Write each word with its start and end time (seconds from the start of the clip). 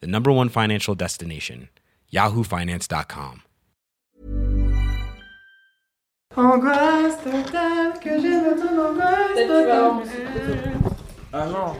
the 0.00 0.06
number 0.06 0.30
one 0.32 0.48
financial 0.48 0.94
destination, 0.94 1.68
yahoofinance.com. 2.12 3.42
Angoisse 6.36 7.16
totale, 7.22 7.92
que 8.00 8.20
j'aime 8.20 8.56
ton 8.56 8.78
angoisse 8.86 9.46
totale. 9.46 10.02
Ah 11.32 11.46
non. 11.46 11.76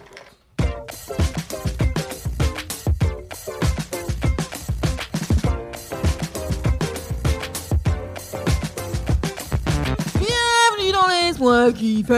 Bienvenue 10.19 10.93
dans 10.93 11.07
Laisse-moi 11.09 11.73
kiffer 11.73 12.15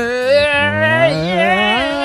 Ici 1.10 1.95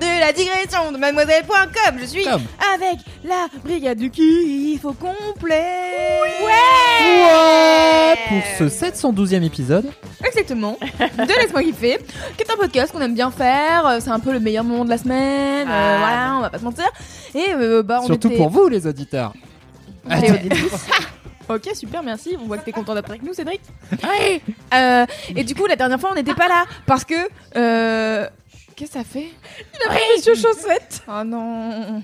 de 0.00 0.20
la 0.20 0.32
digression 0.32 0.92
de 0.92 0.96
mademoiselle.com 0.96 1.96
Je 2.00 2.06
suis 2.06 2.24
Comme. 2.24 2.42
avec 2.74 2.98
la 3.22 3.46
brigade 3.62 3.98
du 3.98 4.10
kiff 4.10 4.84
au 4.84 4.92
complet 4.94 6.18
Ouais 6.42 8.14
Pour 8.28 8.42
ce 8.58 8.64
712e 8.86 9.42
épisode, 9.42 9.90
Exactement, 10.24 10.78
de 10.80 11.40
Laisse-moi 11.40 11.62
kiffer, 11.62 11.98
qui 12.36 12.42
est 12.42 12.50
un 12.50 12.56
podcast 12.56 12.92
qu'on 12.92 13.00
aime 13.00 13.14
bien 13.14 13.30
faire, 13.30 13.86
euh, 13.86 13.98
c'est 14.00 14.10
un 14.10 14.20
peu 14.20 14.32
le 14.32 14.40
meilleur 14.40 14.64
moment 14.64 14.84
de 14.84 14.90
la 14.90 14.98
semaine, 14.98 15.68
euh, 15.68 15.96
voilà, 15.98 16.36
on 16.38 16.40
va 16.40 16.50
pas 16.50 16.58
se 16.58 16.64
mentir. 16.64 16.90
Et 17.34 17.52
euh, 17.52 17.82
bah 17.82 18.00
on 18.02 18.06
surtout 18.06 18.28
était... 18.28 18.36
pour 18.36 18.48
vous 18.48 18.68
les 18.68 18.86
auditeurs. 18.86 19.34
Et. 20.10 20.30
Ok, 21.50 21.68
super, 21.74 22.04
merci. 22.04 22.36
On 22.40 22.46
voit 22.46 22.58
que 22.58 22.64
t'es 22.64 22.70
content 22.70 22.94
d'être 22.94 23.10
avec 23.10 23.24
nous, 23.24 23.34
Cédric. 23.34 23.60
Euh, 24.72 25.04
et 25.34 25.42
du 25.42 25.56
coup, 25.56 25.66
la 25.66 25.74
dernière 25.74 25.98
fois, 25.98 26.10
on 26.12 26.14
n'était 26.14 26.34
pas 26.34 26.46
là 26.46 26.64
parce 26.86 27.04
que. 27.04 27.14
Euh... 27.56 28.28
Qu'est-ce 28.76 28.92
que 28.92 28.98
ça 28.98 29.04
fait 29.04 29.26
Il 29.74 29.86
a 29.90 29.92
pris 29.94 30.02
Monsieur 30.16 30.34
Chaussette. 30.34 31.02
Oh 31.08 31.24
non. 31.24 32.02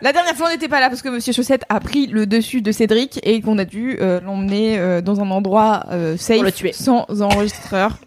La 0.00 0.12
dernière 0.12 0.34
fois, 0.34 0.46
on 0.48 0.52
n'était 0.52 0.68
pas 0.68 0.80
là 0.80 0.88
parce 0.88 1.02
que 1.02 1.08
Monsieur 1.08 1.32
Chaussette 1.32 1.64
a 1.68 1.78
pris 1.80 2.06
le 2.06 2.26
dessus 2.26 2.62
de 2.62 2.72
Cédric 2.72 3.20
et 3.22 3.40
qu'on 3.40 3.58
a 3.58 3.64
dû 3.64 3.96
euh, 4.00 4.20
l'emmener 4.20 4.78
euh, 4.78 5.00
dans 5.00 5.20
un 5.20 5.30
endroit 5.30 5.84
euh, 5.90 6.16
safe, 6.16 6.36
Pour 6.36 6.44
le 6.44 6.52
tuer. 6.52 6.72
sans 6.72 7.06
enregistreur. 7.22 7.98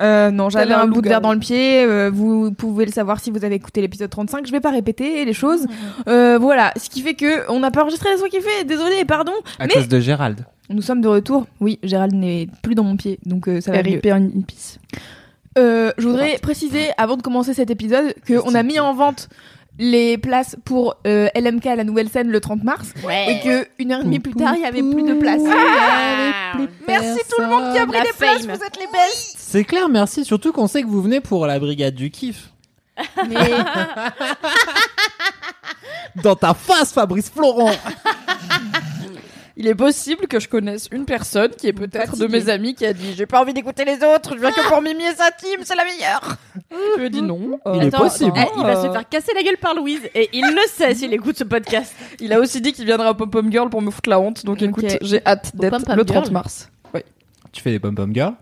Euh, 0.00 0.30
non, 0.30 0.48
j'avais 0.50 0.72
un 0.72 0.80
un 0.80 0.86
bout 0.88 1.00
de 1.02 1.08
verre 1.08 1.20
dans 1.20 1.32
le 1.32 1.38
pied. 1.38 1.84
euh, 1.84 2.10
vous 2.12 2.50
pouvez 2.52 2.86
le 2.86 2.92
savoir 2.92 3.20
si 3.20 3.30
vous 3.30 3.44
avez 3.44 3.54
écouté 3.56 3.80
l'épisode 3.80 4.10
35. 4.10 4.46
Je 4.46 4.52
vais 4.52 4.60
pas 4.60 4.70
répéter 4.70 5.24
les 5.24 5.32
choses. 5.34 5.66
Euh, 6.08 6.38
voilà, 6.38 6.72
ce 6.76 6.88
qui 6.88 7.02
fait 7.02 7.14
que 7.14 7.50
on 7.50 7.60
n'a 7.60 7.70
pas 7.70 7.82
enregistré 7.82 8.08
la 8.10 8.16
soirée 8.16 8.30
qui 8.30 8.40
fait. 8.40 8.64
Désolé, 8.64 9.04
pardon. 9.04 9.32
À 9.58 9.66
Mais- 9.66 9.74
cause 9.74 9.88
de 9.88 10.00
Gérald. 10.00 10.44
Nous 10.70 10.82
sommes 10.82 11.02
de 11.02 11.08
retour. 11.08 11.46
Oui, 11.60 11.78
Gérald 11.82 12.14
n'est 12.14 12.48
plus 12.62 12.74
dans 12.74 12.84
mon 12.84 12.96
pied, 12.96 13.18
donc 13.26 13.48
euh, 13.48 13.60
ça 13.60 13.72
va 13.72 13.82
mieux. 13.82 14.00
In 14.06 14.30
peace. 14.46 14.78
Euh, 15.58 15.92
je 15.98 16.08
voudrais 16.08 16.38
préciser, 16.38 16.90
avant 16.96 17.16
de 17.16 17.22
commencer 17.22 17.54
cet 17.54 17.70
épisode, 17.70 18.14
qu'on 18.26 18.54
a 18.54 18.62
mis 18.62 18.80
en 18.80 18.94
vente 18.94 19.28
les 19.78 20.18
places 20.18 20.56
pour 20.64 20.96
euh, 21.06 21.28
LMK 21.34 21.66
à 21.66 21.76
la 21.76 21.84
nouvelle 21.84 22.08
scène 22.08 22.28
le 22.28 22.40
30 22.40 22.62
mars 22.62 22.88
et 23.26 23.40
que 23.40 23.66
une 23.78 23.92
heure 23.92 24.00
et 24.00 24.04
demie 24.04 24.20
plus 24.20 24.34
tard, 24.34 24.54
il 24.54 24.62
y 24.62 24.66
avait 24.66 24.82
plus 24.82 25.02
de 25.02 25.14
place. 25.14 25.40
Ah, 25.46 26.58
Merci 26.86 27.20
tout 27.30 27.40
le 27.40 27.48
monde 27.48 27.72
qui 27.72 27.78
a 27.78 27.86
pris 27.86 27.96
La 27.96 28.02
des 28.04 28.12
places, 28.16 28.42
vous 28.42 28.64
êtes 28.64 28.76
les 28.78 28.86
best. 28.86 29.36
C'est 29.38 29.64
clair, 29.64 29.88
merci. 29.88 30.24
Surtout 30.24 30.52
qu'on 30.52 30.66
sait 30.66 30.82
que 30.82 30.88
vous 30.88 31.02
venez 31.02 31.20
pour 31.20 31.46
la 31.46 31.58
brigade 31.58 31.94
du 31.94 32.10
kiff. 32.10 32.50
Mais 33.28 33.36
Dans 36.22 36.36
ta 36.36 36.52
face, 36.52 36.92
Fabrice 36.92 37.30
Florent 37.30 37.72
Il 39.56 39.66
est 39.66 39.74
possible 39.74 40.26
que 40.26 40.40
je 40.40 40.48
connaisse 40.48 40.88
une 40.92 41.04
personne 41.04 41.50
qui 41.50 41.66
est 41.68 41.72
peut-être 41.72 42.16
de 42.16 42.26
mes 42.26 42.48
amis 42.48 42.74
qui 42.74 42.86
a 42.86 42.92
dit 42.92 43.14
j'ai 43.14 43.26
pas 43.26 43.40
envie 43.42 43.52
d'écouter 43.52 43.84
les 43.84 43.96
autres, 44.04 44.34
je 44.34 44.40
viens 44.40 44.50
que 44.52 44.66
pour 44.68 44.80
Mimi 44.82 45.04
et 45.04 45.14
sa 45.14 45.30
team, 45.30 45.60
c'est 45.62 45.74
la 45.76 45.84
meilleure. 45.84 46.36
je 46.94 46.98
lui 47.00 47.06
ai 47.06 47.10
dit 47.10 47.22
non. 47.22 47.60
euh, 47.66 47.72
Il 47.76 47.84
est 47.84 47.90
possible. 47.90 48.32
Eh, 48.36 48.46
il 48.56 48.62
va 48.62 48.76
euh, 48.78 48.82
se 48.86 48.90
faire 48.92 49.08
casser 49.08 49.32
la 49.34 49.42
gueule 49.42 49.58
par 49.58 49.74
Louise 49.74 50.00
et 50.14 50.30
il 50.32 50.46
le 50.46 50.62
sait 50.68 50.94
s'il 50.94 51.12
écoute 51.12 51.36
ce 51.36 51.44
podcast. 51.44 51.94
Il 52.20 52.32
a 52.32 52.40
aussi 52.40 52.60
dit 52.60 52.72
qu'il 52.72 52.84
viendra 52.86 53.10
au 53.10 53.14
Pom 53.14 53.30
Pom 53.30 53.50
Girl 53.52 53.68
pour 53.68 53.82
me 53.82 53.90
foutre 53.90 54.08
la 54.10 54.18
honte, 54.20 54.44
donc 54.44 54.62
écoute, 54.62 54.86
j'ai 55.02 55.24
hâte 55.26 55.54
d'être 55.54 55.70
Pom 55.70 55.84
Pom 55.84 55.96
le 55.96 56.04
30 56.04 56.24
Girl. 56.24 56.32
mars. 56.32 56.68
Tu 57.52 57.60
fais 57.60 57.70
des 57.70 57.78
pom-pom 57.78 58.14
girls 58.14 58.34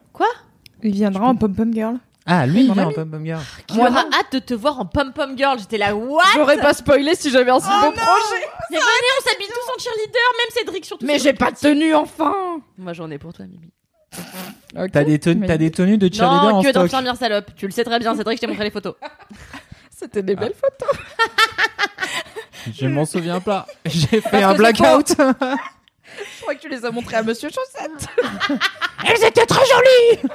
il 0.83 0.93
viendra 0.95 1.27
en 1.27 1.35
pom 1.37 1.55
pom 1.55 1.73
girl. 1.75 1.97
Ah, 2.27 2.47
lui, 2.47 2.61
il 2.63 2.69
Mon 2.69 2.75
vient 2.75 2.87
en 2.87 2.93
pom-pom 2.93 3.25
girl. 3.25 3.41
Qui 3.67 3.77
Moi, 3.77 3.91
aura 3.91 4.01
hâte 4.01 4.33
de 4.33 4.39
te 4.39 4.55
voir 4.55 4.79
en 4.81 4.87
pom 4.87 5.13
pom 5.13 5.37
girl. 5.37 5.59
J'étais 5.59 5.79
là, 5.79 5.95
what? 5.95 6.23
J'aurais 6.35 6.59
pas 6.59 6.73
spoilé 6.73 7.15
si 7.15 7.31
j'avais 7.31 7.51
un 7.51 7.59
si 7.61 7.67
beau 7.69 7.91
projet. 7.91 8.47
Mais 8.71 8.77
venez, 8.77 9.09
on 9.19 9.29
s'habille 9.29 9.49
tous 9.49 9.73
en 9.75 9.79
cheerleader, 9.79 10.21
même 10.39 10.51
Cédric 10.55 10.85
surtout. 10.85 11.07
Mais 11.07 11.19
j'ai 11.19 11.33
pas 11.33 11.51
de 11.51 11.57
tenue 11.57 11.95
enfin. 11.95 12.61
Moi 12.79 12.93
j'en 12.93 13.11
ai 13.11 13.19
pour 13.19 13.33
toi, 13.33 13.47
Mimi. 13.47 13.73
T'as 14.93 15.05
des, 15.05 15.19
tenues- 15.19 15.47
t'as 15.47 15.57
des 15.57 15.71
tenues 15.71 15.99
de 15.99 16.13
cheerleader 16.13 16.49
Non, 16.51 16.57
en 16.57 16.63
que 16.63 16.71
stock. 16.71 16.83
d'infirmière 16.85 17.17
salope. 17.17 17.55
Tu 17.57 17.67
le 17.67 17.73
sais 17.73 17.85
très 17.85 17.99
bien, 17.99 18.15
Cédric, 18.17 18.37
je 18.39 18.41
t'ai 18.41 18.47
montré 18.47 18.65
les 18.65 18.71
photos. 18.71 18.95
C'était 19.97 20.23
des 20.23 20.35
belles 20.35 20.55
photos. 20.55 20.97
Je 22.75 22.87
m'en 22.87 23.05
souviens 23.07 23.41
pas. 23.41 23.67
J'ai 23.87 24.21
fait 24.21 24.31
Parce 24.31 24.45
un 24.45 24.55
blackout. 24.55 25.09
Je 25.17 26.41
crois 26.43 26.55
que 26.55 26.61
tu 26.61 26.69
les 26.69 26.85
as 26.85 26.91
montrées 26.91 27.17
à 27.17 27.23
Monsieur 27.23 27.49
Chaussette. 27.49 28.07
Elles 29.07 29.25
étaient 29.25 29.47
très 29.47 29.65
jolies 29.67 30.29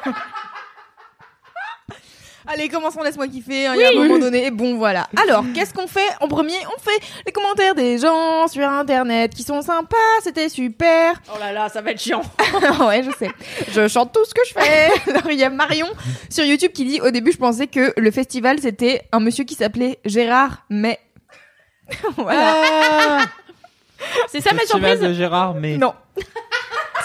Allez, 2.47 2.69
commençons, 2.69 3.01
laisse-moi 3.01 3.27
kiffer, 3.27 3.65
hein, 3.67 3.73
il 3.75 3.81
y 3.81 3.85
a 3.85 3.89
un 3.89 3.93
moment 3.93 4.19
donné. 4.19 4.51
Bon, 4.51 4.75
voilà. 4.77 5.07
Alors, 5.21 5.43
qu'est-ce 5.53 5.73
qu'on 5.73 5.87
fait 5.87 6.07
En 6.21 6.27
premier, 6.27 6.53
on 6.75 6.79
fait 6.79 6.99
les 7.25 7.31
commentaires 7.31 7.73
des 7.73 7.97
gens 7.97 8.47
sur 8.47 8.67
Internet 8.69 9.33
qui 9.33 9.41
sont 9.43 9.61
sympas, 9.61 9.95
c'était 10.23 10.47
super. 10.49 11.13
Oh 11.33 11.39
là 11.39 11.51
là, 11.51 11.69
ça 11.69 11.81
va 11.81 11.91
être 11.91 11.99
chiant. 12.01 12.21
ouais, 12.87 13.03
je 13.03 13.11
sais. 13.17 13.31
Je 13.71 13.87
chante 13.87 14.13
tout 14.13 14.23
ce 14.25 14.33
que 14.33 14.41
je 14.47 14.53
fais. 14.53 15.09
Alors, 15.11 15.31
il 15.31 15.39
y 15.39 15.43
a 15.43 15.49
Marion 15.49 15.87
sur 16.29 16.45
YouTube 16.45 16.71
qui 16.71 16.85
dit, 16.85 17.01
au 17.01 17.09
début, 17.09 17.31
je 17.31 17.37
pensais 17.37 17.67
que 17.67 17.93
le 17.97 18.11
festival, 18.11 18.59
c'était 18.59 19.01
un 19.11 19.19
monsieur 19.19 19.43
qui 19.43 19.55
s'appelait 19.55 19.99
Gérard, 20.05 20.65
mais... 20.69 20.99
voilà. 22.17 22.53
Ah, 23.19 23.25
C'est 24.27 24.41
ça 24.41 24.53
ma 24.53 24.59
Festival 24.59 24.91
surprise. 24.97 25.09
de 25.09 25.13
Gérard, 25.15 25.55
mais. 25.55 25.77
Non. 25.77 25.93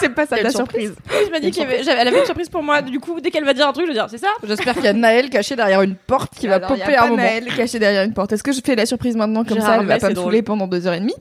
C'est 0.01 0.09
pas 0.09 0.25
ça 0.25 0.41
la 0.41 0.49
surprise. 0.51 0.93
Je 1.25 1.31
m'a 1.31 1.39
dit 1.39 1.51
qu'elle 1.51 1.67
avait, 1.69 1.87
avait 1.89 2.19
une 2.19 2.25
surprise 2.25 2.49
pour 2.49 2.61
moi. 2.63 2.81
Du 2.81 2.99
coup, 2.99 3.19
dès 3.21 3.31
qu'elle 3.31 3.45
va 3.45 3.53
dire 3.53 3.67
un 3.67 3.71
truc, 3.73 3.85
je 3.85 3.91
vais 3.91 3.95
dire, 3.97 4.07
c'est 4.09 4.17
ça 4.17 4.27
J'espère 4.43 4.73
qu'il 4.73 4.83
y 4.83 4.87
a 4.87 4.93
Naël 4.93 5.29
caché 5.29 5.55
derrière 5.55 5.81
une 5.81 5.95
porte 5.95 6.33
qui 6.35 6.47
va 6.47 6.55
Alors, 6.55 6.71
y 6.71 6.81
a 6.81 6.85
popper 6.85 6.97
un 6.97 7.01
moment. 7.07 7.15
Naël 7.17 7.45
caché 7.55 7.79
derrière 7.79 8.03
une 8.03 8.13
porte. 8.13 8.33
Est-ce 8.33 8.43
que 8.43 8.51
je 8.51 8.61
fais 8.65 8.75
la 8.75 8.85
surprise 8.85 9.15
maintenant 9.15 9.43
comme 9.45 9.57
Gérard 9.57 9.69
ça 9.75 9.79
Elle 9.81 9.85
va 9.87 9.93
May, 9.95 9.99
pas 9.99 10.09
me 10.09 10.15
saouler 10.15 10.41
pendant 10.41 10.67
deux 10.67 10.85
heures 10.87 10.93
et 10.95 10.99
demie. 10.99 11.15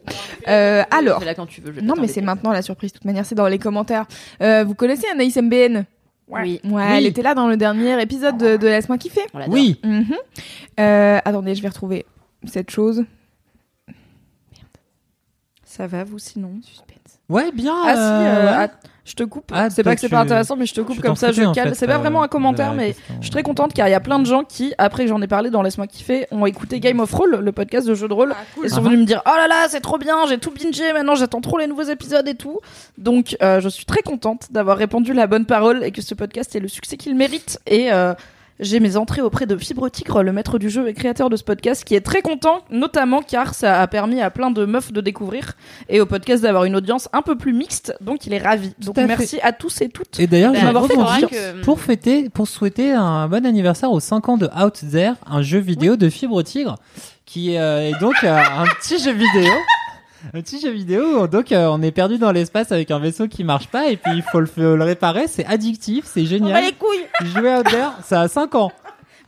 Euh, 0.48 0.82
alors, 0.90 1.20
Fais-la 1.20 1.34
quand 1.34 1.46
tu 1.46 1.60
veux. 1.60 1.80
non 1.80 1.94
mais 2.00 2.08
c'est 2.08 2.22
maintenant 2.22 2.50
la 2.52 2.62
surprise. 2.62 2.92
De 2.92 2.96
toute 2.98 3.04
manière, 3.04 3.24
c'est 3.26 3.34
dans 3.34 3.46
les 3.48 3.58
commentaires. 3.58 4.06
Euh, 4.42 4.64
vous 4.64 4.74
connaissez 4.74 5.06
Anaïs 5.12 5.36
MBN 5.36 5.84
Oui. 6.28 6.60
Ouais, 6.64 6.70
Oui. 6.70 6.82
elle 6.96 7.06
était 7.06 7.22
là 7.22 7.34
dans 7.34 7.48
le 7.48 7.56
dernier 7.56 8.00
épisode 8.02 8.36
de, 8.38 8.56
de 8.56 8.66
Laisse-moi 8.66 8.98
kiffer. 8.98 9.22
Oui. 9.48 9.80
Mhm. 9.84 10.14
Euh, 10.78 11.18
attendez, 11.24 11.54
je 11.54 11.62
vais 11.62 11.68
retrouver 11.68 12.06
cette 12.46 12.70
chose. 12.70 13.04
Ça 15.64 15.86
va 15.86 16.02
vous 16.04 16.18
sinon? 16.18 16.54
Ouais, 17.30 17.50
bien. 17.52 17.74
Ah 17.84 17.94
si, 17.94 17.98
euh, 18.00 18.44
ouais. 18.44 18.64
att- 18.64 18.72
je 19.06 19.14
te 19.14 19.22
coupe. 19.24 19.50
Ah, 19.52 19.70
c'est 19.70 19.82
pas 19.82 19.94
que 19.94 20.00
c'est 20.00 20.06
tu- 20.08 20.14
pas 20.14 20.20
intéressant, 20.20 20.54
mais 20.56 20.66
je 20.66 20.74
te 20.74 20.80
coupe 20.82 20.96
Je 20.96 21.00
comme 21.00 21.16
ça, 21.16 21.32
je 21.32 21.40
fait, 21.42 21.74
C'est 21.74 21.86
pas 21.86 21.94
euh, 21.94 21.98
vraiment 21.98 22.22
un 22.22 22.28
commentaire, 22.28 22.74
mais 22.74 22.88
question. 22.92 23.14
je 23.18 23.22
suis 23.22 23.30
très 23.30 23.42
contente 23.42 23.72
car 23.72 23.88
il 23.88 23.90
y 23.90 23.94
a 23.94 23.98
plein 24.00 24.18
de 24.20 24.26
gens 24.26 24.44
qui, 24.44 24.72
après 24.78 25.04
que 25.04 25.08
j'en 25.08 25.20
ai 25.22 25.26
parlé 25.26 25.50
dans 25.50 25.62
Laisse-moi 25.62 25.86
kiffer, 25.88 26.26
ont 26.30 26.44
écouté 26.46 26.78
Game 26.78 27.00
of 27.00 27.10
Thrones, 27.10 27.40
le 27.40 27.50
podcast 27.52 27.88
de 27.88 27.94
jeux 27.94 28.06
de 28.08 28.12
rôle, 28.14 28.34
et 28.62 28.68
sont 28.68 28.76
Ah. 28.76 28.80
venus 28.82 29.00
me 29.00 29.04
dire 29.06 29.22
Oh 29.26 29.32
là 29.36 29.48
là, 29.48 29.66
c'est 29.68 29.80
trop 29.80 29.98
bien, 29.98 30.26
j'ai 30.28 30.38
tout 30.38 30.52
bingé, 30.52 30.92
maintenant 30.92 31.14
j'attends 31.16 31.40
trop 31.40 31.58
les 31.58 31.66
nouveaux 31.66 31.82
épisodes 31.82 32.28
et 32.28 32.34
tout. 32.36 32.60
Donc 32.98 33.36
euh, 33.42 33.60
je 33.60 33.68
suis 33.68 33.84
très 33.86 34.02
contente 34.02 34.48
d'avoir 34.52 34.76
répondu 34.76 35.12
la 35.12 35.26
bonne 35.26 35.46
parole 35.46 35.82
et 35.82 35.90
que 35.92 36.02
ce 36.02 36.14
podcast 36.14 36.54
ait 36.54 36.60
le 36.60 36.68
succès 36.68 36.96
qu'il 36.96 37.16
mérite. 37.16 37.58
Et 37.66 37.92
euh, 37.92 38.12
j'ai 38.60 38.78
mes 38.80 38.96
entrées 38.96 39.22
auprès 39.22 39.46
de 39.46 39.56
Fibre 39.56 39.88
Tigre, 39.88 40.22
le 40.22 40.32
maître 40.32 40.58
du 40.58 40.70
jeu 40.70 40.86
et 40.88 40.94
créateur 40.94 41.30
de 41.30 41.36
ce 41.36 41.42
podcast, 41.44 41.84
qui 41.84 41.94
est 41.94 42.00
très 42.00 42.22
content, 42.22 42.60
notamment 42.70 43.22
car 43.22 43.54
ça 43.54 43.80
a 43.80 43.86
permis 43.86 44.20
à 44.20 44.30
plein 44.30 44.50
de 44.50 44.64
meufs 44.64 44.92
de 44.92 45.00
découvrir 45.00 45.52
et 45.88 46.00
au 46.00 46.06
podcast 46.06 46.42
d'avoir 46.42 46.64
une 46.64 46.76
audience 46.76 47.08
un 47.12 47.22
peu 47.22 47.36
plus 47.36 47.52
mixte. 47.52 47.94
Donc 48.00 48.26
il 48.26 48.34
est 48.34 48.38
ravi. 48.38 48.72
Donc 48.78 48.98
à 48.98 49.02
fait. 49.02 49.06
merci 49.06 49.40
à 49.42 49.52
tous 49.52 49.80
et 49.80 49.88
toutes. 49.88 50.20
Et 50.20 50.26
d'ailleurs, 50.26 50.52
confiance. 50.52 51.30
que- 51.30 51.62
pour 51.62 51.80
fêter, 51.80 52.28
pour 52.28 52.46
souhaiter 52.46 52.92
un 52.92 53.28
bon 53.28 53.44
anniversaire 53.46 53.90
aux 53.90 54.00
5 54.00 54.28
ans 54.28 54.36
de 54.36 54.46
Out 54.46 54.80
There, 54.90 55.14
un 55.26 55.42
jeu 55.42 55.58
vidéo 55.58 55.96
de 55.96 56.08
Fibre 56.08 56.42
Tigre, 56.42 56.76
qui 57.26 57.56
euh, 57.56 57.88
est 57.88 57.98
donc 58.00 58.14
euh, 58.24 58.36
un 58.36 58.66
petit 58.66 58.98
jeu 59.02 59.12
vidéo. 59.12 59.52
Un 60.34 60.40
petit 60.42 60.60
jeu 60.60 60.70
vidéo, 60.70 61.26
donc 61.26 61.52
euh, 61.52 61.66
on 61.66 61.80
est 61.82 61.90
perdu 61.92 62.18
dans 62.18 62.32
l'espace 62.32 62.72
avec 62.72 62.90
un 62.90 62.98
vaisseau 62.98 63.26
qui 63.28 63.44
marche 63.44 63.68
pas 63.68 63.88
et 63.90 63.96
puis 63.96 64.12
il 64.14 64.22
faut 64.22 64.40
le, 64.40 64.82
réparer, 64.82 65.26
c'est 65.28 65.46
addictif, 65.46 66.04
c'est 66.06 66.26
génial. 66.26 66.62
couilles 66.78 67.06
Jouer 67.22 67.56
Out 67.56 67.66
There, 67.66 67.90
ça 68.04 68.22
a 68.22 68.28
5 68.28 68.54
ans. 68.54 68.72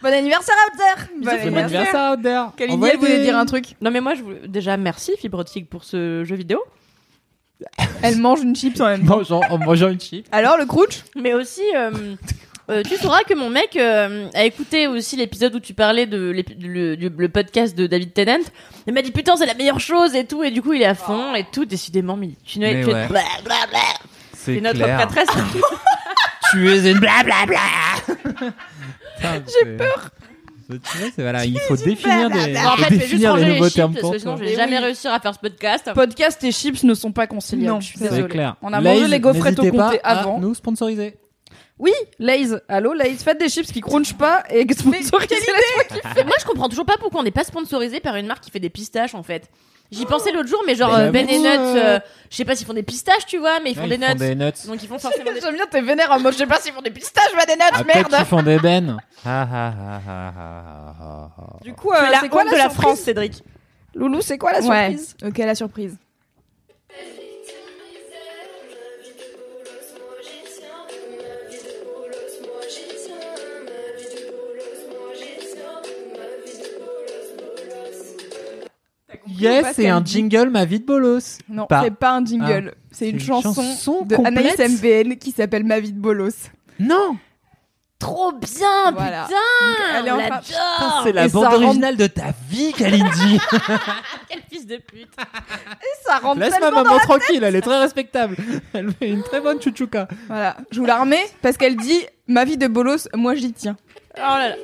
Bon 0.02 0.12
anniversaire 0.12 0.54
out 0.66 0.78
there 0.78 1.08
Bon 1.16 1.24
Bon 1.24 1.28
anniversaire. 1.28 1.64
anniversaire 1.64 2.12
out 2.12 2.22
there. 2.22 2.42
Kalindi, 2.56 2.74
Envoyez 2.74 2.94
elle 2.94 2.98
voulait 3.00 3.22
dire 3.22 3.38
un 3.38 3.46
truc. 3.46 3.76
Non 3.80 3.90
mais 3.90 4.00
moi 4.00 4.14
je 4.14 4.22
voulais 4.22 4.48
déjà 4.48 4.76
merci 4.76 5.12
Fibrotique 5.16 5.70
pour 5.70 5.84
ce 5.84 6.24
jeu 6.24 6.34
vidéo. 6.34 6.58
Elle 8.02 8.18
mange 8.18 8.42
une 8.42 8.54
chips 8.56 8.80
en 8.80 8.86
même 8.86 9.06
temps. 9.06 9.18
Mangeant- 9.18 9.42
en 9.50 9.58
mangeant 9.58 9.88
une 9.88 10.00
chip. 10.00 10.26
Alors, 10.32 10.56
le 10.56 10.66
crunch? 10.66 11.04
Mais 11.16 11.34
aussi, 11.34 11.62
euh, 11.76 11.90
euh, 12.70 12.82
tu 12.82 12.96
sauras 12.96 13.22
que 13.24 13.34
mon 13.34 13.50
mec 13.50 13.76
euh, 13.76 14.28
a 14.34 14.44
écouté 14.44 14.86
aussi 14.86 15.16
l'épisode 15.16 15.54
où 15.54 15.60
tu 15.60 15.74
parlais 15.74 16.06
de 16.06 16.30
l'épi- 16.30 16.54
le, 16.60 16.96
du- 16.96 17.08
le 17.10 17.28
podcast 17.28 17.76
de 17.76 17.86
David 17.86 18.12
Tennant. 18.14 18.44
Il 18.86 18.94
m'a 18.94 19.02
dit 19.02 19.10
putain 19.12 19.36
c'est 19.36 19.46
la 19.46 19.54
meilleure 19.54 19.80
chose 19.80 20.14
et 20.14 20.24
tout 20.24 20.42
et 20.44 20.50
du 20.50 20.62
coup 20.62 20.72
il 20.72 20.82
est 20.82 20.86
à 20.86 20.94
fond 20.94 21.34
et 21.34 21.44
tout 21.52 21.64
décidément 21.64 22.16
mais 22.16 22.30
tu 22.44 22.58
Mais 22.60 22.80
es, 22.80 22.84
tu 22.84 22.90
es 22.90 22.94
ouais. 22.94 23.08
C'est 24.34 24.54
C'est 24.54 24.60
notre 24.60 24.78
clair. 24.82 24.96
prêtresse. 25.06 25.28
Tu 26.52 26.70
es 26.70 26.90
une 26.92 26.98
blablabla. 26.98 27.58
J'ai 29.22 29.76
peur. 29.76 30.10
Tu 30.68 30.98
vois, 30.98 31.08
c'est 31.14 31.22
voilà, 31.22 31.44
il 31.44 31.58
faut 31.60 31.76
définir 31.76 32.30
des, 32.30 32.56
en 32.56 32.76
faut 32.76 32.82
fait, 32.82 32.94
je 32.94 32.94
vais 32.94 32.98
juste 33.00 33.10
définir 33.10 33.30
ranger 33.32 33.44
les 33.44 33.50
les 33.50 33.54
nouveaux 33.58 33.64
chips 33.68 33.74
termes 33.76 33.92
parce 33.92 34.00
pour 34.02 34.12
que 34.12 34.18
sinon 34.18 34.32
toi. 34.32 34.40
je 34.40 34.44
vais 34.44 34.50
Mais 34.50 34.56
jamais 34.62 34.78
oui. 34.78 34.84
réussir 34.84 35.12
à 35.12 35.20
faire 35.20 35.34
ce 35.34 35.38
podcast. 35.40 35.90
Podcast 35.94 36.44
et 36.44 36.52
chips 36.52 36.82
ne 36.84 36.94
sont 36.94 37.12
pas 37.12 37.26
conciliables. 37.26 37.74
Non, 37.74 37.80
je 37.80 37.86
suis 37.88 37.98
c'est 37.98 38.08
désolée. 38.10 38.28
clair. 38.28 38.56
On 38.62 38.72
a 38.72 38.80
mangé 38.80 39.06
les 39.08 39.20
gaufrettes 39.20 39.58
au 39.58 39.70
comté 39.70 40.00
à 40.02 40.20
avant. 40.20 40.38
nous 40.38 40.54
sponsoriser. 40.54 41.14
Oui, 41.82 41.92
Lay's. 42.20 42.54
Allô, 42.68 42.92
Lay's, 42.94 43.24
faites 43.24 43.38
des 43.40 43.48
chips 43.48 43.72
qui 43.72 43.80
crunchent 43.80 44.16
pas 44.16 44.44
et 44.50 44.64
que 44.66 44.72
sponsorisez 44.74 45.34
Mais 46.16 46.22
moi 46.24 46.36
je 46.40 46.44
comprends 46.46 46.68
toujours 46.68 46.86
pas 46.86 46.96
pourquoi 46.96 47.20
on 47.20 47.24
n'est 47.24 47.32
pas 47.32 47.42
sponsorisé 47.42 47.98
par 47.98 48.14
une 48.14 48.26
marque 48.26 48.44
qui 48.44 48.50
fait 48.52 48.60
des 48.60 48.70
pistaches 48.70 49.14
en 49.16 49.24
fait. 49.24 49.50
J'y 49.90 50.06
pensais 50.06 50.30
l'autre 50.32 50.48
jour 50.48 50.62
mais 50.64 50.74
genre 50.76 50.96
Mais 50.96 51.02
euh, 51.04 51.10
Ben 51.10 51.28
et 51.28 51.38
Nuts, 51.38 51.46
euh, 51.48 51.98
je 52.30 52.36
sais 52.36 52.44
pas 52.44 52.54
s'ils 52.54 52.66
font 52.68 52.72
des 52.72 52.84
pistaches 52.84 53.26
tu 53.26 53.36
vois 53.38 53.58
mais 53.60 53.72
ils 53.72 53.74
font 53.74 53.82
Ouais, 53.82 53.88
des 53.88 53.96
ils 53.96 54.04
font 54.06 54.12
nuts. 54.14 54.18
des 54.20 54.34
nuts. 54.36 54.52
Donc 54.68 54.82
ils 54.82 54.88
font 54.88 54.98
forcément 55.00 55.32
des 55.32 55.40
J'aime 55.42 55.54
bien 55.56 55.66
tes 55.66 55.80
vénères 55.82 56.12
en 56.12 56.20
mode, 56.20 56.32
je 56.34 56.38
sais 56.38 56.46
pas 56.46 56.60
s'ils 56.60 56.72
font 56.72 56.82
des 56.82 56.90
pistaches, 56.92 57.34
va 57.36 57.44
des 57.46 57.56
nuts, 57.56 57.60
Ah, 57.72 57.82
peut-être 57.82 57.94
merde 57.96 58.14
qu'ils 58.16 58.24
font 58.26 58.42
des 58.42 58.58
bennes. 58.58 58.96
Ah, 59.24 59.46
ah, 59.52 59.72
ah, 59.78 60.00
ah, 60.08 60.32
ah, 60.38 60.94
ah, 61.00 61.28
ah. 61.38 61.56
Du 61.62 61.72
coup, 61.74 61.90
euh, 61.92 62.10
la 62.10 62.20
c'est 62.20 62.28
quoi 62.28 62.42
honte 62.42 62.46
la 62.46 62.52
de 62.52 62.56
la 62.58 62.62
surprise 62.70 62.80
France 62.82 62.98
Cédric. 63.00 63.42
Loulou, 63.94 64.20
c'est 64.20 64.38
quoi 64.38 64.52
la 64.52 64.60
Ouais. 64.60 64.96
surprise 64.96 65.16
Ok, 65.24 65.38
la 65.38 65.54
surprise. 65.54 65.96
Yes, 79.28 79.66
c'est 79.74 79.88
un 79.88 80.00
dit- 80.00 80.12
jingle, 80.12 80.50
ma 80.50 80.64
vie 80.64 80.80
de 80.80 80.84
bolos. 80.84 81.38
Non, 81.48 81.66
Pas. 81.66 81.82
c'est 81.84 81.94
pas 81.94 82.12
un 82.12 82.24
jingle. 82.24 82.74
c'est 82.90 83.08
une 83.08 83.16
une 83.16 83.20
chanson, 83.20 83.54
chanson 83.54 84.02
de 84.04 84.16
complète 84.16 84.58
Anaïs 84.60 84.80
MBN 84.82 85.16
qui 85.16 85.30
s'appelle 85.32 85.64
Ma 85.64 85.80
vie 85.80 85.92
de 85.92 85.98
bolos. 86.00 86.50
Non, 86.78 87.16
Trop 87.98 88.32
bien 88.32 88.90
Voilà. 88.96 89.26
putain 89.28 89.36
elle 90.00 90.06
est 90.08 90.10
en 90.10 90.16
on 90.18 91.04
c'est 91.04 91.12
la 91.12 91.26
Et 91.26 91.28
bande 91.28 91.44
rend- 91.44 91.54
originale 91.54 91.96
de 91.96 92.08
ta 92.08 92.32
vie, 92.50 92.72
Kalindi. 92.72 93.38
Quel 94.28 94.40
fils 94.50 94.66
de 94.66 94.78
pute 94.78 95.06
Ça 96.04 96.18
rentre 96.18 96.40
Laisse 96.40 96.58
ma 96.58 96.70
dans 96.72 96.82
maman 96.82 96.94
la- 96.94 97.00
tranquille, 97.00 97.44
elle 97.44 97.54
est 97.54 97.60
très 97.60 97.78
respectable. 97.78 98.36
Elle 98.72 98.90
fait 98.92 99.08
une 99.08 99.22
très 99.22 99.40
bonne 99.40 99.62
chouchouka. 99.62 100.08
Voilà, 100.26 100.56
je 100.72 100.80
vous 100.80 100.86
la 100.86 100.98
remets 100.98 101.24
parce 101.42 101.56
qu'elle 101.56 101.76
dit 101.76 102.04
Ma 102.26 102.44
vie 102.44 102.56
de 102.56 102.66
bolos, 102.66 103.06
moi 103.14 103.36
j'y 103.36 103.52
tiens. 103.52 103.76
Oh 104.16 104.20
là 104.20 104.48
là 104.48 104.54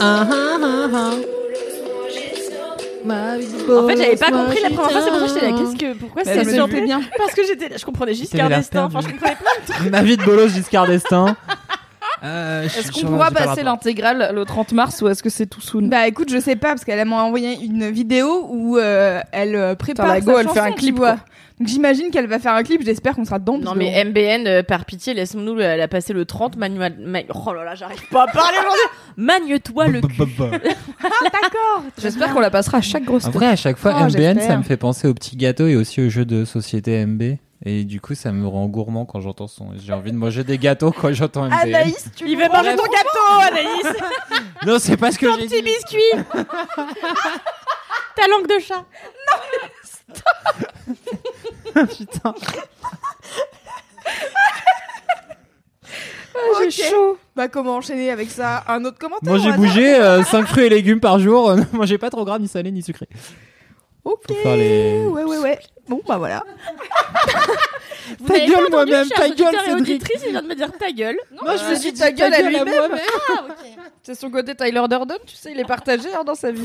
Ah, 0.00 0.26
ah, 0.30 0.56
ah, 0.62 0.88
ah. 0.94 1.10
En 3.10 3.88
fait, 3.88 3.96
j'avais 3.96 4.16
pas 4.16 4.30
compris 4.30 4.58
la 4.62 4.70
première 4.70 4.90
fois, 4.90 5.00
c'est 5.02 5.10
pour 5.10 5.20
ça 5.20 5.26
que 5.26 5.34
j'étais 5.34 5.50
là. 5.50 5.56
Qu'est-ce 5.58 5.76
que, 5.76 5.98
pourquoi 5.98 6.24
Ça 6.24 6.34
ça 6.34 6.44
me 6.44 6.56
chantait 6.56 6.82
bien. 6.82 7.00
Parce 7.16 7.34
que 7.34 7.42
j'étais, 7.46 7.78
je 7.78 7.84
comprenais 7.84 8.14
Giscard 8.14 8.48
d'Estaing. 8.48 8.84
Enfin, 8.84 9.00
je 9.00 9.08
comprenais 9.08 9.36
plein 9.36 9.60
de 9.66 9.72
trucs. 9.72 9.90
Ma 9.90 10.02
vie 10.02 10.16
de 10.16 10.22
bolos 10.22 10.48
Giscard 10.48 10.86
d'Estaing. 10.86 11.36
Euh, 12.22 12.64
Est-ce 12.64 12.92
qu'on 12.92 13.06
pourra 13.06 13.30
passer 13.30 13.62
l'intégrale 13.62 14.32
le 14.34 14.44
30 14.44 14.72
mars 14.72 15.00
ou 15.00 15.08
est-ce 15.08 15.22
que 15.22 15.30
c'est 15.30 15.46
tout 15.46 15.62
soon 15.62 15.86
Bah 15.88 16.06
écoute, 16.06 16.30
je 16.30 16.38
sais 16.38 16.54
pas 16.54 16.68
parce 16.68 16.84
qu'elle 16.84 17.02
m'a 17.08 17.22
envoyé 17.22 17.58
une 17.64 17.88
vidéo 17.88 18.46
où 18.50 18.76
euh, 18.76 19.20
elle 19.32 19.56
euh, 19.56 19.74
prépare 19.74 20.04
Putain, 20.04 20.14
la 20.16 20.20
go, 20.20 20.32
sa 20.34 20.40
elle 20.40 20.48
fait 20.50 20.60
un 20.60 20.72
clip, 20.72 20.96
quoi. 20.98 21.16
Donc 21.60 21.68
j'imagine 21.68 22.10
qu'elle 22.10 22.26
va 22.26 22.38
faire 22.38 22.54
un 22.54 22.62
clip, 22.62 22.82
j'espère 22.82 23.14
qu'on 23.14 23.24
sera 23.26 23.38
dedans. 23.38 23.58
Non 23.58 23.74
mais 23.76 24.02
MBN, 24.04 24.46
euh, 24.46 24.62
par 24.62 24.86
pitié, 24.86 25.12
laisse-nous 25.12 25.54
la, 25.54 25.76
la 25.76 25.88
passer 25.88 26.14
le 26.14 26.24
30 26.24 26.56
manuel. 26.56 26.96
ma- 26.98 27.20
Oh 27.34 27.52
là 27.52 27.64
là, 27.64 27.74
j'arrive 27.74 28.02
pas 28.08 28.22
à 28.22 28.26
parler 28.28 28.56
aujourd'hui. 28.58 28.80
Magne-toi 29.18 29.86
le 29.88 30.00
cul. 30.00 30.08
D'accord. 31.22 31.82
J'espère 31.98 32.32
qu'on 32.32 32.40
la 32.40 32.50
passera 32.50 32.78
à 32.78 32.80
chaque 32.80 33.04
grosse 33.04 33.26
En 33.26 33.30
vrai, 33.30 33.46
à 33.46 33.56
chaque 33.56 33.76
fois, 33.76 33.94
Oh, 34.00 34.04
MBN, 34.06 34.40
ça 34.40 34.56
me 34.56 34.62
fait 34.62 34.78
penser 34.78 35.06
aux 35.06 35.12
petits 35.14 35.36
gâteaux 35.36 35.66
et 35.66 35.76
aussi 35.76 36.00
aux 36.00 36.08
jeux 36.08 36.24
de 36.24 36.46
société 36.46 37.04
MB. 37.04 37.22
Et 37.66 37.84
du 37.84 38.00
coup, 38.00 38.14
ça 38.14 38.32
me 38.32 38.46
rend 38.46 38.66
gourmand 38.68 39.04
quand 39.04 39.20
j'entends 39.20 39.46
son. 39.46 39.72
J'ai 39.76 39.92
envie 39.92 40.12
de 40.12 40.16
manger 40.16 40.44
des 40.44 40.56
gâteaux 40.56 40.92
quand 40.92 41.12
j'entends 41.12 41.44
MBN. 41.44 41.74
Anaïs, 41.74 42.10
tu 42.16 42.26
Il 42.26 42.38
veut 42.38 42.48
manger 42.48 42.74
ton 42.74 42.84
gâteau, 42.84 43.50
Anaïs. 43.52 43.96
Non, 44.66 44.76
c'est 44.78 44.96
pas 44.96 45.10
ce 45.12 45.18
que 45.18 45.26
j'ai 45.32 45.46
Petit 45.46 45.56
dit. 45.56 45.62
biscuit. 45.62 46.22
Ta 48.16 48.26
langue 48.28 48.46
de 48.46 48.58
chat. 48.62 48.84
Putain. 51.96 52.34
j'ai 56.60 56.70
chaud. 56.70 57.18
Bah 57.36 57.48
comment 57.48 57.76
enchaîner 57.76 58.10
avec 58.10 58.30
ça? 58.30 58.64
Un 58.68 58.84
autre 58.84 58.98
commentaire 58.98 59.28
Moi, 59.32 59.38
j'ai 59.38 59.52
bougé 59.52 60.22
5 60.24 60.46
fruits 60.46 60.64
et 60.64 60.68
légumes 60.68 61.00
par 61.00 61.18
jour. 61.18 61.54
Ne 61.56 61.64
mangez 61.72 61.98
pas 61.98 62.10
trop 62.10 62.24
gras, 62.24 62.38
ni 62.38 62.48
salé, 62.48 62.70
ni 62.70 62.82
sucré. 62.82 63.08
Ok. 64.04 64.22
Faut 64.28 64.34
faire 64.34 64.56
les- 64.56 65.06
Ouais 65.06 65.24
ouais 65.24 65.38
ouais. 65.38 65.58
Bon 65.88 66.00
bah 66.06 66.16
voilà. 66.18 66.42
Vous 68.18 68.26
Ta 68.26 68.32
n'avez 68.34 68.46
gueule, 68.46 68.56
pas 68.70 68.78
entendu, 68.78 68.90
moi-même, 68.92 69.08
chers 69.08 69.16
ta 69.18 69.26
auditeurs 69.26 69.52
gueule, 69.52 69.60
et 69.60 69.64
Cédric. 69.66 69.80
auditrices, 70.02 70.22
il 70.26 70.30
vient 70.30 70.42
de 70.42 70.46
me 70.48 70.54
dire 70.54 70.72
ta 70.78 70.90
gueule. 70.92 71.16
Moi, 71.42 71.56
je 71.56 71.64
me 71.70 71.74
suis 71.76 71.92
dit 71.92 71.98
ta 72.00 72.10
gueule 72.12 72.32
à 72.34 72.42
lui-même. 72.42 72.92
C'est 74.02 74.14
son 74.14 74.30
côté 74.30 74.54
Tyler 74.54 74.82
Durden, 74.88 75.18
tu 75.26 75.36
sais, 75.36 75.52
il 75.52 75.60
est 75.60 75.64
partagé 75.64 76.08
hein, 76.14 76.24
dans 76.24 76.34
sa 76.34 76.50
vie. 76.50 76.62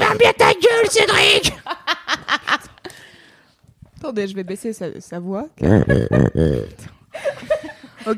Attendez, 4.06 4.28
je 4.28 4.36
vais 4.36 4.44
baisser 4.44 4.72
sa, 4.72 5.02
sa 5.02 5.20
voix. 5.20 5.48
ok, 5.62 5.70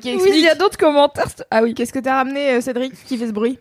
Oui, 0.03 0.31
il 0.35 0.41
y 0.43 0.49
a 0.49 0.55
d'autres 0.55 0.77
commentaires. 0.77 1.27
Ah 1.49 1.63
oui, 1.63 1.73
qu'est-ce 1.73 1.93
que 1.93 1.99
t'as 1.99 2.15
ramené, 2.15 2.55
euh, 2.55 2.61
Cédric, 2.61 2.93
qui 3.05 3.17
fait 3.17 3.27
ce 3.27 3.31
bruit 3.31 3.57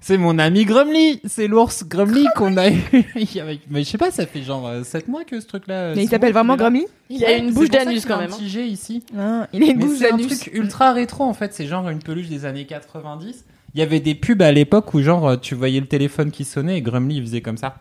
C'est 0.00 0.18
mon 0.18 0.38
ami 0.38 0.66
Grumly. 0.66 1.22
C'est 1.24 1.46
l'ours 1.46 1.84
Grumly 1.84 2.26
qu'on 2.36 2.58
a 2.58 2.68
eu. 2.68 2.82
Mais 3.70 3.82
je 3.82 3.88
sais 3.88 3.96
pas, 3.96 4.10
ça 4.10 4.26
fait 4.26 4.42
genre 4.42 4.70
7 4.84 5.08
mois 5.08 5.24
que 5.24 5.40
ce 5.40 5.46
truc-là. 5.46 5.94
Mais 5.94 6.04
il 6.04 6.08
s'appelle 6.10 6.34
vraiment. 6.34 6.56
Grumly 6.56 6.84
Il 7.08 7.24
a 7.24 7.32
une 7.38 7.54
bouche 7.54 7.70
d'anus 7.70 8.04
a 8.04 8.08
quand 8.08 8.14
un 8.16 8.20
même. 8.20 8.30
hein. 8.32 8.36
petit 8.36 8.50
G 8.50 8.66
ici. 8.66 9.02
Ah, 9.18 9.48
Il 9.54 9.62
a 9.62 9.66
une 9.66 9.78
Mais 9.78 9.84
bouche 9.86 9.96
c'est 10.00 10.12
un 10.12 10.18
d'anus. 10.18 10.38
truc 10.38 10.54
ultra 10.54 10.92
rétro 10.92 11.24
en 11.24 11.32
fait, 11.32 11.54
c'est 11.54 11.66
genre 11.66 11.88
une 11.88 12.02
peluche 12.02 12.28
des 12.28 12.44
années 12.44 12.66
90. 12.66 13.46
Il 13.74 13.80
y 13.80 13.82
avait 13.82 14.00
des 14.00 14.14
pubs 14.14 14.40
à 14.42 14.52
l'époque 14.52 14.94
où 14.94 15.02
genre 15.02 15.28
euh, 15.28 15.36
tu 15.36 15.54
voyais 15.54 15.80
le 15.80 15.86
téléphone 15.86 16.30
qui 16.30 16.44
sonnait 16.44 16.78
et 16.78 16.82
Grumly 16.82 17.16
il 17.16 17.22
faisait 17.22 17.40
comme 17.40 17.56
ça. 17.56 17.74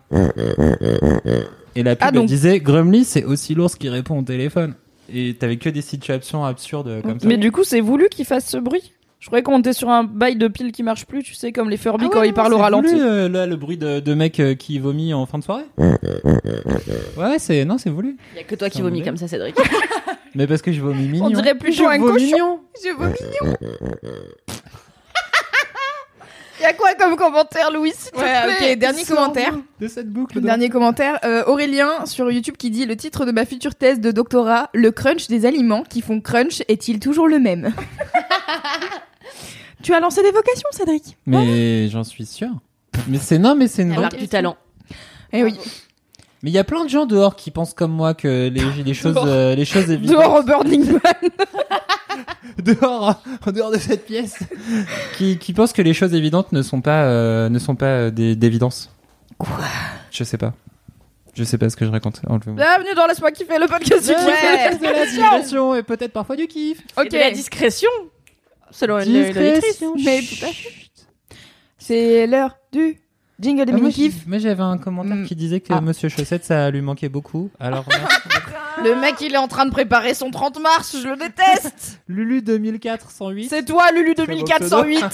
Et 1.75 1.83
la 1.83 1.95
pub 1.95 2.07
Ah, 2.07 2.11
elle 2.13 2.25
disait 2.25 2.59
Grumly 2.59 3.03
c'est 3.05 3.23
aussi 3.23 3.53
l'ours 3.55 3.75
qui 3.75 3.89
répond 3.89 4.19
au 4.19 4.23
téléphone. 4.23 4.75
Et 5.13 5.35
t'avais 5.35 5.57
que 5.57 5.69
des 5.69 5.81
situations 5.81 6.45
absurdes 6.45 6.87
euh, 6.87 7.01
comme 7.01 7.19
ça. 7.19 7.27
Mais 7.27 7.37
du 7.37 7.51
coup, 7.51 7.63
c'est 7.63 7.81
voulu 7.81 8.07
qu'il 8.09 8.25
fasse 8.25 8.47
ce 8.49 8.57
bruit? 8.57 8.93
Je 9.19 9.27
croyais 9.27 9.43
qu'on 9.43 9.59
était 9.59 9.73
sur 9.73 9.89
un 9.89 10.03
bail 10.03 10.35
de 10.37 10.47
pile 10.47 10.71
qui 10.71 10.81
marche 10.83 11.05
plus, 11.05 11.23
tu 11.23 11.33
sais, 11.33 11.51
comme 11.51 11.69
les 11.69 11.77
Furby 11.77 12.05
Ah 12.07 12.09
quand 12.11 12.19
ouais, 12.21 12.29
ils 12.29 12.33
parlent 12.33 12.53
au 12.53 12.57
ralenti. 12.57 12.89
voulu, 12.89 13.01
euh, 13.01 13.29
là 13.29 13.45
le 13.45 13.55
bruit 13.55 13.77
de, 13.77 13.99
de 13.99 14.13
mec 14.13 14.39
euh, 14.39 14.53
qui 14.55 14.79
vomit 14.79 15.13
en 15.13 15.25
fin 15.25 15.37
de 15.39 15.43
soirée. 15.43 15.63
Ouais, 17.17 17.37
c'est 17.37 17.63
non, 17.65 17.77
c'est 17.77 17.89
voulu. 17.89 18.17
Il 18.33 18.37
y 18.37 18.41
a 18.41 18.43
que 18.43 18.55
toi 18.55 18.69
qui 18.69 18.81
vomis 18.81 19.01
comme 19.03 19.17
ça, 19.17 19.27
Cédric. 19.27 19.55
Mais 20.35 20.47
parce 20.47 20.61
que 20.61 20.71
je 20.73 20.81
vomis 20.81 21.07
mignon. 21.07 21.25
On 21.27 21.29
dirait 21.29 21.55
plutôt 21.55 21.83
Je 21.83 21.89
un 21.89 21.99
cochon. 21.99 22.15
mignon. 22.25 22.59
Je 22.83 22.89
vomis. 22.97 23.15
Il 24.01 24.42
y 26.63 26.65
a 26.65 26.73
quoi 26.73 26.93
comme 26.95 27.15
commentaire, 27.15 27.71
Louis 27.71 27.91
s'il 27.95 28.11
te 28.11 28.17
Ouais, 28.17 28.55
plaît 28.57 28.71
ok, 28.73 28.79
dernier 28.79 29.03
commentaire. 29.05 29.53
de 29.79 29.87
cette 29.87 30.09
boucle. 30.09 30.35
de- 30.35 30.45
Dernier 30.45 30.69
commentaire. 30.69 31.19
Euh, 31.23 31.43
Aurélien 31.45 32.05
sur 32.05 32.31
YouTube 32.31 32.55
qui 32.57 32.69
dit 32.71 32.85
le 32.85 32.95
titre 32.95 33.25
de 33.25 33.31
ma 33.31 33.45
future 33.45 33.75
thèse 33.75 33.99
de 33.99 34.11
doctorat 34.11 34.69
Le 34.73 34.91
crunch 34.91 35.27
des 35.27 35.45
aliments 35.45 35.83
qui 35.83 36.01
font 36.01 36.19
crunch 36.21 36.61
est-il 36.67 36.99
toujours 36.99 37.27
le 37.27 37.39
même? 37.39 37.73
Tu 39.81 39.93
as 39.93 39.99
lancé 39.99 40.21
des 40.23 40.31
vocations, 40.31 40.69
Cédric 40.71 41.17
Mais 41.25 41.89
j'en 41.89 42.03
suis 42.05 42.25
sûr. 42.25 42.47
Mais 43.09 43.17
c'est 43.17 43.37
non, 43.37 43.53
mais 43.55 43.67
c'est 43.67 43.81
une 43.81 43.89
Elle 43.89 43.95
bonne 43.95 44.01
marque 44.03 44.13
du 44.13 44.19
question. 44.19 44.37
talent. 44.37 44.57
Eh 45.33 45.43
oui. 45.43 45.57
Mais 46.43 46.49
il 46.49 46.53
y 46.53 46.57
a 46.59 46.63
plein 46.65 46.83
de 46.83 46.89
gens 46.89 47.05
dehors 47.05 47.35
qui 47.37 47.49
pensent 47.51 47.73
comme 47.73 47.91
moi 47.91 48.13
que 48.13 48.49
les, 48.49 48.83
les 48.83 48.93
choses, 49.01 49.15
euh, 49.25 49.55
les 49.55 49.65
choses 49.65 49.89
évidentes. 49.89 50.17
Dehors 50.17 50.35
au 50.35 50.43
Burning 50.43 50.91
Man. 50.91 51.31
dehors, 52.59 53.21
en 53.45 53.51
dehors 53.51 53.71
de 53.71 53.77
cette 53.77 54.05
pièce, 54.05 54.37
qui, 55.17 55.37
qui 55.37 55.53
pensent 55.53 55.73
que 55.73 55.81
les 55.81 55.93
choses 55.93 56.13
évidentes 56.13 56.51
ne 56.51 56.61
sont 56.61 56.81
pas, 56.81 57.03
euh, 57.05 57.49
ne 57.49 57.59
sont 57.59 57.75
pas 57.75 57.85
euh, 57.85 58.11
des- 58.11 58.35
d'évidence. 58.35 58.91
Quoi? 59.37 59.57
Je 60.11 60.23
sais 60.23 60.37
pas. 60.37 60.53
Je 61.33 61.43
sais 61.43 61.57
pas 61.57 61.69
ce 61.69 61.75
que 61.75 61.85
je 61.85 61.89
raconte. 61.91 62.21
Enlevez-moi. 62.27 62.61
Bienvenue 62.63 62.93
dans 62.95 63.07
Laisse-moi 63.07 63.31
kiffer 63.31 63.57
le 63.57 63.65
podcast 63.67 64.03
du 64.05 64.11
Ouais, 64.11 64.69
kiff. 64.69 64.79
de 64.79 64.85
la 64.85 65.05
digression 65.07 65.73
et 65.75 65.81
peut-être 65.81 66.11
parfois 66.13 66.35
du 66.35 66.45
kiff. 66.47 66.79
Et 67.03 67.09
de 67.09 67.17
la 67.17 67.31
discrétion. 67.31 67.89
Selon. 68.69 68.99
Discrétion. 68.99 69.95
Mais 70.03 70.19
tout 70.21 70.45
à 70.45 70.49
fait. 70.49 70.69
C'est 71.79 72.27
l'heure 72.27 72.55
du 72.71 72.99
Jingle 73.39 73.65
des 73.65 73.73
Ah, 73.73 73.77
moi, 74.27 74.37
j'avais 74.37 74.61
un 74.63 74.77
commentaire 74.77 75.15
Mm. 75.15 75.25
qui 75.25 75.35
disait 75.35 75.59
que 75.59 75.73
Ah. 75.73 75.81
Monsieur 75.81 76.07
Chaussette, 76.09 76.45
ça 76.45 76.69
lui 76.69 76.81
manquait 76.81 77.09
beaucoup. 77.09 77.49
Alors. 77.59 77.85
Le 78.83 78.99
mec, 78.99 79.15
il 79.21 79.33
est 79.33 79.37
en 79.37 79.47
train 79.47 79.65
de 79.65 79.71
préparer 79.71 80.13
son 80.13 80.31
30 80.31 80.59
mars, 80.61 80.97
je 81.01 81.07
le 81.07 81.15
déteste. 81.15 81.99
Lulu 82.07 82.41
2408. 82.41 83.49
C'est 83.49 83.65
toi, 83.65 83.91
Lulu 83.91 84.13
Très 84.15 84.25
beau 84.25 84.33
2408. 84.43 85.05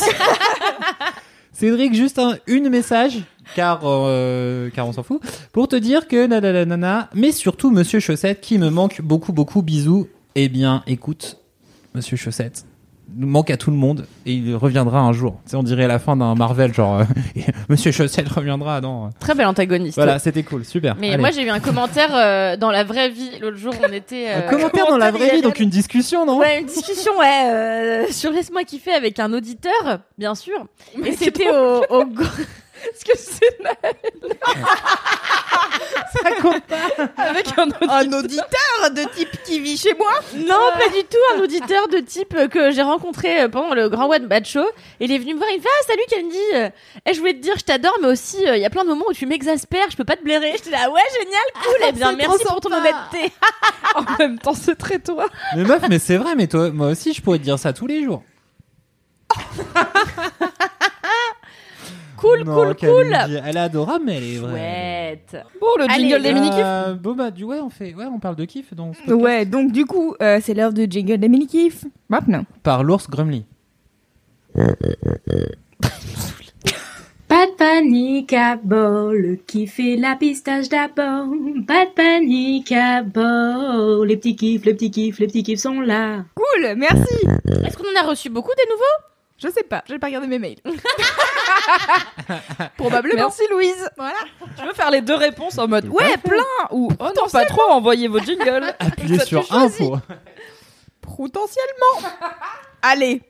Cédric, 1.54 1.94
juste 1.94 2.20
un 2.20 2.38
une 2.48 2.70
message, 2.70 3.20
car, 3.56 3.82
euh, 3.84 4.70
car 4.70 4.88
on 4.88 4.94
s'en 4.94 5.04
fout, 5.04 5.22
pour 5.52 5.68
te 5.68 5.76
dire 5.76 6.08
que 6.08 6.26
nanana, 6.26 7.10
mais 7.14 7.32
surtout 7.34 7.70
Monsieur 7.70 8.00
Chaussette 8.00 8.40
qui 8.40 8.58
me 8.58 8.70
manque 8.70 9.02
beaucoup, 9.02 9.34
beaucoup, 9.34 9.62
bisous. 9.62 10.08
Eh 10.36 10.48
bien, 10.48 10.84
écoute, 10.88 11.38
Monsieur 11.96 12.16
Chaussette 12.16 12.66
manque 13.18 13.50
à 13.50 13.58
tout 13.58 13.72
le 13.72 13.78
monde 13.78 14.06
et 14.26 14.34
il 14.34 14.56
reviendra 14.56 15.00
un 15.00 15.14
jour. 15.14 15.40
Tu 15.46 15.52
sais, 15.52 15.58
on 15.58 15.64
dirait 15.64 15.88
la 15.88 16.00
fin 16.00 16.16
d'un 16.16 16.36
Marvel, 16.36 16.74
genre, 16.74 17.02
euh, 17.02 17.04
Monsieur 17.70 17.92
Chaussette 17.92 18.30
reviendra, 18.30 18.82
non. 18.82 19.10
Très 19.20 19.36
bel 19.36 19.46
antagoniste. 19.46 19.96
Voilà, 19.96 20.20
c'était 20.20 20.44
cool, 20.44 20.66
super. 20.66 20.96
Mais 21.00 21.10
Allez. 21.10 21.18
moi 21.18 21.32
j'ai 21.32 21.44
eu 21.44 21.50
un 21.50 21.60
commentaire 21.60 22.10
euh, 22.14 22.58
dans 22.58 22.72
la 22.72 22.84
vraie 22.84 23.10
vie 23.10 23.32
l'autre 23.40 23.58
jour 23.58 23.74
on 23.88 23.92
était 23.92 24.30
un 24.30 24.40
euh, 24.42 24.50
commentaire 24.50 24.88
dans 24.88 24.98
la 24.98 25.12
vraie 25.12 25.36
vie, 25.36 25.42
donc 25.42 25.60
une 25.60 25.70
discussion, 25.70 26.26
non 26.26 26.40
Ouais, 26.40 26.60
une 26.60 26.66
discussion, 26.66 27.18
ouais, 27.18 27.50
euh, 27.50 28.06
sur 28.12 28.32
Laisse-moi 28.32 28.64
kiffer 28.64 28.94
avec 28.94 29.20
un 29.20 29.34
auditeur, 29.34 30.00
bien 30.18 30.36
sûr. 30.36 30.66
Et 31.04 31.14
c'était 31.14 31.50
au, 31.50 32.04
Est-ce 32.82 33.04
que 33.06 33.18
c'est 33.18 33.58
Ça 36.24 36.32
compte 36.42 36.64
pas. 36.64 37.09
Avec 37.30 37.58
un 37.58 37.64
auditeur, 37.64 37.92
un 37.92 38.14
auditeur 38.14 38.92
de 38.96 39.16
type 39.16 39.44
qui 39.44 39.60
vit 39.60 39.78
chez 39.78 39.94
moi 39.94 40.12
Non, 40.36 40.72
pas 40.74 40.90
du 40.90 41.04
tout, 41.04 41.18
un 41.36 41.42
auditeur 41.42 41.88
de 41.88 42.00
type 42.00 42.34
euh, 42.36 42.48
que 42.48 42.72
j'ai 42.72 42.82
rencontré 42.82 43.42
euh, 43.42 43.50
pendant 43.50 43.74
le 43.74 43.90
Grand 43.90 44.10
One 44.10 44.28
Bad 44.28 44.46
Show. 44.46 44.66
Il 45.00 45.12
est 45.12 45.18
venu 45.18 45.34
me 45.34 45.40
voir, 45.40 45.50
il 45.52 45.58
me 45.58 45.62
fait 45.62 45.70
Ah, 45.70 45.86
salut 45.88 46.02
Candy 46.10 46.72
eh, 47.06 47.14
Je 47.14 47.20
voulais 47.20 47.34
te 47.34 47.40
dire, 47.40 47.54
je 47.58 47.64
t'adore, 47.64 47.98
mais 48.02 48.08
aussi, 48.08 48.48
euh, 48.48 48.58
il 48.58 48.62
y 48.62 48.66
a 48.66 48.70
plein 48.70 48.84
de 48.84 48.90
moments 48.90 49.06
où 49.10 49.14
tu 49.14 49.26
m'exaspères, 49.26 49.90
je 49.92 49.98
peux 49.98 50.06
pas 50.06 50.16
te 50.16 50.24
blairer. 50.24 50.54
J'étais 50.54 50.72
là, 50.72 50.90
ouais, 50.90 51.02
génial, 51.18 51.42
cool, 51.64 51.88
eh 51.88 51.92
bien, 51.92 52.14
merci 52.14 52.44
pour 52.46 52.60
ton 52.62 52.72
honnêteté. 52.72 53.34
En 53.96 54.04
même 54.20 54.38
temps, 54.38 54.54
c'est 54.54 54.76
très 54.76 55.00
toi. 55.00 55.28
Mais 55.56 55.64
meuf, 55.64 55.82
mais 55.90 55.98
c'est 55.98 56.18
vrai, 56.18 56.36
mais 56.36 56.46
toi, 56.46 56.70
moi 56.70 56.88
aussi, 56.88 57.12
je 57.12 57.22
pourrais 57.24 57.40
te 57.40 57.44
dire 57.44 57.58
ça 57.58 57.74
tous 57.74 57.88
les 57.88 58.04
jours. 58.04 58.24
Cool, 62.20 62.44
Non, 62.44 62.54
cool, 62.56 62.76
cool. 62.76 63.18
Elle 63.46 63.56
est 63.56 63.60
adorable, 63.60 64.04
mais 64.06 64.18
elle 64.18 64.24
est 64.24 64.38
vraie. 64.38 64.50
Chouette. 64.52 65.46
Bon, 65.62 65.68
le 65.78 65.86
Allez, 65.90 66.10
jingle 66.10 66.22
des 66.24 66.34
mini-kifs. 66.34 66.60
Euh, 66.64 66.94
bon 66.96 67.14
bah 67.16 67.32
du 67.32 67.44
ouais 67.44 67.60
on 67.60 67.70
fait 67.70 67.94
ouais 67.94 68.06
on 68.06 68.20
parle 68.20 68.36
de 68.36 68.46
kiff 68.46 68.74
donc. 68.74 68.96
Ouais, 69.08 69.46
donc 69.46 69.72
du 69.72 69.86
coup, 69.86 70.16
euh, 70.22 70.40
c'est 70.44 70.54
l'heure 70.54 70.74
de 70.74 70.84
jingle 70.84 71.18
des 71.18 71.30
mini-kifs. 71.30 71.86
Maintenant. 72.10 72.44
par 72.64 72.84
l'ours 72.84 73.10
Grumly. 73.10 73.46
Pas 77.28 77.46
de 77.46 77.52
panique 77.52 78.34
à 78.34 78.56
bord, 78.56 79.12
le 79.14 79.36
kiff 79.36 79.80
et 79.80 79.98
la 79.98 80.16
pistache 80.16 80.68
d'abord. 80.68 81.28
Pas 81.68 81.86
de 81.86 81.92
panique 81.92 82.72
à 82.72 83.04
bord, 83.04 84.04
les 84.04 84.18
petits 84.18 84.36
kiffs, 84.36 84.66
les 84.66 84.74
petits 84.74 84.90
kiffs, 84.90 85.20
les 85.20 85.28
petits 85.28 85.44
kiffs 85.44 85.60
sont 85.60 85.80
là. 85.80 86.24
Cool, 86.34 86.74
merci. 86.76 87.28
Est-ce 87.66 87.78
qu'on 87.78 87.84
en 87.84 88.04
a 88.04 88.08
reçu 88.10 88.30
beaucoup 88.30 88.52
des 88.58 88.68
nouveaux? 88.72 88.84
Je 89.38 89.48
sais 89.48 89.64
pas, 89.64 89.84
j'ai 89.88 90.00
pas 90.00 90.08
regardé 90.08 90.28
mes 90.28 90.40
mails. 90.40 90.58
Probablement. 92.78 93.16
Merci 93.16 93.42
Louise. 93.52 93.90
Voilà. 93.98 94.18
Je 94.58 94.64
veux 94.66 94.74
faire 94.74 94.92
les 94.92 95.02
deux 95.02 95.16
réponses 95.16 95.58
en 95.58 95.68
mode 95.68 95.86
ouais 95.88 96.18
plein 96.18 96.44
ou 96.72 96.90
oh 97.00 97.08
non 97.16 97.28
pas 97.32 97.46
trop 97.46 97.70
envoyez 97.72 98.08
vos 98.08 98.20
jingles. 98.20 98.74
Appuyez 98.80 99.20
Ça, 99.20 99.26
sur 99.26 99.46
choisis. 99.46 99.82
info. 99.82 99.98
Potentiellement. 101.02 102.10
Allez. 102.82 103.22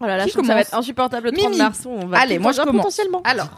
Oh 0.00 0.04
là 0.04 0.16
là, 0.18 0.24
Qui 0.24 0.30
je 0.30 0.34
trouve 0.34 0.42
que 0.42 0.48
ça 0.48 0.54
va 0.54 0.60
commence 0.62 0.68
être 0.74 0.78
insupportable 0.78 1.26
le 1.30 1.32
30 1.32 1.44
Mimi. 1.50 1.58
mars. 1.62 1.82
On 1.86 2.06
va 2.06 2.18
Allez, 2.18 2.36
tout 2.36 2.42
moi, 2.42 2.52
dire 2.52 2.62
je 2.62 2.66
commence. 2.66 2.82
potentiellement. 2.84 3.22
Alors, 3.24 3.48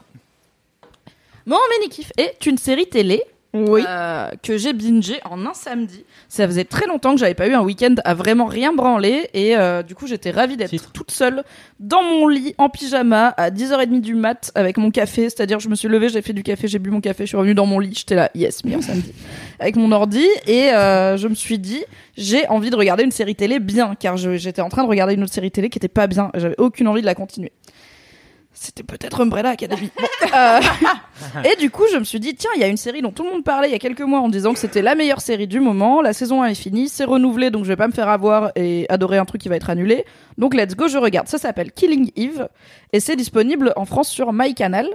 mon 1.46 1.58
mini 1.72 1.88
kiff 1.90 2.12
est 2.16 2.46
une 2.46 2.58
série 2.58 2.88
télé 2.88 3.24
Oui. 3.55 3.83
euh, 3.88 4.31
que 4.43 4.59
j'ai 4.59 4.75
bingé 4.75 5.21
en 5.25 5.47
un 5.47 5.55
samedi. 5.55 6.05
Ça 6.28 6.47
faisait 6.47 6.64
très 6.64 6.87
longtemps 6.87 7.14
que 7.14 7.21
j'avais 7.21 7.35
pas 7.35 7.49
eu 7.49 7.55
un 7.55 7.62
week-end 7.62 7.95
à 8.05 8.12
vraiment 8.12 8.45
rien 8.45 8.75
branler 8.75 9.31
et 9.33 9.57
euh, 9.57 9.83
du 9.83 9.95
coup 9.95 10.07
j'étais 10.07 10.31
ravie 10.31 10.59
d'être 10.59 10.93
toute 10.93 11.11
seule 11.11 11.43
dans 11.81 12.02
mon 12.02 12.28
lit 12.28 12.55
en 12.59 12.69
pyjama 12.69 13.28
à 13.28 13.50
10h30 13.50 14.02
du 14.02 14.14
mat 14.14 14.52
avec 14.55 14.76
mon 14.76 14.90
café, 14.90 15.31
c'est-à-dire 15.31 15.61
je 15.61 15.69
me 15.71 15.75
suis 15.75 15.88
levée, 15.88 16.11
j'ai 16.11 16.21
fait 16.21 16.35
du 16.35 16.43
café, 16.43 16.69
j'ai 16.69 16.78
bu 16.78 16.90
mon 16.90 17.00
café, 17.00 17.25
je 17.25 17.28
suis 17.28 17.37
revenue 17.38 17.55
dans 17.55 17.67
mon 17.67 17.78
lit, 17.78 17.95
j'étais 17.97 18.14
là, 18.17 18.31
yes, 18.35 18.64
meilleur 18.64 18.83
samedi, 18.85 19.14
avec 19.59 19.76
mon 19.76 19.93
ordi 19.93 20.26
et 20.47 20.71
euh, 20.71 21.17
je 21.17 21.26
me 21.26 21.35
suis 21.35 21.59
dit 21.59 21.83
j'ai 22.19 22.47
envie 22.49 22.69
de 22.71 22.76
regarder 22.76 23.05
une 23.05 23.12
série 23.12 23.35
télé 23.35 23.61
bien 23.61 23.95
car 23.99 24.19
j'étais 24.19 24.61
en 24.61 24.69
train 24.69 24.85
de 24.85 24.88
regarder 24.88 25.14
une 25.14 25.23
autre 25.23 25.33
série 25.33 25.50
télé 25.50 25.71
qui 25.71 25.78
était 25.78 25.88
pas 25.88 26.07
bien, 26.07 26.31
j'avais 26.35 26.57
aucune 26.59 26.87
envie 26.87 27.00
de 27.00 27.07
la 27.07 27.14
continuer. 27.14 27.52
C'était 28.60 28.82
peut-être 28.82 29.20
Umbrella 29.20 29.50
Academy. 29.50 29.90
Bon, 29.96 30.06
euh, 30.36 30.60
et 31.44 31.56
du 31.60 31.70
coup, 31.70 31.84
je 31.92 31.96
me 31.96 32.02
suis 32.02 32.18
dit, 32.18 32.34
tiens, 32.34 32.50
il 32.56 32.60
y 32.60 32.64
a 32.64 32.66
une 32.66 32.76
série 32.76 33.02
dont 33.02 33.12
tout 33.12 33.22
le 33.22 33.30
monde 33.30 33.44
parlait 33.44 33.68
il 33.68 33.72
y 33.72 33.74
a 33.74 33.78
quelques 33.78 34.00
mois 34.00 34.18
en 34.18 34.28
disant 34.28 34.52
que 34.52 34.58
c'était 34.58 34.82
la 34.82 34.96
meilleure 34.96 35.20
série 35.20 35.46
du 35.46 35.60
moment. 35.60 36.02
La 36.02 36.12
saison 36.12 36.42
1 36.42 36.48
est 36.48 36.54
finie, 36.56 36.88
c'est 36.88 37.04
renouvelé, 37.04 37.50
donc 37.50 37.62
je 37.62 37.68
vais 37.68 37.76
pas 37.76 37.86
me 37.86 37.92
faire 37.92 38.08
avoir 38.08 38.50
et 38.56 38.86
adorer 38.88 39.18
un 39.18 39.24
truc 39.24 39.40
qui 39.40 39.48
va 39.48 39.54
être 39.54 39.70
annulé. 39.70 40.04
Donc 40.38 40.54
let's 40.54 40.74
go, 40.74 40.88
je 40.88 40.98
regarde. 40.98 41.28
Ça 41.28 41.38
s'appelle 41.38 41.70
Killing 41.70 42.10
Eve 42.16 42.48
et 42.92 42.98
c'est 42.98 43.14
disponible 43.14 43.72
en 43.76 43.84
France 43.84 44.08
sur 44.08 44.32
MyCanal. 44.32 44.88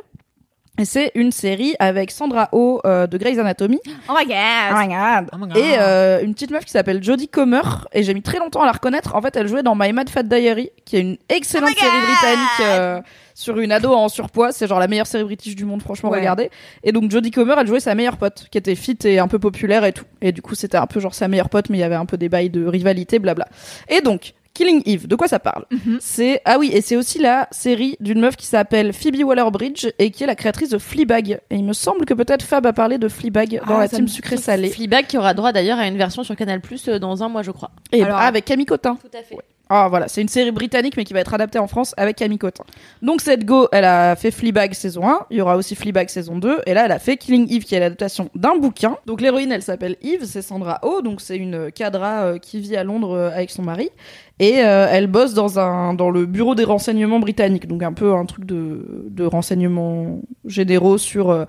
Et 0.79 0.85
c'est 0.85 1.11
une 1.13 1.31
série 1.31 1.75
avec 1.77 2.09
Sandra 2.09 2.49
Oh 2.51 2.81
euh, 2.83 3.05
de 3.05 3.19
Grey's 3.19 3.37
Anatomy 3.37 3.79
Oh 4.09 4.13
my 4.17 4.25
god. 4.25 4.71
Oh 4.71 4.75
my 4.75 4.87
god. 4.87 5.29
Oh 5.31 5.37
my 5.37 5.47
God. 5.47 5.57
Et 5.57 5.75
euh, 5.77 6.23
une 6.23 6.33
petite 6.33 6.49
meuf 6.49 6.65
qui 6.65 6.71
s'appelle 6.71 7.03
Jodie 7.03 7.27
Comer. 7.27 7.61
Et 7.93 8.01
j'ai 8.01 8.15
mis 8.15 8.23
très 8.23 8.39
longtemps 8.39 8.63
à 8.63 8.65
la 8.65 8.71
reconnaître. 8.71 9.15
En 9.15 9.21
fait, 9.21 9.35
elle 9.35 9.47
jouait 9.47 9.61
dans 9.61 9.75
My 9.75 9.93
Mad 9.93 10.09
Fat 10.09 10.23
Diary, 10.23 10.71
qui 10.83 10.97
est 10.97 11.01
une 11.01 11.17
excellente 11.29 11.69
Oh 11.77 11.79
série 11.79 12.01
britannique 12.01 12.59
euh, 12.61 13.01
sur 13.35 13.59
une 13.59 13.71
ado 13.71 13.93
en 13.93 14.09
surpoids. 14.09 14.51
C'est 14.51 14.65
genre 14.65 14.79
la 14.79 14.87
meilleure 14.87 15.05
série 15.05 15.23
british 15.25 15.55
du 15.55 15.63
monde, 15.65 15.83
franchement, 15.83 16.09
Ouais. 16.09 16.17
regardez. 16.17 16.49
Et 16.83 16.91
donc 16.91 17.11
Jodie 17.11 17.29
Comer, 17.29 17.53
elle 17.59 17.67
jouait 17.67 17.79
sa 17.79 17.93
meilleure 17.93 18.17
pote, 18.17 18.47
qui 18.49 18.57
était 18.57 18.73
fit 18.73 18.97
et 19.03 19.19
un 19.19 19.27
peu 19.27 19.37
populaire 19.37 19.85
et 19.85 19.93
tout. 19.93 20.05
Et 20.21 20.31
du 20.31 20.41
coup, 20.41 20.55
c'était 20.55 20.77
un 20.77 20.87
peu 20.87 20.99
genre 20.99 21.13
sa 21.13 21.27
meilleure 21.27 21.49
pote, 21.49 21.69
mais 21.69 21.77
il 21.77 21.81
y 21.81 21.85
avait 21.85 21.93
un 21.93 22.07
peu 22.07 22.17
des 22.17 22.29
bails 22.29 22.49
de 22.49 22.65
rivalité, 22.65 23.19
blabla. 23.19 23.47
Et 23.89 24.01
donc, 24.01 24.33
Killing 24.53 24.83
Eve, 24.85 25.07
de 25.07 25.15
quoi 25.15 25.27
ça 25.27 25.39
parle 25.39 25.65
Mhm. 25.71 25.97
C'est 25.99 26.41
ah 26.45 26.57
oui, 26.59 26.69
et 26.73 26.81
c'est 26.81 26.95
aussi 26.95 27.17
la 27.19 27.47
série 27.51 27.97
d'une 27.99 28.19
meuf 28.19 28.35
qui 28.35 28.45
s'appelle 28.45 28.93
Phoebe 28.93 29.23
Waller-Bridge 29.23 29.87
et 29.99 30.11
qui 30.11 30.23
est 30.23 30.27
la 30.27 30.35
créatrice 30.35 30.69
de 30.69 30.77
Fleabag. 30.77 31.39
Et 31.49 31.55
il 31.55 31.63
me 31.63 31.73
semble 31.73 32.05
que 32.05 32.13
peut-être 32.13 32.43
Fab 32.43 32.65
a 32.67 32.73
parlé 32.73 32.97
de 32.97 33.07
Fleabag 33.07 33.61
dans 33.67 33.75
Ah, 33.75 33.79
la 33.79 33.87
ça 33.87 33.95
team 33.97 34.05
me- 34.05 34.09
sucré-salé. 34.09 34.69
Fleabag 34.69 35.07
qui 35.07 35.17
aura 35.17 35.33
droit 35.33 35.51
d'ailleurs 35.51 35.79
à 35.79 35.87
une 35.87 35.97
version 35.97 36.23
sur 36.23 36.35
Canal 36.35 36.61
Plus 36.61 36.87
euh, 36.87 36.99
dans 36.99 37.23
un 37.23 37.29
mois, 37.29 37.41
je 37.41 37.51
crois. 37.51 37.71
Et 37.91 38.03
Alors- 38.03 38.17
avec 38.19 38.45
Camille 38.45 38.65
Cotin. 38.67 38.95
Tout 39.01 39.17
à 39.17 39.23
fait. 39.23 39.35
Ah 39.75 39.87
voilà, 39.89 40.07
c'est 40.07 40.21
une 40.21 40.27
série 40.27 40.51
britannique 40.51 40.95
mais 40.97 41.03
qui 41.03 41.13
va 41.13 41.19
être 41.19 41.33
adaptée 41.33 41.57
en 41.57 41.65
France 41.65 41.95
avec 41.97 42.17
Camille 42.17 42.37
Cotin. 42.37 42.63
Donc 43.01 43.21
cette 43.21 43.43
go, 43.43 43.67
elle 43.71 43.85
a 43.85 44.15
fait 44.15 44.29
Fleabag 44.29 44.75
saison 44.75 45.09
1, 45.09 45.25
il 45.31 45.37
y 45.37 45.41
aura 45.41 45.57
aussi 45.57 45.73
Fleabag 45.73 46.09
saison 46.09 46.37
2 46.37 46.61
et 46.67 46.75
là 46.75 46.85
elle 46.85 46.91
a 46.91 46.99
fait 46.99 47.17
Killing 47.17 47.51
Eve 47.51 47.63
qui 47.63 47.73
est 47.73 47.79
l'adaptation 47.79 48.29
d'un 48.35 48.55
bouquin. 48.55 48.97
Donc 49.07 49.19
l'héroïne 49.19 49.51
elle 49.51 49.63
s'appelle 49.63 49.95
Eve, 50.03 50.25
c'est 50.25 50.43
Sandra 50.43 50.79
Oh, 50.83 51.01
donc 51.01 51.21
c'est 51.21 51.37
une 51.37 51.71
cadra 51.71 52.25
euh, 52.25 52.37
qui 52.37 52.59
vit 52.59 52.75
à 52.75 52.83
Londres 52.83 53.17
euh, 53.17 53.31
avec 53.31 53.49
son 53.49 53.63
mari. 53.63 53.89
Et 54.37 54.59
euh, 54.59 54.85
elle 54.91 55.07
bosse 55.07 55.33
dans 55.33 56.11
le 56.11 56.25
bureau 56.27 56.53
des 56.53 56.65
renseignements 56.65 57.19
britanniques, 57.19 57.65
donc 57.65 57.81
un 57.81 57.93
peu 57.93 58.13
un 58.13 58.25
truc 58.25 58.45
de 58.45 59.07
de 59.09 59.25
renseignements 59.25 60.21
généraux 60.45 60.99
sur 60.99 61.47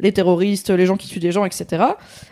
les 0.00 0.12
terroristes, 0.12 0.70
les 0.70 0.86
gens 0.86 0.96
qui 0.96 1.06
tuent 1.08 1.20
des 1.20 1.30
gens, 1.32 1.44
etc. 1.44 1.84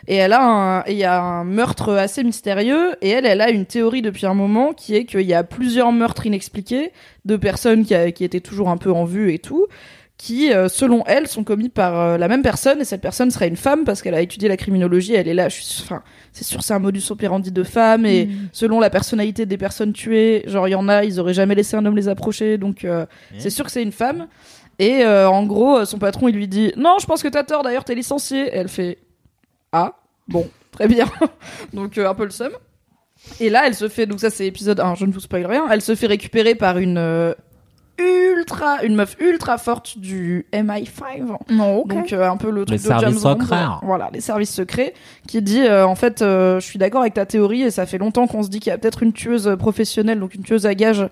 Et 0.07 0.15
elle 0.15 0.33
a 0.33 0.83
il 0.89 0.95
y 0.97 1.03
a 1.05 1.21
un 1.21 1.43
meurtre 1.45 1.93
assez 1.93 2.23
mystérieux. 2.23 2.95
Et 3.01 3.09
elle, 3.09 3.25
elle 3.25 3.41
a 3.41 3.49
une 3.49 3.65
théorie 3.65 4.01
depuis 4.01 4.25
un 4.25 4.33
moment 4.33 4.73
qui 4.73 4.95
est 4.95 5.05
qu'il 5.05 5.21
y 5.21 5.33
a 5.33 5.43
plusieurs 5.43 5.91
meurtres 5.91 6.25
inexpliqués 6.25 6.91
de 7.25 7.35
personnes 7.37 7.85
qui, 7.85 7.95
a- 7.95 8.11
qui 8.11 8.23
étaient 8.25 8.41
toujours 8.41 8.69
un 8.69 8.77
peu 8.77 8.91
en 8.91 9.05
vue 9.05 9.33
et 9.33 9.39
tout, 9.39 9.65
qui, 10.17 10.53
euh, 10.53 10.69
selon 10.69 11.03
elle, 11.07 11.27
sont 11.27 11.43
commis 11.43 11.69
par 11.69 11.99
euh, 11.99 12.17
la 12.17 12.27
même 12.27 12.43
personne. 12.43 12.81
Et 12.81 12.85
cette 12.85 13.01
personne 13.01 13.31
serait 13.31 13.47
une 13.47 13.55
femme 13.57 13.83
parce 13.85 14.01
qu'elle 14.01 14.13
a 14.13 14.21
étudié 14.21 14.47
la 14.49 14.57
criminologie. 14.57 15.15
Elle 15.15 15.27
est 15.27 15.33
là. 15.33 15.47
Je 15.49 15.61
suis, 15.61 15.83
enfin, 15.83 16.03
c'est 16.33 16.43
sûr, 16.43 16.63
c'est 16.63 16.73
un 16.73 16.79
modus 16.79 17.03
operandi 17.09 17.51
de 17.51 17.63
femme. 17.63 18.05
Et 18.05 18.27
selon 18.51 18.79
la 18.79 18.89
personnalité 18.89 19.45
des 19.45 19.57
personnes 19.57 19.91
tuées, 19.93 20.43
genre 20.47 20.67
il 20.67 20.71
y 20.71 20.75
en 20.75 20.87
a, 20.89 21.03
ils 21.05 21.19
auraient 21.19 21.33
jamais 21.33 21.55
laissé 21.55 21.75
un 21.77 21.85
homme 21.85 21.95
les 21.95 22.09
approcher. 22.09 22.57
Donc 22.57 22.83
euh, 22.85 23.05
c'est 23.39 23.49
sûr 23.49 23.65
que 23.65 23.71
c'est 23.71 23.83
une 23.83 23.91
femme. 23.93 24.27
Et 24.79 25.03
euh, 25.03 25.29
en 25.29 25.45
gros, 25.45 25.79
euh, 25.79 25.85
son 25.85 25.97
patron, 25.99 26.27
il 26.27 26.35
lui 26.35 26.47
dit 26.47 26.73
Non, 26.77 26.97
je 26.99 27.05
pense 27.05 27.21
que 27.23 27.27
t'as 27.27 27.43
tort, 27.43 27.63
d'ailleurs, 27.63 27.83
t'es 27.83 27.95
licencié. 27.95 28.47
Et 28.47 28.55
elle 28.57 28.69
fait 28.69 28.97
Ah, 29.71 29.93
bon, 30.27 30.49
très 30.71 30.87
bien. 30.87 31.05
donc, 31.73 31.97
euh, 31.97 32.09
un 32.09 32.15
peu 32.15 32.25
le 32.25 32.31
seum. 32.31 32.51
Et 33.39 33.49
là, 33.49 33.63
elle 33.67 33.75
se 33.75 33.87
fait, 33.87 34.05
donc 34.05 34.19
ça, 34.19 34.29
c'est 34.29 34.45
épisode 34.45 34.79
1, 34.79 34.95
je 34.95 35.05
ne 35.05 35.11
vous 35.13 35.19
spoil 35.21 35.45
rien. 35.45 35.65
Elle 35.71 35.81
se 35.81 35.95
fait 35.95 36.07
récupérer 36.07 36.55
par 36.55 36.77
une 36.77 36.97
euh, 36.97 37.33
ultra, 37.97 38.83
une 38.83 38.95
meuf 38.95 39.15
ultra 39.19 39.57
forte 39.57 39.97
du 39.97 40.45
MI5. 40.51 41.37
Non, 41.49 41.77
ok. 41.77 41.87
Donc 41.87 42.13
euh, 42.13 42.29
un 42.29 42.37
peu 42.37 42.49
le 42.49 42.65
truc 42.65 42.79
Les 42.79 42.83
de 42.83 42.89
James 42.89 42.99
services 42.99 43.21
Bond. 43.23 43.39
secrets. 43.39 43.65
Voilà, 43.83 44.09
les 44.11 44.19
services 44.21 44.53
secrets 44.53 44.93
qui 45.27 45.41
dit 45.41 45.61
euh, 45.61 45.85
en 45.85 45.95
fait 45.95 46.21
euh, 46.21 46.59
je 46.59 46.65
suis 46.65 46.79
d'accord 46.79 47.01
avec 47.01 47.13
ta 47.13 47.25
théorie 47.25 47.61
et 47.61 47.71
ça 47.71 47.85
fait 47.85 47.97
longtemps 47.99 48.27
qu'on 48.27 48.43
se 48.43 48.49
dit 48.49 48.59
qu'il 48.59 48.71
y 48.71 48.73
a 48.73 48.77
peut-être 48.77 49.03
une 49.03 49.13
tueuse 49.13 49.55
professionnelle 49.59 50.19
donc 50.19 50.33
une 50.33 50.43
tueuse 50.43 50.65
à 50.65 50.73
gages 50.75 51.07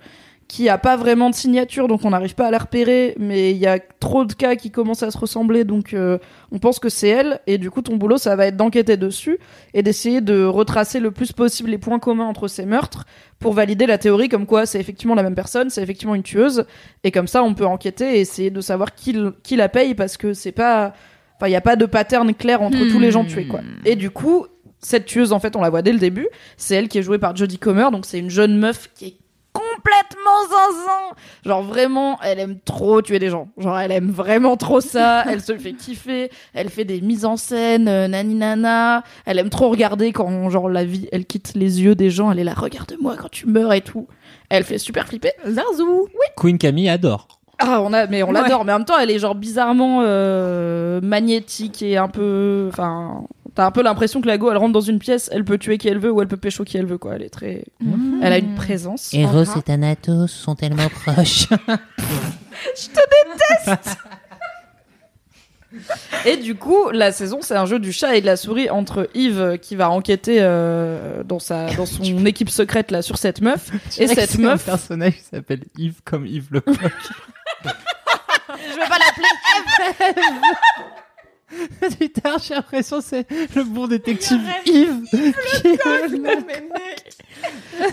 qui 0.52 0.68
a 0.68 0.78
pas 0.78 0.98
vraiment 0.98 1.30
de 1.30 1.36
signature, 1.36 1.88
donc 1.88 2.04
on 2.04 2.10
n'arrive 2.10 2.36
pas 2.36 2.48
à 2.48 2.52
la 2.52 2.58
repérer, 2.58 3.16
mais 3.18 3.52
il 3.52 3.58
y 3.58 3.68
a 3.68 3.80
trop 3.80 4.26
de 4.26 4.34
cas 4.34 4.58
qui 4.58 4.70
commencent 4.70 5.02
à 5.02 5.10
se 5.10 5.18
ressembler, 5.18 5.64
donc 5.64 5.94
euh, 5.94 6.18
on 6.52 6.60
pense 6.60 6.78
que 6.78 6.90
c'est 6.90 7.08
elle, 7.08 7.40
et 7.48 7.58
du 7.58 7.72
coup 7.72 7.82
ton 7.82 7.96
boulot 7.96 8.18
ça 8.18 8.36
va 8.36 8.48
être 8.48 8.58
d'enquêter 8.58 8.98
dessus 8.98 9.40
et 9.74 9.82
d'essayer 9.82 10.20
de 10.20 10.44
retracer 10.44 11.00
le 11.00 11.12
plus 11.12 11.32
possible 11.32 11.70
les 11.70 11.78
points 11.78 12.00
communs 12.00 12.26
entre 12.26 12.50
ces 12.50 12.66
meurtres 12.66 13.06
pour 13.40 13.54
valider 13.54 13.86
la 13.86 13.98
théorie 13.98 14.28
comme 14.28 14.46
quoi 14.46 14.66
c'est 14.66 14.78
effectivement 14.78 15.16
la 15.16 15.24
même 15.24 15.36
personne, 15.36 15.70
c'est 15.70 15.82
effectivement 15.82 16.16
une 16.16 16.24
tueuse, 16.24 16.66
et 17.06 17.12
comme 17.12 17.28
ça 17.28 17.44
on 17.44 17.54
peut 17.54 17.66
enquêter 17.66 18.18
et 18.18 18.20
essayer 18.20 18.50
de 18.50 18.60
savoir 18.60 18.94
qui, 18.94 19.16
qui 19.44 19.56
la 19.56 19.70
paye 19.70 19.96
parce 19.96 20.18
que 20.18 20.34
c'est 20.34 20.52
pas, 20.52 20.94
enfin 21.38 21.48
il 21.48 21.52
y 21.52 21.56
a 21.56 21.62
pas 21.62 21.78
de 21.78 21.86
pattern 21.86 22.34
clair 22.34 22.62
entre 22.62 22.92
tous 22.92 23.00
les 23.00 23.12
gens 23.12 23.24
tués 23.24 23.48
quoi. 23.48 23.62
Et 23.86 23.96
du 23.96 24.10
coup 24.12 24.48
cette 24.80 25.06
tueuse 25.06 25.32
en 25.32 25.40
fait 25.40 25.56
on 25.56 25.62
la 25.62 25.70
voit 25.70 25.82
dès 25.82 25.94
le 25.94 26.00
début, 26.00 26.28
c'est 26.58 26.76
elle 26.76 26.90
qui 26.90 26.98
est 26.98 27.04
jouée 27.04 27.20
par 27.20 27.38
Jodie 27.38 27.58
Comer, 27.58 27.90
donc 27.90 28.06
c'est 28.06 28.20
une 28.20 28.30
jeune 28.30 28.58
meuf 28.58 28.90
qui 28.94 29.06
est 29.06 29.21
complètement 29.82 30.44
zinzin. 30.44 31.16
Genre 31.46 31.64
vraiment, 31.64 32.20
elle 32.24 32.40
aime 32.40 32.58
trop 32.64 33.02
tuer 33.02 33.20
des 33.20 33.30
gens. 33.30 33.48
Genre 33.58 33.78
elle 33.80 33.92
aime 33.92 34.12
vraiment 34.12 34.58
trop 34.58 34.82
ça. 34.82 35.24
Elle 35.30 35.42
se 35.42 35.58
fait 35.58 35.74
kiffer. 35.74 36.30
Elle 36.54 36.70
fait 36.70 36.86
des 36.86 37.02
mises 37.02 37.26
en 37.26 37.38
scène, 37.38 37.88
euh, 37.88 38.08
nani 38.08 38.36
nana. 38.36 39.04
Elle 39.26 39.40
aime 39.40 39.50
trop 39.50 39.70
regarder 39.70 40.12
quand 40.12 40.50
genre 40.50 40.70
la 40.70 40.84
vie, 40.86 41.08
elle 41.12 41.26
quitte 41.26 41.54
les 41.56 41.82
yeux 41.82 41.96
des 41.96 42.10
gens. 42.10 42.32
Elle 42.32 42.40
est 42.40 42.44
là, 42.44 42.54
regarde-moi 42.56 43.16
quand 43.20 43.30
tu 43.30 43.48
meurs 43.48 43.74
et 43.74 43.82
tout. 43.82 44.08
Elle 44.50 44.64
fait 44.64 44.78
super 44.78 45.08
flipper. 45.08 45.32
Zarzou. 45.48 46.08
Queen 46.38 46.58
Camille 46.58 46.90
adore. 46.90 47.28
Ah, 47.60 47.82
on 47.82 47.94
a, 47.94 48.08
mais 48.08 48.24
on 48.24 48.28
Ouais. 48.30 48.34
l'adore. 48.42 48.66
Mais 48.66 48.74
en 48.74 48.78
même 48.80 48.86
temps, 48.86 48.98
elle 49.00 49.12
est 49.12 49.20
genre 49.20 49.36
bizarrement 49.36 50.02
euh, 50.04 51.00
magnétique 51.02 51.82
et 51.84 51.96
un 51.98 52.08
peu, 52.08 52.68
enfin, 52.72 53.24
t'as 53.56 53.66
un 53.66 53.72
peu 53.72 53.82
l'impression 53.84 54.22
que 54.22 54.28
la 54.28 54.38
go, 54.38 54.52
elle 54.52 54.58
rentre 54.58 54.74
dans 54.74 54.82
une 54.82 55.00
pièce, 55.00 55.30
elle 55.32 55.44
peut 55.46 55.58
tuer 55.58 55.78
qui 55.78 55.88
elle 55.88 56.00
veut 56.00 56.12
ou 56.12 56.22
elle 56.22 56.28
peut 56.28 56.38
pécho 56.38 56.64
qui 56.64 56.78
elle 56.78 56.86
veut, 56.86 56.98
quoi. 56.98 57.16
Elle 57.16 57.24
est 57.24 57.30
très, 57.30 57.66
elle 58.22 58.34
a 58.34 58.38
une 58.38 58.56
présence. 58.56 59.14
Eros 59.14 59.44
et 59.58 59.62
Thanatos 59.62 60.32
sont 60.32 60.56
tellement 60.56 60.90
proches. 61.06 61.48
Et 66.26 66.38
du 66.38 66.56
coup, 66.56 66.90
la 66.92 67.12
saison, 67.12 67.40
c'est 67.42 67.56
un 67.56 67.66
jeu 67.66 67.80
du 67.80 67.94
chat 67.94 68.16
et 68.16 68.22
de 68.22 68.26
la 68.26 68.36
souris 68.36 68.70
entre 68.70 69.10
Yves 69.14 69.58
qui 69.62 69.76
va 69.78 69.90
enquêter 69.90 70.38
euh, 70.42 71.24
dans 71.24 71.40
sa 71.40 71.74
dans 71.74 71.86
son 71.86 72.04
équipe 72.26 72.50
secrète 72.50 72.92
là 72.92 73.02
sur 73.02 73.18
cette 73.18 73.42
meuf 73.42 73.72
et 73.98 74.08
cette 74.08 74.36
un 74.38 74.42
meuf. 74.42 74.66
personnage 74.66 75.14
qui 75.14 75.24
s'appelle 75.24 75.62
Yves 75.78 76.02
comme 76.04 76.26
Yves 76.26 76.48
le 76.52 76.62
coq. 76.62 76.76
Je 77.64 78.76
vais 78.76 78.88
pas 78.88 78.98
l'appeler. 79.00 80.22
Putain, 82.00 82.38
j'ai 82.38 82.54
l'impression 82.56 83.00
que 83.00 83.06
c'est 83.06 83.28
le 83.56 83.64
bon 83.64 83.88
détective 83.88 84.42
Yves. 84.66 85.06
qui 85.10 85.78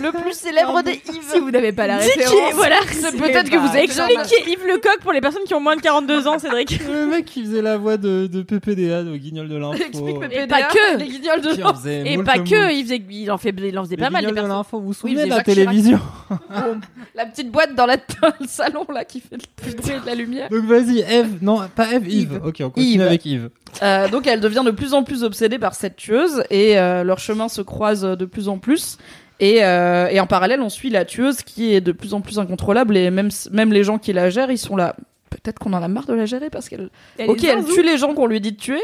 Le 0.02 0.12
plus 0.12 0.33
célèbre 0.33 0.83
des 0.83 1.00
Si 1.05 1.17
Yves. 1.17 1.43
vous 1.43 1.50
n'avez 1.50 1.73
pas 1.73 1.87
la 1.87 1.99
référence, 1.99 2.55
voilà. 2.55 2.76
C'est 2.90 3.17
peut-être 3.17 3.50
que 3.50 3.57
vous 3.57 3.69
avez 3.69 3.85
Expliquez 3.85 4.50
Yves 4.50 4.67
Lecoq 4.67 5.00
pour 5.00 5.12
les 5.12 5.21
personnes 5.21 5.43
qui 5.45 5.55
ont 5.55 5.61
moins 5.61 5.76
de 5.76 5.81
42 5.81 6.26
ans, 6.28 6.38
Cédric. 6.38 6.81
le 6.88 7.07
mec 7.07 7.25
qui 7.25 7.43
faisait 7.45 7.62
la 7.62 7.76
voix 7.76 7.97
de, 7.97 8.26
de 8.26 8.43
PPDA, 8.43 9.02
de 9.02 9.17
Guignol 9.17 9.49
de 9.49 9.57
l'info. 9.59 9.83
Explique 9.83 10.17
Et 10.17 10.21
PPDA, 10.21 10.47
pas 10.47 10.62
que. 10.62 10.99
les 10.99 11.09
guignols 11.09 11.40
de 11.40 11.49
faisait 11.50 12.02
Et 12.12 12.17
moult 12.17 12.26
pas 12.26 12.38
que, 12.38 12.73
il, 12.73 12.85
faisait, 12.85 13.02
il 13.11 13.31
en 13.31 13.38
fait, 13.38 13.55
il 13.59 13.78
en 13.78 13.85
faisait 13.85 13.97
pas 13.97 14.11
mal 14.11 14.23
les 14.25 14.28
Guignols 14.31 14.45
de 14.45 14.49
l'info, 14.49 14.78
vous 14.81 14.87
vous 14.93 14.99
Oui, 15.05 15.12
souvenez 15.12 15.25
de 15.25 15.31
la 15.31 15.43
télévision 15.43 16.00
La 17.14 17.26
petite 17.26 17.50
boîte 17.50 17.75
dans, 17.75 17.87
la, 17.87 17.97
dans 17.97 18.33
le 18.40 18.47
salon 18.47 18.87
là 18.93 19.05
qui 19.05 19.21
fait 19.21 19.37
le 19.37 19.73
de 19.73 19.76
bruit 19.76 19.93
et 19.97 20.00
de 20.00 20.07
la 20.07 20.14
lumière. 20.14 20.49
Donc 20.50 20.64
vas-y, 20.64 21.00
Eve. 21.00 21.38
Non, 21.43 21.61
pas 21.75 21.93
Eve, 21.93 22.07
Yves. 22.09 22.33
Yves. 22.35 22.40
Ok, 22.45 22.57
on 22.61 22.71
continue 22.71 22.93
Yves. 22.95 23.02
avec 23.02 23.25
Yves. 23.26 23.50
Euh, 23.83 24.09
donc 24.09 24.26
elle 24.26 24.40
devient 24.40 24.62
de 24.64 24.71
plus 24.71 24.95
en 24.95 25.02
plus 25.02 25.25
obsédée 25.25 25.59
par 25.59 25.75
cette 25.75 25.97
tueuse 25.97 26.43
et 26.50 26.78
euh, 26.78 27.05
leurs 27.05 27.19
chemins 27.19 27.49
se 27.49 27.61
croisent 27.62 28.17
de 28.17 28.25
plus 28.25 28.49
en 28.49 28.59
plus. 28.59 28.99
Et, 29.40 29.64
euh, 29.64 30.09
et 30.09 30.18
en 30.21 30.26
parallèle, 30.26 30.61
on 30.61 30.68
suit 30.68 30.90
la 30.90 31.04
tueuse 31.04 31.42
qui 31.42 31.75
est 31.75 31.80
de 31.80 31.92
plus 31.92 32.14
en 32.14 32.21
plus 32.21 32.38
incontrôlable 32.38 32.97
et 32.97 33.11
même, 33.11 33.30
même 33.52 33.73
les 33.73 33.85
gens 33.85 33.99
qui 33.99 34.12
la 34.12 34.30
gèrent, 34.30 34.50
ils 34.50 34.59
sont 34.59 34.76
là. 34.76 34.97
Peut-être 35.30 35.59
qu'on 35.59 35.73
en 35.75 35.83
a 35.83 35.88
marre 35.88 36.07
de 36.07 36.14
la 36.14 36.26
gérer 36.26 36.50
parce 36.50 36.68
qu'elle. 36.68 36.90
Elle 37.18 37.30
ok, 37.30 37.45
elle 37.45 37.64
tue 37.64 37.83
les 37.83 37.99
gens 37.99 38.14
qu'on 38.14 38.26
lui 38.26 38.40
dit 38.40 38.52
de 38.52 38.57
tuer, 38.57 38.80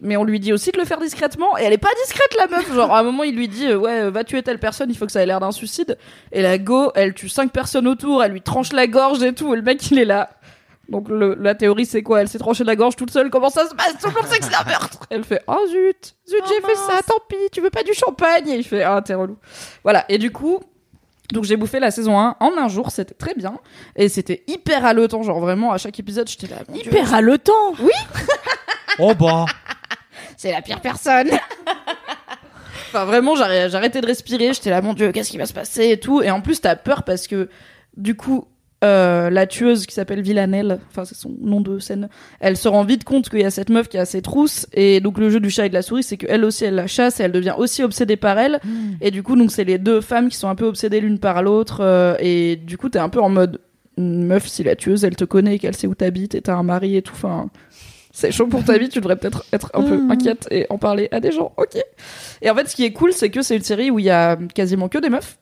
mais 0.00 0.16
on 0.16 0.24
lui 0.24 0.40
dit 0.40 0.52
aussi 0.52 0.72
de 0.72 0.78
le 0.78 0.84
faire 0.84 1.00
discrètement. 1.00 1.56
Et 1.56 1.62
elle 1.62 1.72
est 1.72 1.78
pas 1.78 1.88
discrète 2.04 2.36
la 2.38 2.46
meuf. 2.48 2.74
Genre 2.74 2.92
à 2.92 3.00
un 3.00 3.02
moment, 3.02 3.22
il 3.22 3.36
lui 3.36 3.48
dit 3.48 3.66
euh, 3.66 3.78
ouais, 3.78 4.02
euh, 4.02 4.10
va 4.10 4.24
tuer 4.24 4.42
telle 4.42 4.58
personne, 4.58 4.90
il 4.90 4.96
faut 4.96 5.06
que 5.06 5.12
ça 5.12 5.22
ait 5.22 5.26
l'air 5.26 5.40
d'un 5.40 5.52
suicide. 5.52 5.96
Et 6.32 6.42
la 6.42 6.58
go, 6.58 6.90
elle 6.94 7.14
tue 7.14 7.28
cinq 7.28 7.52
personnes 7.52 7.86
autour, 7.86 8.22
elle 8.22 8.32
lui 8.32 8.42
tranche 8.42 8.72
la 8.72 8.86
gorge 8.86 9.22
et 9.22 9.32
tout. 9.32 9.54
Et 9.54 9.56
le 9.56 9.62
mec, 9.62 9.90
il 9.90 9.98
est 9.98 10.04
là. 10.04 10.30
Donc 10.88 11.08
le- 11.08 11.34
la 11.34 11.54
théorie 11.54 11.86
c'est 11.86 12.02
quoi? 12.02 12.20
Elle 12.20 12.28
s'est 12.28 12.38
tranchée 12.38 12.64
la 12.64 12.76
gorge 12.76 12.96
toute 12.96 13.10
seule. 13.10 13.28
Comment 13.30 13.50
ça 13.50 13.68
se 13.68 13.74
passe? 13.74 13.94
Tout 14.00 14.08
le 14.08 14.14
monde 14.14 14.26
sait 14.26 14.38
que 14.38 14.44
c'est 14.44 14.54
un 14.54 14.64
meurtre. 14.68 15.00
Elle 15.10 15.24
fait 15.24 15.42
oh 15.48 15.58
zut, 15.68 16.14
zut 16.28 16.42
j'ai 16.48 16.60
fait 16.66 16.76
ça. 16.76 17.00
Tant 17.06 17.18
pis. 17.28 17.36
Tu 17.52 17.60
veux 17.60 17.70
pas 17.70 17.82
du 17.82 17.92
champagne? 17.92 18.48
Et 18.48 18.56
il 18.56 18.64
fait 18.64 18.82
ah 18.82 19.02
t'es 19.04 19.14
relou. 19.14 19.36
Voilà. 19.82 20.04
Et 20.08 20.18
du 20.18 20.30
coup. 20.30 20.60
Donc 21.32 21.42
j'ai 21.42 21.56
bouffé 21.56 21.80
la 21.80 21.90
saison 21.90 22.20
1 22.20 22.36
en 22.38 22.52
un 22.56 22.68
jour, 22.68 22.92
c'était 22.92 23.12
très 23.12 23.34
bien 23.34 23.58
et 23.96 24.08
c'était 24.08 24.44
hyper 24.46 24.84
haletant, 24.84 25.24
genre 25.24 25.40
vraiment 25.40 25.72
à 25.72 25.76
chaque 25.76 25.98
épisode 25.98 26.28
j'étais 26.28 26.46
là 26.46 26.58
Hyper 26.72 27.12
haletant. 27.14 27.74
Oh 29.00 29.12
bah. 29.12 29.44
c'est 30.36 30.52
la 30.52 30.62
pire 30.62 30.80
personne. 30.80 31.30
enfin 32.88 33.04
vraiment 33.06 33.34
j'arrêtais 33.34 33.70
j'arrêtais 33.70 34.00
de 34.00 34.06
respirer, 34.06 34.52
j'étais 34.54 34.70
là 34.70 34.80
mon 34.82 34.94
dieu, 34.94 35.10
qu'est-ce 35.10 35.30
qui 35.30 35.38
va 35.38 35.46
se 35.46 35.52
passer 35.52 35.90
et 35.90 35.98
tout 35.98 36.22
et 36.22 36.30
en 36.30 36.40
plus 36.40 36.60
t'as 36.60 36.76
peur 36.76 37.02
parce 37.02 37.26
que 37.26 37.48
du 37.96 38.16
coup 38.16 38.46
euh, 38.84 39.30
la 39.30 39.46
tueuse 39.46 39.86
qui 39.86 39.94
s'appelle 39.94 40.20
Villanelle, 40.20 40.80
enfin 40.90 41.04
c'est 41.06 41.14
son 41.14 41.34
nom 41.40 41.62
de 41.62 41.78
scène, 41.78 42.08
elle 42.40 42.58
se 42.58 42.68
rend 42.68 42.84
vite 42.84 43.04
compte 43.04 43.30
qu'il 43.30 43.40
y 43.40 43.44
a 43.44 43.50
cette 43.50 43.70
meuf 43.70 43.88
qui 43.88 43.96
a 43.96 44.04
ses 44.04 44.20
trousses 44.20 44.66
et 44.74 45.00
donc 45.00 45.18
le 45.18 45.30
jeu 45.30 45.40
du 45.40 45.48
chat 45.48 45.64
et 45.66 45.68
de 45.70 45.74
la 45.74 45.80
souris 45.80 46.02
c'est 46.02 46.18
qu'elle 46.18 46.44
aussi 46.44 46.66
elle 46.66 46.74
la 46.74 46.86
chasse 46.86 47.18
et 47.18 47.22
elle 47.22 47.32
devient 47.32 47.54
aussi 47.56 47.82
obsédée 47.82 48.16
par 48.16 48.38
elle 48.38 48.60
et 49.00 49.10
du 49.10 49.22
coup 49.22 49.34
donc 49.34 49.50
c'est 49.50 49.64
les 49.64 49.78
deux 49.78 50.02
femmes 50.02 50.28
qui 50.28 50.36
sont 50.36 50.48
un 50.48 50.54
peu 50.54 50.66
obsédées 50.66 51.00
l'une 51.00 51.18
par 51.18 51.42
l'autre 51.42 51.78
euh, 51.80 52.16
et 52.20 52.56
du 52.56 52.76
coup 52.76 52.90
t'es 52.90 52.98
un 52.98 53.08
peu 53.08 53.20
en 53.20 53.30
mode 53.30 53.60
meuf 53.96 54.46
si 54.46 54.62
la 54.62 54.76
tueuse 54.76 55.04
elle 55.04 55.16
te 55.16 55.24
connaît 55.24 55.54
et 55.54 55.58
qu'elle 55.58 55.74
sait 55.74 55.86
où 55.86 55.94
t'habites 55.94 56.34
et 56.34 56.42
t'as 56.42 56.54
un 56.54 56.62
mari 56.62 56.96
et 56.96 57.02
tout 57.02 57.14
enfin 57.14 57.48
c'est 58.16 58.32
chaud 58.32 58.46
pour 58.46 58.64
ta 58.64 58.78
vie, 58.78 58.88
tu 58.88 58.98
devrais 59.00 59.16
peut-être 59.16 59.44
être 59.52 59.70
un 59.74 59.82
peu 59.82 60.00
inquiète 60.10 60.48
et 60.50 60.64
en 60.70 60.78
parler 60.78 61.06
à 61.12 61.20
des 61.20 61.32
gens, 61.32 61.52
ok. 61.58 61.76
Et 62.40 62.48
en 62.48 62.54
fait, 62.54 62.66
ce 62.66 62.74
qui 62.74 62.84
est 62.84 62.92
cool, 62.92 63.12
c'est 63.12 63.28
que 63.28 63.42
c'est 63.42 63.56
une 63.56 63.62
série 63.62 63.90
où 63.90 63.98
il 63.98 64.06
y 64.06 64.10
a 64.10 64.38
quasiment 64.54 64.88
que 64.88 64.96
des 64.96 65.10
meufs. 65.10 65.36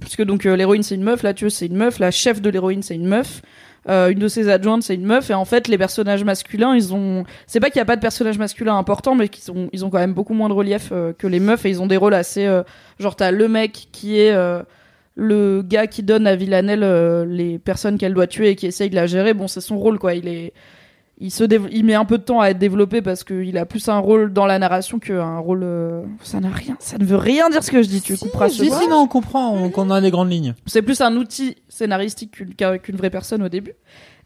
Puisque 0.00 0.22
donc 0.22 0.44
euh, 0.44 0.56
l'héroïne 0.56 0.82
c'est 0.82 0.94
une 0.94 1.02
meuf, 1.02 1.22
la 1.22 1.32
tueuse 1.32 1.54
c'est 1.54 1.66
une 1.66 1.76
meuf, 1.76 1.98
la 1.98 2.10
chef 2.10 2.42
de 2.42 2.50
l'héroïne 2.50 2.82
c'est 2.82 2.94
une 2.94 3.06
meuf, 3.06 3.40
euh, 3.88 4.10
une 4.10 4.18
de 4.18 4.28
ses 4.28 4.50
adjointes 4.50 4.82
c'est 4.82 4.94
une 4.94 5.06
meuf, 5.06 5.30
et 5.30 5.34
en 5.34 5.46
fait 5.46 5.68
les 5.68 5.78
personnages 5.78 6.22
masculins 6.22 6.74
ils 6.74 6.92
ont, 6.92 7.24
c'est 7.46 7.60
pas 7.60 7.70
qu'il 7.70 7.78
y 7.78 7.82
a 7.82 7.86
pas 7.86 7.96
de 7.96 8.02
personnages 8.02 8.36
masculins 8.36 8.76
importants, 8.76 9.14
mais 9.14 9.28
qu'ils 9.28 9.50
ont, 9.50 9.70
ils 9.72 9.86
ont 9.86 9.90
quand 9.90 9.98
même 9.98 10.12
beaucoup 10.12 10.34
moins 10.34 10.50
de 10.50 10.54
relief 10.54 10.90
euh, 10.92 11.14
que 11.14 11.26
les 11.26 11.40
meufs. 11.40 11.64
Et 11.64 11.70
ils 11.70 11.80
ont 11.80 11.86
des 11.86 11.96
rôles 11.96 12.14
assez, 12.14 12.46
genre 13.00 13.16
t'as 13.16 13.30
le 13.30 13.48
mec 13.48 13.88
qui 13.90 14.18
est 14.18 14.34
le 15.14 15.62
gars 15.62 15.86
qui 15.86 16.02
donne 16.02 16.26
à 16.26 16.36
Villanelle 16.36 17.24
les 17.30 17.58
personnes 17.58 17.96
qu'elle 17.96 18.12
doit 18.12 18.26
tuer 18.26 18.50
et 18.50 18.56
qui 18.56 18.66
essaye 18.66 18.90
de 18.90 18.96
la 18.96 19.06
gérer, 19.06 19.32
bon 19.32 19.48
c'est 19.48 19.62
son 19.62 19.78
rôle 19.78 19.98
quoi, 19.98 20.14
il 20.14 20.28
est 20.28 20.52
il 21.18 21.30
se 21.30 21.44
il 21.72 21.84
met 21.84 21.94
un 21.94 22.04
peu 22.04 22.18
de 22.18 22.22
temps 22.22 22.40
à 22.40 22.48
être 22.50 22.58
développé 22.58 23.00
parce 23.00 23.24
qu'il 23.24 23.56
a 23.56 23.64
plus 23.64 23.88
un 23.88 23.98
rôle 23.98 24.32
dans 24.32 24.44
la 24.44 24.58
narration 24.58 24.98
qu'un 24.98 25.38
rôle 25.38 25.62
euh, 25.62 26.02
ça 26.22 26.40
n'a 26.40 26.50
rien 26.50 26.76
ça 26.78 26.98
ne 26.98 27.04
veut 27.04 27.16
rien 27.16 27.48
dire 27.48 27.62
ce 27.64 27.70
que 27.70 27.82
je 27.82 27.88
dis 27.88 28.02
tu 28.02 28.16
couperas 28.18 28.48
ce 28.50 28.62
Si, 28.64 28.70
si, 28.70 28.88
non, 28.88 28.98
on 28.98 29.06
comprend, 29.06 29.54
on, 29.54 29.70
qu'on 29.70 29.88
a 29.90 30.00
des 30.02 30.10
grandes 30.10 30.30
lignes. 30.30 30.54
c'est 30.66 30.82
plus 30.82 31.00
un 31.00 31.16
outil 31.16 31.56
scénaristique 31.68 32.32
qu'une 32.32 32.54
qu'un- 32.54 32.76
qu'une 32.78 32.96
vraie 32.96 33.08
personne 33.10 33.42
au 33.42 33.48
début 33.48 33.72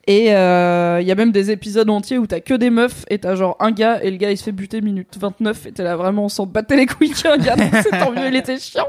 et 0.06 0.34
euh, 0.34 0.98
il 1.02 1.06
y 1.06 1.12
a 1.12 1.14
même 1.14 1.30
des 1.30 1.50
épisodes 1.50 1.88
entiers 1.90 2.16
où 2.16 2.26
t'as 2.26 2.40
que 2.40 2.54
des 2.54 2.70
meufs 2.70 3.04
et 3.10 3.18
t'as 3.18 3.34
genre 3.34 3.56
un 3.60 3.70
gars 3.70 4.02
et 4.02 4.10
le 4.10 4.16
gars 4.16 4.30
il 4.30 4.38
se 4.38 4.44
fait 4.44 4.52
buter 4.52 4.80
minute 4.80 5.18
29 5.20 5.66
et 5.66 5.72
t'es 5.72 5.82
là 5.82 5.94
vraiment 5.94 6.24
on 6.24 6.28
s'en 6.30 6.46
battait 6.46 6.76
les 6.76 6.86
couilles 6.86 7.10
qu'un 7.10 7.36
gars 7.36 7.54
donc 7.54 7.70
c'est 7.82 7.90
tant 7.90 8.10
mieux 8.10 8.28
il 8.28 8.36
était 8.36 8.58
chiant. 8.58 8.88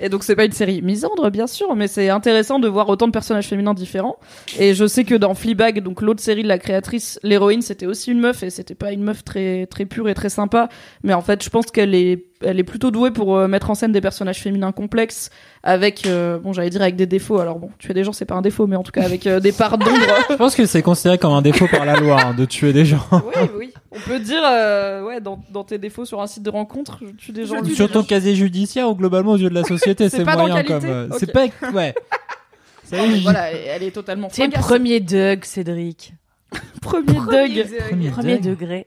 Et 0.00 0.10
donc 0.10 0.22
c'est 0.22 0.36
pas 0.36 0.44
une 0.44 0.52
série 0.52 0.82
misandre 0.82 1.30
bien 1.30 1.46
sûr 1.46 1.74
mais 1.76 1.88
c'est 1.88 2.10
intéressant 2.10 2.58
de 2.58 2.68
voir 2.68 2.90
autant 2.90 3.06
de 3.06 3.12
personnages 3.12 3.46
féminins 3.46 3.72
différents. 3.72 4.18
Et 4.58 4.74
je 4.74 4.86
sais 4.86 5.04
que 5.04 5.14
dans 5.14 5.34
Fleabag 5.34 5.82
donc 5.82 6.02
l'autre 6.02 6.20
série 6.20 6.42
de 6.42 6.48
la 6.48 6.58
créatrice 6.58 7.18
l'héroïne 7.22 7.62
c'était 7.62 7.86
aussi 7.86 8.12
une 8.12 8.20
meuf 8.20 8.42
et 8.42 8.50
c'était 8.50 8.74
pas 8.74 8.92
une 8.92 9.02
meuf 9.02 9.24
très 9.24 9.66
très 9.66 9.86
pure 9.86 10.10
et 10.10 10.14
très 10.14 10.28
sympa. 10.28 10.68
Mais 11.02 11.14
en 11.14 11.22
fait 11.22 11.42
je 11.42 11.48
pense 11.48 11.66
qu'elle 11.66 11.94
est 11.94 12.26
elle 12.42 12.58
est 12.58 12.64
plutôt 12.64 12.90
douée 12.90 13.10
pour 13.10 13.36
euh, 13.36 13.48
mettre 13.48 13.70
en 13.70 13.74
scène 13.74 13.92
des 13.92 14.00
personnages 14.00 14.40
féminins 14.40 14.72
complexes 14.72 15.30
avec 15.62 16.06
euh, 16.06 16.38
bon 16.38 16.52
j'allais 16.52 16.70
dire 16.70 16.80
avec 16.80 16.96
des 16.96 17.06
défauts. 17.06 17.38
Alors 17.38 17.58
bon 17.58 17.70
tuer 17.78 17.94
des 17.94 18.04
gens 18.04 18.12
c'est 18.12 18.24
pas 18.24 18.34
un 18.34 18.42
défaut 18.42 18.66
mais 18.66 18.76
en 18.76 18.82
tout 18.82 18.92
cas 18.92 19.02
avec 19.02 19.26
euh, 19.26 19.40
des 19.40 19.52
parts 19.52 19.78
d'ombre. 19.78 20.00
Je 20.30 20.34
pense 20.36 20.54
que 20.60 20.66
c'est 20.66 20.82
considéré 20.82 21.16
comme 21.18 21.32
un 21.32 21.42
défaut 21.42 21.66
par 21.68 21.84
la 21.84 21.96
loi 21.96 22.20
hein, 22.22 22.34
de 22.34 22.44
tuer 22.44 22.72
des 22.72 22.84
gens. 22.84 23.06
oui 23.12 23.48
oui 23.56 23.74
on 23.90 23.98
peut 23.98 24.18
dire 24.20 24.42
euh, 24.44 25.02
ouais 25.02 25.20
dans, 25.20 25.42
dans 25.50 25.64
tes 25.64 25.78
défauts 25.78 26.04
sur 26.04 26.20
un 26.20 26.26
site 26.26 26.42
de 26.42 26.50
rencontre 26.50 26.98
je 27.00 27.06
tue 27.16 27.32
des 27.32 27.46
gens 27.46 27.64
Sur 27.64 27.90
ton 27.90 28.02
casier 28.04 28.34
judiciaire 28.34 28.88
ou 28.88 28.94
globalement 28.94 29.32
aux 29.32 29.36
yeux 29.38 29.48
de 29.50 29.54
la 29.54 29.64
société, 29.64 30.08
C'est 30.10 30.24
moyen 30.24 30.62
comme. 30.64 30.84
euh. 30.84 31.08
C'est 31.18 31.32
pas. 31.32 31.46
Ouais. 31.72 31.94
Ça 32.84 32.96
y 32.98 33.00
est, 33.10 33.16
j'y- 33.16 33.22
voilà 33.22 33.50
elle 33.52 33.82
est 33.84 33.90
totalement 33.92 34.28
C'est 34.30 34.48
premier 34.50 35.00
Doug, 35.00 35.44
Cédric. 35.44 36.12
premier 36.82 37.14
Doug 37.14 37.66
Premier 37.88 38.10
Premier 38.10 38.38
Doug. 38.38 38.58
degré. 38.58 38.86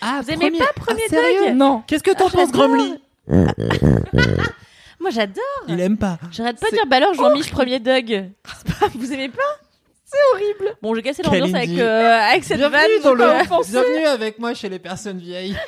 Ah, 0.00 0.20
Vous 0.24 0.30
aimez 0.30 0.50
pas 0.58 0.64
Premier 0.74 1.02
Ah, 1.06 1.10
sérieux 1.10 1.46
Doug 1.48 1.56
non 1.56 1.82
Qu'est-ce 1.86 2.02
que 2.02 2.10
t'en 2.10 2.26
Ah, 2.26 2.30
penses, 2.32 2.48
j'adore. 2.52 2.68
Grumly 2.68 2.94
Moi 5.00 5.10
j'adore. 5.10 5.42
Il 5.68 5.80
aime 5.80 5.96
pas. 5.96 6.18
J'arrête 6.30 6.58
pas 6.58 6.66
de 6.66 6.70
C'est 6.70 6.76
dire, 6.76 6.86
bah 6.88 6.96
alors 6.96 7.14
Jean-Mich 7.14 7.50
premier 7.50 7.80
Doug. 7.80 8.06
C'est 8.06 8.78
pas- 8.78 8.88
Vous 8.94 9.12
aimez 9.12 9.28
pas 9.28 9.42
C'est 10.12 10.18
horrible. 10.34 10.76
Bon, 10.82 10.94
j'ai 10.94 11.00
cassé 11.02 11.22
l'ambiance 11.22 11.54
avec, 11.54 11.70
euh, 11.78 12.18
avec 12.30 12.44
cette 12.44 12.60
vanne. 12.60 12.70
Bienvenue 12.70 13.02
dans 13.02 13.14
le. 13.14 13.24
Bienvenue 13.70 14.06
avec 14.06 14.38
moi 14.38 14.52
chez 14.52 14.68
les 14.68 14.78
personnes 14.78 15.16
vieilles. 15.18 15.56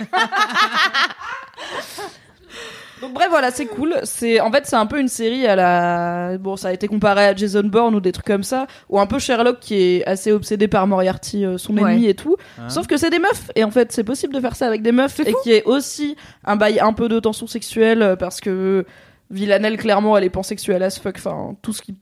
Donc 3.01 3.13
bref, 3.15 3.29
voilà, 3.31 3.51
c'est 3.51 3.67
cool. 3.67 3.97
C'est 4.05 4.41
en 4.41 4.51
fait 4.53 4.67
c'est 4.67 4.77
un 4.77 4.87
peu 4.87 5.01
une 5.01 5.09
série 5.09 5.47
à 5.47 5.57
la 5.57 6.39
bon, 6.39 6.57
ça 6.57 6.69
a 6.69 6.73
été 6.73 6.89
comparé 6.89 7.27
à 7.27 7.35
Jason 7.35 7.65
Bourne 7.65 7.95
ou 7.95 8.01
des 8.01 8.13
trucs 8.13 8.27
comme 8.27 8.45
ça, 8.45 8.67
ou 8.89 9.01
un 9.01 9.07
peu 9.07 9.19
Sherlock 9.19 9.61
qui 9.61 9.75
est 9.77 10.05
assez 10.07 10.31
obsédé 10.33 10.69
par 10.69 10.87
Moriarty, 10.87 11.45
euh, 11.45 11.59
son 11.59 11.77
Ouais. 11.77 11.93
ennemi 11.93 12.07
et 12.07 12.15
tout. 12.15 12.37
Hein 12.59 12.69
Sauf 12.69 12.87
que 12.87 12.97
c'est 12.97 13.11
des 13.11 13.19
meufs 13.19 13.51
et 13.57 13.65
en 13.65 13.71
fait 13.71 13.93
c'est 13.93 14.05
possible 14.05 14.33
de 14.35 14.41
faire 14.41 14.57
ça 14.57 14.67
avec 14.67 14.83
des 14.83 14.93
meufs 14.93 15.21
et 15.21 15.35
qui 15.43 15.53
est 15.53 15.65
aussi 15.65 16.17
un 16.45 16.57
bail 16.57 16.81
un 16.81 16.93
peu 16.93 17.09
de 17.09 17.19
tension 17.19 17.47
sexuelle 17.47 18.03
euh, 18.03 18.17
parce 18.17 18.41
que 18.41 18.87
Villanelle 19.31 19.77
clairement 19.77 20.17
elle 20.17 20.25
est 20.25 20.31
pansexuelle 20.31 20.83
as 20.83 20.99
fuck. 20.99 21.17
Enfin 21.19 21.57
tout 21.63 21.73
ce 21.73 21.83
qui 21.83 21.95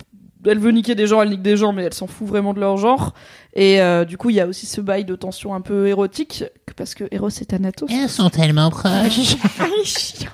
elle 0.46 0.58
veut 0.58 0.70
niquer 0.72 0.94
des 0.94 1.06
gens, 1.06 1.22
elle 1.22 1.30
nique 1.30 1.42
des 1.42 1.56
gens, 1.56 1.72
mais 1.72 1.84
elle 1.84 1.94
s'en 1.94 2.06
fout 2.06 2.26
vraiment 2.26 2.54
de 2.54 2.60
leur 2.60 2.76
genre. 2.76 3.14
Et 3.54 3.80
euh, 3.80 4.04
du 4.04 4.16
coup, 4.16 4.30
il 4.30 4.36
y 4.36 4.40
a 4.40 4.46
aussi 4.46 4.66
ce 4.66 4.80
bail 4.80 5.04
de 5.04 5.14
tension 5.14 5.54
un 5.54 5.60
peu 5.60 5.86
érotique, 5.88 6.44
parce 6.76 6.94
que 6.94 7.04
Eros 7.10 7.28
est 7.28 7.44
Thanatos. 7.50 7.88
Elles 7.92 8.08
sont 8.08 8.30
tellement 8.30 8.70
proches. 8.70 9.36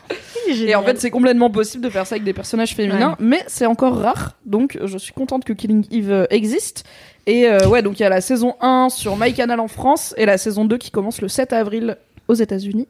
Et 0.51 0.75
en 0.75 0.83
fait, 0.83 0.99
c'est 0.99 1.11
complètement 1.11 1.51
possible 1.51 1.85
de 1.85 1.91
faire 1.91 2.07
ça 2.07 2.15
avec 2.15 2.25
des 2.25 2.33
personnages 2.33 2.75
féminins, 2.75 3.17
mais 3.21 3.43
c'est 3.49 3.67
encore 3.67 3.99
rare. 3.99 4.33
Donc, 4.47 4.79
je 4.83 4.97
suis 4.97 5.13
contente 5.13 5.45
que 5.45 5.53
Killing 5.53 5.85
Eve 5.91 6.11
euh, 6.11 6.25
existe. 6.31 6.85
Et 7.27 7.47
euh, 7.47 7.69
ouais, 7.69 7.83
donc 7.83 7.99
il 8.01 8.03
y 8.03 8.07
a 8.07 8.09
la 8.09 8.23
saison 8.23 8.55
1 8.63 8.89
sur 8.89 9.17
MyCanal 9.19 9.61
en 9.61 9.69
France 9.69 10.15
et 10.17 10.25
la 10.25 10.39
saison 10.39 10.65
2 10.65 10.79
qui 10.79 10.91
commence 10.91 11.21
le 11.21 11.29
7 11.29 11.53
avril 11.53 11.99
aux 12.29 12.35
États-Unis. 12.35 12.89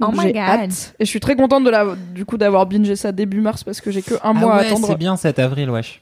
Donc, 0.00 0.10
Oh 0.14 0.16
my 0.16 0.22
j'ai 0.28 0.32
God. 0.32 0.40
hâte. 0.42 0.94
Et 0.98 1.04
je 1.04 1.10
suis 1.10 1.20
très 1.20 1.36
contente 1.36 1.64
de 1.64 1.70
la, 1.70 1.94
du 2.14 2.24
coup 2.24 2.38
d'avoir 2.38 2.64
bingé 2.66 2.96
ça 2.96 3.12
début 3.12 3.42
mars 3.42 3.62
parce 3.64 3.82
que 3.82 3.90
j'ai 3.90 4.00
que 4.00 4.14
un 4.14 4.18
Ah 4.22 4.32
mois 4.32 4.54
à 4.54 4.60
ouais, 4.60 4.66
attendre. 4.68 4.86
c'est 4.86 4.96
bien 4.96 5.16
cet 5.16 5.38
avril, 5.38 5.68
wesh. 5.68 6.00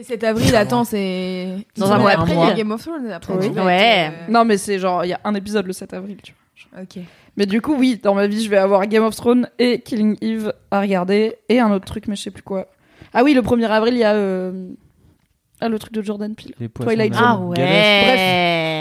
Mais 0.00 0.04
cet 0.04 0.24
avril, 0.24 0.56
attends, 0.56 0.84
c'est. 0.84 1.56
Dans 1.76 1.92
un 1.92 1.96
Ouais, 1.96 2.00
mois 2.00 2.10
après, 2.12 2.32
après. 2.32 2.44
il 2.44 2.48
y 2.48 2.52
a 2.52 2.54
Game 2.54 2.70
of 2.72 2.80
Thrones. 2.82 3.10
Après, 3.10 3.34
Oui. 3.34 3.48
Ouais. 3.50 4.10
euh, 4.10 4.30
Non, 4.32 4.46
mais 4.46 4.56
c'est 4.56 4.78
genre, 4.78 5.04
il 5.04 5.08
y 5.08 5.12
a 5.12 5.20
un 5.24 5.34
épisode 5.34 5.66
le 5.66 5.74
7 5.74 5.92
avril, 5.92 6.16
tu 6.22 6.32
vois. 6.72 6.82
Ok. 6.84 7.00
Mais 7.36 7.44
du 7.44 7.60
coup, 7.60 7.74
oui, 7.78 8.00
dans 8.02 8.14
ma 8.14 8.26
vie, 8.26 8.42
je 8.42 8.48
vais 8.48 8.56
avoir 8.56 8.86
Game 8.86 9.04
of 9.04 9.14
Thrones 9.14 9.50
et 9.58 9.80
Killing 9.82 10.16
Eve 10.22 10.54
à 10.70 10.80
regarder 10.80 11.36
et 11.50 11.60
un 11.60 11.70
autre 11.70 11.84
truc, 11.84 12.08
mais 12.08 12.16
je 12.16 12.22
sais 12.22 12.30
plus 12.30 12.42
quoi. 12.42 12.66
Ah 13.12 13.22
oui, 13.24 13.34
le 13.34 13.42
1er 13.42 13.66
avril, 13.68 13.92
il 13.92 14.00
y 14.00 14.04
a 14.04 14.14
euh, 14.14 14.70
ah, 15.60 15.68
le 15.68 15.78
truc 15.78 15.92
de 15.92 16.00
Jordan 16.00 16.34
Peele. 16.34 16.54
Twilight 16.80 17.12
d'amour. 17.12 17.52
Ah 17.58 17.60
Zone. 17.60 17.64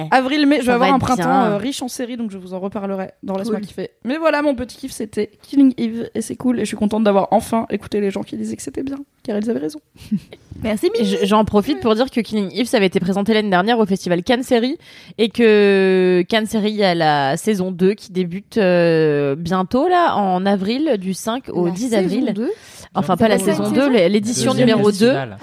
Ouais. 0.03 0.07
Avril, 0.11 0.45
mai, 0.47 0.59
je 0.61 0.65
vais 0.65 0.73
avoir 0.73 0.93
un 0.93 0.99
printemps 0.99 1.43
euh, 1.45 1.57
riche 1.57 1.81
en 1.81 1.87
séries, 1.87 2.17
donc 2.17 2.31
je 2.31 2.37
vous 2.37 2.53
en 2.53 2.59
reparlerai 2.59 3.11
dans 3.23 3.33
la 3.35 3.43
Cool. 3.43 3.47
semaine 3.53 3.65
qui 3.65 3.73
fait. 3.73 3.91
Mais 4.05 4.17
voilà, 4.17 4.41
mon 4.41 4.55
petit 4.55 4.77
kiff, 4.77 4.91
c'était 4.91 5.29
Killing 5.41 5.73
Eve 5.77 6.09
et 6.15 6.21
c'est 6.21 6.35
cool. 6.35 6.57
Et 6.59 6.61
je 6.61 6.65
suis 6.67 6.77
contente 6.77 7.03
d'avoir 7.03 7.27
enfin 7.31 7.65
écouté 7.69 8.01
les 8.01 8.11
gens 8.11 8.21
qui 8.23 8.37
disaient 8.37 8.55
que 8.55 8.61
c'était 8.61 8.83
bien, 8.83 8.97
car 9.23 9.37
ils 9.37 9.49
avaient 9.49 9.59
raison. 9.59 9.79
Merci, 10.61 10.89
J'en 11.23 11.45
profite 11.45 11.79
pour 11.79 11.95
dire 11.95 12.11
que 12.11 12.19
Killing 12.19 12.49
Eve, 12.53 12.65
ça 12.65 12.77
avait 12.77 12.87
été 12.87 12.99
présenté 12.99 13.33
l'année 13.33 13.49
dernière 13.49 13.79
au 13.79 13.85
festival 13.85 14.23
Cannes 14.23 14.43
Série 14.43 14.77
et 15.17 15.29
que 15.29 16.21
Cannes 16.27 16.47
Série, 16.47 16.71
il 16.71 16.75
y 16.77 16.83
a 16.83 16.93
la 16.95 17.37
saison 17.37 17.71
2 17.71 17.93
qui 17.93 18.11
débute 18.11 18.57
euh, 18.57 19.35
bientôt, 19.35 19.87
là, 19.87 20.15
en 20.17 20.45
avril, 20.45 20.97
du 20.99 21.13
5 21.13 21.45
au 21.53 21.67
La 21.67 21.71
10 21.71 21.81
saison 21.89 21.97
avril. 21.97 22.33
2. 22.35 22.51
Enfin, 22.95 23.15
C'est 23.17 23.23
pas 23.23 23.27
la 23.29 23.37
saison 23.39 23.65
une 23.65 23.73
2, 23.73 23.81
saison 23.93 24.07
l'édition 24.09 24.53
numéro 24.53 24.91
2 24.91 24.97
festival. 24.97 25.37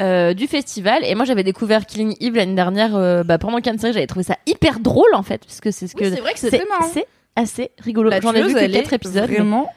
euh, 0.00 0.34
du 0.34 0.46
festival. 0.48 1.04
Et 1.04 1.14
moi, 1.14 1.24
j'avais 1.24 1.44
découvert 1.44 1.86
Killing 1.86 2.16
Eve 2.20 2.34
l'année 2.34 2.54
dernière 2.56 2.96
euh, 2.96 3.22
bah, 3.22 3.38
pendant 3.38 3.60
Cannes. 3.60 3.78
J'avais 3.80 4.06
trouvé 4.06 4.24
ça 4.24 4.36
hyper 4.46 4.80
drôle, 4.80 5.14
en 5.14 5.22
fait, 5.22 5.44
parce 5.44 5.60
que 5.60 5.70
c'est 5.70 5.86
ce 5.86 5.94
que 5.94 6.04
Oui, 6.04 6.10
c'est 6.12 6.20
vrai 6.20 6.34
que 6.34 6.68
marrant. 6.68 6.90
c'est 6.92 7.06
assez 7.36 7.70
rigolo. 7.78 8.10
La 8.10 8.20
J'en 8.20 8.32
ai 8.32 8.42
vu 8.42 8.52
que 8.52 8.58
elle 8.58 8.72
4 8.72 8.92
est 8.92 8.96
épisodes. 8.96 9.26
mais- 9.28 9.36
Vraiment 9.36 9.70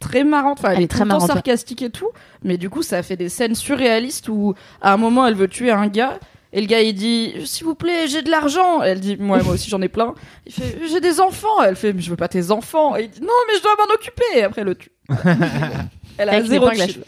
très 0.00 0.22
marrante. 0.24 0.58
Enfin, 0.58 0.68
elle, 0.72 0.76
Elle 0.76 0.82
est 0.82 0.84
est 0.84 0.88
très 0.88 1.04
marrante, 1.06 1.22
ouais. 1.28 1.34
sarcastique 1.34 1.80
et 1.80 1.88
tout. 1.90 2.10
Mais 2.44 2.58
du 2.58 2.68
coup, 2.68 2.82
ça 2.82 3.02
fait 3.02 3.16
des 3.16 3.30
scènes 3.30 3.54
surréalistes 3.54 4.28
où, 4.28 4.52
à 4.82 4.92
un 4.92 4.96
moment, 4.98 5.26
elle 5.26 5.34
veut 5.34 5.48
tuer 5.48 5.70
un 5.70 5.86
gars. 5.88 6.18
Et 6.52 6.60
le 6.60 6.66
gars, 6.66 6.80
il 6.82 6.94
dit, 6.94 7.32
s'il 7.46 7.64
vous 7.64 7.74
plaît, 7.74 8.06
j'ai 8.06 8.20
de 8.22 8.30
l'argent. 8.30 8.82
Elle 8.82 9.00
dit, 9.00 9.16
moi, 9.18 9.42
moi 9.42 9.54
aussi, 9.54 9.68
j'en 9.70 9.80
ai 9.82 9.88
plein. 9.88 10.14
Il 10.46 10.52
fait, 10.52 10.78
j'ai 10.90 11.00
des 11.00 11.20
enfants. 11.20 11.62
Elle 11.66 11.76
fait, 11.76 11.92
mais 11.94 12.02
je 12.02 12.10
veux 12.10 12.16
pas 12.16 12.28
tes 12.28 12.50
enfants. 12.50 12.96
Et 12.96 13.04
il 13.04 13.10
dit, 13.10 13.20
non, 13.22 13.28
mais 13.48 13.54
je 13.56 13.62
dois 13.62 13.72
m'en 13.78 13.94
occuper. 13.94 14.24
Et 14.36 14.42
après, 14.42 14.60
elle 14.60 14.68
le 14.68 14.74
tue. 14.74 14.90
elle 16.18 16.28
a 16.28 16.32
Avec 16.32 16.46
zéro 16.46 16.70
chill. 16.72 17.02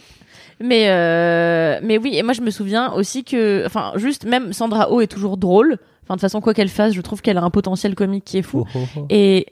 Mais 0.61 0.87
euh, 0.88 1.79
mais 1.83 1.99
oui, 1.99 2.16
et 2.16 2.23
moi 2.23 2.33
je 2.33 2.40
me 2.40 2.51
souviens 2.51 2.92
aussi 2.92 3.23
que, 3.23 3.64
enfin, 3.64 3.92
juste 3.97 4.25
même 4.25 4.53
Sandra 4.53 4.90
Oh 4.90 5.01
est 5.01 5.07
toujours 5.07 5.37
drôle. 5.37 5.79
Enfin, 6.03 6.14
de 6.14 6.21
toute 6.21 6.23
façon, 6.23 6.40
quoi 6.40 6.55
qu'elle 6.55 6.68
fasse, 6.68 6.94
je 6.94 7.01
trouve 7.01 7.21
qu'elle 7.21 7.38
a 7.38 7.42
un 7.42 7.51
potentiel 7.51 7.94
comique 7.94 8.25
qui 8.25 8.38
est 8.38 8.42
fou. 8.42 8.64
Oh, 8.75 8.79
oh, 8.79 8.87
oh. 8.97 9.07
Et, 9.11 9.47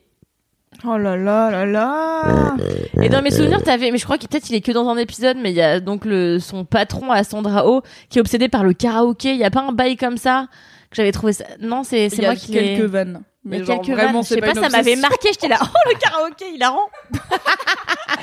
Oh 0.85 0.99
là 0.99 1.16
là 1.16 1.51
là 1.51 1.64
là. 1.64 2.57
et 3.01 3.09
dans 3.09 3.23
mes 3.23 3.31
souvenirs, 3.31 3.62
t'avais, 3.62 3.90
mais 3.90 3.99
je 3.99 4.05
crois 4.05 4.19
qu'il 4.19 4.29
peut-être 4.29 4.49
il 4.51 4.57
est 4.57 4.61
que 4.61 4.73
dans 4.73 4.88
un 4.88 4.99
épisode, 4.99 5.37
mais 5.40 5.51
il 5.51 5.57
y 5.57 5.62
a 5.62 5.81
donc 5.81 6.05
le 6.05 6.38
son 6.38 6.64
patron 6.64 7.11
à 7.11 7.25
Sandra 7.25 7.66
Oh 7.66 7.83
qui 8.11 8.19
est 8.19 8.21
obsédé 8.21 8.49
par 8.49 8.62
le 8.62 8.73
karaoké. 8.73 9.33
Il 9.33 9.38
y 9.38 9.45
a 9.45 9.51
pas 9.51 9.62
un 9.62 9.73
bail 9.73 9.97
comme 9.97 10.16
ça? 10.19 10.49
Que 10.90 10.97
j'avais 10.97 11.12
trouvé 11.12 11.33
ça. 11.33 11.45
Non, 11.61 11.83
c'est 11.83 12.07
Il 12.07 12.11
c'est 12.11 12.23
y 12.23 12.25
a 12.27 12.29
moi 12.29 12.37
qui 12.37 12.53
quelques 12.53 12.85
vannes. 12.85 13.23
Mais 13.46 13.61
a 13.61 13.64
genre, 13.64 13.80
quelques 13.80 13.96
vraiment, 13.96 14.12
vannes. 14.20 14.22
Je 14.24 14.28
sais 14.28 14.40
pas, 14.40 14.54
ça 14.54 14.68
m'avait 14.68 14.96
marqué. 14.96 15.28
J'étais 15.32 15.48
là, 15.48 15.59
oh 15.62 15.88
le 15.88 15.98
karaoké, 15.98 16.44
il 16.54 16.62
a 16.62 16.70
rend. 16.70 16.88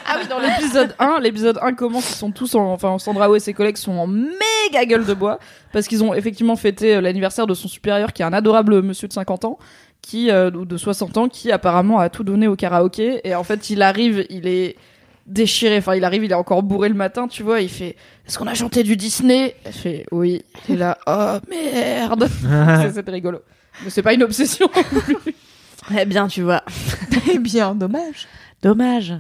Ah 0.06 0.18
oui, 0.20 0.28
dans 0.28 0.40
l'épisode 0.40 0.96
1, 1.00 1.20
l'épisode 1.22 1.60
1 1.62 1.74
commence, 1.74 2.10
ils 2.10 2.16
sont 2.16 2.32
tous 2.32 2.56
en, 2.56 2.74
enfin, 2.74 3.00
Sandra 3.00 3.30
Oh 3.30 3.36
et 3.36 3.40
ses 3.40 3.54
collègues 3.54 3.78
sont 3.78 3.94
en 3.94 4.06
méga 4.06 4.86
gueule 4.86 5.06
de 5.06 5.14
bois 5.14 5.40
parce 5.72 5.88
qu'ils 5.88 6.04
ont 6.04 6.14
effectivement 6.14 6.56
fêté 6.56 6.96
euh, 6.96 7.02
l'anniversaire 7.02 7.48
de 7.48 7.54
son 7.54 7.68
supérieur 7.68 8.12
qui 8.12 8.22
est 8.22 8.26
un 8.26 8.34
adorable 8.34 8.82
monsieur 8.82 9.08
de 9.08 9.14
50 9.14 9.46
ans 9.46 9.58
qui, 10.02 10.30
euh, 10.30 10.52
ou 10.52 10.66
de 10.66 10.78
60 10.78 11.18
ans 11.18 11.30
qui 11.30 11.52
apparemment 11.52 12.00
a 12.00 12.10
tout 12.10 12.24
donné 12.24 12.48
au 12.48 12.56
karaoké 12.56 13.22
et 13.28 13.34
en 13.34 13.44
fait 13.44 13.70
il 13.70 13.82
arrive, 13.82 14.26
il 14.30 14.46
est 14.48 14.76
déchiré, 15.26 15.78
enfin 15.78 15.96
il 15.96 16.04
arrive, 16.04 16.26
il 16.26 16.32
est 16.32 16.36
encore 16.36 16.64
bourré 16.64 16.90
le 16.90 16.96
matin, 16.96 17.28
tu 17.28 17.42
vois, 17.44 17.62
il 17.62 17.70
fait 17.70 17.96
est-ce 18.28 18.38
qu'on 18.38 18.48
a 18.48 18.54
chanté 18.54 18.84
du 18.84 18.98
Disney? 18.98 19.56
Elle 19.64 19.74
fait 19.74 20.06
oui, 20.12 20.44
et 20.70 20.76
là 20.76 20.98
oh 21.08 21.38
merde, 21.50 22.28
c'était 22.94 23.12
rigolo. 23.12 23.40
Mais 23.84 23.90
c'est 23.90 24.02
pas 24.02 24.14
une 24.14 24.24
obsession. 24.24 24.70
Eh 26.00 26.06
bien, 26.06 26.28
tu 26.30 26.44
vois. 26.44 26.64
Eh 27.32 27.40
bien, 27.40 27.76
dommage. 27.76 28.28
Dommage. 28.62 29.16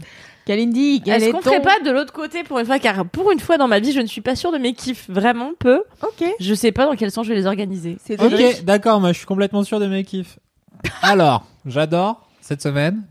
Kalindi, 0.45 1.01
quel 1.03 1.15
Est-ce 1.15 1.25
est 1.25 1.31
qu'on 1.33 1.39
ton... 1.41 1.49
ferait 1.51 1.61
pas 1.61 1.79
de 1.81 1.91
l'autre 1.91 2.13
côté 2.13 2.43
pour 2.43 2.57
une 2.59 2.65
fois 2.65 2.79
Car 2.79 3.05
pour 3.05 3.31
une 3.31 3.39
fois 3.39 3.57
dans 3.57 3.67
ma 3.67 3.79
vie, 3.79 3.91
je 3.91 3.99
ne 3.99 4.05
suis 4.05 4.21
pas 4.21 4.37
sûre 4.37 4.51
de 4.53 4.57
mes 4.57 4.73
kiffs. 4.73 5.09
Vraiment 5.09 5.51
peu. 5.59 5.83
Ok. 6.01 6.23
Je 6.39 6.53
sais 6.53 6.71
pas 6.71 6.85
dans 6.85 6.95
quel 6.95 7.11
sens 7.11 7.25
je 7.25 7.31
vais 7.33 7.37
les 7.37 7.45
organiser. 7.45 7.97
C'est 8.05 8.21
Ok, 8.21 8.63
d'accord, 8.63 9.01
moi 9.01 9.11
je 9.11 9.17
suis 9.17 9.25
complètement 9.25 9.63
sûr 9.65 9.79
de 9.81 9.87
mes 9.87 10.05
kiffs. 10.05 10.39
Alors, 11.01 11.45
j'adore 11.65 12.27
cette 12.39 12.61
semaine. 12.61 13.03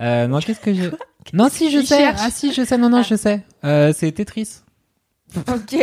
Euh, 0.00 0.26
non, 0.26 0.38
qu'est-ce 0.40 0.60
que 0.60 0.72
j'ai 0.74 0.90
Non, 1.32 1.48
si, 1.48 1.70
je 1.70 1.80
sais. 1.80 1.96
cherche. 1.98 2.20
Ah, 2.22 2.30
si, 2.30 2.52
je 2.52 2.64
sais. 2.64 2.76
Non, 2.78 2.88
non, 2.88 3.02
je 3.02 3.14
sais. 3.16 3.44
Euh, 3.64 3.92
c'est 3.96 4.10
Tetris. 4.12 4.62
ok. 5.36 5.76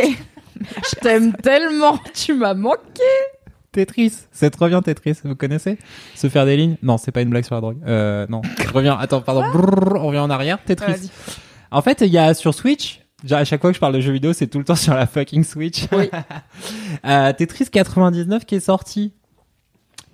Je 0.58 1.00
t'aime 1.00 1.34
tellement, 1.34 1.98
tu 2.14 2.32
m'as 2.34 2.54
manqué. 2.54 3.02
Tetris, 3.76 4.12
c'est 4.32 4.48
trop 4.48 4.68
bien 4.68 4.80
Tetris, 4.80 5.18
vous 5.22 5.34
connaissez 5.34 5.76
Se 6.14 6.30
faire 6.30 6.46
des 6.46 6.56
lignes? 6.56 6.78
Non, 6.82 6.96
c'est 6.96 7.12
pas 7.12 7.20
une 7.20 7.28
blague 7.28 7.44
sur 7.44 7.54
la 7.54 7.60
drogue. 7.60 7.76
Euh, 7.86 8.26
non, 8.30 8.40
je 8.66 8.68
reviens, 8.72 8.96
attends, 8.98 9.20
pardon, 9.20 9.42
Brrr, 9.52 10.02
on 10.02 10.06
revient 10.06 10.20
en 10.20 10.30
arrière, 10.30 10.58
Tetris. 10.64 10.92
Vas-y. 10.92 11.10
En 11.70 11.82
fait, 11.82 12.00
il 12.00 12.10
y 12.10 12.16
a 12.16 12.32
sur 12.32 12.54
Switch, 12.54 13.02
à 13.30 13.44
chaque 13.44 13.60
fois 13.60 13.70
que 13.70 13.74
je 13.74 13.80
parle 13.80 13.92
de 13.92 14.00
jeux 14.00 14.12
vidéo, 14.12 14.32
c'est 14.32 14.46
tout 14.46 14.56
le 14.56 14.64
temps 14.64 14.76
sur 14.76 14.94
la 14.94 15.06
fucking 15.06 15.44
Switch. 15.44 15.86
Oui. 15.92 16.08
Euh, 17.04 17.32
Tetris 17.34 17.66
99 17.70 18.46
qui 18.46 18.54
est 18.54 18.60
sorti. 18.60 19.12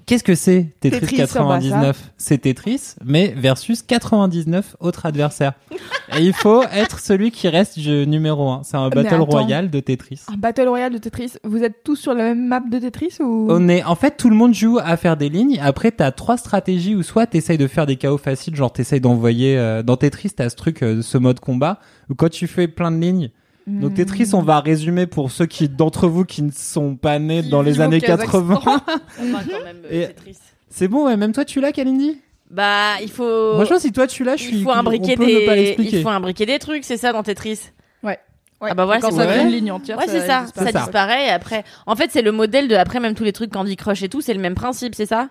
Qu'est-ce 0.06 0.24
que 0.24 0.34
c'est 0.34 0.74
Tetris, 0.80 1.00
Tetris 1.00 1.16
sur 1.16 1.26
99 1.26 2.12
C'est 2.16 2.38
Tetris, 2.38 2.94
mais 3.04 3.34
versus 3.36 3.82
99 3.82 4.76
autres 4.80 5.06
adversaires. 5.06 5.52
Et 6.18 6.22
il 6.22 6.32
faut 6.32 6.62
être 6.64 6.98
celui 6.98 7.30
qui 7.30 7.48
reste 7.48 7.78
jeu 7.78 8.04
numéro 8.04 8.50
1. 8.50 8.62
C'est 8.64 8.76
un 8.76 8.88
battle 8.88 9.14
attends. 9.14 9.24
royal 9.24 9.70
de 9.70 9.80
Tetris. 9.80 10.20
Un 10.32 10.36
Battle 10.36 10.68
Royale 10.68 10.92
de 10.92 10.98
Tetris? 10.98 11.34
Vous 11.44 11.62
êtes 11.62 11.84
tous 11.84 11.96
sur 11.96 12.14
la 12.14 12.24
même 12.24 12.46
map 12.46 12.60
de 12.60 12.78
Tetris 12.78 13.18
ou? 13.20 13.46
On 13.48 13.68
est, 13.68 13.84
en 13.84 13.94
fait, 13.94 14.16
tout 14.16 14.28
le 14.28 14.36
monde 14.36 14.54
joue 14.54 14.78
à 14.82 14.96
faire 14.96 15.16
des 15.16 15.28
lignes. 15.28 15.58
Après, 15.62 15.90
t'as 15.90 16.10
trois 16.10 16.36
stratégies 16.36 16.94
où 16.94 17.02
soit 17.02 17.26
t'essayes 17.26 17.58
de 17.58 17.66
faire 17.66 17.86
des 17.86 17.96
chaos 17.96 18.18
faciles, 18.18 18.54
genre 18.56 18.72
t'essayes 18.72 19.00
d'envoyer, 19.00 19.56
euh, 19.56 19.82
dans 19.82 19.96
Tetris, 19.96 20.30
t'as 20.30 20.50
ce 20.50 20.56
truc, 20.56 20.82
euh, 20.82 21.00
ce 21.02 21.18
mode 21.18 21.40
combat, 21.40 21.78
où 22.10 22.14
quand 22.14 22.30
tu 22.30 22.46
fais 22.46 22.68
plein 22.68 22.90
de 22.90 22.98
lignes, 22.98 23.30
donc 23.66 23.94
Tetris, 23.94 24.30
on 24.34 24.42
va 24.42 24.60
résumer 24.60 25.06
pour 25.06 25.30
ceux 25.30 25.46
qui, 25.46 25.68
d'entre 25.68 26.08
vous 26.08 26.24
qui 26.24 26.42
ne 26.42 26.50
sont 26.50 26.96
pas 26.96 27.18
nés 27.18 27.42
dans 27.42 27.62
les 27.62 27.80
années 27.80 28.00
Kazakhstan. 28.00 28.40
80. 28.48 28.60
Enfin, 28.64 28.82
quand 29.50 29.64
même, 29.64 29.82
Et- 29.90 30.06
Tetris. 30.08 30.38
C'est 30.68 30.88
bon, 30.88 31.04
ouais, 31.06 31.16
même 31.16 31.32
toi 31.32 31.44
tu 31.44 31.60
l'as, 31.60 31.70
Kalindi? 31.72 32.18
Bah, 32.50 33.00
il 33.02 33.10
faut. 33.10 33.54
Franchement, 33.54 33.78
si 33.78 33.92
toi 33.92 34.06
tu 34.06 34.24
l'as, 34.24 34.36
je 34.36 34.42
suis, 34.44 34.56
il 34.58 34.62
faut 34.62 34.70
imbriquer 34.70 35.16
des. 35.16 35.46
l'expliquer. 35.46 35.98
Il 35.98 36.02
faut 36.02 36.08
imbriquer 36.08 36.46
des 36.46 36.58
trucs, 36.58 36.84
c'est 36.84 36.96
ça 36.96 37.12
dans 37.12 37.22
Tetris? 37.22 37.60
Ouais. 38.02 38.18
Ah 38.60 38.74
bah 38.74 38.84
voilà, 38.84 39.00
quand 39.00 39.10
c'est 39.10 39.26
fait 39.26 39.42
une 39.42 39.48
ligne 39.48 39.72
entière. 39.72 39.98
Ouais, 39.98 40.04
c'est 40.06 40.26
ça. 40.26 40.46
Ça 40.54 40.70
disparaît 40.72 41.26
et 41.26 41.30
après. 41.30 41.64
En 41.86 41.96
fait, 41.96 42.10
c'est 42.12 42.22
le 42.22 42.30
modèle 42.32 42.68
de 42.68 42.74
après 42.76 43.00
même 43.00 43.14
tous 43.14 43.24
les 43.24 43.32
trucs 43.32 43.50
Candy 43.50 43.76
Crush 43.76 44.02
et 44.02 44.08
tout, 44.08 44.20
c'est 44.20 44.34
le 44.34 44.40
même 44.40 44.54
principe, 44.54 44.94
c'est 44.94 45.06
ça? 45.06 45.28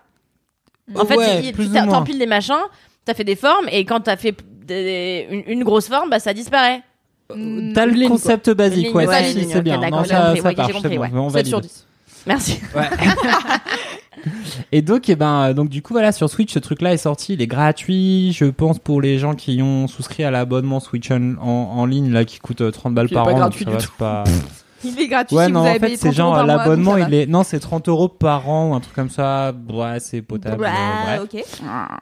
En 0.94 1.06
fait, 1.06 1.16
Ouais, 1.16 1.42
il- 1.44 1.52
tu 1.52 1.68
t'empiles 1.70 2.18
des 2.18 2.26
machins, 2.26 2.54
t'as 3.04 3.14
fait 3.14 3.24
des 3.24 3.36
formes 3.36 3.66
et 3.70 3.84
quand 3.84 4.00
t'as 4.00 4.16
fait 4.16 4.36
des- 4.66 5.26
une, 5.30 5.42
une 5.46 5.64
grosse 5.64 5.88
forme, 5.88 6.10
bah 6.10 6.18
ça 6.18 6.34
disparaît. 6.34 6.82
Mm, 7.36 7.72
T'as 7.74 7.86
le 7.86 8.08
concept 8.08 8.50
basique, 8.50 8.86
Ligne, 8.86 8.96
ouais, 8.96 9.06
ouais, 9.06 9.34
c'est 9.48 9.62
bien. 9.62 9.78
d'accord, 9.78 10.00
Non, 10.00 10.04
ça, 10.04 10.34
ça 10.36 10.52
part, 10.54 10.70
compris, 10.72 10.96
bon, 10.96 11.02
ouais. 11.02 11.10
on 11.14 11.28
7 11.28 11.32
valide. 11.34 11.48
sur 11.48 11.60
10. 11.60 11.86
Merci. 12.26 12.60
Ouais. 12.76 12.88
et 14.72 14.82
donc, 14.82 15.08
eh 15.08 15.16
ben, 15.16 15.48
euh, 15.50 15.54
donc 15.54 15.68
du 15.68 15.82
coup, 15.82 15.92
voilà, 15.92 16.12
sur 16.12 16.30
Switch, 16.30 16.52
ce 16.52 16.58
truc-là 16.58 16.92
est 16.92 16.96
sorti, 16.98 17.34
il 17.34 17.42
est 17.42 17.46
gratuit, 17.46 18.32
je 18.32 18.44
pense, 18.44 18.78
pour 18.78 19.00
les 19.00 19.18
gens 19.18 19.34
qui 19.34 19.60
ont 19.62 19.88
souscrit 19.88 20.22
à 20.24 20.30
l'abonnement 20.30 20.78
Switch 20.80 21.10
en, 21.10 21.34
en, 21.40 21.46
en 21.78 21.86
ligne, 21.86 22.12
là, 22.12 22.24
qui 22.24 22.38
coûte 22.38 22.60
euh, 22.60 22.70
30 22.70 22.94
balles 22.94 23.08
Qui 23.08 23.14
est 23.14 23.16
par 23.16 23.24
pas 23.26 23.32
an. 23.32 23.36
gratuit 23.38 23.64
ça 23.64 23.70
du 23.72 23.76
tout. 23.78 23.82
c'est 23.82 23.92
pas- 23.98 24.24
Il 24.84 24.98
est 25.00 25.08
gratuit 25.08 25.36
Ouais, 25.36 25.46
si 25.46 25.52
non, 25.52 25.60
vous 25.62 25.66
en 25.68 25.74
fait, 25.74 25.96
c'est 25.96 26.12
30 26.12 26.18
euros 26.18 26.34
genre 26.36 26.46
l'abonnement, 26.46 26.96
il 26.96 27.14
est. 27.14 27.26
Non, 27.26 27.42
c'est 27.42 27.60
30 27.60 27.88
euros 27.88 28.08
par 28.08 28.48
an 28.48 28.70
ou 28.70 28.74
un 28.74 28.80
truc 28.80 28.94
comme 28.94 29.10
ça. 29.10 29.52
Ouais, 29.72 29.98
c'est 30.00 30.22
potable. 30.22 30.62
va. 30.62 30.68
euh, 30.70 31.16
bref. 31.18 31.20
ok. 31.34 31.44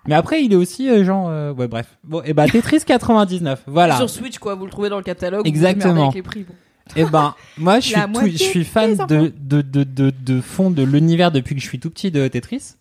Mais 0.06 0.14
après, 0.14 0.42
il 0.42 0.52
est 0.52 0.56
aussi 0.56 0.88
euh, 0.88 1.04
genre. 1.04 1.28
euh, 1.28 1.52
Ouais, 1.52 1.68
bref. 1.68 1.98
Bon, 2.04 2.22
et 2.24 2.32
bah, 2.32 2.46
Tetris 2.46 2.80
99. 2.86 3.62
Voilà. 3.66 3.96
Sur 3.96 4.08
Switch, 4.10 4.38
quoi, 4.38 4.54
vous 4.54 4.64
le 4.64 4.70
trouvez 4.70 4.88
dans 4.88 4.96
le 4.98 5.02
catalogue. 5.02 5.46
Exactement. 5.46 6.04
Avec 6.04 6.14
les 6.14 6.22
prix, 6.22 6.44
bon. 6.44 6.54
Et 6.96 7.04
ben, 7.04 7.34
moi, 7.58 7.78
je 7.80 7.86
suis, 7.88 7.94
tout- 8.12 8.26
je 8.26 8.36
suis 8.36 8.64
fan 8.64 8.96
de, 9.08 9.32
de, 9.40 9.62
de, 9.62 9.84
de, 9.84 10.10
de 10.10 10.40
fond 10.40 10.70
de 10.70 10.82
l'univers 10.82 11.30
depuis 11.30 11.54
que 11.54 11.60
je 11.60 11.66
suis 11.66 11.78
tout 11.78 11.90
petit 11.90 12.10
de 12.10 12.26
Tetris. 12.28 12.74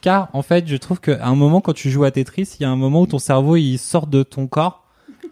Car, 0.00 0.28
en 0.32 0.42
fait, 0.42 0.66
je 0.68 0.76
trouve 0.76 1.00
qu'à 1.00 1.24
un 1.26 1.34
moment, 1.34 1.60
quand 1.60 1.72
tu 1.72 1.90
joues 1.90 2.04
à 2.04 2.10
Tetris, 2.10 2.56
il 2.58 2.62
y 2.62 2.66
a 2.66 2.70
un 2.70 2.76
moment 2.76 3.02
où 3.02 3.06
ton 3.06 3.18
cerveau, 3.18 3.56
il 3.56 3.78
sort 3.78 4.06
de 4.06 4.22
ton 4.22 4.46
corps. 4.46 4.85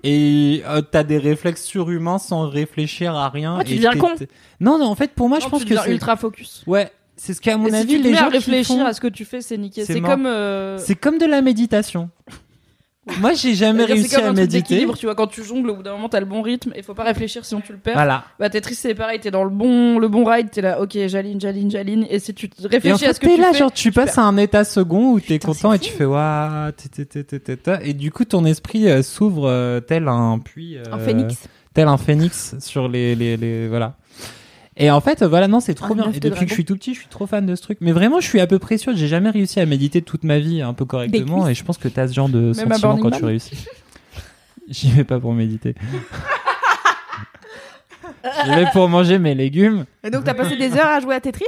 Et 0.07 0.63
euh, 0.67 0.83
t'as 0.83 1.03
des 1.03 1.19
réflexes 1.19 1.65
surhumains 1.65 2.19
sans 2.19 2.49
réfléchir 2.49 3.15
à 3.15 3.31
rien. 3.31 3.57
Ah, 3.59 3.65
tu 3.65 3.73
et 3.73 3.77
deviens 3.77 3.93
con. 3.93 4.13
Non, 4.61 4.79
non, 4.79 4.87
en 4.87 4.95
fait, 4.95 5.13
pour 5.13 5.29
moi, 5.29 5.41
je 5.41 5.49
pense 5.49 5.65
tu 5.65 5.75
que 5.75 5.81
c'est... 5.81 5.91
ultra 5.91 6.17
focus. 6.17 6.63
Ouais, 6.67 6.91
c'est 7.17 7.33
ce 7.33 7.41
qu'à 7.41 7.57
mon 7.57 7.67
Et 7.69 7.71
si 7.71 7.77
avis, 7.77 7.97
tu 7.97 8.03
te 8.03 8.09
les 8.09 8.15
gens 8.15 8.29
réfléchir 8.29 8.77
font- 8.77 8.85
à 8.85 8.93
ce 8.93 9.01
que 9.01 9.07
tu 9.09 9.25
fais, 9.25 9.41
c'est 9.41 9.57
niqué. 9.57 9.85
C'est 9.85 10.01
comme. 10.01 10.27
euh, 10.27 10.77
C'est 10.79 10.95
comme 10.95 11.17
de 11.19 11.27
la 11.27 11.41
méditation. 11.41 12.11
Moi, 13.21 13.35
j'ai 13.35 13.55
jamais 13.55 13.85
réussi 13.85 14.09
c'est 14.09 14.17
comme 14.17 14.25
à 14.25 14.29
un 14.29 14.35
truc 14.35 14.53
méditer. 14.53 14.87
tu 14.99 15.07
vois, 15.07 15.15
quand 15.15 15.27
tu 15.27 15.45
jongles, 15.45 15.71
au 15.71 15.77
bout 15.77 15.83
d'un 15.83 15.93
moment, 15.93 16.09
t'as 16.09 16.21
le 16.21 16.27
bon 16.27 16.41
rythme 16.41 16.73
et 16.75 16.83
faut 16.83 16.95
pas 16.95 17.05
réfléchir 17.05 17.45
sinon 17.45 17.61
tu 17.61 17.73
le 17.73 17.79
perds. 17.79 17.95
Voilà. 17.95 18.25
Bah, 18.39 18.49
Tetris, 18.49 18.75
c'est 18.75 18.95
pareil, 18.95 19.21
t'es 19.21 19.31
dans 19.31 19.45
le 19.45 19.51
bon, 19.51 19.99
le 19.99 20.09
bon 20.09 20.25
ride, 20.25 20.51
t'es 20.51 20.63
là, 20.63 20.81
ok, 20.81 20.97
j'aligne, 21.07 21.39
j'aligne, 21.39 21.71
j'aligne, 21.71 22.07
et 22.09 22.19
si 22.19 22.33
tu 22.33 22.49
te 22.49 22.63
Et 22.63 22.67
en 22.67 22.69
réfléchis 22.71 22.99
fait, 23.01 23.07
à 23.07 23.13
ce 23.15 23.21
que 23.21 23.27
t'es 23.27 23.35
tu 23.35 23.41
là, 23.43 23.53
fais, 23.53 23.59
genre, 23.59 23.73
tu 23.73 23.93
passes 23.93 24.17
à 24.17 24.23
un 24.23 24.37
état 24.39 24.65
second 24.65 25.13
où 25.13 25.21
t'es 25.21 25.39
content 25.39 25.73
et 25.75 25.79
tu 25.79 25.93
fais 25.93 26.07
waouh, 26.07 26.73
et 27.83 27.93
du 27.93 28.11
coup, 28.11 28.25
ton 28.25 28.45
esprit 28.47 28.89
euh, 28.89 29.03
s'ouvre 29.03 29.49
euh, 29.49 29.81
tel 29.81 30.09
un 30.09 30.39
puits, 30.39 30.79
euh, 30.79 30.85
Un 30.91 30.99
phénix. 30.99 31.37
tel 31.75 31.89
un 31.89 31.99
phénix 31.99 32.55
sur 32.59 32.89
les, 32.89 33.15
les, 33.15 33.37
les 33.37 33.69
voilà. 33.69 33.97
Et 34.77 34.91
en 34.91 35.01
fait, 35.01 35.23
voilà, 35.23 35.47
non, 35.49 35.61
c'est 35.61 35.75
trop 35.75 35.93
Un 35.93 35.97
bien. 35.97 36.11
Et 36.13 36.21
depuis 36.21 36.45
que 36.45 36.49
je 36.49 36.55
suis 36.55 36.65
tout 36.65 36.75
petit, 36.75 36.95
je 36.95 37.01
suis 37.01 37.09
trop 37.09 37.27
fan 37.27 37.47
de 37.47 37.55
ce 37.55 37.63
truc. 37.63 37.79
Mais 37.81 37.93
vraiment, 37.93 38.21
je 38.21 38.27
suis 38.27 38.41
à 38.41 38.47
peu 38.47 38.59
près 38.59 38.77
sûr, 38.77 38.97
j'ai 38.97 39.07
jamais 39.09 39.31
réussi 39.31 39.61
à 39.61 39.67
méditer 39.67 40.03
toute 40.03 40.25
ma 40.25 40.39
vie 40.39 40.63
un 40.63 40.75
peu 40.75 40.85
correctement. 40.85 41.47
Et 41.49 41.55
je 41.55 41.63
pense 41.63 41.79
que 41.79 41.89
t'as 41.89 42.09
ce 42.09 42.15
genre 42.15 42.29
de 42.29 42.41
Même 42.41 42.55
sentiment 42.55 42.97
quand 42.97 43.11
Man. 43.11 43.19
tu 43.19 43.25
réussis. 43.25 43.67
J'y 44.69 44.91
vais 44.91 45.05
pas 45.05 45.21
pour 45.21 45.33
méditer. 45.33 45.75
J'y 48.45 48.51
vais 48.55 48.67
pour 48.73 48.89
manger 48.89 49.19
mes 49.19 49.35
légumes. 49.35 49.85
Et 50.03 50.11
donc, 50.11 50.25
t'as 50.25 50.35
passé 50.35 50.57
des 50.57 50.73
heures 50.75 50.87
à 50.87 51.01
jouer 51.01 51.15
à 51.15 51.21
Tetris? 51.21 51.45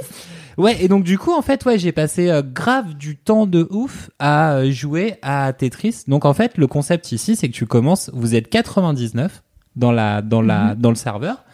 Ouais, 0.56 0.82
et 0.82 0.88
donc 0.88 1.04
du 1.04 1.18
coup, 1.18 1.32
en 1.34 1.42
fait, 1.42 1.64
ouais, 1.66 1.78
j'ai 1.78 1.92
passé 1.92 2.30
euh, 2.30 2.42
grave 2.42 2.94
du 2.94 3.16
temps 3.16 3.46
de 3.46 3.66
ouf 3.70 4.10
à 4.18 4.54
euh, 4.54 4.70
jouer 4.70 5.16
à 5.20 5.52
Tetris. 5.52 6.04
Donc 6.08 6.24
en 6.24 6.32
fait, 6.32 6.56
le 6.56 6.66
concept 6.66 7.12
ici, 7.12 7.36
c'est 7.36 7.48
que 7.48 7.52
tu 7.54 7.66
commences, 7.66 8.10
vous 8.14 8.34
êtes 8.34 8.48
99 8.48 9.42
dans 9.76 9.92
la 9.92 10.22
dans 10.22 10.40
la 10.40 10.74
dans 10.74 10.88
le 10.88 10.94
serveur. 10.96 11.44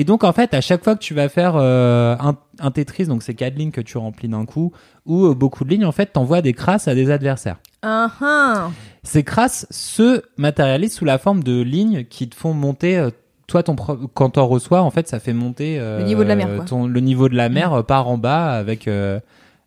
Et 0.00 0.04
donc 0.04 0.22
en 0.22 0.32
fait, 0.32 0.54
à 0.54 0.60
chaque 0.60 0.84
fois 0.84 0.94
que 0.94 1.00
tu 1.00 1.12
vas 1.12 1.28
faire 1.28 1.54
euh, 1.56 2.14
un, 2.20 2.36
un 2.60 2.70
Tetris, 2.70 3.06
donc 3.06 3.24
c'est 3.24 3.34
quatre 3.34 3.56
lignes 3.56 3.72
que 3.72 3.80
tu 3.80 3.98
remplis 3.98 4.28
d'un 4.28 4.44
coup, 4.46 4.72
ou 5.06 5.26
euh, 5.26 5.34
beaucoup 5.34 5.64
de 5.64 5.70
lignes, 5.70 5.84
en 5.86 5.90
fait, 5.92 6.06
t'envoies 6.12 6.40
des 6.40 6.52
crasses 6.52 6.86
à 6.86 6.94
des 6.94 7.10
adversaires. 7.10 7.56
Ah. 7.82 8.70
Ces 9.02 9.24
crasses 9.24 9.66
se 9.70 10.22
matérialisent 10.36 10.94
sous 10.94 11.04
la 11.04 11.18
forme 11.18 11.42
de 11.42 11.60
lignes 11.60 12.04
qui 12.04 12.28
te 12.28 12.36
font 12.36 12.54
monter. 12.54 12.96
euh, 12.96 13.10
toi, 13.48 13.62
ton 13.64 13.74
pro- 13.74 13.96
quand 14.14 14.30
t'en 14.30 14.46
reçois, 14.46 14.82
en 14.82 14.90
fait, 14.90 15.08
ça 15.08 15.18
fait 15.18 15.32
monter 15.32 15.78
euh, 15.80 15.98
Le 15.98 16.04
niveau 16.04 16.22
de 16.22 16.28
la 16.28 16.36
mer, 16.36 16.48
quoi. 16.54 16.64
ton- 16.64 16.86
le 16.86 17.00
niveau 17.00 17.28
de 17.28 17.34
la 17.34 17.48
mer 17.48 17.72
euh, 17.72 17.82
par 17.82 18.06
en 18.08 18.18
bas 18.18 18.52
avec 18.52 18.86
euh, 18.86 19.18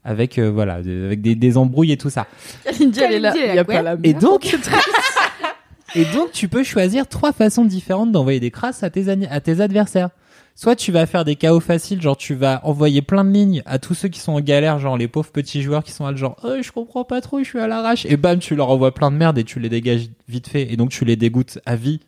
avec 0.06 0.38
euh, 0.40 0.50
voilà 0.50 0.76
avec 0.76 1.22
des, 1.22 1.36
des 1.36 1.58
embrouilles 1.58 1.92
et 1.92 1.98
tout 1.98 2.10
ça. 2.10 2.26
Elle 2.66 2.82
est 2.84 3.20
là, 3.20 3.32
Kalindi, 3.34 3.40
elle 3.44 3.50
il 3.50 3.56
y 3.56 3.58
a 3.58 3.62
a 3.62 3.64
quoi 3.66 3.76
pas 3.76 3.82
la 3.82 3.96
Et 4.04 4.14
donc 4.14 4.56
et 5.96 6.06
donc 6.06 6.32
tu 6.32 6.48
peux 6.48 6.64
choisir 6.64 7.08
trois 7.08 7.34
façons 7.34 7.66
différentes 7.66 8.12
d'envoyer 8.12 8.40
des 8.40 8.52
crasses 8.52 8.84
à 8.84 8.90
tes 8.90 9.10
ani- 9.10 9.28
à 9.28 9.42
tes 9.42 9.60
adversaires. 9.62 10.10
Soit 10.56 10.76
tu 10.76 10.92
vas 10.92 11.06
faire 11.06 11.26
des 11.26 11.36
chaos 11.36 11.60
faciles, 11.60 12.02
genre 12.02 12.18
tu 12.18 12.36
vas 12.36 12.62
envoyer 12.66 13.02
plein 13.02 13.24
de 13.24 13.32
lignes 13.32 13.64
à 13.66 13.80
tous 13.80 13.94
ceux 13.94 14.10
qui 14.10 14.20
sont 14.20 14.34
en 14.34 14.42
galère, 14.42 14.80
genre 14.80 14.98
les 14.98 15.08
pauvres 15.08 15.32
petits 15.32 15.62
joueurs 15.62 15.84
qui 15.84 15.92
sont 15.92 16.06
là, 16.06 16.16
genre 16.16 16.36
oh, 16.44 16.62
je 16.62 16.72
comprends 16.72 17.04
pas 17.04 17.22
trop, 17.22 17.40
je 17.40 17.46
suis 17.46 17.60
à 17.60 17.68
l'arrache. 17.68 18.06
Et 18.06 18.18
bam, 18.18 18.38
tu 18.40 18.56
leur 18.56 18.70
envoies 18.70 18.94
plein 18.94 19.10
de 19.12 19.16
merde 19.16 19.38
et 19.38 19.44
tu 19.44 19.60
les 19.60 19.70
dégages 19.70 20.10
vite 20.28 20.48
fait. 20.48 20.72
Et 20.72 20.78
donc 20.78 20.90
tu 20.90 21.06
les 21.06 21.16
dégoûtes 21.16 21.60
à 21.66 21.76
vie 21.76 22.00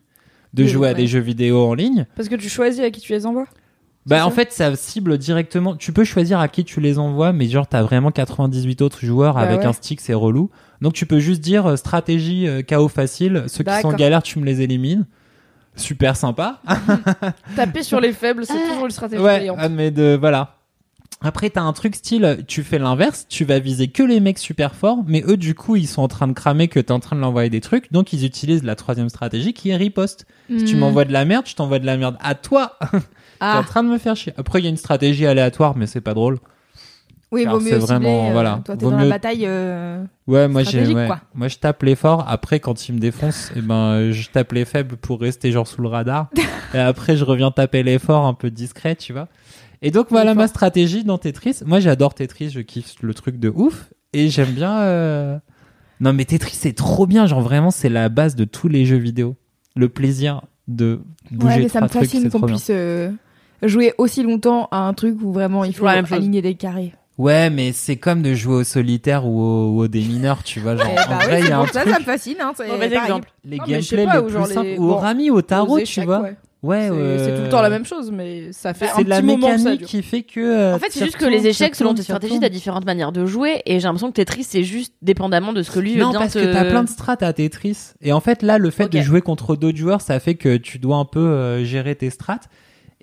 de 0.52 0.62
Oui, 0.62 0.68
jouer 0.68 0.88
à 0.88 0.94
des 0.94 1.06
jeux 1.06 1.20
vidéo 1.20 1.64
en 1.64 1.74
ligne. 1.74 2.06
Parce 2.16 2.28
que 2.28 2.36
tu 2.36 2.48
choisis 2.48 2.80
à 2.82 2.90
qui 2.90 3.00
tu 3.00 3.12
les 3.12 3.26
envoies. 3.26 3.46
Bah 4.06 4.26
en 4.26 4.30
fait 4.30 4.52
ça 4.52 4.76
cible 4.76 5.16
directement. 5.16 5.74
Tu 5.74 5.90
peux 5.90 6.04
choisir 6.04 6.38
à 6.38 6.48
qui 6.48 6.62
tu 6.64 6.78
les 6.80 6.98
envoies, 6.98 7.32
mais 7.32 7.48
genre 7.48 7.66
t'as 7.66 7.82
vraiment 7.82 8.10
98 8.10 8.82
autres 8.82 9.04
joueurs 9.04 9.34
Bah 9.34 9.40
avec 9.40 9.60
ouais. 9.60 9.66
un 9.66 9.72
stick, 9.72 10.00
c'est 10.00 10.12
relou. 10.14 10.50
Donc 10.82 10.92
tu 10.92 11.06
peux 11.06 11.18
juste 11.20 11.40
dire 11.40 11.66
euh, 11.66 11.76
stratégie 11.76 12.46
euh, 12.46 12.60
chaos 12.60 12.88
facile. 12.88 13.44
Ceux 13.46 13.64
qui 13.64 13.80
sont 13.80 13.88
en 13.88 13.92
galère, 13.94 14.22
tu 14.22 14.38
me 14.38 14.44
les 14.44 14.60
élimines. 14.60 15.06
Super 15.76 16.16
sympa. 16.16 16.60
Taper 17.56 17.82
sur 17.82 18.00
les 18.00 18.12
faibles, 18.12 18.46
c'est 18.46 18.68
toujours 18.68 18.84
une 18.86 18.90
stratégie 18.90 19.22
ouais, 19.22 19.40
payante. 19.40 19.58
ah, 19.60 19.68
mais 19.68 19.90
de 19.90 20.16
voilà. 20.18 20.56
Après 21.20 21.48
t'as 21.48 21.62
un 21.62 21.72
truc 21.72 21.94
style, 21.94 22.44
tu 22.46 22.62
fais 22.62 22.78
l'inverse, 22.78 23.26
tu 23.28 23.44
vas 23.46 23.58
viser 23.58 23.88
que 23.88 24.02
les 24.02 24.20
mecs 24.20 24.38
super 24.38 24.74
forts, 24.74 24.98
mais 25.06 25.22
eux 25.26 25.38
du 25.38 25.54
coup 25.54 25.74
ils 25.74 25.86
sont 25.86 26.02
en 26.02 26.08
train 26.08 26.28
de 26.28 26.32
cramer 26.34 26.68
que 26.68 26.78
t'es 26.80 26.92
en 26.92 27.00
train 27.00 27.16
de 27.16 27.20
l'envoyer 27.22 27.48
des 27.48 27.62
trucs, 27.62 27.90
donc 27.92 28.12
ils 28.12 28.26
utilisent 28.26 28.62
la 28.62 28.74
troisième 28.76 29.08
stratégie 29.08 29.54
qui 29.54 29.70
est 29.70 29.76
riposte. 29.76 30.26
Si 30.48 30.54
Hmm. 30.56 30.64
tu 30.64 30.76
m'envoies 30.76 31.06
de 31.06 31.12
la 31.12 31.24
merde, 31.24 31.46
je 31.46 31.54
t'envoie 31.54 31.78
de 31.78 31.86
la 31.86 31.96
merde 31.96 32.18
à 32.20 32.34
toi. 32.34 32.78
T'es 32.92 32.96
en 33.40 33.60
Ah. 33.60 33.62
train 33.66 33.82
de 33.82 33.88
me 33.88 33.96
faire 33.98 34.14
chier. 34.16 34.32
Après, 34.36 34.60
il 34.60 34.64
y 34.64 34.66
a 34.66 34.70
une 34.70 34.76
stratégie 34.76 35.26
aléatoire, 35.26 35.76
mais 35.76 35.86
c'est 35.86 36.00
pas 36.02 36.12
drôle. 36.14 36.38
Oui, 37.32 37.44
vaut 37.46 37.58
mieux 37.58 37.64
cibler, 37.70 37.78
vraiment- 37.78 38.28
euh, 38.28 38.32
voilà. 38.32 38.60
Toi, 38.64 38.76
t'es 38.76 38.84
dans 38.84 38.90
mieux- 38.92 39.04
la 39.04 39.08
bataille. 39.10 39.44
euh, 39.46 40.04
Ouais, 40.26 40.46
moi 40.48 40.62
j'ai, 40.62 40.68
Stratégique, 40.70 40.96
ouais. 40.96 41.06
quoi. 41.06 41.20
moi 41.34 41.48
je 41.48 41.56
tape 41.58 41.82
les 41.82 41.94
forts. 41.96 42.24
Après, 42.28 42.60
quand 42.60 42.88
ils 42.88 42.92
me 42.94 42.98
défoncent, 43.00 43.50
eh 43.56 43.60
ben, 43.60 44.10
je 44.12 44.28
tape 44.30 44.52
les 44.52 44.64
faibles 44.64 44.96
pour 44.96 45.20
rester 45.20 45.50
genre 45.50 45.66
sous 45.66 45.82
le 45.82 45.88
radar. 45.88 46.30
et 46.74 46.78
après, 46.78 47.16
je 47.16 47.24
reviens 47.24 47.50
taper 47.50 47.82
les 47.82 47.98
forts 47.98 48.24
un 48.26 48.34
peu 48.34 48.50
discret, 48.50 48.94
tu 48.96 49.12
vois. 49.12 49.28
Et 49.82 49.90
donc 49.90 50.06
voilà 50.10 50.34
ma 50.34 50.46
stratégie 50.48 51.04
dans 51.04 51.18
Tetris. 51.18 51.60
Moi, 51.66 51.80
j'adore 51.80 52.14
Tetris. 52.14 52.50
Je 52.50 52.60
kiffe 52.60 52.94
le 53.02 53.12
truc 53.14 53.38
de 53.38 53.50
ouf. 53.54 53.90
Et 54.12 54.28
j'aime 54.30 54.52
bien. 54.52 54.78
euh, 54.80 55.36
Non, 56.00 56.12
mais 56.12 56.24
Tetris, 56.24 56.54
c'est 56.54 56.72
trop 56.72 57.06
bien. 57.06 57.26
Genre 57.26 57.40
vraiment, 57.40 57.70
c'est 57.70 57.88
la 57.88 58.08
base 58.08 58.34
de 58.36 58.44
tous 58.44 58.68
les 58.68 58.86
jeux 58.86 58.96
vidéo. 58.96 59.36
Le 59.76 59.88
plaisir 59.88 60.42
de 60.68 61.00
bouger 61.30 61.54
Ouais, 61.56 61.62
mais 61.62 61.68
ça 61.68 61.80
me 61.82 61.88
fascine 61.88 62.30
qu'on 62.30 62.40
puisse 62.42 62.68
euh, 62.70 63.10
jouer 63.62 63.92
aussi 63.98 64.22
longtemps 64.22 64.68
à 64.70 64.78
un 64.78 64.94
truc 64.94 65.18
où 65.20 65.32
vraiment 65.32 65.64
il 65.64 65.72
faut 65.72 65.78
toujours 65.78 65.88
la 65.88 65.94
même 65.96 66.06
chose. 66.06 66.16
aligner 66.18 66.40
des 66.42 66.54
carrés. 66.54 66.94
Ouais, 67.16 67.48
mais 67.48 67.70
c'est 67.72 67.96
comme 67.96 68.22
de 68.22 68.34
jouer 68.34 68.54
au 68.56 68.64
solitaire 68.64 69.24
ou 69.24 69.40
au, 69.40 69.68
ou 69.70 69.80
au 69.82 69.88
démineurs, 69.88 70.42
tu 70.42 70.58
vois. 70.58 70.76
Genre, 70.76 70.86
Eh 70.92 70.98
en 71.06 71.08
bah 71.10 71.24
vrai, 71.24 71.34
oui, 71.36 71.38
il 71.40 71.44
y 71.44 71.46
c'est 71.46 71.52
a 71.52 71.58
un 71.60 71.66
ça, 71.68 71.80
truc. 71.82 71.92
ça 71.92 71.98
me 72.00 72.04
fascine. 72.04 72.36
Hein, 72.40 72.52
c'est 72.56 72.66
Mauvais 72.66 72.86
exemple. 72.92 73.30
Les 73.44 73.58
gameplays 73.58 74.06
les 74.06 74.18
ou 74.18 74.24
plus 74.26 74.44
simples. 74.52 74.66
les- 74.66 74.78
Au 74.78 74.88
bon, 74.88 74.96
rami, 74.96 75.30
au 75.30 75.40
tarot, 75.42 75.80
tu 75.82 76.02
vois. 76.04 76.20
ouais. 76.22 76.36
Ouais, 76.64 76.88
C'est 76.90 76.96
euh, 76.96 77.24
c'est 77.26 77.36
tout 77.36 77.42
le 77.42 77.48
temps 77.50 77.60
la 77.60 77.68
même 77.68 77.84
chose, 77.84 78.10
mais 78.10 78.50
ça 78.52 78.72
fait 78.72 78.88
un 78.88 78.94
C'est 78.96 79.04
de 79.04 79.10
la 79.10 79.16
petit 79.18 79.26
moment 79.26 79.48
que 79.48 79.52
ça 79.58 79.58
mécanique 79.58 79.78
dure. 79.80 79.88
qui 79.88 80.02
fait 80.02 80.22
que. 80.22 80.40
euh, 80.40 80.74
En 80.74 80.78
fait, 80.78 80.86
c'est 80.90 81.04
juste 81.04 81.18
que 81.18 81.26
les 81.26 81.46
échecs, 81.46 81.74
selon 81.74 81.92
tes 81.92 82.02
stratégies, 82.02 82.40
t'as 82.40 82.48
différentes 82.48 82.86
manières 82.86 83.12
de 83.12 83.26
jouer. 83.26 83.60
Et 83.66 83.80
j'ai 83.80 83.84
l'impression 83.86 84.08
que 84.08 84.14
Tetris, 84.14 84.44
c'est 84.44 84.64
juste 84.64 84.94
dépendamment 85.02 85.52
de 85.52 85.62
ce 85.62 85.70
que 85.70 85.78
lui 85.78 85.94
veut 85.96 86.00
Non, 86.04 86.12
parce 86.14 86.32
te... 86.32 86.38
que 86.38 86.50
t'as 86.54 86.64
plein 86.64 86.82
de 86.82 86.88
strats 86.88 87.18
à 87.20 87.32
Tetris. 87.34 87.76
Et 88.00 88.14
en 88.14 88.20
fait, 88.20 88.42
là, 88.42 88.56
le 88.56 88.70
fait 88.70 88.84
Ok. 88.84 88.90
de 88.92 89.02
jouer 89.02 89.20
contre 89.20 89.56
d'autres 89.56 89.76
joueurs, 89.76 90.00
ça 90.00 90.18
fait 90.20 90.36
que 90.36 90.56
tu 90.56 90.78
dois 90.78 90.96
un 90.96 91.04
peu 91.04 91.20
euh, 91.20 91.64
gérer 91.66 91.94
tes 91.96 92.08
strats. 92.08 92.40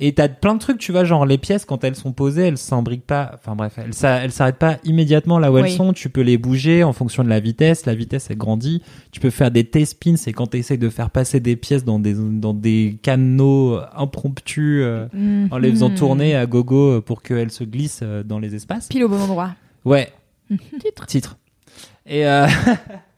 Et 0.04 0.14
t'as 0.14 0.28
plein 0.28 0.56
de 0.56 0.60
trucs, 0.60 0.80
tu 0.80 0.92
vois, 0.92 1.04
genre 1.04 1.28
les 1.28 1.38
pièces, 1.38 1.64
quand 1.64 1.84
elles 1.84 1.96
sont 1.96 2.12
posées, 2.12 2.48
elles 2.48 2.58
s'imbriquent 2.58 3.06
pas. 3.06 3.32
Enfin 3.36 3.56
bref, 3.56 3.74
elles 3.78 3.92
elles 4.24 4.32
s'arrêtent 4.32 4.58
pas 4.58 4.78
immédiatement 4.84 5.38
là 5.38 5.52
où 5.52 5.60
elles 5.60 5.66
Oui. 5.66 5.72
sont. 5.76 5.94
Tu 5.94 6.10
peux 6.10 6.22
les 6.22 6.40
bouger 6.40 6.84
en 6.84 6.92
fonction 6.92 7.24
de 7.24 7.30
la 7.30 7.40
vitesse. 7.40 7.86
La 7.86 7.94
vitesse, 7.94 8.28
elle 8.32 8.38
grandit. 8.38 8.82
Tu 9.12 9.20
peux 9.20 9.30
faire 9.30 9.52
des 9.52 9.64
T-spins, 9.64 10.16
c'est 10.18 10.34
quand 10.34 10.48
t'essayes 10.48 10.80
de 10.80 10.90
faire 10.90 11.12
passer 11.12 11.40
des 11.40 11.56
pièces 11.56 11.86
dans 11.86 12.00
des, 12.00 12.16
dans 12.16 12.56
des 12.56 12.98
canaux 13.04 13.80
impromptus, 13.96 14.82
euh, 14.84 15.06
en 15.52 15.58
les 15.60 15.70
faisant 15.70 15.90
Mhm. 15.90 15.96
tourner 15.96 16.36
à 16.36 16.48
gogo 16.48 16.94
euh, 16.98 17.02
pour 17.02 17.22
qu'elles 17.22 17.52
se 17.52 17.64
glissent 17.64 18.00
euh, 18.02 18.24
dans 18.24 18.40
les 18.40 18.56
espaces. 18.56 18.88
Pile 18.88 19.04
au 19.04 19.08
bon 19.10 19.22
endroit. 19.22 19.52
Ouais. 19.86 20.10
Titre. 20.82 21.06
Titre. 21.06 21.38
Et 22.08 22.26
euh, 22.26 22.48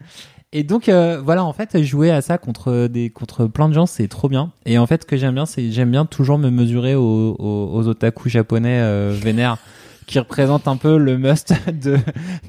et 0.53 0.63
donc 0.63 0.87
euh, 0.87 1.19
voilà, 1.19 1.43
en 1.43 1.51
fait, 1.51 1.81
jouer 1.83 2.11
à 2.11 2.21
ça 2.21 2.37
contre 2.37 2.87
des 2.87 3.09
contre 3.09 3.47
plein 3.47 3.67
de 3.67 3.73
gens, 3.73 3.87
c'est 3.87 4.07
trop 4.07 4.29
bien. 4.29 4.51
Et 4.65 4.77
en 4.77 4.85
fait, 4.85 5.01
ce 5.01 5.07
que 5.07 5.17
j'aime 5.17 5.33
bien, 5.33 5.47
c'est 5.47 5.71
j'aime 5.71 5.89
bien 5.91 6.05
toujours 6.05 6.37
me 6.37 6.49
mesurer 6.49 6.93
aux, 6.95 7.35
aux, 7.39 7.69
aux 7.73 7.87
otaku 7.87 8.29
japonais 8.29 8.79
euh, 8.79 9.11
vénères 9.13 9.57
qui 10.05 10.19
représentent 10.19 10.67
un 10.67 10.77
peu 10.77 10.97
le 10.97 11.17
must 11.17 11.53
de 11.67 11.97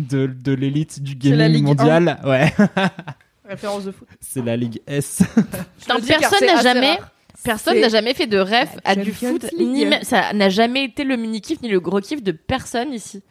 de, 0.01 0.27
de 0.27 0.53
l'élite 0.53 1.03
du 1.03 1.15
gaming 1.15 1.65
mondial. 1.65 2.21
Ouais, 2.25 2.53
Référence 3.49 3.85
de 3.85 3.93
foot. 3.93 4.09
c'est 4.21 4.45
la 4.45 4.57
Ligue 4.57 4.81
S. 4.87 5.23
Putain, 5.81 5.97
personne 6.01 6.47
n'a 6.47 6.63
jamais, 6.63 6.97
rare. 6.97 7.11
Personne 7.45 7.81
n'a 7.81 7.89
jamais 7.89 8.15
fait 8.15 8.27
de 8.27 8.39
rêve 8.39 8.69
la 8.85 8.91
à 8.93 8.97
du 8.97 9.13
foot, 9.13 9.43
League. 9.57 9.69
ni 9.69 9.87
même- 9.87 10.03
ça 10.03 10.33
n'a 10.33 10.49
jamais 10.49 10.85
été 10.85 11.05
le 11.05 11.17
mini 11.17 11.41
kiff 11.41 11.61
ni 11.63 11.69
le 11.69 11.79
gros 11.81 12.01
kiff 12.01 12.23
de 12.23 12.33
personne 12.33 12.93
ici. 12.93 13.23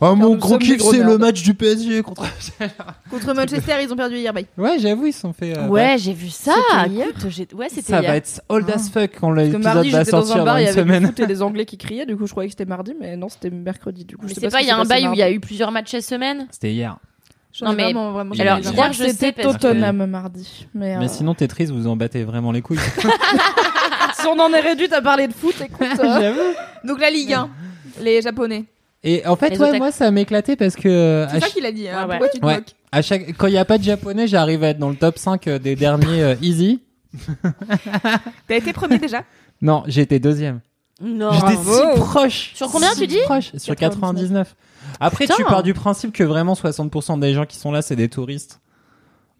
Oh 0.00 0.14
mon 0.14 0.36
gros 0.36 0.58
kiff, 0.58 0.80
c'est 0.82 0.98
le 1.02 1.18
match 1.18 1.42
du 1.42 1.54
PSG 1.54 2.02
contre. 2.02 2.24
Contre 3.10 3.34
Manchester, 3.34 3.74
ils 3.82 3.92
ont 3.92 3.96
perdu 3.96 4.16
hier. 4.16 4.32
Bye. 4.32 4.46
Ouais, 4.58 4.78
j'avoue, 4.78 5.06
ils 5.06 5.12
se 5.12 5.20
sont 5.20 5.32
fait. 5.32 5.56
euh, 5.56 5.68
ouais, 5.68 5.96
j'ai 5.98 6.12
vu 6.12 6.28
ça. 6.30 6.52
C'était 6.70 6.90
hier 6.90 7.06
Écoute, 7.08 7.26
j'ai- 7.30 7.48
ouais, 7.54 7.68
c'était 7.68 7.92
Ça 7.92 8.00
hier. 8.00 8.10
va 8.10 8.16
être 8.16 8.40
old 8.48 8.68
as 8.70 8.88
fuck 8.90 9.10
quand 9.20 9.34
Parce 9.34 9.48
que 9.48 9.52
l'épisode 9.52 9.62
mardi, 9.62 9.90
va 9.90 9.98
j'étais 10.00 10.10
dans 10.10 10.18
sortir 10.24 10.42
un 10.42 10.44
bar, 10.44 10.54
dans 10.54 10.58
il 10.60 10.62
y 10.62 10.64
une 10.64 10.68
avait 10.70 10.82
du 10.82 10.88
semaine. 10.88 11.06
foot 11.06 11.20
et 11.20 11.26
des 11.26 11.42
Anglais 11.42 11.64
qui 11.64 11.78
criaient. 11.78 12.06
Du 12.06 12.16
coup, 12.16 12.26
je 12.26 12.32
croyais 12.32 12.48
que 12.48 12.52
c'était 12.58 12.64
mardi, 12.68 12.94
mais 13.00 13.16
non, 13.16 13.28
c'était 13.28 13.50
mercredi. 13.50 14.04
Du 14.04 14.16
coup, 14.16 14.22
Mais 14.24 14.30
je 14.30 14.34
sais 14.34 14.40
c'est 14.42 14.48
pas, 14.50 14.62
il 14.62 14.66
y 14.66 14.70
a 14.70 14.74
un 14.76 14.78
passé 14.78 14.88
bail 14.88 15.08
où 15.08 15.12
il 15.12 15.18
y 15.18 15.22
a 15.22 15.24
mardi. 15.26 15.36
eu 15.36 15.40
plusieurs 15.40 15.70
matchs 15.70 15.90
cette 15.92 16.04
semaine? 16.04 16.46
C'était 16.50 16.72
hier. 16.72 16.98
J'en 17.56 17.66
Non, 17.66 17.72
ai 17.72 17.76
mais- 17.76 17.82
vraiment, 17.84 18.12
vraiment 18.12 18.34
Alors, 18.36 18.58
hier. 18.58 18.62
Je 18.64 18.72
crois 18.72 18.88
que 18.88 18.94
je 18.96 19.08
sais 19.10 19.32
Tottenham 19.32 20.06
mardi. 20.06 20.66
Mais, 20.74 20.98
Mais 20.98 21.04
euh, 21.04 21.08
sinon, 21.08 21.34
Tetris, 21.34 21.66
vous 21.66 21.86
en 21.86 21.94
battez 21.96 22.24
vraiment 22.24 22.50
les 22.50 22.62
couilles. 22.62 22.78
si 24.20 24.26
on 24.26 24.38
en 24.40 24.52
est 24.52 24.60
réduit 24.60 24.92
à 24.92 25.00
parler 25.00 25.28
de 25.28 25.32
foot, 25.32 25.54
écoute. 25.64 25.86
euh, 26.00 26.20
J'avoue. 26.20 26.40
Donc 26.84 27.00
la 27.00 27.10
Ligue 27.10 27.32
1, 27.32 27.48
les 28.00 28.20
Japonais. 28.22 28.64
Et 29.04 29.24
en 29.26 29.36
fait, 29.36 29.50
Les 29.50 29.58
ouais, 29.58 29.64
otaku. 29.66 29.78
moi, 29.78 29.92
ça 29.92 30.10
m'éclatait 30.10 30.56
parce 30.56 30.74
que 30.76 30.88
euh, 30.88 31.28
C'est 31.28 31.36
à, 31.36 31.40
ça 31.40 31.46
ch- 31.46 31.52
qu'il 31.54 31.66
a 31.66 31.72
dit. 31.72 31.88
Hein. 31.88 32.06
Ouais, 32.06 32.14
ouais. 32.14 32.18
Pourquoi 32.18 32.28
tu 32.30 32.40
te 32.40 32.46
Ouais. 32.46 32.54
moques 32.56 32.74
à 32.90 33.02
chaque 33.02 33.36
quand 33.36 33.46
il 33.48 33.52
y 33.52 33.58
a 33.58 33.64
pas 33.64 33.76
de 33.78 33.82
japonais, 33.84 34.26
j'arrive 34.26 34.64
à 34.64 34.68
être 34.68 34.78
dans 34.78 34.88
le 34.90 34.96
top 34.96 35.18
5 35.18 35.46
euh, 35.46 35.58
des 35.58 35.76
derniers 35.76 36.22
euh, 36.22 36.34
easy. 36.42 36.80
T'as 38.48 38.56
été 38.56 38.72
premier 38.72 38.98
déjà? 38.98 39.22
Non, 39.62 39.82
j'ai 39.86 40.00
été 40.02 40.18
deuxième. 40.18 40.60
Non. 41.00 41.32
J'étais 41.32 41.54
Bravo. 41.54 41.72
si 41.94 42.00
proche. 42.00 42.50
Sur 42.54 42.68
combien, 42.70 42.90
si 42.90 43.00
tu 43.02 43.06
dis? 43.08 43.18
proche 43.24 43.52
Sur 43.56 43.76
99. 43.76 44.54
Après, 45.00 45.24
Putain. 45.24 45.36
tu 45.36 45.44
pars 45.44 45.62
du 45.62 45.74
principe 45.74 46.12
que 46.12 46.24
vraiment 46.24 46.54
60% 46.54 47.18
des 47.20 47.34
gens 47.34 47.46
qui 47.46 47.56
sont 47.58 47.72
là, 47.72 47.82
c'est 47.82 47.96
des 47.96 48.08
touristes. 48.08 48.60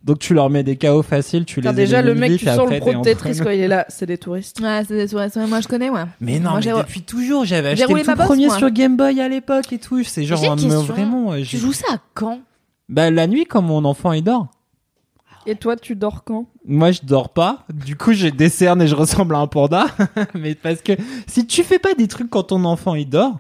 Donc 0.03 0.19
tu 0.19 0.35
leur 0.35 0.51
mets 0.51 0.63
des 0.63 0.77
KO 0.77 1.03
faciles, 1.03 1.47
tu 1.47 1.63
les 1.63 1.73
déjà, 1.73 2.03
le 2.03 2.15
mec, 2.15 2.37
tu 2.39 2.45
sens 2.45 2.69
le 2.71 2.79
pro 2.79 2.93
de 2.93 3.01
Tetris 3.01 3.39
quand 3.43 3.49
il 3.49 3.61
est 3.61 3.69
là, 3.69 3.87
c'est 3.89 4.05
des 4.05 4.19
touristes. 4.19 4.61
Ouais, 4.61 4.83
c'est 4.87 4.95
des 4.97 5.09
soirées, 5.09 5.31
moi 5.49 5.61
je 5.63 5.69
connais, 5.69 5.89
ouais. 5.89 6.05
Mais 6.21 6.39
non, 6.39 6.51
Moi, 6.51 6.61
mais 6.63 6.73
depuis 6.73 7.01
toujours, 7.01 7.47
j'avais 7.47 7.75
J'ai 7.75 7.85
acheté 7.85 7.93
roulé 7.95 8.03
le 8.07 8.13
tout 8.13 8.19
premier 8.23 8.47
moi. 8.49 8.59
sur 8.59 8.71
Game 8.71 8.99
Boy 8.99 9.19
à 9.23 9.29
l'époque 9.31 9.73
et 9.73 9.79
tout. 9.79 10.05
C'est 10.05 10.25
genre 10.25 10.45
un- 10.45 10.57
question. 10.57 10.83
vraiment. 10.83 11.33
euh, 11.33 11.43
Tu 11.43 11.57
joues 11.57 11.73
ça 11.73 11.95
à 11.95 11.99
quand? 12.13 12.41
Bah 12.91 13.11
la 13.11 13.27
nuit 13.27 13.47
quand 13.47 13.63
mon 13.63 13.87
enfant 13.87 14.13
il 14.13 14.23
dort. 14.23 14.49
Et 15.47 15.55
toi, 15.57 15.75
tu 15.77 15.97
dors 15.97 16.23
quand? 16.25 16.47
Moi 16.67 16.91
je 16.91 17.01
dors 17.03 17.31
pas. 17.31 17.65
Du 17.73 17.97
coup 17.97 18.13
j'ai 18.13 18.31
des 18.31 18.51
cernes 18.51 18.83
et 18.83 18.87
je 18.89 18.95
ressemble 18.95 19.35
à 19.35 19.39
un 19.39 19.47
panda. 19.47 19.87
mais 20.35 20.55
parce 20.55 20.83
que 20.83 20.93
si 21.27 21.47
tu 21.47 21.63
fais 21.63 21.79
pas 21.79 21.95
des 21.95 22.09
trucs 22.09 22.29
quand 22.29 22.43
ton 22.43 22.65
enfant 22.67 22.95
il 22.95 23.09
dort, 23.09 23.39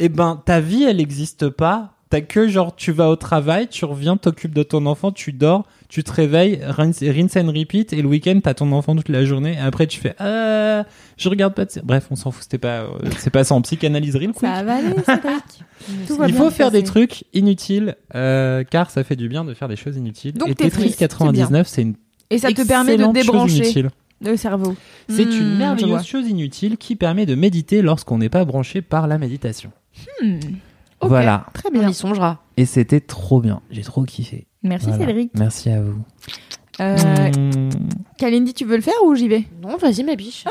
eh 0.00 0.08
ben 0.08 0.42
ta 0.44 0.60
vie 0.60 0.84
elle 0.84 1.00
existe 1.00 1.48
pas. 1.48 1.90
T'as 2.10 2.20
que 2.20 2.46
genre 2.46 2.76
tu 2.76 2.92
vas 2.92 3.08
au 3.10 3.16
travail, 3.16 3.66
tu 3.66 3.84
reviens, 3.84 4.16
t'occupes 4.16 4.54
de 4.54 4.62
ton 4.62 4.86
enfant, 4.86 5.10
tu 5.10 5.32
dors, 5.32 5.66
tu 5.88 6.04
te 6.04 6.12
réveilles, 6.12 6.60
rinse, 6.64 7.02
rinse 7.02 7.36
and 7.36 7.48
repeat 7.50 7.92
et 7.92 8.02
le 8.02 8.08
week-end 8.08 8.38
t'as 8.44 8.54
ton 8.54 8.70
enfant 8.70 8.94
toute 8.94 9.08
la 9.08 9.24
journée 9.24 9.54
et 9.54 9.58
après 9.58 9.88
tu 9.88 9.98
fais 9.98 10.14
euh, 10.20 10.84
je 11.16 11.28
regarde 11.28 11.54
pas 11.54 11.64
de 11.64 11.70
série. 11.72 11.86
Bref 11.86 12.06
on 12.10 12.16
s'en 12.16 12.30
fout 12.30 12.44
c'était 12.44 12.58
pas 12.58 12.82
euh, 12.82 12.88
c'est 13.18 13.30
pas 13.30 13.42
ça 13.42 13.54
en 13.56 13.62
psychanalyse 13.62 14.14
real 14.14 14.32
quick. 14.32 14.48
Ça 14.48 14.62
va 14.62 14.76
aller, 14.76 14.90
Cédric. 15.06 15.64
Tout 16.06 16.16
va 16.16 16.28
Il 16.28 16.32
bien 16.34 16.42
faut 16.44 16.50
faire 16.50 16.70
des 16.70 16.84
trucs 16.84 17.24
inutiles 17.32 17.96
euh, 18.14 18.62
car 18.62 18.90
ça 18.90 19.02
fait 19.02 19.16
du 19.16 19.28
bien 19.28 19.44
de 19.44 19.52
faire 19.54 19.68
des 19.68 19.76
choses 19.76 19.96
inutiles. 19.96 20.34
Donc 20.34 20.48
et 20.50 20.54
t'es 20.54 20.64
Tetris 20.64 20.82
triste, 20.82 20.98
99 21.00 21.66
c'est 21.66 21.82
une 21.82 21.94
Et 22.30 22.38
ça 22.38 22.52
te 22.52 22.64
permet 22.66 22.96
de 22.96 23.06
débrancher 23.12 23.56
inutile. 23.56 23.90
le 24.24 24.36
cerveau. 24.36 24.76
C'est 25.08 25.24
Hmm, 25.24 25.30
une 25.32 25.48
vois. 25.48 25.56
merveilleuse 25.58 26.04
chose 26.06 26.28
inutile 26.28 26.76
qui 26.76 26.94
permet 26.94 27.26
de 27.26 27.34
méditer 27.34 27.82
lorsqu'on 27.82 28.18
n'est 28.18 28.28
pas 28.28 28.44
branché 28.44 28.82
par 28.82 29.08
la 29.08 29.18
méditation. 29.18 29.72
Hmm. 30.22 30.38
Ok, 31.00 31.08
Voilà. 31.08 31.46
Très 31.54 31.68
On 31.68 31.72
bien. 31.72 31.88
y 31.88 31.94
songera. 31.94 32.40
Et 32.56 32.66
c'était 32.66 33.00
trop 33.00 33.40
bien. 33.40 33.60
J'ai 33.70 33.82
trop 33.82 34.04
kiffé. 34.04 34.46
Merci 34.62 34.86
Voilà. 34.88 35.06
Cédric. 35.06 35.30
Merci 35.34 35.70
à 35.70 35.82
vous. 35.82 35.98
Euh, 36.80 36.96
Mmh. 36.96 37.70
Kalindi, 38.18 38.52
tu 38.54 38.64
veux 38.64 38.74
le 38.76 38.82
faire 38.82 38.94
ou 39.04 39.14
j'y 39.14 39.28
vais? 39.28 39.44
Non, 39.62 39.76
vas-y, 39.76 40.02
ma 40.02 40.16
biche. 40.16 40.44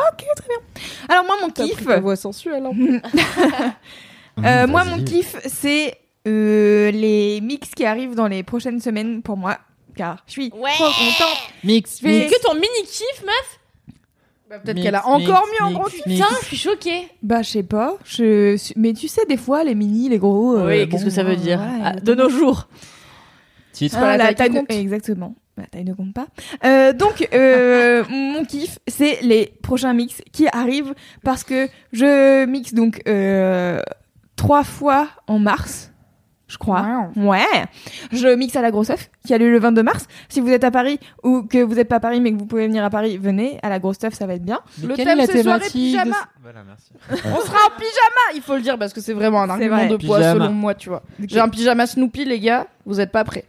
Alors 1.09 1.25
moi 1.25 1.35
mon 1.41 1.49
kiff, 1.49 1.85
ta 1.85 1.99
voix 1.99 2.15
sensuelle. 2.15 2.65
hein. 2.65 3.01
euh, 4.45 4.67
moi 4.67 4.83
mon 4.85 5.03
kiff, 5.03 5.35
c'est 5.45 5.97
euh, 6.27 6.91
les 6.91 7.41
mix 7.41 7.71
qui 7.71 7.85
arrivent 7.85 8.15
dans 8.15 8.27
les 8.27 8.43
prochaines 8.43 8.79
semaines 8.79 9.21
pour 9.21 9.35
moi, 9.37 9.57
car 9.95 10.23
je 10.27 10.31
suis 10.31 10.51
Ouais. 10.53 10.71
trop 10.75 10.85
contente. 10.85 11.37
Mix, 11.63 11.99
C'est 12.01 12.27
que 12.27 12.41
ton 12.41 12.53
mini 12.53 12.67
kiff, 12.85 13.23
meuf 13.25 13.59
Bah, 14.53 14.59
Peut-être 14.63 14.81
qu'elle 14.83 14.95
a 14.95 15.07
encore 15.07 15.43
mieux 15.59 15.65
en 15.65 15.71
gros. 15.71 15.85
mix. 15.85 16.01
Putain, 16.03 16.35
je 16.41 16.45
suis 16.47 16.57
choquée. 16.57 17.07
Bah 17.21 17.41
je 17.41 17.49
sais 17.49 17.63
pas, 17.63 17.97
je... 18.05 18.55
mais 18.75 18.93
tu 18.93 19.07
sais 19.07 19.25
des 19.25 19.37
fois 19.37 19.63
les 19.63 19.73
mini, 19.75 20.09
les 20.09 20.19
gros. 20.19 20.57
euh, 20.57 20.67
oui, 20.67 20.85
bon, 20.85 20.91
qu'est-ce 20.91 21.05
que 21.05 21.09
ça 21.09 21.23
veut 21.23 21.31
euh, 21.33 21.35
dire? 21.35 21.57
voilà, 21.59 21.93
Ah, 21.97 21.99
De 21.99 22.13
nos 22.13 22.29
jours. 22.29 22.67
Titre. 23.71 23.97
Ah, 23.99 24.17
la 24.17 24.33
taille 24.33 24.49
ne- 24.51 24.59
compte. 24.59 24.71
Exactement. 24.71 25.35
La 25.57 25.65
taille 25.65 25.83
ne 25.85 25.93
compte 25.93 26.13
pas. 26.13 26.27
Euh, 26.65 26.93
donc, 26.93 27.27
euh, 27.33 28.03
mon 28.09 28.43
kiff, 28.45 28.79
c'est 28.87 29.19
les 29.21 29.53
prochains 29.61 29.93
mix 29.93 30.21
qui 30.31 30.47
arrivent 30.51 30.93
parce 31.23 31.43
que 31.43 31.67
je 31.91 32.45
mixe 32.45 32.73
donc 32.73 33.01
euh, 33.07 33.79
trois 34.35 34.63
fois 34.63 35.07
en 35.27 35.39
mars, 35.39 35.91
je 36.53 36.57
crois. 36.59 37.09
Ouais. 37.15 37.39
Je 38.11 38.27
mixe 38.35 38.55
à 38.55 38.61
la 38.61 38.71
Grosse 38.71 38.89
œuf 38.91 39.09
qui 39.25 39.33
a 39.33 39.37
lieu 39.37 39.51
le 39.51 39.59
22 39.59 39.83
mars. 39.83 40.05
Si 40.29 40.39
vous 40.39 40.49
êtes 40.49 40.63
à 40.63 40.71
Paris 40.71 40.99
ou 41.23 41.41
que 41.43 41.57
vous 41.61 41.75
n'êtes 41.75 41.87
pas 41.89 41.95
à 41.95 41.99
Paris 41.99 42.21
mais 42.21 42.31
que 42.31 42.37
vous 42.37 42.45
pouvez 42.45 42.67
venir 42.67 42.83
à 42.85 42.89
Paris, 42.89 43.17
venez 43.17 43.59
à 43.63 43.69
la 43.69 43.79
Grosse 43.79 43.97
œuf, 44.03 44.13
ça 44.13 44.25
va 44.27 44.35
être 44.35 44.43
bien. 44.45 44.59
Mais 44.81 44.87
Le 44.89 44.95
thème, 44.95 45.07
est 45.09 45.15
la 45.15 45.25
c'est 45.25 45.43
soirée 45.43 45.67
de 45.67 45.71
pyjama. 45.71 46.15
Voilà, 46.41 46.59
merci. 46.65 46.91
On 47.25 47.41
sera 47.41 47.57
en 47.65 47.71
pyjama, 47.77 48.35
il 48.35 48.41
faut 48.41 48.55
le 48.55 48.61
dire 48.61 48.77
parce 48.77 48.93
que 48.93 49.01
c'est 49.01 49.13
vraiment 49.13 49.41
un 49.41 49.49
argument 49.49 49.77
vrai. 49.77 49.87
de 49.87 49.97
poids 49.97 50.17
Pyjama. 50.19 50.45
selon 50.45 50.53
moi, 50.55 50.75
tu 50.75 50.89
vois. 50.89 51.03
J'ai 51.27 51.39
un 51.39 51.49
pyjama 51.49 51.87
Snoopy, 51.87 52.25
les 52.25 52.39
gars, 52.39 52.67
vous 52.85 52.99
êtes 52.99 53.11
pas 53.11 53.23
prêts. 53.23 53.45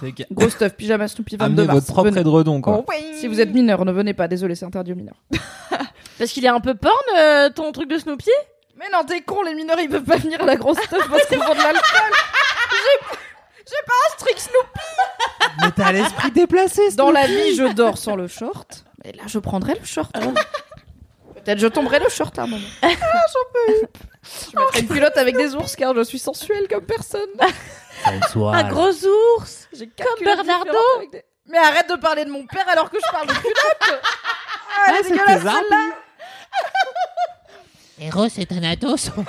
C'est 0.00 0.12
que- 0.12 0.22
Gros 0.30 0.50
stuff, 0.50 0.74
pyjama 0.74 1.08
Snoopy 1.08 1.36
22 1.36 1.44
Amenez 1.62 1.66
mars. 1.66 1.78
votre 1.80 1.92
propre 1.92 2.10
Venez. 2.10 2.20
édredon, 2.20 2.60
quoi. 2.60 2.78
Oh, 2.80 2.84
oui. 2.88 2.96
Si 3.18 3.26
vous 3.28 3.40
êtes 3.40 3.52
mineur, 3.52 3.84
ne 3.84 3.92
venez 3.92 4.12
pas, 4.14 4.28
désolé, 4.28 4.54
c'est 4.54 4.66
interdit 4.66 4.92
aux 4.92 4.96
mineurs. 4.96 5.16
Parce 6.18 6.30
qu'il 6.32 6.44
est 6.44 6.48
un 6.48 6.60
peu 6.60 6.74
porn, 6.74 6.92
euh, 7.18 7.48
ton 7.50 7.72
truc 7.72 7.88
de 7.90 7.96
Snoopy? 7.98 8.28
Mais 8.78 8.86
non, 8.92 9.02
t'es 9.04 9.22
con, 9.22 9.42
les 9.42 9.54
mineurs 9.54 9.80
ils 9.80 9.88
peuvent 9.88 10.04
pas 10.04 10.16
venir 10.16 10.40
à 10.42 10.44
la 10.46 10.56
grosse 10.56 10.78
stuff 10.78 11.08
parce 11.10 11.26
qu'ils 11.28 11.42
font 11.42 11.54
de 11.54 11.58
l'alcool. 11.58 12.12
J'ai 12.70 13.16
j'ai 13.66 13.82
pas 13.86 13.92
un 13.92 14.12
strict 14.16 14.38
Snoopy. 14.38 15.60
Mais 15.62 15.70
t'as 15.72 15.92
l'esprit 15.92 16.30
déplacé, 16.30 16.90
Dans 16.94 17.10
la 17.10 17.26
vie, 17.26 17.54
je 17.56 17.64
dors 17.72 17.98
sans 17.98 18.16
le 18.16 18.26
short. 18.28 18.84
Mais 19.04 19.12
là, 19.12 19.24
je 19.26 19.38
prendrai 19.38 19.74
le 19.78 19.84
short. 19.84 20.10
Peut-être 20.14 21.58
je 21.58 21.66
tomberai 21.66 21.98
le 21.98 22.08
short 22.08 22.38
à 22.38 22.42
un 22.42 22.46
moment. 22.46 22.66
Ah, 22.82 22.88
j'en 23.32 23.52
peux. 23.52 23.88
Je 24.52 24.58
mettrai 24.58 24.80
une 24.80 24.88
culotte 24.88 25.16
avec 25.16 25.36
des 25.36 25.54
ours 25.54 25.74
car 25.76 25.94
je 25.94 26.02
suis 26.02 26.18
sensuelle 26.18 26.66
comme 26.68 26.84
personne. 26.84 27.28
Un 28.06 28.68
gros 28.68 28.90
ours 29.06 29.68
J'ai 29.72 29.88
quatre 29.88 30.08
Comme 30.08 30.18
culottes 30.18 30.36
Bernardo. 30.36 30.64
différentes 30.70 30.96
avec 30.98 31.10
des- 31.12 31.24
Mais 31.46 31.58
arrête 31.58 31.88
de 31.88 31.96
parler 31.96 32.24
de 32.24 32.30
mon 32.30 32.46
père 32.46 32.66
alors 32.68 32.90
que 32.90 32.98
je 33.04 33.10
parle 33.10 33.26
de 33.26 33.32
culotte. 33.34 33.56
Ah, 33.90 34.86
elle 34.88 34.96
est 34.96 35.10
dégueulasse 35.10 35.42
celle-là. 35.42 35.86
Héros 38.00 38.26
et 38.36 38.46
Thanatos. 38.46 39.10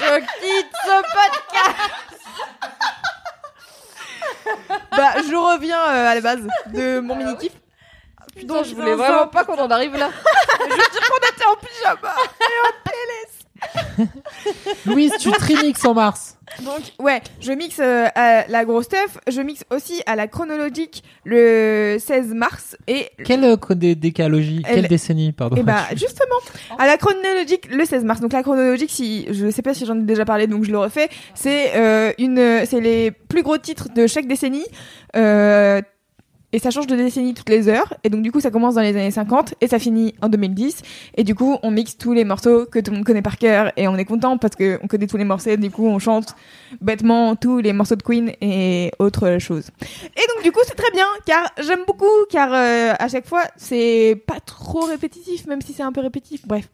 Je 0.00 0.18
quitte 0.40 0.72
ce 0.84 1.02
podcast. 1.12 1.76
Bah, 4.90 5.12
je 5.16 5.34
reviens 5.36 5.80
euh, 5.80 6.10
à 6.10 6.14
la 6.14 6.20
base 6.20 6.40
de 6.66 7.00
mon 7.00 7.14
mini 7.14 7.36
kiff. 7.36 7.52
Putain, 8.34 8.62
je 8.62 8.74
voulais 8.74 8.94
vraiment 8.94 9.28
pas 9.28 9.44
qu'on 9.44 9.58
en 9.58 9.70
arrive 9.70 9.94
là. 9.96 10.10
je 10.60 10.64
veux 10.64 10.76
dire 10.76 11.10
qu'on 11.10 11.18
était 11.18 11.44
en 11.44 11.56
pyjama. 11.56 12.14
Louise, 14.86 15.12
tu 15.20 15.30
trimixes 15.32 15.84
en 15.84 15.94
mars. 15.94 16.36
Donc, 16.64 16.80
ouais, 16.98 17.20
je 17.40 17.52
mixe 17.52 17.78
euh, 17.78 18.06
à 18.14 18.46
la 18.48 18.64
grosse 18.64 18.86
stuff, 18.86 19.18
je 19.28 19.40
mixe 19.42 19.64
aussi 19.70 20.00
à 20.06 20.16
la 20.16 20.26
chronologique 20.28 21.02
le 21.24 21.98
16 22.00 22.32
mars 22.32 22.74
et 22.86 23.10
Quelle 23.24 23.44
euh, 23.44 23.56
dé- 23.72 23.94
décalogie 23.94 24.62
Elle- 24.66 24.76
Quelle 24.76 24.88
décennie, 24.88 25.32
pardon 25.32 25.56
Et 25.60 25.62
bah 25.62 25.84
justement, 25.94 26.38
à 26.78 26.86
la 26.86 26.96
chronologique 26.96 27.68
le 27.70 27.84
16 27.84 28.04
mars. 28.04 28.20
Donc 28.20 28.32
la 28.32 28.42
chronologique, 28.42 28.90
si 28.90 29.26
je 29.30 29.50
sais 29.50 29.60
pas 29.62 29.74
si 29.74 29.84
j'en 29.84 29.98
ai 29.98 30.02
déjà 30.04 30.24
parlé, 30.24 30.46
donc 30.46 30.64
je 30.64 30.70
le 30.70 30.78
refais. 30.78 31.10
C'est 31.34 31.76
euh, 31.76 32.12
une, 32.18 32.64
c'est 32.64 32.80
les 32.80 33.10
plus 33.10 33.42
gros 33.42 33.58
titres 33.58 33.88
de 33.94 34.06
chaque 34.06 34.26
décennie. 34.26 34.64
Euh, 35.16 35.82
et 36.52 36.58
ça 36.58 36.70
change 36.70 36.86
de 36.86 36.96
décennie 36.96 37.34
toutes 37.34 37.48
les 37.48 37.68
heures. 37.68 37.94
Et 38.04 38.10
donc 38.10 38.22
du 38.22 38.32
coup, 38.32 38.40
ça 38.40 38.50
commence 38.50 38.74
dans 38.74 38.80
les 38.80 38.96
années 38.96 39.10
50 39.10 39.54
et 39.60 39.68
ça 39.68 39.78
finit 39.78 40.14
en 40.22 40.28
2010. 40.28 40.82
Et 41.16 41.24
du 41.24 41.34
coup, 41.34 41.58
on 41.62 41.70
mixe 41.70 41.98
tous 41.98 42.12
les 42.12 42.24
morceaux 42.24 42.64
que 42.66 42.78
tout 42.78 42.90
le 42.90 42.96
monde 42.96 43.06
connaît 43.06 43.22
par 43.22 43.36
cœur 43.36 43.72
et 43.76 43.86
on 43.88 43.96
est 43.96 44.04
content 44.04 44.38
parce 44.38 44.56
que 44.56 44.78
on 44.82 44.86
connaît 44.86 45.06
tous 45.06 45.18
les 45.18 45.24
morceaux. 45.24 45.56
Du 45.56 45.70
coup, 45.70 45.86
on 45.86 45.98
chante 45.98 46.34
bêtement 46.80 47.36
tous 47.36 47.58
les 47.58 47.72
morceaux 47.72 47.96
de 47.96 48.02
Queen 48.02 48.32
et 48.40 48.92
autres 48.98 49.38
choses. 49.38 49.68
Et 49.82 50.34
donc 50.34 50.42
du 50.42 50.52
coup, 50.52 50.60
c'est 50.66 50.76
très 50.76 50.90
bien 50.92 51.06
car 51.26 51.50
j'aime 51.58 51.84
beaucoup 51.86 52.06
car 52.30 52.52
euh, 52.52 52.94
à 52.98 53.08
chaque 53.08 53.26
fois, 53.26 53.42
c'est 53.56 54.22
pas 54.26 54.40
trop 54.40 54.86
répétitif 54.86 55.46
même 55.46 55.60
si 55.60 55.72
c'est 55.72 55.82
un 55.82 55.92
peu 55.92 56.00
répétitif. 56.00 56.46
Bref. 56.46 56.68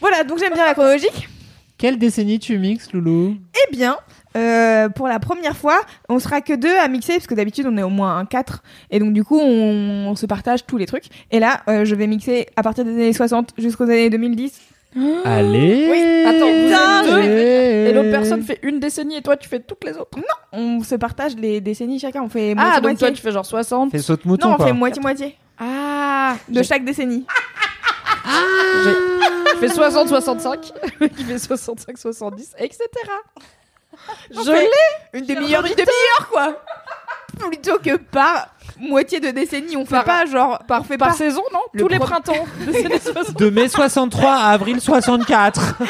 Voilà, 0.00 0.24
donc 0.24 0.38
j'aime 0.38 0.54
bien 0.54 0.64
la 0.64 0.74
chronologique. 0.74 1.28
Quelle 1.78 1.98
décennie 1.98 2.38
tu 2.38 2.58
mixes, 2.58 2.92
Loulou? 2.92 3.36
Eh 3.54 3.76
bien, 3.76 3.96
euh, 4.36 4.88
pour 4.88 5.08
la 5.08 5.18
première 5.18 5.56
fois, 5.56 5.78
on 6.08 6.18
sera 6.18 6.40
que 6.40 6.52
deux 6.54 6.76
à 6.76 6.88
mixer 6.88 7.14
parce 7.14 7.26
que 7.26 7.34
d'habitude 7.34 7.66
on 7.68 7.76
est 7.76 7.82
au 7.82 7.88
moins 7.90 8.16
un 8.18 8.24
quatre 8.24 8.62
et 8.90 8.98
donc 8.98 9.12
du 9.12 9.24
coup 9.24 9.38
on, 9.38 10.06
on 10.08 10.14
se 10.16 10.26
partage 10.26 10.66
tous 10.66 10.76
les 10.78 10.86
trucs. 10.86 11.04
Et 11.30 11.38
là, 11.40 11.60
euh, 11.68 11.84
je 11.84 11.94
vais 11.94 12.06
mixer 12.06 12.46
à 12.56 12.62
partir 12.62 12.84
des 12.84 12.92
années 12.92 13.12
60 13.12 13.54
jusqu'aux 13.58 13.84
années 13.84 14.10
2010. 14.10 14.60
Allez 15.24 15.88
Oui, 15.90 16.24
attends, 16.26 16.46
vous 16.46 17.10
êtes 17.14 17.14
deux. 17.24 17.28
Et 17.30 17.92
l'autre 17.94 18.10
personne 18.10 18.42
fait 18.42 18.58
une 18.62 18.78
décennie 18.78 19.16
et 19.16 19.22
toi 19.22 19.36
tu 19.36 19.48
fais 19.48 19.60
toutes 19.60 19.84
les 19.84 19.92
autres. 19.96 20.18
On 20.52 20.82
se 20.82 20.94
partage 20.96 21.34
les 21.36 21.60
décennies 21.62 21.98
chacun. 21.98 22.22
On 22.22 22.28
fait 22.28 22.54
Ah, 22.58 22.80
donc 22.80 22.98
toi 22.98 23.10
tu 23.10 23.22
fais 23.22 23.32
genre 23.32 23.46
60. 23.46 23.90
Fais 23.90 23.98
saute 23.98 24.24
mouton, 24.26 24.48
non, 24.48 24.54
on 24.54 24.56
quoi. 24.56 24.66
fait 24.66 24.72
moitié-moitié 24.74 25.36
Ah, 25.58 26.36
de 26.48 26.62
chaque 26.62 26.84
décennie. 26.84 27.24
Je 28.24 29.58
fais 29.60 29.68
60-65, 29.68 30.60
qui 31.16 31.24
fait 31.24 31.36
65-70, 31.36 32.52
etc. 32.58 32.78
Je 34.30 34.50
l'ai 34.50 35.18
Une 35.18 35.26
demi-heure, 35.26 35.64
une 35.64 35.72
demi-heure 35.74 36.28
quoi 36.30 36.62
Plutôt 37.38 37.78
que 37.78 37.96
par 37.96 38.48
moitié 38.78 39.20
de 39.20 39.30
décennie. 39.30 39.76
On 39.76 39.84
fait 39.84 39.96
Par- 39.96 40.04
pas 40.04 40.26
genre. 40.26 40.62
on 40.68 40.82
fait 40.82 40.98
par 40.98 41.14
saison, 41.14 41.42
non 41.52 41.60
Le 41.72 41.80
Tous 41.80 41.88
les 41.88 41.98
printemps 41.98 42.46
60. 43.02 43.36
De 43.38 43.50
mai 43.50 43.68
63 43.68 44.30
à 44.30 44.48
avril 44.50 44.80
64. 44.80 45.74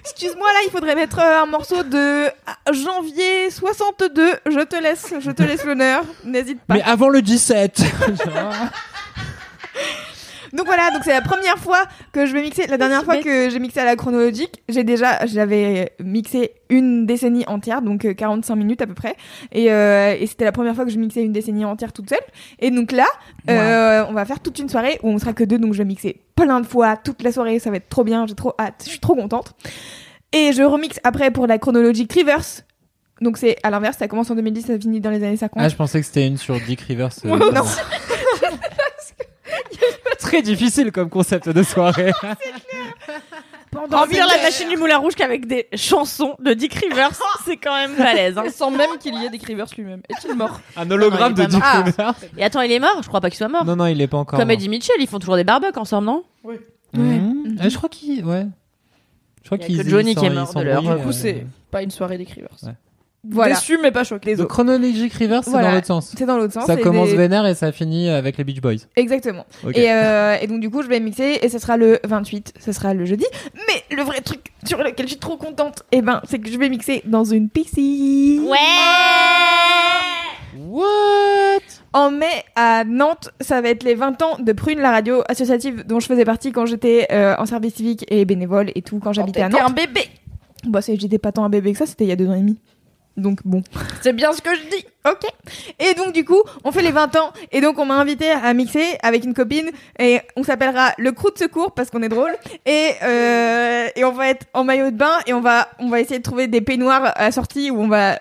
excuse-moi, 0.00 0.46
là, 0.52 0.58
il 0.64 0.70
faudrait 0.70 0.94
mettre 0.94 1.18
euh, 1.18 1.42
un 1.42 1.46
morceau 1.46 1.82
de 1.82 2.30
janvier 2.72 3.50
62. 3.50 4.34
Je 4.46 4.60
te 4.60 4.76
laisse, 4.76 5.14
je 5.20 5.30
te 5.30 5.42
laisse 5.42 5.64
l'honneur. 5.64 6.04
N'hésite 6.24 6.60
pas. 6.62 6.74
Mais 6.74 6.82
avant 6.82 7.08
le 7.08 7.22
17 7.22 7.82
Donc 10.52 10.66
voilà, 10.66 10.90
donc 10.90 11.02
c'est 11.04 11.12
la 11.12 11.20
première 11.22 11.58
fois 11.58 11.84
que 12.12 12.26
je 12.26 12.32
vais 12.32 12.42
mixer. 12.42 12.66
La 12.66 12.78
dernière 12.78 13.04
fois 13.04 13.16
que 13.18 13.50
j'ai 13.50 13.58
mixé 13.58 13.80
à 13.80 13.84
la 13.84 13.96
chronologique, 13.96 14.62
j'ai 14.68 14.84
déjà, 14.84 15.24
j'avais 15.26 15.92
mixé 16.02 16.52
une 16.68 17.06
décennie 17.06 17.44
entière, 17.46 17.82
donc 17.82 18.04
euh, 18.04 18.14
45 18.14 18.56
minutes 18.56 18.82
à 18.82 18.86
peu 18.86 18.94
près. 18.94 19.16
Et, 19.52 19.70
euh, 19.72 20.14
et 20.18 20.26
c'était 20.26 20.44
la 20.44 20.52
première 20.52 20.74
fois 20.74 20.84
que 20.84 20.90
je 20.90 20.98
mixais 20.98 21.22
une 21.22 21.32
décennie 21.32 21.64
entière 21.64 21.92
toute 21.92 22.08
seule. 22.08 22.18
Et 22.58 22.70
donc 22.70 22.92
là, 22.92 23.06
euh, 23.50 24.04
on 24.08 24.12
va 24.12 24.24
faire 24.24 24.40
toute 24.40 24.58
une 24.58 24.68
soirée 24.68 24.98
où 25.02 25.08
on 25.10 25.18
sera 25.18 25.32
que 25.32 25.44
deux, 25.44 25.58
donc 25.58 25.72
je 25.74 25.78
vais 25.78 25.84
mixer 25.84 26.20
plein 26.34 26.60
de 26.60 26.66
fois 26.66 26.96
toute 26.96 27.22
la 27.22 27.32
soirée. 27.32 27.58
Ça 27.58 27.70
va 27.70 27.76
être 27.76 27.88
trop 27.88 28.04
bien, 28.04 28.26
j'ai 28.26 28.34
trop 28.34 28.54
hâte, 28.58 28.82
je 28.84 28.90
suis 28.90 29.00
trop 29.00 29.14
contente. 29.14 29.52
Et 30.32 30.52
je 30.52 30.62
remixe 30.62 30.98
après 31.04 31.30
pour 31.30 31.46
la 31.46 31.58
chronologique 31.58 32.12
reverse. 32.12 32.64
Donc 33.22 33.38
c'est 33.38 33.56
à 33.62 33.70
l'inverse, 33.70 33.96
ça 33.96 34.08
commence 34.08 34.30
en 34.30 34.34
2010, 34.34 34.66
ça 34.66 34.78
finit 34.78 35.00
dans 35.00 35.10
les 35.10 35.22
années 35.24 35.38
50. 35.38 35.62
Ah, 35.64 35.68
je 35.70 35.76
pensais 35.76 36.00
que 36.00 36.06
c'était 36.06 36.26
une 36.26 36.36
sur 36.36 36.60
Dick 36.60 36.80
Rivers. 36.82 37.08
euh, 37.24 37.38
non. 37.52 37.62
Très 40.36 40.42
difficile 40.42 40.92
comme 40.92 41.08
concept 41.08 41.48
de 41.48 41.62
soirée. 41.62 42.12
Remplir 43.90 44.26
la 44.26 44.42
machine 44.42 44.68
du 44.70 44.76
Moulin 44.76 44.96
Rouge 44.98 45.14
qu'avec 45.14 45.46
des 45.46 45.68
chansons 45.74 46.34
de 46.38 46.54
Dick 46.54 46.74
Rivers, 46.74 47.10
c'est 47.44 47.56
quand 47.56 47.74
même 47.74 47.94
balèze. 47.96 48.38
hein. 48.38 48.44
Sans 48.50 48.70
même 48.70 48.98
qu'il 48.98 49.14
y 49.14 49.24
ait 49.26 49.28
des 49.30 49.36
Rivers 49.38 49.66
lui-même. 49.76 50.00
Est-il 50.08 50.34
mort? 50.34 50.60
Un 50.76 50.90
hologramme 50.90 51.34
de 51.34 51.44
Dick 51.44 51.60
mort. 51.60 51.84
Rivers. 51.84 52.14
Et 52.38 52.44
attends, 52.44 52.62
il 52.62 52.72
est 52.72 52.78
mort? 52.78 52.98
Je 53.02 53.08
crois 53.08 53.20
pas 53.20 53.28
qu'il 53.28 53.36
soit 53.36 53.48
mort. 53.48 53.64
Non, 53.64 53.76
non, 53.76 53.86
il 53.86 54.00
est 54.00 54.06
pas 54.06 54.16
encore. 54.18 54.38
Comme 54.38 54.48
mort. 54.48 54.54
Eddie 54.54 54.68
Mitchell, 54.70 54.96
ils 54.98 55.06
font 55.06 55.18
toujours 55.18 55.36
des 55.36 55.44
barbecues 55.44 55.78
ensemble, 55.78 56.06
non? 56.06 56.24
Mhm. 56.94 57.56
Ah, 57.60 57.68
je 57.68 57.76
crois 57.76 57.88
qu'il. 57.90 58.24
Ouais. 58.24 58.46
Je 59.42 59.48
crois 59.48 59.58
Il 59.58 59.60
y 59.60 59.64
a 59.64 59.66
qu'ils 59.68 59.84
que 59.84 59.88
Johnny 59.90 60.14
qui 60.14 60.24
est 60.24 60.30
mort 60.30 60.54
de 60.54 60.62
leur- 60.62 60.80
Du 60.82 60.88
coup, 61.02 61.08
euh, 61.08 61.12
c'est 61.12 61.46
pas 61.70 61.82
une 61.82 61.90
soirée 61.90 62.16
des 62.18 62.24
Rivers. 62.24 62.48
Ouais. 62.62 62.72
Voilà, 63.30 63.54
Déçu, 63.54 63.78
mais 63.82 63.90
pas 63.90 64.04
choqué. 64.04 64.34
Le 64.36 64.44
chronologique 64.46 65.12
Rivers, 65.14 65.42
c'est 65.44 65.50
Voilà. 65.50 65.68
dans 65.68 65.74
l'autre 65.74 65.86
sens. 65.86 66.12
c'est 66.16 66.26
dans 66.26 66.36
l'autre 66.36 66.52
sens. 66.52 66.66
Ça 66.66 66.74
et 66.74 66.80
commence 66.80 67.08
des- 67.10 67.16
vénère 67.16 67.46
et 67.46 67.54
ça 67.54 67.72
finit 67.72 68.08
avec 68.08 68.36
les 68.38 68.44
Beach 68.44 68.60
Boys. 68.60 68.74
Exactement. 68.96 69.44
Et, 69.74 69.90
euh, 69.90 70.36
et 70.40 70.46
donc 70.46 70.60
du 70.60 70.70
coup, 70.70 70.82
je 70.82 70.88
vais 70.88 71.00
mixer 71.00 71.38
et 71.42 71.48
ce 71.48 71.58
sera 71.58 71.76
le 71.76 71.98
28, 72.04 72.54
ce 72.58 72.72
sera 72.72 72.94
le 72.94 73.04
jeudi. 73.04 73.26
Mais 73.54 73.96
le 73.96 74.02
vrai 74.02 74.20
truc 74.20 74.52
sur 74.64 74.78
lequel 74.78 75.06
je 75.06 75.12
suis 75.12 75.20
trop 75.20 75.36
contente, 75.36 75.82
eh 75.92 76.02
ben, 76.02 76.20
c'est 76.28 76.38
que 76.38 76.48
je 76.50 76.58
vais 76.58 76.68
mixer 76.68 77.02
dans 77.06 77.24
une 77.24 77.48
piscine. 77.48 78.42
Ouais 78.48 78.56
What? 80.58 81.60
En 81.92 82.10
mai 82.10 82.26
à 82.54 82.84
Nantes, 82.84 83.30
ça 83.40 83.60
va 83.60 83.68
être 83.70 83.82
les 83.82 83.94
20 83.94 84.20
ans 84.22 84.36
de 84.38 84.52
Prune, 84.52 84.80
la 84.80 84.90
radio 84.90 85.22
associative 85.28 85.84
dont 85.86 86.00
je 86.00 86.06
faisais 86.06 86.24
partie 86.24 86.52
quand 86.52 86.66
j'étais 86.66 87.06
euh, 87.12 87.34
en 87.38 87.46
service 87.46 87.74
civique 87.74 88.04
et 88.08 88.24
bénévole 88.24 88.70
et 88.74 88.82
tout 88.82 88.98
quand 88.98 89.12
j'habitais 89.12 89.42
à 89.42 89.48
T'étais 89.48 89.62
Nantes. 89.62 89.70
un 89.70 89.74
bébé. 89.74 90.02
Bah, 90.66 90.82
c'est- 90.82 90.98
j'étais 90.98 91.18
pas 91.18 91.32
tant 91.32 91.44
un 91.44 91.48
bébé 91.48 91.72
que 91.72 91.78
ça, 91.78 91.86
c'était 91.86 92.04
il 92.04 92.08
y 92.08 92.12
a 92.12 92.16
deux 92.16 92.28
ans 92.28 92.34
et 92.34 92.40
demi. 92.40 92.58
Donc 93.16 93.40
bon. 93.44 93.62
C'est 94.02 94.12
bien 94.12 94.32
ce 94.32 94.42
que 94.42 94.54
je 94.54 94.60
dis. 94.76 94.84
Ok. 95.08 95.24
Et 95.78 95.94
donc 95.94 96.12
du 96.12 96.24
coup, 96.24 96.42
on 96.64 96.72
fait 96.72 96.82
les 96.82 96.90
20 96.92 97.14
ans 97.16 97.32
et 97.52 97.60
donc 97.60 97.78
on 97.78 97.84
m'a 97.86 97.94
invité 97.94 98.30
à 98.30 98.52
mixer 98.54 98.98
avec 99.02 99.24
une 99.24 99.34
copine 99.34 99.70
et 99.98 100.20
on 100.36 100.42
s'appellera 100.42 100.92
le 100.98 101.12
crew 101.12 101.32
de 101.32 101.38
secours 101.38 101.72
parce 101.72 101.90
qu'on 101.90 102.02
est 102.02 102.08
drôle 102.08 102.32
et 102.66 102.90
euh, 103.02 103.88
et 103.96 104.04
on 104.04 104.12
va 104.12 104.28
être 104.28 104.46
en 104.52 104.64
maillot 104.64 104.90
de 104.90 104.96
bain 104.96 105.18
et 105.26 105.32
on 105.32 105.40
va 105.40 105.68
on 105.78 105.88
va 105.88 106.00
essayer 106.00 106.18
de 106.18 106.24
trouver 106.24 106.46
des 106.48 106.60
peignoirs 106.60 107.12
à 107.16 107.22
la 107.24 107.32
sortie 107.32 107.70
où 107.70 107.80
on 107.80 107.88
va 107.88 108.18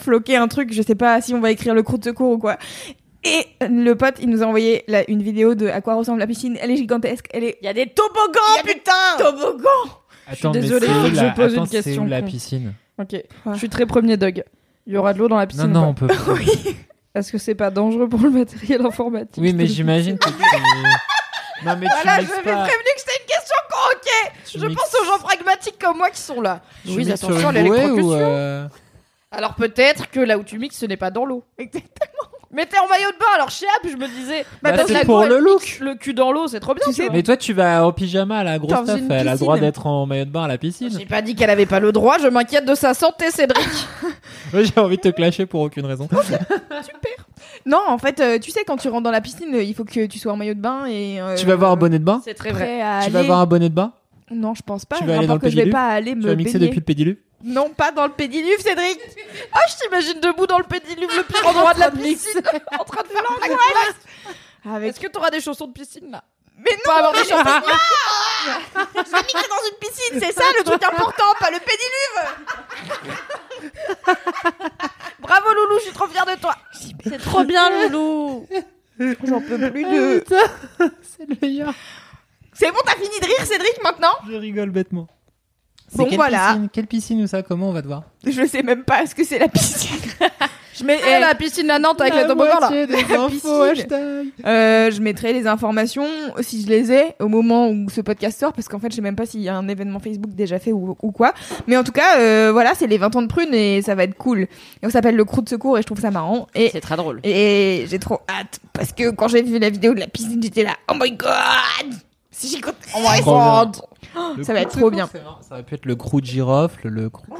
floquer 0.00 0.36
un 0.36 0.48
truc, 0.48 0.72
je 0.72 0.82
sais 0.82 0.94
pas 0.94 1.20
si 1.20 1.34
on 1.34 1.40
va 1.40 1.50
écrire 1.50 1.74
le 1.74 1.82
crew 1.82 1.98
de 1.98 2.04
secours 2.04 2.32
ou 2.32 2.38
quoi. 2.38 2.56
Et 3.24 3.46
le 3.62 3.94
pote, 3.94 4.14
il 4.20 4.28
nous 4.30 4.42
a 4.42 4.46
envoyé 4.46 4.84
la- 4.86 5.08
une 5.10 5.22
vidéo 5.22 5.54
de 5.54 5.66
à 5.66 5.80
quoi 5.80 5.94
ressemble 5.96 6.20
la 6.20 6.26
piscine. 6.26 6.56
Elle 6.60 6.70
est 6.70 6.76
gigantesque, 6.76 7.26
elle 7.32 7.44
est 7.44 7.58
Il 7.62 7.66
y 7.66 7.68
a 7.68 7.72
des 7.72 7.86
toboggans, 7.86 8.62
putain 8.64 8.92
toboggan. 9.18 9.68
Attends, 10.26 10.52
suis 10.52 10.60
mais 10.60 10.60
désolée, 10.60 10.86
où 10.86 11.02
que 11.10 11.14
je 11.16 11.34
pose 11.34 11.52
une 11.54 11.58
attends, 11.60 11.66
question 11.70 12.02
où 12.04 12.06
la 12.06 12.20
con. 12.20 12.26
piscine 12.28 12.74
Ok. 12.98 13.12
Ouais. 13.12 13.24
Je 13.52 13.58
suis 13.58 13.68
très 13.68 13.86
premier 13.86 14.16
Doug. 14.16 14.42
Il 14.86 14.94
y 14.94 14.96
aura 14.96 15.12
de 15.12 15.18
l'eau 15.18 15.28
dans 15.28 15.36
la 15.36 15.46
piscine. 15.46 15.66
Non, 15.66 15.82
non, 15.82 15.88
on 15.88 15.94
pas 15.94 16.06
peut. 16.14 16.34
Est-ce 17.14 17.32
que 17.32 17.38
c'est 17.38 17.54
pas 17.54 17.70
dangereux 17.70 18.08
pour 18.08 18.20
le 18.20 18.30
matériel 18.30 18.84
informatique 18.84 19.42
Oui, 19.42 19.52
mais 19.52 19.66
j'imagine 19.66 20.18
que 20.18 20.28
tu. 20.28 20.34
Non, 21.66 21.74
mais 21.76 21.86
Voilà, 21.86 22.18
tu 22.20 22.26
je 22.26 22.30
pas. 22.30 22.40
prévenu 22.42 22.68
que 22.94 23.00
c'était 23.00 23.20
une 23.20 23.26
question 23.26 23.56
con, 23.68 23.76
ok 23.92 24.32
Tu 24.46 24.60
Je 24.60 24.66
mixes- 24.66 24.80
pense 24.80 25.00
aux 25.00 25.04
gens 25.06 25.18
pragmatiques 25.18 25.76
comme 25.80 25.96
moi 25.96 26.08
qui 26.10 26.20
sont 26.20 26.40
là. 26.40 26.60
tu 26.86 26.92
Oui, 26.92 27.10
attention 27.10 27.48
à 27.48 27.52
l'électrocution. 27.52 28.10
euh, 28.12 28.68
Alors 29.32 29.54
peut-être 29.56 30.08
que 30.08 30.20
là 30.20 30.38
où 30.38 30.44
tu 30.44 30.56
mixes, 30.60 30.76
ce 30.76 30.86
n'est 30.86 30.96
pas 30.96 31.10
dans 31.10 31.24
l'eau. 31.24 31.42
Exactement. 31.58 32.30
Mais 32.50 32.64
t'es 32.64 32.78
en 32.78 32.88
maillot 32.88 33.10
de 33.12 33.18
bain, 33.18 33.26
alors 33.34 33.50
chiap, 33.50 33.68
je 33.84 33.94
me 33.96 34.06
disais. 34.08 34.46
Bah, 34.62 34.72
parce 34.72 34.88
c'est 34.88 35.00
que 35.00 35.04
pour 35.06 35.22
le 35.26 35.38
look. 35.38 35.78
Le 35.82 35.94
cul 35.96 36.14
dans 36.14 36.32
l'eau, 36.32 36.48
c'est 36.48 36.60
trop 36.60 36.72
bien. 36.74 36.82
Tu 36.86 36.94
sais. 36.94 37.08
Mais 37.12 37.22
toi, 37.22 37.36
tu 37.36 37.52
vas 37.52 37.84
en 37.86 37.92
pyjama 37.92 38.38
à 38.38 38.44
la 38.44 38.58
grosse 38.58 38.72
Dans 38.72 38.84
stuff. 38.86 38.98
une 39.00 39.12
Elle 39.12 39.28
a 39.28 39.32
le 39.34 39.38
droit 39.38 39.54
piscine. 39.56 39.66
d'être 39.68 39.86
en 39.86 40.06
maillot 40.06 40.24
de 40.24 40.30
bain 40.30 40.44
à 40.44 40.48
la 40.48 40.56
piscine. 40.56 40.88
J'ai 40.98 41.04
pas 41.04 41.20
dit 41.20 41.34
qu'elle 41.34 41.50
avait 41.50 41.66
pas 41.66 41.78
le 41.78 41.92
droit, 41.92 42.16
je 42.18 42.26
m'inquiète 42.28 42.64
de 42.64 42.74
sa 42.74 42.94
santé, 42.94 43.30
Cédric. 43.30 43.68
J'ai 44.54 44.80
envie 44.80 44.96
de 44.96 45.02
te 45.02 45.08
clasher 45.08 45.44
pour 45.44 45.60
aucune 45.60 45.84
raison. 45.84 46.08
Non, 47.66 47.80
en 47.86 47.98
fait, 47.98 48.20
euh, 48.20 48.38
tu 48.38 48.50
sais, 48.50 48.60
quand 48.66 48.76
tu 48.78 48.88
rentres 48.88 49.02
dans 49.04 49.10
la 49.10 49.20
piscine, 49.20 49.54
euh, 49.54 49.62
il 49.62 49.74
faut 49.74 49.84
que 49.84 50.06
tu 50.06 50.18
sois 50.18 50.32
en 50.32 50.36
maillot 50.36 50.54
de 50.54 50.60
bain 50.60 50.86
et. 50.86 51.20
euh, 51.20 51.34
Tu 51.36 51.44
vas 51.44 51.52
avoir 51.54 51.72
un 51.72 51.76
bonnet 51.76 51.98
de 51.98 52.04
bain 52.04 52.20
C'est 52.24 52.34
très 52.34 52.50
vrai. 52.52 52.80
à 52.80 53.00
Tu 53.04 53.10
vas 53.10 53.18
aller- 53.18 53.26
avoir 53.28 53.40
un 53.40 53.46
bonnet 53.46 53.68
de 53.68 53.74
bain 53.74 53.92
Non, 54.30 54.54
je 54.54 54.62
pense 54.62 54.84
pas. 54.86 54.96
Tu 54.96 55.04
vas 55.04 55.18
aller 55.18 55.26
dans 55.26 55.34
Rapport 55.34 55.48
le 55.48 55.54
que 55.54 55.56
je 55.58 55.64
vais 55.64 55.70
pas 55.70 55.88
aller 55.88 56.14
me 56.14 56.22
Tu 56.22 56.26
vas 56.28 56.34
mixer 56.34 56.54
baigner. 56.54 56.66
depuis 56.68 56.80
le 56.80 56.84
pédiluve 56.84 57.16
Non, 57.44 57.70
pas 57.70 57.92
dans 57.92 58.06
le 58.06 58.12
pédiluve, 58.12 58.60
Cédric. 58.60 58.98
Ah, 59.52 59.60
je 59.68 59.76
t'imagine 59.82 60.20
debout 60.20 60.46
dans 60.46 60.58
le 60.58 60.64
pédiluve, 60.64 61.10
le 61.16 61.22
pire 61.22 61.46
endroit 61.46 61.72
de 61.74 61.80
la 61.80 61.90
piscine, 61.90 62.42
en 62.78 62.84
train 62.84 63.02
de 63.02 63.08
faire 63.08 63.22
la 63.40 63.46
glace. 63.46 63.94
Avec... 64.68 64.90
Est-ce 64.90 65.00
que 65.00 65.06
t'auras 65.06 65.30
des 65.30 65.40
chaussons 65.40 65.68
de 65.68 65.72
piscine 65.72 66.10
là? 66.10 66.24
Mais 66.58 66.72
non, 66.72 66.78
Pas 66.84 66.96
avoir 66.96 67.12
des 67.12 67.20
je 67.20 67.34
mixer 69.16 69.48
dans 69.48 69.64
une 69.70 69.78
piscine, 69.80 70.20
c'est 70.20 70.32
ça 70.32 70.44
le 70.58 70.64
truc 70.64 70.82
important, 70.82 71.24
pas 71.38 71.50
le 71.50 71.58
pédiluve. 71.60 72.18
Bravo 75.20 75.54
Loulou, 75.54 75.78
je 75.78 75.84
suis 75.84 75.92
trop 75.92 76.08
fière 76.08 76.26
de 76.26 76.34
toi. 76.34 76.56
C'est 76.72 77.18
trop 77.18 77.44
bien, 77.44 77.88
Loulou 77.88 78.48
J'en 78.98 79.40
peux 79.40 79.70
plus 79.70 79.84
de. 79.84 80.24
C'est 81.02 81.28
le 81.28 81.36
meilleur. 81.40 81.72
C'est 82.52 82.72
bon, 82.72 82.78
t'as 82.84 82.96
fini 82.96 83.20
de 83.20 83.26
rire, 83.26 83.46
Cédric, 83.46 83.80
maintenant? 83.84 84.16
Je 84.28 84.34
rigole 84.34 84.70
bêtement. 84.70 85.06
Bon, 85.94 86.04
quelle 86.04 86.16
voilà. 86.16 86.48
Piscine 86.48 86.68
quelle 86.72 86.86
piscine 86.86 87.22
ou 87.22 87.26
ça 87.26 87.42
Comment 87.42 87.70
on 87.70 87.72
va 87.72 87.82
te 87.82 87.86
voir? 87.86 88.02
Je 88.26 88.46
sais 88.46 88.62
même 88.62 88.84
pas 88.84 89.06
ce 89.06 89.14
que 89.14 89.24
c'est 89.24 89.38
la 89.38 89.48
piscine. 89.48 89.96
je 90.78 90.84
mets. 90.84 90.98
Et 90.98 91.18
la 91.20 91.34
piscine 91.34 91.70
à 91.70 91.78
Nantes 91.78 92.00
avec 92.00 92.14
les 92.14 92.26
toboggans 92.26 92.60
là. 92.60 92.68
des 92.86 92.86
La 93.08 93.20
infos, 93.22 93.28
piscine. 93.30 93.50
hashtag. 93.70 94.26
Euh, 94.46 94.90
je 94.90 95.00
mettrai 95.00 95.32
les 95.32 95.46
informations 95.46 96.06
si 96.40 96.62
je 96.62 96.68
les 96.68 96.92
ai 96.92 97.14
au 97.20 97.28
moment 97.28 97.68
où 97.70 97.88
ce 97.90 98.00
podcast 98.00 98.38
sort 98.38 98.52
parce 98.52 98.68
qu'en 98.68 98.78
fait 98.78 98.90
je 98.90 98.96
sais 98.96 99.02
même 99.02 99.16
pas 99.16 99.26
s'il 99.26 99.40
y 99.40 99.48
a 99.48 99.56
un 99.56 99.66
événement 99.68 99.98
Facebook 99.98 100.32
déjà 100.34 100.58
fait 100.58 100.72
ou, 100.72 100.96
ou 101.02 101.10
quoi 101.10 101.32
mais 101.66 101.76
en 101.76 101.82
tout 101.84 101.90
cas 101.92 102.18
euh, 102.20 102.50
voilà 102.52 102.72
c'est 102.76 102.86
les 102.86 102.98
20 102.98 103.16
ans 103.16 103.22
de 103.22 103.26
prune 103.26 103.52
et 103.54 103.82
ça 103.82 103.94
va 103.96 104.04
être 104.04 104.14
cool 104.16 104.40
et 104.42 104.48
on 104.84 104.90
s'appelle 104.90 105.16
le 105.16 105.24
crew 105.24 105.42
de 105.42 105.48
secours 105.48 105.78
et 105.78 105.82
je 105.82 105.86
trouve 105.86 106.00
ça 106.00 106.10
marrant 106.10 106.46
et 106.54 106.68
C'est 106.70 106.80
très 106.80 106.96
drôle. 106.96 107.20
et 107.24 107.86
j'ai 107.88 107.98
trop 107.98 108.20
hâte 108.28 108.60
parce 108.72 108.92
que 108.92 109.10
quand 109.10 109.26
j'ai 109.28 109.42
vu 109.42 109.58
la 109.58 109.70
vidéo 109.70 109.94
de 109.94 110.00
la 110.00 110.06
piscine 110.06 110.40
j'étais 110.42 110.62
là 110.64 110.74
oh 110.92 110.94
my 111.00 111.10
god 111.12 111.94
si 112.38 112.48
j'y 112.48 112.60
compte 112.60 112.74
oh 112.96 113.00
my 113.00 113.20
Trop 113.20 113.34
bien. 113.36 113.64
god 113.64 113.76
Le 114.38 114.44
Ça 114.44 114.52
va 114.52 114.60
être 114.60 114.76
trop 114.78 114.90
bien. 114.90 115.08
c'est 115.10 115.22
marrant. 115.22 115.38
Ça 115.46 115.56
va 115.56 115.62
pu 115.62 115.74
être 115.74 115.86
le 115.86 115.96
crew 115.96 116.20
de 116.20 116.26
girofle, 116.26 116.88
le 116.88 117.10
crew, 117.10 117.24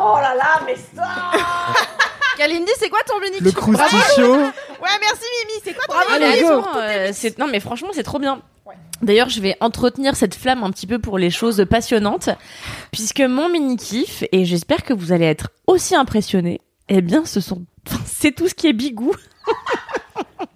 Kalindi, 2.37 2.71
c'est 2.79 2.89
quoi 2.89 3.01
ton 3.07 3.19
mini 3.21 3.39
le 3.41 3.51
croustichaud. 3.51 4.37
ouais 4.37 4.99
merci 5.01 5.23
Mimi 5.47 5.61
c'est 5.65 5.75
quoi 5.75 5.85
ton 5.89 5.95
mais 6.21 6.41
go. 6.41 6.47
attends, 6.61 6.79
euh, 6.79 7.11
c'est- 7.13 7.37
non 7.39 7.47
mais 7.49 7.59
franchement 7.61 7.89
c'est 7.93 8.03
trop 8.05 8.19
bien. 8.19 8.41
D'ailleurs, 9.01 9.29
je 9.29 9.41
vais 9.41 9.57
entretenir 9.61 10.17
cette 10.17 10.35
flamme 10.35 10.65
un 10.65 10.71
petit 10.73 10.89
peu 10.89 10.99
pour 10.99 11.19
les 11.19 11.31
choses 11.31 11.65
passionnantes, 11.71 12.31
puisque 12.91 13.21
mon 13.21 13.49
mini 13.49 13.77
kiff 13.77 14.25
et 14.33 14.45
j'espère 14.45 14.83
que 14.83 14.93
vous 14.93 15.13
allez 15.13 15.25
être 15.27 15.51
aussi 15.69 15.95
impressionnés. 15.95 16.61
Eh 16.89 17.01
bien, 17.01 17.25
ce 17.25 17.41
sont, 17.41 17.63
enfin, 17.87 18.03
c'est 18.07 18.33
tout 18.33 18.49
ce 18.49 18.55
qui 18.55 18.67
est 18.67 18.73
bigou, 18.73 19.15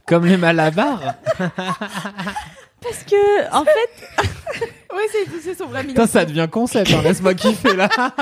Comme 0.08 0.26
les 0.26 0.36
malabars. 0.36 1.14
parce 2.82 3.04
que 3.04 3.54
en 3.54 3.64
fait, 3.64 4.22
ouais 4.92 5.06
c'est 5.12 5.26
c'est 5.42 5.54
son 5.56 5.66
vrai 5.66 5.84
Putain, 5.84 6.06
ça 6.06 6.24
devient 6.24 6.48
concept, 6.50 6.92
hein, 6.92 7.02
laisse-moi 7.02 7.34
kiffer 7.34 7.74
là. 7.74 7.88
non 7.98 8.12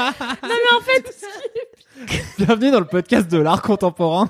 mais 0.42 0.76
en 0.76 0.80
fait, 0.82 1.14
Bienvenue 2.38 2.70
dans 2.70 2.80
le 2.80 2.86
podcast 2.86 3.30
de 3.30 3.38
l'art 3.38 3.62
contemporain. 3.62 4.28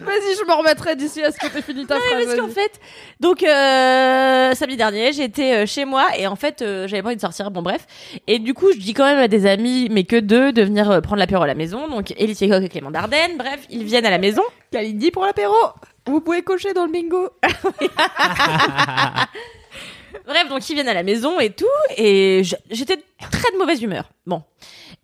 Vas-y, 0.00 0.36
je 0.38 0.46
me 0.46 0.52
remettrai 0.56 0.94
d'ici 0.94 1.22
à 1.22 1.32
ce 1.32 1.38
que 1.38 1.48
t'aies 1.48 1.62
fini 1.62 1.84
ta 1.86 1.96
phrase. 1.96 2.24
parce 2.24 2.38
qu'en 2.38 2.48
fait, 2.48 2.80
donc 3.20 3.42
euh, 3.42 4.54
samedi 4.54 4.76
dernier, 4.76 5.12
j'étais 5.12 5.54
euh, 5.54 5.66
chez 5.66 5.84
moi 5.84 6.06
et 6.16 6.26
en 6.26 6.36
fait, 6.36 6.62
euh, 6.62 6.86
j'avais 6.86 7.02
pas 7.02 7.08
envie 7.08 7.16
de 7.16 7.20
sortir. 7.20 7.50
Bon 7.50 7.62
bref, 7.62 7.86
et 8.26 8.38
du 8.38 8.54
coup, 8.54 8.72
je 8.72 8.78
dis 8.78 8.94
quand 8.94 9.04
même 9.04 9.18
à 9.18 9.28
des 9.28 9.46
amis, 9.46 9.88
mais 9.90 10.04
que 10.04 10.16
deux, 10.16 10.52
de 10.52 10.62
venir 10.62 10.90
euh, 10.90 11.00
prendre 11.00 11.18
l'apéro 11.18 11.42
à 11.42 11.46
la 11.46 11.54
maison. 11.54 11.88
Donc 11.88 12.12
Élise 12.16 12.38
Coq 12.38 12.62
et 12.62 12.68
Clément 12.68 12.90
Dardenne. 12.90 13.36
Bref, 13.36 13.60
ils 13.70 13.84
viennent 13.84 14.06
à 14.06 14.10
la 14.10 14.18
maison. 14.18 14.42
Kalindi 14.70 15.10
pour 15.10 15.24
l'apéro 15.24 15.54
vous 16.10 16.20
pouvez 16.20 16.42
cocher 16.42 16.74
dans 16.74 16.86
le 16.86 16.92
bingo 16.92 17.30
Bref, 20.26 20.48
donc 20.48 20.68
ils 20.68 20.74
viennent 20.74 20.88
à 20.88 20.94
la 20.94 21.02
maison 21.02 21.40
et 21.40 21.50
tout, 21.50 21.66
et 21.96 22.42
j'étais 22.70 22.98
très 23.30 23.52
de 23.52 23.58
mauvaise 23.58 23.82
humeur. 23.82 24.10
Bon. 24.26 24.42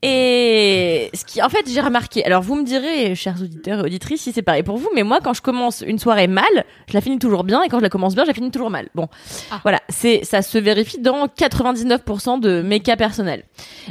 Et 0.02 1.10
ce 1.14 1.24
qui, 1.24 1.40
en 1.42 1.48
fait, 1.48 1.66
j'ai 1.66 1.80
remarqué. 1.80 2.24
Alors, 2.26 2.42
vous 2.42 2.56
me 2.56 2.64
direz, 2.64 3.14
chers 3.14 3.40
auditeurs 3.40 3.78
et 3.80 3.82
auditrices, 3.84 4.20
si 4.20 4.32
c'est 4.32 4.42
pareil 4.42 4.62
pour 4.62 4.76
vous, 4.76 4.90
mais 4.94 5.02
moi, 5.02 5.20
quand 5.22 5.32
je 5.32 5.40
commence 5.40 5.82
une 5.86 5.98
soirée 5.98 6.26
mal, 6.26 6.44
je 6.88 6.92
la 6.92 7.00
finis 7.00 7.18
toujours 7.18 7.42
bien, 7.42 7.62
et 7.62 7.70
quand 7.70 7.78
je 7.78 7.82
la 7.82 7.88
commence 7.88 8.14
bien, 8.14 8.24
je 8.24 8.28
la 8.28 8.34
finis 8.34 8.50
toujours 8.50 8.68
mal. 8.68 8.90
Bon, 8.94 9.08
voilà, 9.62 9.80
c'est, 9.88 10.22
ça 10.24 10.42
se 10.42 10.58
vérifie 10.58 10.98
dans 10.98 11.26
99% 11.26 12.38
de 12.38 12.60
mes 12.60 12.80
cas 12.80 12.96
personnels. 12.96 13.44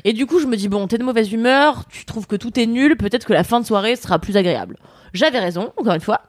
Et 0.04 0.14
du 0.14 0.28
coup, 0.28 0.40
je 0.40 0.46
me 0.46 0.56
dis 0.56 0.68
bon, 0.68 0.86
t'es 0.88 1.00
de 1.00 1.04
mauvaise 1.04 1.32
humeur, 1.32 1.86
tu 1.90 2.06
trouves 2.06 2.28
que 2.28 2.36
tout 2.36 2.60
est 2.60 2.68
nul, 2.68 2.96
peut-être 2.96 3.26
que 3.26 3.34
la 3.34 3.44
fin 3.44 3.60
de 3.60 3.66
soirée 3.66 3.96
sera 3.96 4.20
plus 4.20 4.38
agréable. 4.38 4.78
J'avais 5.14 5.40
raison, 5.40 5.74
encore 5.78 5.94
une 5.94 6.02
fois. 6.02 6.22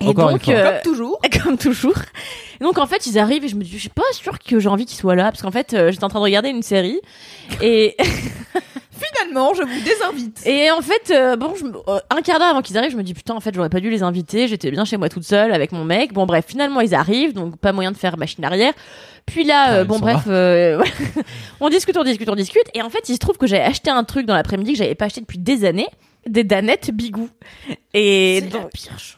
Et 0.00 0.06
Encore 0.08 0.30
une 0.30 0.36
donc, 0.36 0.44
fois. 0.44 0.54
euh, 0.54 0.70
Comme 0.82 0.92
toujours. 0.92 1.20
comme 1.42 1.58
toujours. 1.58 1.98
Et 2.60 2.64
donc 2.64 2.78
en 2.78 2.86
fait 2.86 3.06
ils 3.06 3.18
arrivent 3.18 3.44
et 3.44 3.48
je 3.48 3.56
me 3.56 3.62
dis 3.64 3.70
je 3.72 3.78
suis 3.78 3.88
pas 3.88 4.02
sûre 4.12 4.38
que 4.38 4.58
j'ai 4.60 4.68
envie 4.68 4.86
qu'ils 4.86 4.98
soient 4.98 5.14
là 5.16 5.24
parce 5.30 5.42
qu'en 5.42 5.50
fait 5.50 5.74
euh, 5.74 5.90
j'étais 5.90 6.04
en 6.04 6.08
train 6.08 6.20
de 6.20 6.24
regarder 6.24 6.48
une 6.50 6.62
série 6.62 7.00
et 7.62 7.96
Finalement, 8.96 9.52
je 9.54 9.62
vous 9.62 9.84
désinvite. 9.84 10.46
et 10.46 10.70
en 10.70 10.80
fait 10.80 11.10
euh, 11.10 11.34
bon 11.36 11.54
je 11.56 11.64
me- 11.64 11.76
euh, 11.88 11.98
un 12.10 12.22
quart 12.22 12.38
d'heure 12.38 12.48
avant 12.50 12.62
qu'ils 12.62 12.78
arrivent 12.78 12.92
je 12.92 12.96
me 12.96 13.02
dis 13.02 13.12
putain 13.12 13.34
en 13.34 13.40
fait 13.40 13.52
j'aurais 13.52 13.68
pas 13.68 13.80
dû 13.80 13.90
les 13.90 14.02
inviter 14.04 14.46
j'étais 14.46 14.70
bien 14.70 14.84
chez 14.84 14.96
moi 14.96 15.08
toute 15.08 15.24
seule 15.24 15.52
avec 15.52 15.72
mon 15.72 15.84
mec 15.84 16.12
bon 16.12 16.26
bref 16.26 16.44
finalement 16.46 16.80
ils 16.80 16.94
arrivent 16.94 17.32
donc 17.32 17.56
pas 17.58 17.72
moyen 17.72 17.90
de 17.90 17.96
faire 17.96 18.16
machine 18.16 18.44
arrière 18.44 18.72
puis 19.26 19.42
là 19.44 19.64
Ah, 19.66 19.72
euh, 19.74 19.82
ils 19.82 19.86
bon 19.88 19.94
sont 19.94 20.00
bref 20.00 20.22
euh, 20.28 20.76
voilà. 20.76 20.90
on 21.60 21.68
discute 21.70 21.96
on 21.96 22.04
discute 22.04 22.28
on 22.28 22.36
discute 22.36 22.64
et 22.72 22.82
en 22.82 22.88
fait 22.90 23.08
il 23.08 23.14
se 23.14 23.18
trouve 23.18 23.36
que 23.36 23.48
j'ai 23.48 23.60
acheté 23.60 23.90
un 23.90 24.04
truc 24.04 24.26
dans 24.26 24.34
l'après-midi 24.34 24.72
que 24.72 24.78
j'avais 24.78 24.94
pas 24.94 25.06
acheté 25.06 25.20
depuis 25.20 25.38
des 25.38 25.64
années 25.64 25.88
des 26.26 26.44
danettes 26.44 26.92
bigou 26.92 27.28
et 27.92 28.40
C'est 28.44 28.52
la 28.54 28.60
donc 28.60 28.70
pire 28.72 28.92
chose. 28.98 29.16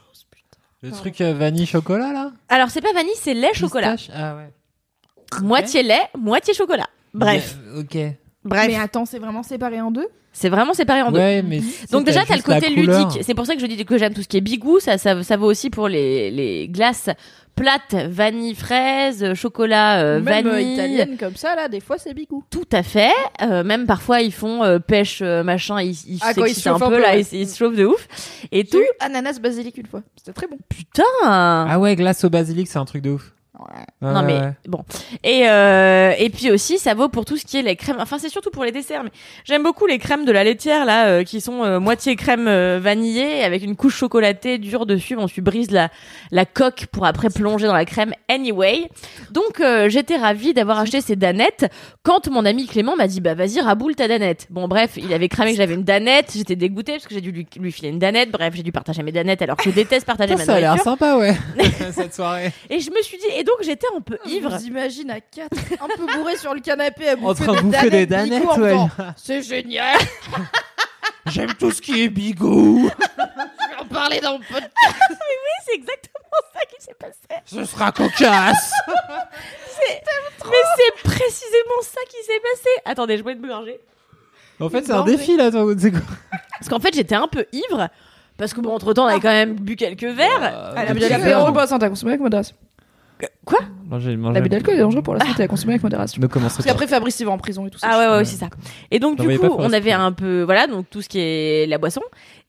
Le 0.87 0.93
truc 0.93 1.21
euh, 1.21 1.35
vanille 1.35 1.67
chocolat 1.67 2.13
là? 2.13 2.33
Alors 2.49 2.71
c'est 2.71 2.81
pas 2.81 2.93
vanille 2.93 3.13
c'est 3.17 3.35
lait 3.35 3.53
chocolat 3.55 3.97
Pistache 3.97 4.17
Ah 4.17 4.37
ouais. 4.37 4.51
moitié 5.43 5.83
lait 5.83 6.01
moitié 6.19 6.55
chocolat 6.55 6.87
bref 7.15 7.57
Mais, 7.73 7.81
ok. 7.81 7.97
bref 8.45 8.67
Mais 8.69 8.77
attends, 8.77 9.05
c'est 9.07 9.19
vraiment 9.19 9.43
séparé 9.43 9.81
en 9.81 9.91
deux? 9.91 10.07
C'est 10.33 10.51
vraiment 10.51 10.75
séparé 10.75 11.01
en 11.01 11.11
deux. 11.11 11.19
Ouais, 11.19 11.41
mais. 11.43 11.63
Donc 11.91 12.05
déjà, 12.05 12.23
t'as 12.27 12.37
le 12.37 12.43
côté 12.43 12.69
ludique. 12.69 13.09
C'est 13.13 13.23
C'est 13.23 13.35
pour 13.35 13.47
ça 13.47 13.55
que 13.55 13.61
je 13.63 13.65
dis 13.67 13.83
que 13.87 13.97
j'aime 13.97 14.13
tout 14.13 14.21
ce 14.21 14.29
qui 14.29 14.37
est 14.37 14.43
bigou. 14.43 14.81
Ça, 14.81 14.99
ça, 14.99 15.23
ça 15.23 15.39
vaut 15.39 15.47
aussi 15.47 15.71
pour 15.71 15.89
les, 15.89 16.31
les 16.31 16.69
glaces 16.69 17.09
plates, 17.57 17.95
vanille, 18.09 18.55
fraise, 18.55 19.35
chocolat, 19.35 20.01
euh, 20.01 20.21
Même 20.21 20.47
euh, 20.47 20.51
vanille. 20.53 20.75
italienne 20.75 21.17
comme 21.19 21.35
ça, 21.35 21.57
là, 21.57 21.69
des 21.69 21.81
fois, 21.81 21.97
c'est 21.99 22.15
bigou. 22.15 22.45
Tout 22.51 22.69
à 22.73 22.83
fait. 22.83 23.11
Euh, 23.43 23.65
même 23.65 23.87
parfois, 23.87 24.21
ils 24.21 24.33
font 24.33 24.63
euh, 24.63 24.79
pêche, 24.79 25.21
euh, 25.23 25.43
machin. 25.43 25.81
Ils, 25.81 25.97
ils 26.07 26.19
Ah, 26.23 26.33
s'excitent 26.35 26.67
un 26.69 26.79
peu, 26.79 26.87
peu, 26.91 27.01
là. 27.01 27.15
ouais. 27.15 27.23
Ils, 27.33 27.41
ils 27.41 27.49
se 27.49 27.57
chauffent 27.57 27.75
de 27.77 27.87
ouf. 27.87 28.07
Et 28.53 28.65
tout. 28.65 28.79
eu 28.79 28.87
ananas 29.01 29.39
basilic 29.41 29.77
une 29.79 29.87
fois. 29.87 30.03
C'était 30.17 30.33
très 30.33 30.47
bon. 30.47 30.59
Putain. 30.69 31.03
Ah 31.25 31.79
ouais, 31.81 31.97
glace 31.97 32.23
au 32.25 32.31
basilic, 32.31 32.69
c'est 32.69 32.79
un 32.79 32.85
truc 32.85 33.03
de 33.03 33.11
ouf. 33.11 33.33
Ouais, 33.59 34.13
non 34.13 34.23
mais 34.23 34.41
bon. 34.69 34.85
Et 35.25 35.49
euh, 35.49 36.13
et 36.19 36.29
puis 36.29 36.51
aussi 36.51 36.79
ça 36.79 36.93
vaut 36.95 37.09
pour 37.09 37.25
tout 37.25 37.37
ce 37.39 37.47
qui 37.47 37.57
est 37.57 37.63
les 37.63 37.77
crèmes. 37.77 37.97
Enfin 37.99 38.19
c'est 38.19 38.29
surtout 38.29 38.51
pour 38.51 38.65
les 38.65 38.73
desserts 38.73 39.03
mais 39.03 39.11
j'aime 39.45 39.63
beaucoup 39.63 39.87
les 39.87 39.99
crèmes 39.99 40.25
de 40.27 40.33
la 40.33 40.45
laitière 40.45 40.85
là 40.85 41.07
euh, 41.07 41.25
qui 41.25 41.41
sont 41.41 41.65
euh, 41.65 41.81
moitié 41.81 42.17
crème 42.17 42.49
euh, 42.49 42.79
vanillée 42.83 43.43
avec 43.45 43.63
une 43.63 43.75
couche 43.75 43.97
chocolatée 43.97 44.59
dure 44.59 44.85
dessus. 44.85 45.17
On 45.19 45.27
se 45.27 45.41
brise 45.41 45.71
la 45.71 45.89
la 46.31 46.45
coque 46.45 46.87
pour 46.93 47.07
après 47.07 47.31
plonger 47.31 47.67
dans 47.67 47.73
la 47.75 47.87
crème 47.87 48.13
anyway. 48.29 48.91
Donc 49.31 49.61
euh, 49.61 49.89
j'étais 49.89 50.17
ravie 50.17 50.53
d'avoir 50.53 50.79
acheté 50.79 51.01
ces 51.01 51.17
danettes 51.17 51.71
quand 52.03 52.29
mon 52.29 52.45
ami 52.45 52.67
Clément 52.67 52.95
m'a 52.97 53.07
dit 53.07 53.21
bah 53.23 53.35
vas-y 53.35 53.61
raboule 53.61 53.95
ta 53.95 54.07
danette. 54.07 54.49
Bon 54.51 54.69
bref 54.69 54.93
il 54.99 55.13
avait 55.15 55.29
cramé 55.29 55.53
que 55.53 55.57
j'avais 55.57 55.75
une 55.75 55.85
danette. 55.85 56.33
J'étais 56.37 56.57
dégoûtée 56.57 56.93
parce 56.93 57.07
que 57.07 57.15
j'ai 57.15 57.23
dû 57.23 57.33
lui, 57.33 57.47
lui 57.59 57.73
filer 57.73 57.89
une 57.89 57.99
danette. 57.99 58.31
Bref 58.31 58.53
j'ai 58.55 58.63
dû 58.63 58.73
partager 58.73 59.03
mes 59.03 59.13
danettes 59.13 59.41
alors 59.41 59.57
que 59.57 59.65
je 59.65 59.71
déteste 59.71 60.07
partager 60.07 60.35
Putain, 60.35 60.45
ma 60.45 60.53
ça 60.53 60.55
a 60.57 60.61
l'air 60.61 60.83
sympa, 60.83 61.17
ouais. 61.17 61.35
Cette 61.93 62.15
soirée. 62.15 62.53
et 62.69 62.81
je 62.81 62.91
me 62.91 63.01
suis 63.03 63.17
dit 63.17 63.25
et 63.39 63.45
donc 63.47 63.63
j'étais 63.63 63.87
un 63.97 64.01
peu 64.01 64.19
ivre 64.27 64.51
Je 64.51 64.57
vous 64.57 64.65
imagine 64.67 65.11
à 65.11 65.21
quatre, 65.21 65.57
un 65.81 65.89
peu 65.97 66.07
bourré 66.15 66.37
sur 66.37 66.53
le 66.53 66.61
canapé, 66.61 67.09
à 67.09 67.13
En 67.15 67.17
bouffer 67.17 67.45
train 67.45 67.55
de 67.55 67.61
bouffer 67.63 67.91
des 67.91 68.07
danettes, 68.07 68.43
Bigou, 68.43 68.51
en 68.51 68.61
ouais. 68.61 68.89
C'est 69.17 69.43
génial. 69.43 69.99
J'aime 71.27 71.55
tout 71.55 71.71
ce 71.71 71.81
qui 71.81 72.03
est 72.03 72.09
bigou. 72.09 72.89
Je 73.19 73.75
vais 73.75 73.81
en 73.81 73.85
parler 73.87 74.21
dans 74.21 74.33
mon 74.33 74.39
podcast. 74.39 74.73
c'est 75.67 75.75
exactement 75.75 76.43
ça 76.55 76.61
qui 76.67 76.85
s'est 76.85 76.95
passé 76.99 77.43
Ce 77.45 77.65
sera 77.65 77.93
cocasse. 77.93 78.73
Mais 79.89 80.57
c'est 80.77 81.03
précisément 81.03 81.83
ça 81.83 82.01
qui 82.09 82.25
s'est 82.25 82.41
passé. 82.41 82.69
Attendez, 82.85 83.19
je 83.19 83.25
vais 83.25 83.35
me 83.35 83.49
gorger. 83.49 83.81
En 84.61 84.69
fait, 84.69 84.85
c'est 84.85 84.93
un 84.93 85.05
défi 85.05 85.37
là, 85.37 85.51
toi. 85.51 85.67
C'est 85.79 85.91
quoi? 85.91 86.01
Parce 86.51 86.69
qu'en 86.69 86.81
fait, 86.81 86.95
j'étais 86.95 87.15
un 87.15 87.29
peu 87.29 87.47
ivre. 87.53 87.89
Parce 88.37 88.55
que 88.55 88.61
bon, 88.61 88.75
entre 88.75 88.93
temps, 88.93 89.05
on 89.05 89.09
avait 89.09 89.21
quand 89.21 89.29
même 89.29 89.55
bu 89.55 89.77
quelques 89.77 90.05
verres. 90.05 90.73
Ah, 90.77 90.85
d'alcool 90.85 91.03
est 91.03 91.09
verre. 91.09 91.39
dangereux 91.39 91.53
pour 91.53 91.61
la 91.61 91.67
santé, 91.67 91.87
à 91.87 91.89
consommer 91.89 92.13
avec 92.13 92.21
modération. 92.21 92.55
Quoi 93.45 93.61
Manger, 93.89 94.17
manger. 94.17 94.35
L'abus 94.35 94.49
d'alcool 94.49 94.75
est 94.75 94.81
dangereux 94.81 95.03
pour 95.03 95.15
la 95.15 95.25
santé, 95.25 95.45
à 95.45 95.49
consommer 95.49 95.75
avec 95.75 95.83
modération. 95.83 96.21
Ne 96.21 96.27
commence 96.27 96.55
Parce 96.55 96.67
qu'après, 96.67 96.87
Fabrice, 96.89 97.21
il 97.21 97.27
va 97.27 97.33
en 97.33 97.39
prison 97.39 97.67
et 97.67 97.71
tout 97.71 97.79
ça. 97.79 97.87
Ah 97.91 97.99
ouais, 97.99 98.17
ouais, 98.19 98.25
c'est 98.25 98.37
ça. 98.37 98.49
Et 98.91 98.99
donc, 98.99 99.21
du 99.21 99.39
coup, 99.39 99.47
on 99.59 99.73
avait 99.73 99.93
un 99.93 100.13
peu, 100.13 100.43
voilà, 100.43 100.67
donc 100.67 100.91
tout 100.91 101.03
ce 101.03 101.09
qui 101.09 101.21
est 101.21 101.67
la 101.69 101.79
boisson. 101.79 102.03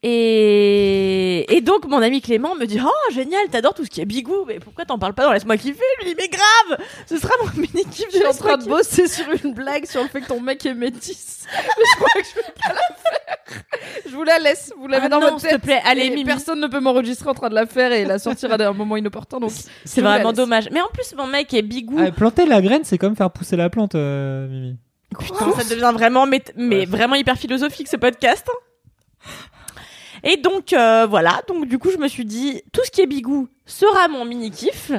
Et, 0.04 1.56
et 1.58 1.62
donc, 1.62 1.88
mon 1.88 2.02
ami 2.02 2.22
Clément 2.22 2.56
me 2.56 2.66
dit, 2.66 2.80
oh, 2.84 3.12
génial, 3.12 3.48
t'adores 3.50 3.74
tout 3.74 3.84
ce 3.84 3.90
qui 3.90 4.00
est 4.00 4.06
bigou, 4.06 4.46
mais 4.46 4.60
pourquoi 4.60 4.86
t'en 4.86 5.00
parles 5.00 5.14
pas 5.16 5.26
dans 5.26 5.34
Laisse-moi 5.34 5.58
kiffer? 5.58 5.82
Je 6.00 6.06
lui? 6.06 6.14
Dis, 6.14 6.22
mais 6.22 6.30
grave! 6.30 6.80
Ce 7.08 7.18
sera 7.18 7.34
mon 7.44 7.50
mini-kiff 7.62 8.06
Je 8.12 8.18
de 8.18 8.18
suis 8.18 8.26
en 8.28 8.34
train 8.34 8.58
de 8.58 8.66
bosser 8.66 9.08
sur 9.08 9.26
une 9.44 9.54
blague 9.54 9.86
sur 9.86 10.04
le 10.04 10.08
fait 10.10 10.22
que 10.22 10.28
ton 10.28 10.40
mec 10.40 10.66
est 10.66 10.74
métis. 10.76 11.46
Mais 11.54 11.84
je 11.92 11.96
crois 11.98 12.10
que 12.22 12.28
je 12.28 12.36
vais 12.36 12.54
pas 12.62 12.74
la 12.74 12.96
faire. 12.96 13.64
Je 14.06 14.16
vous 14.16 14.24
la 14.24 14.38
laisse. 14.40 14.72
Vous 14.78 14.88
l'avez 14.88 15.06
Ah 15.06 15.10
dans 15.10 15.20
non, 15.20 15.28
votre 15.28 15.40
s'il 15.40 15.50
te 15.50 15.56
tête. 15.56 15.64
plaît, 15.64 15.82
allez, 15.86 16.10
Mimi. 16.10 16.26
Personne 16.26 16.60
ne 16.60 16.68
peut 16.68 16.80
m'enregistrer 16.80 17.30
en 17.30 17.34
train 17.34 17.50
de 17.50 17.56
la 17.56 17.66
faire 17.66 17.92
et 17.92 18.06
la 18.06 18.20
sortir 18.20 18.52
à 18.52 18.56
un 18.64 18.74
moment 18.74 18.98
inopportun. 18.98 19.40
Donc, 19.40 19.52
C'est 19.86 20.02
je 20.02 20.06
vraiment 20.06 20.34
dommage. 20.34 20.70
Mais 20.72 20.82
en 20.82 20.90
plus, 20.94 21.16
mon 21.16 21.26
mec 21.28 21.54
est 21.54 21.62
bigou. 21.64 21.98
Ah, 22.00 22.12
planter 22.12 22.46
la 22.46 22.62
graine, 22.62 22.84
c'est 22.84 22.98
comme 22.98 23.16
faire 23.16 23.32
pousser 23.32 23.56
la 23.56 23.70
plante, 23.70 23.96
euh, 23.96 24.48
Mimi. 24.48 24.78
Putain, 25.18 25.52
ça 25.54 25.64
devient 25.74 25.92
vraiment, 25.94 26.26
mais, 26.28 26.44
mais 26.56 26.86
vraiment 26.86 27.16
hyper 27.16 27.38
philosophique 27.38 27.88
ce 27.88 27.96
podcast. 27.98 28.46
Et 30.30 30.36
donc 30.36 30.74
euh, 30.74 31.08
voilà, 31.10 31.42
donc 31.48 31.68
du 31.68 31.80
coup 31.80 31.90
je 31.90 31.98
me 31.98 32.10
suis 32.10 32.26
dit 32.26 32.62
tout 32.74 32.82
ce 32.84 32.92
qui 32.92 33.00
est 33.00 33.06
bigou 33.06 33.48
sera 33.66 34.10
mon 34.10 34.26
mini 34.26 34.52
kiff 34.52 34.92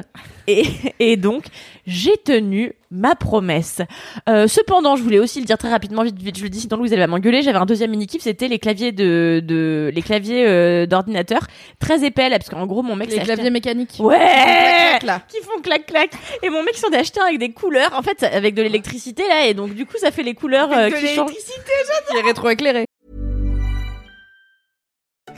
et, 0.47 0.65
et 0.99 1.17
donc 1.17 1.45
j'ai 1.85 2.17
tenu 2.17 2.73
ma 2.89 3.13
promesse. 3.13 3.81
Euh, 4.27 4.47
cependant, 4.47 4.95
je 4.95 5.03
voulais 5.03 5.19
aussi 5.19 5.39
le 5.39 5.45
dire 5.45 5.59
très 5.59 5.69
rapidement, 5.69 6.01
vite, 6.01 6.19
vite, 6.19 6.37
je 6.39 6.43
le 6.43 6.49
dis 6.49 6.61
sinon 6.61 6.77
Louise 6.77 6.91
elle 6.93 6.99
va 6.99 7.05
m'engueuler. 7.05 7.43
J'avais 7.43 7.59
un 7.59 7.67
deuxième 7.67 7.91
mini 7.91 8.07
kiff, 8.07 8.23
c'était 8.23 8.47
les 8.47 8.57
claviers 8.57 8.91
de, 8.91 9.39
de 9.45 9.91
les 9.93 10.01
claviers 10.01 10.47
euh, 10.47 10.87
d'ordinateur 10.87 11.41
très 11.79 12.03
épais 12.03 12.29
là, 12.29 12.39
parce 12.39 12.49
qu'en 12.49 12.65
gros 12.65 12.81
mon 12.81 12.95
mec 12.95 13.09
Les 13.09 13.17
acheté 13.19 13.33
claviers 13.33 13.51
mécaniques. 13.51 13.97
Ouais 13.99 14.17
Clac, 14.17 14.99
clac, 14.99 15.03
là. 15.03 15.21
qui 15.27 15.37
font 15.43 15.61
clac 15.61 15.85
clac 15.85 16.11
et 16.41 16.49
mon 16.49 16.63
mec 16.63 16.75
s'en 16.75 16.89
est 16.89 16.97
acheté 16.97 17.19
un 17.21 17.25
avec 17.25 17.37
des 17.37 17.51
couleurs 17.51 17.93
en 17.93 18.01
fait 18.01 18.23
avec 18.23 18.55
de 18.55 18.63
l'électricité 18.63 19.27
là 19.27 19.45
et 19.45 19.53
donc 19.53 19.75
du 19.75 19.85
coup 19.85 19.97
ça 19.99 20.09
fait 20.09 20.23
les 20.23 20.33
couleurs 20.33 20.71
euh, 20.71 20.89
De 20.89 20.95
qui 20.95 21.07
changent 21.13 21.31
Qui 21.31 22.17
est 22.17 22.21
rétroéclairé. 22.21 22.85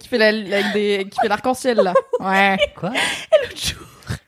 Qui 0.00 0.08
fait 0.08 0.18
la- 0.18 0.72
des- 0.72 1.06
qui 1.10 1.18
fait 1.20 1.28
l'arc-en-ciel 1.28 1.78
là. 1.78 1.92
Ouais. 2.20 2.56
Quoi 2.76 2.92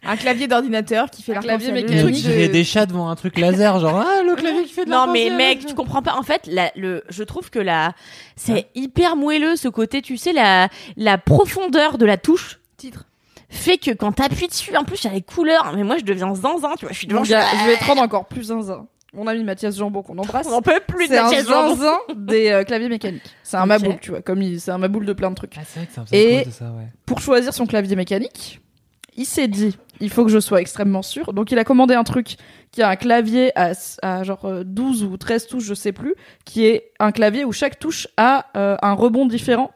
Un 0.03 0.17
clavier 0.17 0.49
d'ordinateur 0.49 1.09
qui 1.11 1.23
fait 1.23 1.33
Un 1.33 1.41
l'arc-en-ciel. 1.41 1.75
Le 1.75 2.01
truc 2.01 2.15
Tu 2.15 2.23
de- 2.23 2.29
dirais 2.33 2.49
des 2.49 2.65
chats 2.65 2.87
devant 2.87 3.09
un 3.09 3.15
truc 3.17 3.39
laser, 3.39 3.79
genre 3.79 4.01
ah 4.05 4.23
le 4.27 4.35
clavier 4.35 4.65
qui 4.65 4.73
fait 4.73 4.85
de 4.85 4.91
Non 4.91 5.07
mais 5.13 5.29
l'arc-en-ciel. 5.29 5.37
mec, 5.59 5.67
tu 5.67 5.75
comprends 5.75 6.03
pas. 6.03 6.15
En 6.17 6.23
fait, 6.25 6.47
la, 6.47 6.73
le, 6.75 7.05
je 7.09 7.23
trouve 7.23 7.51
que 7.51 7.61
la, 7.61 7.93
c'est 8.37 8.67
hyper 8.75 9.15
moelleux 9.17 9.55
ce 9.57 9.69
côté. 9.69 10.03
Tu 10.03 10.17
sais 10.17 10.33
la, 10.33 10.69
la 10.97 11.17
profondeur 11.19 11.97
de 11.99 12.07
la 12.07 12.17
touche 12.17 12.59
Titre. 12.77 13.05
fait 13.49 13.79
que 13.79 13.93
quand 13.93 14.13
t'appuies 14.13 14.49
dessus, 14.49 14.77
en 14.77 14.85
plus 14.85 15.05
il 15.05 15.07
y 15.07 15.11
a 15.11 15.13
les 15.15 15.23
couleurs. 15.23 15.73
Mais 15.77 15.85
moi 15.85 15.97
je 15.99 16.05
deviens 16.05 16.35
zinzin. 16.35 16.75
Tu 16.77 16.87
vois, 16.87 16.93
je 16.93 16.99
suis 16.99 17.07
devant. 17.07 17.23
Je, 17.23 17.35
vais 17.67 17.77
te 17.77 17.85
rendre 17.85 18.03
encore 18.03 18.27
plus 18.27 18.45
zinzin. 18.45 18.87
Mon 19.13 19.27
ami 19.27 19.43
Mathias 19.43 19.77
Jambon 19.77 20.03
qu'on 20.03 20.19
embrasse. 20.19 20.47
on 20.47 20.53
en 20.53 20.63
peut 20.63 20.81
plus 20.87 21.07
de 21.09 21.13
C'est 21.15 21.17
la 21.17 21.27
un 21.27 21.31
chaise 21.33 21.49
jambon. 21.49 21.75
zinzin 21.77 21.99
des 22.15 22.51
euh, 22.51 22.63
claviers 22.65 22.89
mécaniques. 22.89 23.23
C'est 23.43 23.57
un 23.57 23.67
maboule, 23.67 23.97
tu 24.01 24.11
vois, 24.11 24.23
comme 24.23 24.41
il- 24.41 24.61
c'est 24.61 24.71
un 24.71 24.79
maboule 24.79 25.05
de 25.05 25.13
plein 25.13 25.31
de 25.31 25.35
trucs. 25.35 25.55
Ah, 25.59 25.63
c'est 25.67 25.81
vrai 25.81 25.87
que 25.87 25.93
c'est 25.95 26.01
un 26.01 26.05
Et- 26.19 26.35
psycho 26.43 26.51
de 26.51 26.55
ça, 26.55 26.65
ouais. 26.67 26.87
Pour 27.07 27.21
choisir 27.21 27.53
son 27.53 27.67
clavier 27.67 27.97
mécanique, 27.97 28.61
il 29.17 29.27
s'est 29.27 29.49
dit, 29.49 29.77
il 29.99 30.11
faut 30.11 30.25
que 30.25 30.31
je 30.31 30.39
sois 30.39 30.61
extrêmement 30.61 31.03
sûr. 31.03 31.33
Donc 31.33 31.51
il 31.51 31.59
a 31.59 31.65
commandé 31.65 31.95
un 31.95 32.05
truc 32.05 32.37
qui 32.71 32.83
a 32.83 32.89
un 32.89 32.95
clavier 32.97 33.51
à, 33.59 33.73
à 34.03 34.23
genre 34.23 34.45
euh, 34.45 34.63
12 34.65 35.03
ou 35.03 35.17
13 35.17 35.49
touches, 35.49 35.65
je 35.65 35.75
sais 35.75 35.91
plus, 35.93 36.15
qui 36.45 36.65
est 36.67 36.93
un 37.01 37.11
clavier 37.11 37.45
où 37.45 37.51
chaque 37.53 37.81
touche 37.81 38.07
a 38.17 38.47
euh, 38.57 38.77
un 38.81 38.93
rebond 38.93 39.27
différent 39.27 39.73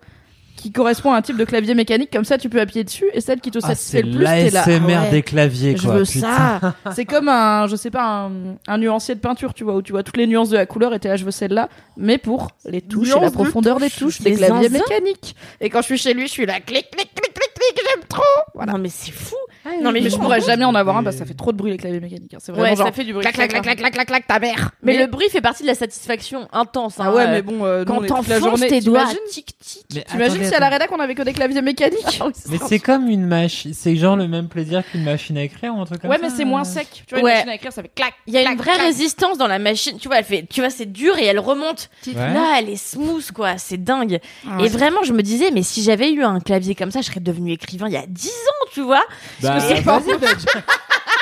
qui 0.64 0.72
correspond 0.72 1.12
à 1.12 1.18
un 1.18 1.20
type 1.20 1.36
de 1.36 1.44
clavier 1.44 1.74
mécanique. 1.74 2.08
Comme 2.10 2.24
ça, 2.24 2.38
tu 2.38 2.48
peux 2.48 2.58
appuyer 2.58 2.84
dessus. 2.84 3.04
Et 3.12 3.20
celle 3.20 3.38
qui 3.42 3.50
te 3.50 3.58
Ah, 3.62 3.68
satisfait 3.74 3.98
c'est 3.98 4.02
le 4.02 4.12
plus, 4.12 4.22
là. 4.24 4.50
l'ASMR 4.50 4.94
ah 4.96 5.02
ouais, 5.02 5.10
des 5.10 5.22
claviers, 5.22 5.76
Je 5.76 5.82
quoi. 5.82 5.96
veux 5.98 6.04
putain. 6.04 6.58
ça. 6.58 6.74
C'est 6.94 7.04
comme 7.04 7.28
un, 7.28 7.66
je 7.66 7.76
sais 7.76 7.90
pas, 7.90 8.02
un, 8.06 8.30
un 8.66 8.78
nuancier 8.78 9.14
de 9.14 9.20
peinture, 9.20 9.52
tu 9.52 9.62
vois, 9.62 9.74
où 9.76 9.82
tu 9.82 9.92
vois 9.92 10.02
toutes 10.02 10.16
les 10.16 10.26
nuances 10.26 10.48
de 10.48 10.56
la 10.56 10.64
couleur 10.64 10.94
et 10.94 10.98
t'es 10.98 11.08
là, 11.08 11.16
je 11.16 11.24
veux 11.26 11.30
celle-là, 11.32 11.68
mais 11.98 12.16
pour 12.16 12.48
les 12.64 12.80
touches 12.80 13.14
et 13.14 13.20
la 13.20 13.28
de 13.28 13.34
profondeur 13.34 13.78
des 13.78 13.90
touches, 13.90 14.22
des 14.22 14.30
Les 14.30 14.36
claviers 14.36 14.70
mécaniques. 14.70 15.36
Et 15.60 15.68
quand 15.68 15.80
je 15.82 15.84
suis 15.86 15.98
chez 15.98 16.14
lui, 16.14 16.28
je 16.28 16.32
suis 16.32 16.46
là, 16.46 16.60
clic, 16.60 16.90
clic, 16.90 17.10
clic, 17.14 17.33
clic, 17.54 17.84
j'aime 17.88 18.04
trop. 18.08 18.22
Voilà. 18.54 18.72
Non 18.72 18.78
mais 18.78 18.88
c'est 18.88 19.12
fou. 19.12 19.36
Non, 19.80 19.92
mais, 19.92 20.02
mais 20.02 20.10
je 20.10 20.16
pourrais 20.16 20.42
jamais 20.42 20.64
en 20.66 20.74
avoir 20.74 20.98
un 20.98 21.02
parce 21.02 21.16
que 21.16 21.20
ça 21.20 21.26
fait 21.26 21.32
trop 21.32 21.50
de 21.50 21.56
bruit 21.56 21.70
les 21.70 21.78
claviers 21.78 21.98
mécaniques. 22.00 22.34
hein. 22.34 22.38
C'est 22.38 22.52
vraiment 22.52 22.68
Ouais, 22.68 22.76
genre, 22.76 22.86
ça 22.86 22.92
fait 22.92 23.02
du 23.04 23.12
bruit. 23.14 23.22
clac, 23.22 23.34
clac, 23.34 23.48
clac, 23.48 23.62
clac, 23.62 23.78
clac, 23.78 23.92
clac, 23.94 24.06
clac, 24.06 24.26
ta 24.26 24.38
mère. 24.38 24.72
Mais, 24.82 24.98
le 24.98 25.06
bruit 25.06 25.26
fait 25.30 25.40
partie 25.40 25.62
de 25.62 25.68
la 25.68 25.74
satisfaction 25.74 26.48
intense. 26.52 26.96
Ah 26.98 27.04
hein. 27.04 27.14
ouais, 27.14 27.22
Euh, 27.24 27.30
mais 27.30 27.40
bon, 27.42 27.64
euh, 27.64 27.82
quand 27.86 27.94
toute 27.94 28.02
la 28.28 28.38
t'enfonces 28.38 28.38
journée, 28.40 28.68
tes 28.68 28.80
doigts, 28.82 29.00
t'imagines 29.00 29.18
tic 29.30 29.58
tic. 29.58 29.84
Mais 29.94 30.02
T'imagines 30.02 30.44
si 30.44 30.54
à 30.54 30.60
la 30.60 30.68
rédac 30.68 30.92
on 30.92 31.00
avait 31.00 31.14
que 31.14 31.22
des 31.22 31.32
claviers 31.32 31.62
mécaniques 31.62 32.20
Mais 32.50 32.58
c'est 32.68 32.78
comme 32.78 33.08
une 33.08 33.24
machine, 33.26 33.72
c'est 33.72 33.96
genre 33.96 34.16
le 34.16 34.28
même 34.28 34.48
plaisir 34.48 34.82
qu'une 34.90 35.02
machine 35.04 35.38
à 35.38 35.42
écrire 35.44 35.74
ou 35.74 35.80
un 35.80 35.86
truc 35.86 36.02
comme 36.02 36.10
Ouais, 36.10 36.18
ça. 36.18 36.22
mais 36.24 36.30
c'est 36.30 36.44
moins 36.44 36.64
sec. 36.64 37.04
Tu 37.06 37.14
vois, 37.14 37.24
Ouais. 37.24 37.30
une 37.30 37.36
machine 37.36 37.48
à 37.50 37.54
écrire, 37.54 37.72
ça 37.72 37.80
fait 37.82 37.88
clac. 37.94 38.12
Il 38.26 38.34
y 38.34 38.36
a 38.36 38.42
une 38.52 38.58
vraie 38.58 38.76
résistance 38.76 39.38
dans 39.38 39.48
la 39.48 39.58
machine. 39.58 39.96
Tu 39.98 40.08
vois, 40.08 40.18
elle 40.18 40.24
fait, 40.24 40.44
tu 40.50 40.60
vois, 40.60 40.68
c'est 40.68 40.92
dur 40.92 41.16
et 41.18 41.24
elle 41.24 41.40
remonte. 41.40 41.88
Ouais. 42.06 42.12
Là, 42.14 42.56
elle 42.58 42.68
est 42.68 42.76
smooth, 42.76 43.32
quoi. 43.32 43.56
C'est 43.56 43.82
dingue. 43.82 44.20
Ah 44.46 44.56
Et 44.58 44.62
ouais. 44.64 44.68
vraiment, 44.68 45.02
je 45.04 45.14
me 45.14 45.22
disais, 45.22 45.50
mais 45.52 45.62
si 45.62 45.82
j'avais 45.82 46.12
eu 46.12 46.22
un 46.22 46.38
clavier 46.40 46.74
comme 46.74 46.90
ça, 46.90 47.00
je 47.00 47.06
serais 47.06 47.20
devenu 47.34 47.52
écrivain 47.52 47.86
il 47.88 47.92
y 47.92 47.96
a 47.96 48.06
10 48.06 48.28
ans, 48.28 48.66
tu 48.72 48.80
vois. 48.82 49.04
Bah, 49.42 49.60
c'est 49.60 49.80
vas-y, 49.80 50.18
bah, 50.18 50.28
tu- 50.38 50.58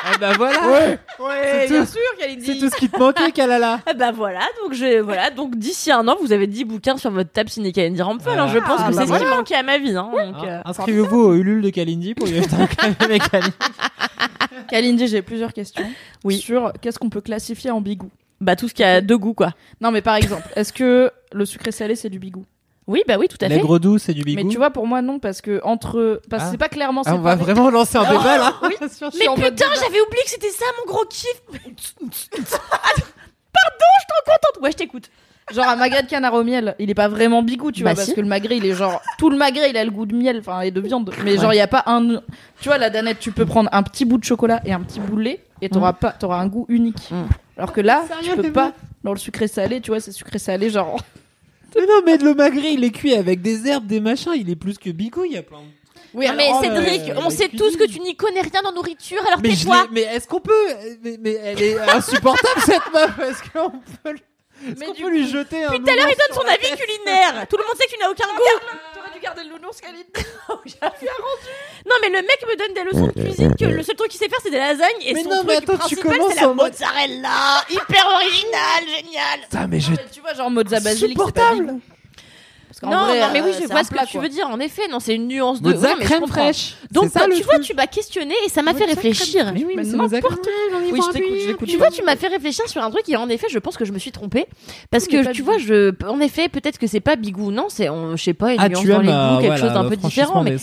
Ah 0.04 0.18
bah 0.20 0.32
voilà. 0.36 0.58
Ouais, 0.68 0.98
C'est 1.20 1.68
bien 1.68 1.84
tout. 1.84 1.92
sûr, 1.92 2.00
Kalindi. 2.18 2.44
C'est 2.46 2.58
tout 2.58 2.68
ce 2.70 2.76
qui 2.76 2.88
te 2.88 2.98
manquait, 2.98 3.30
Kalala. 3.30 3.78
Ah 3.86 3.92
bah 3.94 4.10
voilà, 4.10 4.40
donc 4.62 4.74
je, 4.74 4.98
voilà, 5.00 5.30
donc 5.30 5.54
d'ici 5.56 5.92
un 5.92 6.08
an, 6.08 6.16
vous 6.20 6.32
avez 6.32 6.48
10 6.48 6.64
bouquins 6.64 6.96
sur 6.96 7.12
votre 7.12 7.30
table 7.30 7.48
signé 7.50 7.70
Kalindi 7.70 8.02
Rampel. 8.02 8.36
hein. 8.36 8.48
Je 8.52 8.58
pense 8.58 8.80
Ah, 8.80 8.90
que 8.90 8.94
bah 8.96 9.02
c'est 9.02 9.12
ce 9.12 9.12
qui 9.18 9.18
voilà. 9.24 9.36
manquait 9.36 9.54
à 9.54 9.62
ma 9.62 9.78
vie. 9.78 9.94
Hein, 9.96 10.10
donc, 10.12 10.44
euh, 10.44 10.58
Hein, 10.58 10.62
Inscrivez-vous 10.64 11.18
au 11.20 11.34
Ulule 11.34 11.62
de 11.62 11.70
Kalindi 11.70 12.14
pour 12.14 12.26
y 12.26 12.36
un 12.36 12.40
mécanique. 13.08 13.54
Kalindi, 14.68 15.06
j'ai 15.06 15.22
plusieurs 15.22 15.52
questions. 15.52 15.84
Oui. 16.24 16.38
Sur 16.38 16.72
qu'est-ce 16.80 16.98
qu'on 16.98 17.10
peut 17.10 17.20
classifier 17.20 17.70
en 17.70 17.80
bigou 17.80 18.10
bah 18.40 18.56
tout 18.56 18.66
ce 18.66 18.74
qui 18.74 18.82
a 18.82 19.00
deux 19.00 19.16
goûts, 19.16 19.34
quoi. 19.34 19.52
Non, 19.80 19.92
mais 19.92 20.02
par 20.02 20.16
exemple, 20.16 20.42
est-ce 20.56 20.72
que 20.72 21.12
le 21.32 21.46
sucré 21.46 21.70
salé 21.70 21.94
c'est 21.94 22.10
du 22.10 22.18
bigou? 22.18 22.44
Oui, 22.92 23.02
bah 23.08 23.16
oui, 23.18 23.26
tout 23.26 23.38
à 23.40 23.48
fait. 23.48 23.54
L'aigre 23.56 23.78
doux, 23.78 23.98
c'est 23.98 24.14
du 24.14 24.22
bigou. 24.22 24.44
Mais 24.44 24.48
tu 24.50 24.58
vois, 24.58 24.70
pour 24.70 24.86
moi, 24.86 25.02
non, 25.02 25.18
parce 25.18 25.40
que 25.40 25.60
entre. 25.64 26.20
Parce 26.30 26.44
que 26.44 26.48
Ah. 26.48 26.50
c'est 26.52 26.58
pas 26.58 26.68
clairement 26.68 27.02
Ah, 27.06 27.14
on 27.14 27.18
va 27.18 27.32
séparé. 27.32 27.52
vraiment 27.54 27.70
lancer 27.70 27.96
un 27.98 28.04
débat 28.04 28.38
là. 28.38 28.54
Oui. 28.62 28.74
Sur- 28.94 29.10
Je 29.10 29.16
suis 29.16 29.28
en 29.28 29.36
Mais 29.36 29.42
mode 29.44 29.54
putain, 29.54 29.68
débat. 29.70 29.80
j'avais 29.82 30.00
oublié 30.00 30.22
que 30.24 30.30
c'était 30.30 30.50
ça 30.50 30.64
mon 30.78 30.92
gros 30.92 31.04
kiff. 31.06 31.42
Pardon, 31.50 31.66
je 33.96 34.00
suis 34.00 34.08
trop 34.08 34.32
contente. 34.32 34.62
Ouais, 34.62 34.70
je 34.72 34.76
t'écoute. 34.76 35.10
Genre 35.52 35.66
un 35.68 35.76
magret 35.76 36.04
de 36.04 36.08
canard 36.08 36.34
au 36.34 36.44
miel, 36.44 36.76
il 36.78 36.88
est 36.88 36.94
pas 36.94 37.08
vraiment 37.08 37.42
bigou, 37.42 37.72
tu 37.72 37.82
Bah 37.82 37.90
vois, 37.90 37.96
parce 37.96 38.08
si. 38.08 38.14
que 38.14 38.20
le 38.20 38.28
magret, 38.28 38.56
il 38.58 38.64
est 38.64 38.74
genre 38.74 39.02
tout 39.18 39.28
le 39.28 39.36
magret, 39.36 39.70
il 39.70 39.76
a 39.76 39.84
le 39.84 39.90
goût 39.90 40.06
de 40.06 40.14
miel, 40.14 40.38
enfin 40.38 40.60
et 40.60 40.70
de 40.70 40.80
viande. 40.80 41.12
Mais 41.24 41.36
genre 41.36 41.52
il 41.52 41.56
y 41.56 41.60
a 41.60 41.66
pas 41.66 41.82
un, 41.86 42.20
tu 42.60 42.68
vois, 42.68 42.78
la 42.78 42.90
danette, 42.90 43.18
tu 43.18 43.32
peux 43.32 43.44
prendre 43.44 43.68
un 43.72 43.82
petit 43.82 44.04
bout 44.04 44.18
de 44.18 44.24
chocolat 44.24 44.60
et 44.64 44.72
un 44.72 44.80
petit 44.80 45.00
bout 45.00 45.16
de 45.16 45.22
lait 45.22 45.40
et 45.60 45.68
t'auras 45.68 45.92
pas, 45.94 46.12
t'auras 46.12 46.38
un 46.38 46.46
goût 46.46 46.64
unique. 46.68 47.10
Mm. 47.10 47.24
Alors 47.58 47.72
que 47.72 47.80
là, 47.80 48.04
Sérieux, 48.06 48.36
tu 48.36 48.42
peux 48.42 48.52
pas. 48.52 48.72
Dans 49.04 49.12
le 49.12 49.18
sucré 49.18 49.48
salé, 49.48 49.80
tu 49.80 49.90
vois, 49.90 49.98
c'est 50.00 50.12
sucré 50.12 50.38
salé, 50.38 50.70
genre. 50.70 50.96
Mais 51.76 51.86
non, 51.86 52.00
mais 52.04 52.16
le 52.18 52.34
magret, 52.34 52.72
il 52.74 52.84
est 52.84 52.90
cuit 52.90 53.14
avec 53.14 53.40
des 53.42 53.66
herbes, 53.66 53.86
des 53.86 54.00
machins, 54.00 54.32
il 54.36 54.50
est 54.50 54.56
plus 54.56 54.78
que 54.78 54.90
bigou, 54.90 55.24
il 55.24 55.32
y 55.32 55.36
a 55.38 55.42
plein 55.42 55.58
de... 55.58 55.64
Oui, 56.14 56.26
Non, 56.26 56.34
mais 56.36 56.46
alors, 56.48 56.60
Cédric, 56.62 57.08
euh, 57.08 57.14
on 57.24 57.30
sait 57.30 57.48
cuisine. 57.48 57.58
tous 57.58 57.76
que 57.78 57.84
tu 57.90 58.00
n'y 58.00 58.14
connais 58.14 58.42
rien 58.42 58.60
en 58.66 58.72
nourriture, 58.72 59.22
alors 59.26 59.40
Mais, 59.42 59.50
tais-toi. 59.56 59.86
mais 59.90 60.02
est-ce 60.02 60.28
qu'on 60.28 60.40
peut... 60.40 60.66
Mais, 61.02 61.16
mais 61.18 61.32
elle 61.42 61.62
est 61.62 61.78
insupportable 61.78 62.60
cette 62.66 62.92
meuf, 62.92 63.18
est-ce 63.20 63.50
qu'on 63.50 63.70
peut... 63.70 64.16
Est-ce 64.68 64.78
Mais 64.78 64.86
qu'on 64.86 64.92
du 64.92 65.02
peut 65.02 65.10
lui 65.10 65.26
jeter 65.26 65.64
un... 65.64 65.70
Puis 65.70 65.80
tout 65.80 65.90
à 65.90 65.96
l'heure, 65.96 66.08
il 66.10 66.16
donne 66.16 66.36
son 66.36 66.46
avis 66.46 66.76
culinaire. 66.78 67.46
Tout 67.48 67.56
le 67.56 67.64
monde 67.64 67.76
sait 67.78 67.86
que 67.86 67.92
tu 67.92 67.98
n'as 67.98 68.10
aucun 68.10 68.26
goût. 68.36 68.66
Garder 69.22 69.44
le 69.44 69.50
nounours, 69.50 69.80
Kalindi. 69.80 70.04
Non, 71.86 71.96
mais 72.00 72.08
le 72.08 72.22
mec 72.22 72.44
me 72.46 72.56
donne 72.56 72.74
des 72.74 72.84
leçons 72.84 73.06
de 73.06 73.12
cuisine 73.22 73.54
que 73.56 73.64
le 73.64 73.82
seul 73.82 73.96
truc 73.96 74.10
qu'il 74.10 74.18
sait 74.18 74.28
faire, 74.28 74.38
c'est 74.42 74.50
des 74.50 74.58
lasagnes. 74.58 74.88
Et 75.02 75.14
Mais 75.14 75.22
son 75.22 75.30
non, 75.30 75.36
truc 75.38 75.48
mais 75.48 75.56
attends, 75.56 75.72
tu 75.88 75.96
principal, 75.96 76.12
commences 76.18 76.34
c'est 76.34 76.40
la 76.40 76.48
en 76.50 76.54
mode- 76.54 76.72
mozzarella. 76.72 77.64
Hyper 77.70 78.06
original, 78.14 78.84
génial. 78.96 79.40
Putain, 79.42 79.66
mais 79.68 79.80
je... 79.80 79.90
Mais 79.90 79.96
tu 80.12 80.20
vois, 80.20 80.34
genre 80.34 80.50
mozza 80.50 80.80
basilic, 80.80 81.18
c'est 81.26 81.32
pas. 81.34 81.52
Bigou. 82.72 82.78
Parce 82.80 82.80
qu'en 82.80 82.90
Non, 82.90 83.06
vrai, 83.06 83.20
non, 83.20 83.26
mais 83.32 83.40
oui, 83.42 83.50
euh, 83.54 83.58
je 83.62 83.66
vois 83.68 83.84
ce 83.84 83.90
que 83.90 84.06
tu 84.06 84.12
quoi. 84.12 84.22
veux 84.22 84.28
dire. 84.28 84.48
En 84.48 84.58
effet, 84.60 84.82
non, 84.90 84.98
c'est 85.00 85.14
une 85.14 85.28
nuance 85.28 85.60
de. 85.62 85.70
Mozza 85.70 85.94
je 85.98 86.04
crème 86.04 86.26
fraîche. 86.26 86.76
Donc, 86.90 87.10
ça, 87.10 87.26
tu 87.34 87.42
vois, 87.42 87.58
tu 87.58 87.74
m'as 87.74 87.86
questionné 87.86 88.34
et 88.44 88.48
ça 88.48 88.62
m'a 88.62 88.74
fait 88.74 88.84
réfléchir. 88.86 89.50
Mais 89.54 89.64
oui, 89.64 89.74
mais 89.76 89.84
c'est 89.84 89.96
Mozza 89.96 90.20
crème. 90.20 90.38
Oui, 90.90 91.00
je 91.06 91.12
t'écoute, 91.12 91.34
je 91.42 91.46
l'écoute. 91.48 91.68
Tu 91.68 91.76
vois, 91.76 91.90
tu 91.90 92.02
m'as 92.02 92.16
fait 92.16 92.28
réfléchir 92.28 92.68
sur 92.68 92.82
un 92.82 92.90
truc 92.90 93.08
et 93.08 93.16
en 93.16 93.28
effet, 93.28 93.46
je 93.50 93.58
pense 93.58 93.76
que 93.76 93.84
je 93.84 93.92
me 93.92 93.98
suis 93.98 94.12
trompée 94.12 94.46
parce 94.90 95.06
que 95.06 95.32
tu 95.32 95.42
vois, 95.42 95.58
je, 95.58 95.92
en 96.06 96.20
effet, 96.20 96.48
peut-être 96.48 96.78
que 96.78 96.86
c'est 96.86 97.00
pas 97.00 97.16
bigou, 97.16 97.50
non, 97.50 97.66
c'est, 97.68 97.88
on, 97.88 98.16
je 98.16 98.22
sais 98.22 98.34
pas, 98.34 98.52
une 98.54 98.60
Ah, 98.60 98.68
nuance 98.68 98.84
dans 98.84 99.00
les 99.00 99.08
euh, 99.08 99.34
goûts, 99.36 99.40
quelque 99.42 99.50
ouais, 99.52 99.58
chose 99.60 99.72
d'un 99.72 99.88
peu 99.88 99.96
différent, 99.96 100.42
mais. 100.42 100.56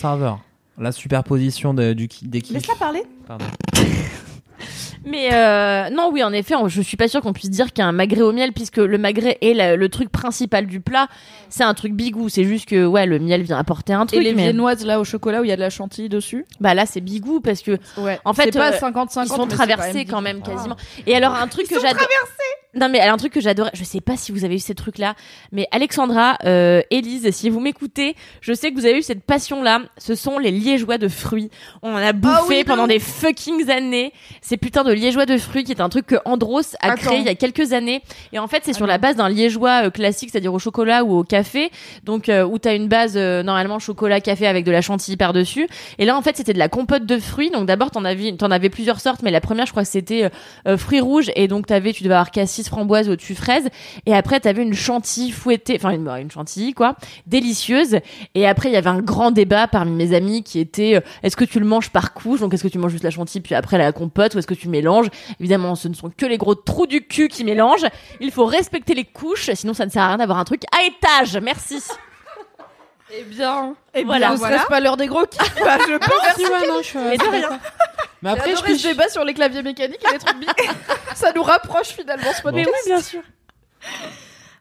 La 0.82 0.93
superposition 0.93 1.74
de, 1.74 1.91
du, 1.91 2.07
qui- 2.07 2.26
des 2.28 2.41
kiffs. 2.41 2.53
laisse-la 2.55 2.76
parler. 2.76 3.03
Pardon. 3.28 3.43
Mais 5.06 5.30
euh, 5.34 5.89
non, 5.91 6.10
oui, 6.12 6.24
en 6.24 6.34
effet, 6.34 6.56
on- 6.56 6.68
je 6.68 6.82
suis 6.82 6.97
pas 6.97 7.08
sûre 7.08 7.22
qu'on 7.22 7.34
puisse 7.34 7.50
dire 7.50 7.72
qu'un 7.74 7.91
magret 7.91 8.22
au 8.22 8.32
miel, 8.32 8.52
puisque 8.54 8.78
le 8.78 8.97
magret 8.97 9.38
est 9.41 9.54
la- 9.54 9.76
le 9.76 9.89
truc 9.89 10.10
principal 10.12 10.66
du 10.68 10.82
plat. 10.82 11.08
C'est 11.50 11.64
un 11.64 11.74
truc 11.74 11.93
bigou. 11.93 12.30
C'est 12.30 12.43
juste 12.43 12.68
que 12.68 12.86
ouais, 12.86 13.06
le 13.06 13.18
miel 13.20 13.43
vient 13.43 13.58
apporter 13.58 13.93
un 13.93 14.04
Et 14.04 14.08
truc. 14.08 14.24
les 14.24 14.34
mais 14.34 14.43
viennoises 14.43 14.86
là 14.86 15.00
au 15.00 15.04
chocolat 15.04 15.41
où 15.41 15.43
il 15.45 15.50
y 15.50 15.54
a 15.54 15.56
de 15.56 15.62
la 15.62 15.70
chantilly 15.70 16.10
dessus. 16.10 16.45
bah 16.60 16.74
là, 16.74 16.86
c'est 16.86 17.02
bigou 17.02 17.39
parce 17.39 17.62
que 17.62 17.78
Ouais. 17.97 18.20
En 18.26 18.34
fait, 18.34 18.52
pas 18.52 18.74
euh, 18.74 18.78
50-50. 18.80 19.26
ils 19.26 19.28
sont 19.36 19.47
traversés 19.47 20.06
quand 20.06 20.18
quand 20.18 20.22
même 20.22 20.41
quasiment. 20.41 20.76
Et 21.08 21.16
alors 21.16 21.34
un 21.36 21.47
truc 21.47 21.68
que 21.68 21.80
j'adore. 21.80 22.06
Non 22.76 22.88
mais 22.88 22.99
alors 22.99 23.15
un 23.15 23.17
truc 23.17 23.34
que 23.34 23.41
j'adorais, 23.41 23.72
je 23.74 23.84
sais 23.84 23.99
pas 23.99 24.15
si 24.15 24.32
vous 24.32 24.45
avez 24.45 24.55
eu 24.55 24.59
ces 24.59 24.76
trucs 24.76 24.99
là, 24.99 25.15
mais 25.51 25.67
Alexandra, 25.72 26.38
euh, 26.45 26.82
Élise, 26.91 27.32
si 27.32 27.49
vous 27.49 27.59
m'écoutez, 27.59 28.15
je 28.41 28.53
sais 28.53 28.70
que 28.72 28.76
vous 28.76 28.86
avez 28.86 28.99
eu 28.99 29.01
cette 29.01 29.24
passion 29.24 29.63
là. 29.63 29.82
Ce 29.97 30.13
sont 30.13 30.38
les 30.38 30.51
liégeois 30.51 30.99
de 30.99 31.07
fruits. 31.07 31.49
On 31.82 31.91
en 31.93 31.95
a 31.97 32.13
bouffé 32.13 32.36
Ah 32.38 32.43
oui, 32.47 32.59
de 32.61 32.67
pendant 32.67 32.86
des 32.86 32.99
fucking 32.99 33.70
années. 33.72 34.13
Ces 34.41 34.57
putains 34.57 34.84
de 34.84 34.93
liégeois 34.93 35.26
de 35.26 35.38
fruits 35.39 35.63
qui 35.63 35.72
est 35.72 35.82
un 35.82 35.89
truc 35.89 36.05
que 36.05 36.17
Andros 36.26 36.76
a 36.80 36.91
Attends. 36.91 37.01
créé 37.07 37.17
il 37.20 37.26
y 37.26 37.30
a 37.30 37.34
quelques 37.36 37.74
années. 37.74 38.03
Et 38.34 38.39
en 38.39 38.47
fait 38.47 38.61
c'est 38.63 38.74
sur 38.74 38.86
la 38.86 38.99
base 38.99 39.15
d'un 39.15 39.30
liégeois 39.30 39.86
euh, 39.86 39.89
classique, 39.89 40.30
c'est-à-dire 40.32 40.53
au 40.53 40.59
chocolat 40.59 41.03
ou 41.03 41.17
au 41.17 41.24
café. 41.24 41.72
Donc 42.03 42.30
euh, 42.30 42.43
où 42.45 42.59
t'as 42.59 42.76
une 42.76 42.88
base 42.88 43.13
euh, 43.17 43.41
normalement 43.41 43.80
chocolat 43.80 44.22
café 44.22 44.45
avec 44.45 44.63
de 44.63 44.72
la 44.72 44.82
chantilly 44.82 45.17
par 45.17 45.34
dessus. 45.34 45.67
Et 45.97 46.05
là 46.05 46.15
en 46.15 46.22
fait 46.22 46.38
c'était 46.38 46.53
de 46.53 46.59
la 46.59 46.70
compote 46.70 47.07
de 47.07 47.17
fruits. 47.17 47.49
Donc 47.49 47.65
d'abord 47.65 47.89
t'en 47.89 48.05
avais, 48.05 48.32
t'en 48.34 48.51
avais 48.51 48.70
plusieurs 48.70 48.99
sortes, 48.99 49.24
mais 49.24 49.32
la 49.32 49.41
première 49.41 49.65
je 49.65 49.72
crois 49.72 49.84
que 49.84 49.89
c'était 49.89 50.26
euh, 50.26 50.30
euh, 50.67 50.78
fruits 50.78 51.01
rouges 51.01 51.32
et 51.36 51.47
donc 51.47 51.65
t'avais 51.65 51.93
tu 51.93 52.03
devais 52.03 52.13
avoir 52.13 52.30
cassis 52.30 52.59
framboise 52.68 53.07
au-dessus 53.07 53.36
fraise 53.36 53.70
et 54.05 54.14
après 54.14 54.39
t'avais 54.39 54.64
une 54.64 54.74
chantilly 54.74 55.32
fouettée 55.32 55.76
enfin 55.78 55.91
une, 55.91 56.07
une 56.10 56.32
chantilly 56.32 56.74
quoi 56.74 56.95
délicieuse. 57.28 57.99
Et 58.36 58.47
après 58.47 58.70
il 58.70 58.74
y 58.74 58.78
avait 58.78 58.89
un 58.89 58.99
grand 58.99 59.32
débat 59.32 59.68
parmi 59.68 59.91
mes 59.91 60.14
amis 60.14 60.43
qui 60.43 60.60
était 60.60 60.95
euh, 60.95 61.01
est-ce 61.24 61.38
que 61.38 61.45
tu 61.45 61.60
le 61.60 61.66
manges 61.66 61.91
par 61.91 62.14
couche? 62.14 62.41
Donc 62.41 62.53
est-ce 62.53 62.64
que 62.64 62.68
tu 62.68 62.78
manges 62.80 62.91
juste 62.91 63.03
la 63.03 63.12
chantilly 63.12 63.41
puis 63.41 63.55
après 63.55 63.78
la 63.78 63.91
compote 63.91 64.36
ou 64.36 64.39
est-ce 64.39 64.47
que 64.47 64.53
tu 64.53 64.68
mélanges? 64.68 65.07
Évidemment 65.39 65.76
ce 65.76 65.88
ne 65.88 65.93
sont 65.93 66.10
que 66.10 66.26
les 66.26 66.38
gros 66.38 66.55
trous 66.55 66.88
du 66.88 67.05
cul 67.05 67.28
qui 67.30 67.43
mélangent. 67.43 67.88
Il 68.20 68.32
faut 68.32 68.45
respecter 68.45 68.95
les 68.95 69.05
couches 69.05 69.51
sinon 69.53 69.74
ça 69.74 69.86
ne 69.86 69.91
sert 69.91 70.03
à 70.03 70.07
rien 70.10 70.18
d'avoir 70.18 70.39
un 70.39 70.45
truc 70.45 70.64
à 70.78 70.84
étage. 70.86 71.38
Merci. 71.38 71.82
Eh 73.12 73.24
bien, 73.24 73.74
et 73.95 74.03
voilà. 74.03 74.36
voilà 74.36 74.36
Ne 74.36 74.38
serait-ce 74.38 74.68
pas 74.68 74.80
l'heure 74.80 74.95
des 74.95 75.07
gros 75.07 75.26
kiffs. 75.26 75.55
Bah, 75.64 75.80
je 75.80 75.97
pense. 75.97 76.38
Ouais, 76.38 76.68
non, 76.68 76.80
je 76.82 76.88
suis 76.88 76.99
et 76.99 77.18
de 77.18 77.24
rien 77.24 77.60
Mais 78.22 78.32
Après, 78.32 78.55
je 78.55 78.63
piche. 78.63 78.84
débat 78.84 79.07
sur 79.09 79.24
les 79.24 79.34
claviers 79.34 79.63
mécaniques 79.63 80.03
et 80.07 80.13
les 80.13 80.20
trucs. 80.20 80.36
Ça 81.15 81.32
nous 81.34 81.43
rapproche 81.43 81.88
finalement 81.89 82.32
ce 82.34 82.41
mais 82.51 82.63
podcast. 82.63 82.70
oui 82.86 82.91
bien 82.91 83.01
sûr 83.01 83.22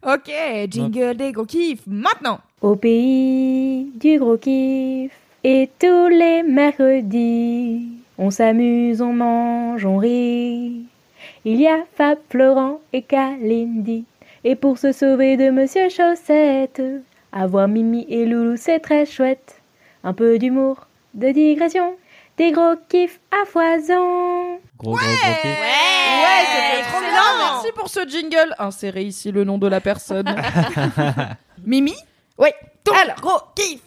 Ok, 0.06 0.30
jingle 0.70 1.16
des 1.16 1.32
gros 1.32 1.44
kiffs, 1.44 1.80
maintenant 1.86 2.38
Au 2.62 2.76
pays 2.76 3.90
du 3.96 4.18
gros 4.18 4.36
kiff. 4.36 5.10
Et 5.42 5.68
tous 5.78 6.08
les 6.08 6.42
mercredis, 6.44 7.86
on 8.16 8.30
s'amuse, 8.30 9.00
on 9.00 9.12
mange, 9.12 9.84
on 9.84 9.96
rit. 9.96 10.84
Il 11.44 11.60
y 11.60 11.66
a 11.66 11.78
Fab, 11.96 12.18
Florent 12.30 12.80
et 12.92 13.02
Kalindi. 13.02 14.04
Et 14.44 14.54
pour 14.56 14.78
se 14.78 14.92
sauver 14.92 15.36
de 15.36 15.50
Monsieur 15.50 15.88
Chaussette, 15.88 16.80
avoir 17.32 17.66
Mimi 17.68 18.06
et 18.08 18.24
Loulou, 18.24 18.56
c'est 18.56 18.78
très 18.80 19.04
chouette. 19.04 19.60
Un 20.04 20.12
peu 20.12 20.38
d'humour, 20.38 20.86
de 21.14 21.30
digression, 21.30 21.94
des 22.38 22.52
gros 22.52 22.76
kiffs 22.88 23.20
à 23.30 23.44
foison. 23.44 24.58
Gros, 24.78 24.92
gros, 24.92 24.96
gros 24.96 24.96
kiff. 24.96 25.44
Ouais, 25.44 26.44
c'était 26.46 26.88
trop 26.88 27.00
bien. 27.00 27.38
Merci 27.38 27.72
pour 27.74 27.88
ce 27.88 28.08
jingle. 28.08 28.54
Insérez 28.58 29.02
ici 29.02 29.30
le 29.32 29.44
nom 29.44 29.58
de 29.58 29.66
la 29.66 29.80
personne. 29.80 30.34
Mimi 31.66 31.94
oui. 32.38 32.48
Alors, 33.02 33.16
gros 33.20 33.40
kiff. 33.54 33.80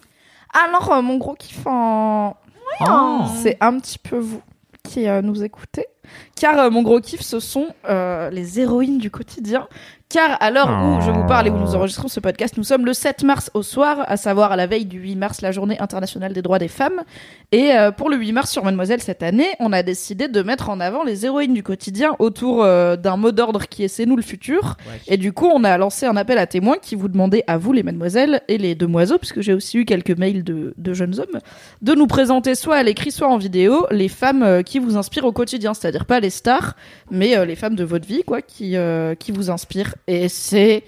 Alors, 0.54 0.92
euh, 0.92 1.02
mon 1.02 1.18
gros 1.18 1.34
kiff 1.36 1.66
en... 1.66 2.36
Oh. 2.82 3.22
c'est 3.42 3.58
un 3.62 3.80
petit 3.80 3.98
peu 3.98 4.18
vous 4.18 4.42
qui 4.84 5.08
euh, 5.08 5.22
nous 5.22 5.44
écoutez. 5.44 5.88
Car 6.36 6.60
euh, 6.60 6.70
mon 6.70 6.82
gros 6.82 7.00
kiff, 7.00 7.22
ce 7.22 7.40
sont 7.40 7.68
euh, 7.90 8.30
les 8.30 8.60
héroïnes 8.60 8.98
du 8.98 9.12
quotidien 9.12 9.68
Car 10.12 10.36
à 10.42 10.52
l'heure 10.52 10.68
où 10.68 11.02
je 11.02 11.10
vous 11.10 11.26
parle 11.26 11.48
et 11.48 11.50
où 11.50 11.58
nous 11.58 11.72
Oh. 11.72 11.76
enregistrons 11.76 12.10
ce 12.10 12.20
podcast, 12.20 12.58
nous 12.58 12.66
sommes 12.66 12.86
le 12.86 12.94
7 12.94 13.24
mars 13.24 13.50
au 13.54 13.64
soir, 13.64 14.04
à 14.08 14.18
savoir 14.18 14.52
à 14.52 14.58
la 14.58 14.68
veille 14.68 14.86
du 14.86 15.00
8 15.00 15.16
mars, 15.16 15.42
la 15.42 15.54
journée 15.54 15.80
internationale 15.80 16.34
des 16.34 16.42
droits 16.42 16.60
des 16.60 16.68
femmes. 16.68 17.02
Et 17.54 17.72
euh, 17.72 17.92
pour 17.92 18.10
le 18.10 18.18
8 18.18 18.34
mars 18.34 18.52
sur 18.52 18.64
Mademoiselle 18.66 19.02
cette 19.02 19.24
année, 19.24 19.48
on 19.62 19.72
a 19.72 19.84
décidé 19.84 20.28
de 20.28 20.42
mettre 20.42 20.70
en 20.70 20.82
avant 20.82 21.04
les 21.06 21.26
héroïnes 21.26 21.54
du 21.54 21.64
quotidien 21.64 22.16
autour 22.20 22.62
euh, 22.62 22.98
d'un 22.98 23.16
mot 23.16 23.32
d'ordre 23.32 23.68
qui 23.68 23.86
est 23.86 23.88
C'est 23.88 24.06
nous 24.06 24.18
le 24.18 24.22
futur. 24.22 24.76
Et 25.08 25.16
du 25.16 25.32
coup, 25.32 25.46
on 25.48 25.64
a 25.64 25.78
lancé 25.78 26.06
un 26.06 26.18
appel 26.18 26.38
à 26.40 26.46
témoins 26.46 26.78
qui 26.78 26.96
vous 26.96 27.08
demandait 27.08 27.46
à 27.48 27.58
vous, 27.58 27.72
les 27.72 27.84
mademoiselles 27.84 28.42
et 28.50 28.58
les 28.58 28.76
demoiselles, 28.76 29.20
puisque 29.20 29.40
j'ai 29.40 29.54
aussi 29.54 29.78
eu 29.78 29.86
quelques 29.86 30.18
mails 30.18 30.44
de, 30.44 30.74
de 30.78 30.94
jeunes 30.94 31.18
hommes, 31.22 31.40
de 31.82 31.94
nous 31.94 32.08
présenter 32.08 32.56
soit 32.56 32.76
à 32.76 32.84
l'écrit, 32.84 33.12
soit 33.12 33.30
en 33.30 33.38
vidéo, 33.38 33.88
les 33.92 34.10
femmes 34.10 34.44
euh, 34.44 34.62
qui 34.62 34.80
vous 34.80 34.98
inspirent 34.98 35.26
au 35.26 35.32
quotidien. 35.32 35.74
C'est-à-dire 35.74 36.06
pas 36.06 36.20
les 36.20 36.30
stars, 36.30 36.76
mais 37.10 37.46
les 37.46 37.56
femmes 37.56 37.76
de 37.76 37.86
votre 37.86 38.06
vie, 38.08 38.24
quoi, 38.26 38.42
qui, 38.42 38.76
qui 39.20 39.32
vous 39.32 39.50
inspirent. 39.50 39.96
Et 40.08 40.30
c'est 40.30 40.84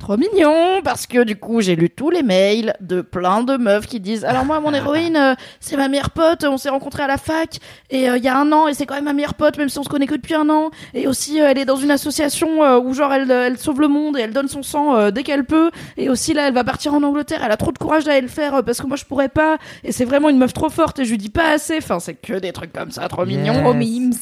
trop 0.00 0.16
mignon, 0.16 0.80
parce 0.82 1.06
que 1.06 1.22
du 1.22 1.36
coup, 1.36 1.60
j'ai 1.60 1.76
lu 1.76 1.90
tous 1.90 2.10
les 2.10 2.22
mails 2.22 2.74
de 2.80 3.02
plein 3.02 3.42
de 3.44 3.56
meufs 3.56 3.86
qui 3.86 4.00
disent 4.00 4.24
Alors 4.24 4.44
moi, 4.44 4.58
mon 4.58 4.72
héroïne, 4.72 5.16
euh, 5.16 5.34
c'est 5.60 5.76
ma 5.76 5.88
meilleure 5.88 6.10
pote, 6.10 6.42
on 6.44 6.56
s'est 6.56 6.70
rencontrés 6.70 7.02
à 7.02 7.06
la 7.06 7.18
fac, 7.18 7.58
et 7.90 8.08
euh, 8.08 8.16
il 8.16 8.24
y 8.24 8.28
a 8.28 8.36
un 8.36 8.50
an, 8.50 8.66
et 8.66 8.74
c'est 8.74 8.86
quand 8.86 8.94
même 8.94 9.04
ma 9.04 9.12
meilleure 9.12 9.34
pote, 9.34 9.58
même 9.58 9.68
si 9.68 9.78
on 9.78 9.84
se 9.84 9.90
connaît 9.90 10.06
que 10.06 10.14
depuis 10.14 10.34
un 10.34 10.48
an. 10.48 10.70
Et 10.94 11.06
aussi, 11.06 11.40
euh, 11.40 11.48
elle 11.50 11.58
est 11.58 11.66
dans 11.66 11.76
une 11.76 11.90
association 11.90 12.64
euh, 12.64 12.80
où 12.80 12.94
genre 12.94 13.12
elle, 13.12 13.30
elle 13.30 13.58
sauve 13.58 13.80
le 13.80 13.88
monde 13.88 14.16
et 14.16 14.22
elle 14.22 14.32
donne 14.32 14.48
son 14.48 14.62
sang 14.62 14.96
euh, 14.96 15.10
dès 15.10 15.22
qu'elle 15.22 15.44
peut. 15.44 15.70
Et 15.98 16.08
aussi 16.08 16.32
là, 16.32 16.48
elle 16.48 16.54
va 16.54 16.64
partir 16.64 16.94
en 16.94 17.02
Angleterre. 17.02 17.42
Elle 17.44 17.52
a 17.52 17.58
trop 17.58 17.70
de 17.70 17.78
courage 17.78 18.04
d'aller 18.04 18.22
le 18.22 18.28
faire 18.28 18.64
parce 18.64 18.80
que 18.80 18.86
moi 18.86 18.96
je 18.96 19.04
pourrais 19.04 19.28
pas. 19.28 19.58
Et 19.84 19.92
c'est 19.92 20.06
vraiment 20.06 20.30
une 20.30 20.38
meuf 20.38 20.54
trop 20.54 20.70
forte 20.70 20.98
et 20.98 21.04
je 21.04 21.10
lui 21.10 21.18
dis 21.18 21.28
pas 21.28 21.50
assez. 21.52 21.76
Enfin, 21.76 22.00
c'est 22.00 22.14
que 22.14 22.38
des 22.38 22.52
trucs 22.52 22.72
comme 22.72 22.90
ça, 22.90 23.06
trop 23.08 23.26
mignons. 23.26 23.52
Yes. 23.52 23.62
Trop 23.62 23.74
mimes. 23.74 24.14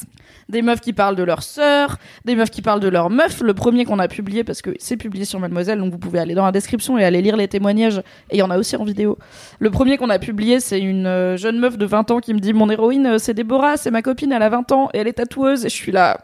Des 0.48 0.62
meufs 0.62 0.80
qui 0.80 0.92
parlent 0.92 1.16
de 1.16 1.22
leur 1.22 1.42
sœur, 1.42 1.98
des 2.24 2.34
meufs 2.34 2.50
qui 2.50 2.62
parlent 2.62 2.80
de 2.80 2.88
leur 2.88 3.10
meuf. 3.10 3.40
Le 3.42 3.52
premier 3.52 3.84
qu'on 3.84 3.98
a 3.98 4.08
publié 4.08 4.44
parce 4.44 4.62
que 4.62 4.70
c'est 4.78 4.96
publié 4.96 5.24
sur 5.24 5.38
Mademoiselle, 5.40 5.78
donc 5.78 5.92
vous 5.92 5.98
pouvez 5.98 6.18
aller 6.18 6.34
dans 6.34 6.46
la 6.46 6.52
description 6.52 6.96
et 6.96 7.04
aller 7.04 7.20
lire 7.20 7.36
les 7.36 7.48
témoignages. 7.48 7.98
Et 8.30 8.36
il 8.36 8.38
y 8.38 8.42
en 8.42 8.50
a 8.50 8.58
aussi 8.58 8.76
en 8.76 8.84
vidéo. 8.84 9.18
Le 9.58 9.70
premier 9.70 9.98
qu'on 9.98 10.10
a 10.10 10.18
publié, 10.18 10.60
c'est 10.60 10.80
une 10.80 11.06
euh, 11.06 11.36
jeune 11.36 11.58
meuf 11.58 11.76
de 11.76 11.84
20 11.84 12.10
ans 12.10 12.20
qui 12.20 12.32
me 12.32 12.38
dit 12.38 12.54
mon 12.54 12.70
héroïne, 12.70 13.06
euh, 13.06 13.18
c'est 13.18 13.34
Déborah, 13.34 13.76
c'est 13.76 13.90
ma 13.90 14.02
copine, 14.02 14.32
elle 14.32 14.42
a 14.42 14.48
20 14.48 14.72
ans 14.72 14.88
et 14.94 14.98
elle 14.98 15.08
est 15.08 15.14
tatoueuse. 15.14 15.66
Et 15.66 15.68
je 15.68 15.74
suis 15.74 15.92
là. 15.92 16.18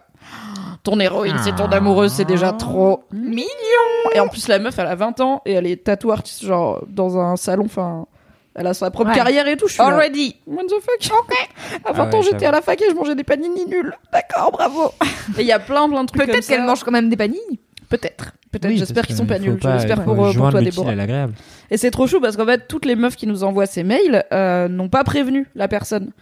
Ton 0.83 1.01
héroïne, 1.01 1.37
c'est 1.43 1.55
ton 1.55 1.67
amoureuse, 1.67 2.13
c'est 2.13 2.27
déjà 2.27 2.53
trop 2.53 3.05
mignon. 3.11 3.45
Et 4.15 4.21
en 4.21 4.29
plus, 4.29 4.49
la 4.49 4.59
meuf, 4.59 4.79
elle 4.79 4.87
a 4.87 4.95
20 4.95 5.21
ans 5.21 5.43
et 5.47 5.53
elle 5.53 5.67
est 5.67 5.85
tatou 5.85 6.13
artiste, 6.13 6.45
genre 6.45 6.85
dans 6.89 7.19
un 7.19 7.37
salon. 7.37 7.65
Enfin, 7.65 8.07
elle 8.55 8.67
a 8.67 8.75
sa 8.75 8.91
propre 8.91 9.11
Ouais. 9.11 9.17
carrière 9.17 9.47
et 9.49 9.57
tout. 9.57 9.67
Je 9.69 9.75
suis 9.75 9.83
là, 9.83 9.89
Already. 9.89 10.37
What 10.47 10.65
the 10.65 10.75
fuck? 10.81 11.19
Ok. 11.21 11.35
À 11.85 11.93
20 11.93 12.03
Ah 12.03 12.09
ouais, 12.09 12.15
ans, 12.17 12.23
j'étais 12.23 12.47
à 12.47 12.51
la 12.53 12.61
fac 12.63 12.81
et 12.81 12.89
je 12.91 12.95
mangeais 12.95 13.15
des 13.15 13.25
panini 13.25 13.65
nuls. 13.67 13.93
D'accord, 14.13 14.51
bravo. 14.53 14.93
Et 15.39 15.43
il 15.43 15.47
y 15.47 15.53
a 15.53 15.59
plein, 15.59 15.89
plein 15.89 16.05
de 16.05 16.09
trucs 16.09 16.27
Peut-être 16.27 16.47
qu'elle 16.47 16.63
mange 16.63 16.83
quand 16.85 16.93
même 16.93 17.09
des 17.11 17.17
panini. 17.17 17.61
Peut-être. 17.89 18.33
Peut-être. 18.51 18.71
Oui, 18.71 18.79
J'espère 18.79 19.07
qu'ils 19.07 19.17
sont 19.17 19.27
pas 19.27 19.39
nuls. 19.39 19.57
Je 19.59 19.63
pas- 19.67 19.75
l'espère 19.75 19.99
il 19.99 20.05
pour, 20.05 20.25
euh, 20.27 20.33
pour 20.33 20.51
toi, 20.51 20.61
Déborah. 20.61 20.93
Et 21.71 21.77
c'est 21.77 21.91
trop 21.91 22.07
chou 22.07 22.21
parce 22.21 22.37
qu'en 22.37 22.47
fait, 22.47 22.69
toutes 22.69 22.85
les 22.87 22.95
meufs 22.95 23.17
qui 23.17 23.27
nous 23.27 23.43
envoient 23.43 23.67
ces 23.67 23.83
mails 23.83 24.25
euh, 24.33 24.69
n'ont 24.69 24.89
pas 24.89 25.03
prévenu 25.05 25.49
la 25.57 25.67
personne 25.69 26.13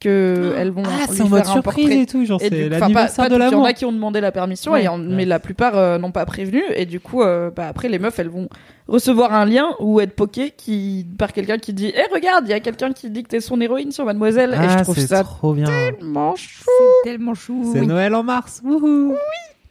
que 0.00 0.54
elles 0.56 0.70
vont 0.70 0.82
Ah, 0.86 1.06
lui 1.08 1.16
c'est 1.16 1.22
en 1.22 1.28
mode 1.28 1.44
surprise 1.44 1.62
portrait. 1.84 2.00
et 2.02 2.06
tout, 2.06 2.24
genre 2.24 2.40
c'est 2.40 2.50
du- 2.50 2.62
enfin, 2.66 2.70
pas- 2.70 2.78
l'anniversaire 2.80 3.24
pas 3.24 3.28
de 3.28 3.34
toutes, 3.34 3.40
Il 3.42 3.44
y 3.44 3.48
en 3.48 3.50
l'amour. 3.50 3.66
a 3.66 3.72
qui 3.74 3.84
ont 3.84 3.92
demandé 3.92 4.20
la 4.20 4.32
permission, 4.32 4.72
Ouais. 4.72 4.84
et 4.84 4.88
en- 4.88 4.98
mais 4.98 5.24
la 5.26 5.38
plupart 5.38 5.76
euh, 5.76 5.98
n'ont 5.98 6.10
pas 6.10 6.24
prévenu. 6.24 6.62
Et 6.74 6.86
du 6.86 7.00
coup, 7.00 7.22
euh, 7.22 7.50
bah, 7.54 7.66
après, 7.68 7.88
les 7.88 7.98
meufs, 7.98 8.18
elles 8.18 8.28
vont 8.30 8.48
recevoir 8.88 9.32
un 9.34 9.44
lien 9.44 9.68
ou 9.78 10.00
être 10.00 10.16
poké 10.16 10.50
qui, 10.56 11.06
par 11.18 11.32
quelqu'un 11.32 11.58
qui 11.58 11.72
dit 11.72 11.92
Eh, 11.94 12.12
regarde, 12.14 12.44
il 12.46 12.50
y 12.50 12.54
a 12.54 12.60
quelqu'un 12.60 12.92
qui 12.92 13.10
dit 13.10 13.22
que 13.22 13.28
t'es 13.28 13.40
son 13.40 13.60
héroïne 13.60 13.92
sur 13.92 14.04
Mademoiselle. 14.04 14.50
et 14.52 14.68
je 14.68 14.76
Ah, 14.78 14.82
trouve 14.82 14.98
ça 14.98 15.22
trop 15.22 15.52
bien. 15.54 15.66
tellement 15.66 16.34
chou. 16.34 16.64
C'est 17.04 17.10
tellement 17.10 17.34
chou. 17.34 17.70
C'est 17.72 17.82
Noël 17.82 18.14
en 18.14 18.22
mars. 18.22 18.62
Wouhou. 18.64 19.14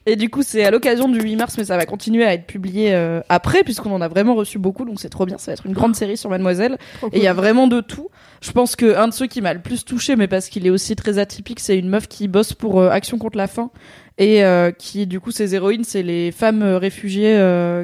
Et 0.10 0.16
du 0.16 0.32
coup, 0.32 0.42
c'est 0.42 0.64
à 0.64 0.72
l'occasion 0.72 1.08
du 1.08 1.20
8 1.20 1.36
mars, 1.36 1.56
mais 1.56 1.66
ça 1.66 1.78
va 1.78 1.86
continuer 1.86 2.26
à 2.26 2.34
être 2.34 2.48
publié 2.48 2.96
euh, 2.96 3.22
après, 3.30 3.64
puisqu'on 3.64 3.92
en 3.92 4.02
a 4.02 4.08
vraiment 4.08 4.34
reçu 4.34 4.58
beaucoup, 4.58 4.84
donc 4.84 5.00
c'est 5.00 5.10
trop 5.10 5.28
bien. 5.28 5.38
Ça 5.38 5.52
va 5.52 5.54
être 5.54 5.68
une 5.68 5.74
grande 5.74 5.96
série 5.96 6.18
sur 6.18 6.32
Mademoiselle. 6.32 6.80
Et 7.14 7.18
il 7.18 7.24
y 7.24 7.28
a 7.28 7.34
vraiment 7.34 7.68
de 7.68 7.80
tout. 7.80 8.10
Je 8.42 8.52
pense 8.52 8.76
que 8.76 8.98
un 8.98 9.08
de 9.08 9.14
ceux 9.14 9.28
qui 9.28 9.40
m'a 9.40 9.54
le 9.54 9.62
plus 9.62 9.86
touché, 9.86 10.16
mais 10.16 10.28
parce 10.28 10.50
qu'il 10.50 10.66
est 10.66 10.72
aussi 10.72 10.96
très 10.96 11.20
atypique, 11.20 11.60
c'est 11.60 11.78
une 11.78 11.90
meuf 11.90 12.08
qui 12.08 12.28
bosse 12.28 12.54
pour 12.54 12.80
euh, 12.80 12.90
Action 12.90 13.20
contre 13.20 13.38
la 13.38 13.46
faim 13.46 13.70
et 14.18 14.44
euh, 14.44 14.72
qui, 14.72 15.06
du 15.06 15.20
coup, 15.20 15.30
ses 15.30 15.54
héroïnes, 15.54 15.84
c'est 15.84 16.02
les 16.02 16.32
femmes 16.32 16.64
réfugiées 16.64 17.40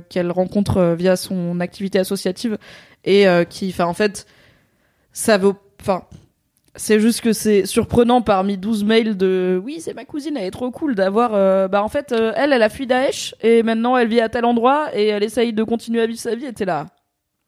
qu'elle 0.10 0.32
rencontre 0.32 0.96
via 0.98 1.18
son 1.18 1.60
activité 1.60 2.00
associative 2.00 2.58
et 3.04 3.28
qui, 3.52 3.70
enfin, 3.70 3.86
en 3.86 3.94
fait, 3.94 4.26
ça 5.14 5.38
vaut, 5.38 5.56
enfin. 5.80 6.02
C'est 6.78 7.00
juste 7.00 7.22
que 7.22 7.32
c'est 7.34 7.66
surprenant 7.66 8.22
parmi 8.22 8.58
12 8.58 8.84
mails 8.84 9.16
de 9.16 9.62
oui, 9.64 9.80
c'est 9.80 9.94
ma 9.94 10.04
cousine, 10.06 10.36
elle 10.38 10.46
est 10.46 10.52
trop 10.52 10.72
cool 10.72 10.94
d'avoir 10.96 11.32
euh, 11.34 11.68
bah 11.68 11.82
en 11.84 11.88
fait 11.88 12.12
euh, 12.12 12.34
elle 12.36 12.52
elle 12.52 12.64
a 12.64 12.70
fui 12.70 12.86
Daesh 12.86 13.34
et 13.42 13.64
maintenant 13.64 13.96
elle 13.96 14.08
vit 14.08 14.20
à 14.20 14.28
tel 14.30 14.44
endroit 14.46 14.88
et 14.94 15.08
elle 15.08 15.24
essaye 15.24 15.54
de 15.54 15.64
continuer 15.64 16.02
à 16.02 16.06
vivre 16.06 16.20
sa 16.20 16.36
vie 16.36 16.46
et 16.46 16.54
t'es 16.54 16.66
là. 16.66 16.88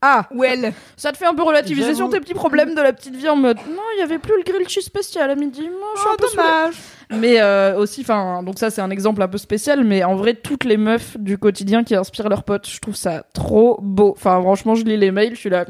Ah, 0.01 0.27
Well. 0.31 0.73
ça 0.95 1.11
te 1.11 1.17
fait 1.17 1.25
un 1.25 1.33
peu 1.33 1.41
relativiser 1.41 1.95
sur 1.95 2.07
tes 2.09 2.19
petits 2.19 2.35
problèmes 2.35 2.75
de 2.75 2.81
la 2.81 2.93
petite 2.93 3.15
vie 3.15 3.27
en 3.27 3.35
mode 3.35 3.57
non, 3.67 3.81
il 3.95 3.99
y 3.99 4.03
avait 4.03 4.19
plus 4.19 4.33
le 4.37 4.43
grilled 4.43 4.69
cheese 4.69 4.83
spécial 4.85 5.29
à 5.31 5.35
midi. 5.35 5.61
Moi, 5.63 5.89
je 5.95 6.01
suis 6.01 6.09
un 6.09 6.15
peu 6.15 6.27
dommage. 6.35 6.75
Mais 7.09 7.41
euh, 7.41 7.75
aussi, 7.77 8.01
enfin, 8.01 8.43
donc 8.43 8.59
ça 8.59 8.69
c'est 8.69 8.81
un 8.81 8.91
exemple 8.91 9.23
un 9.23 9.27
peu 9.27 9.39
spécial, 9.39 9.83
mais 9.83 10.03
en 10.03 10.15
vrai, 10.15 10.35
toutes 10.35 10.65
les 10.65 10.77
meufs 10.77 11.17
du 11.17 11.39
quotidien 11.39 11.83
qui 11.83 11.95
inspirent 11.95 12.29
leurs 12.29 12.43
potes, 12.43 12.69
je 12.69 12.79
trouve 12.79 12.95
ça 12.95 13.23
trop 13.33 13.79
beau. 13.81 14.11
Enfin, 14.15 14.39
franchement, 14.41 14.75
je 14.75 14.83
lis 14.83 14.97
les 14.97 15.09
mails, 15.09 15.33
je 15.33 15.39
suis 15.39 15.49
là. 15.49 15.65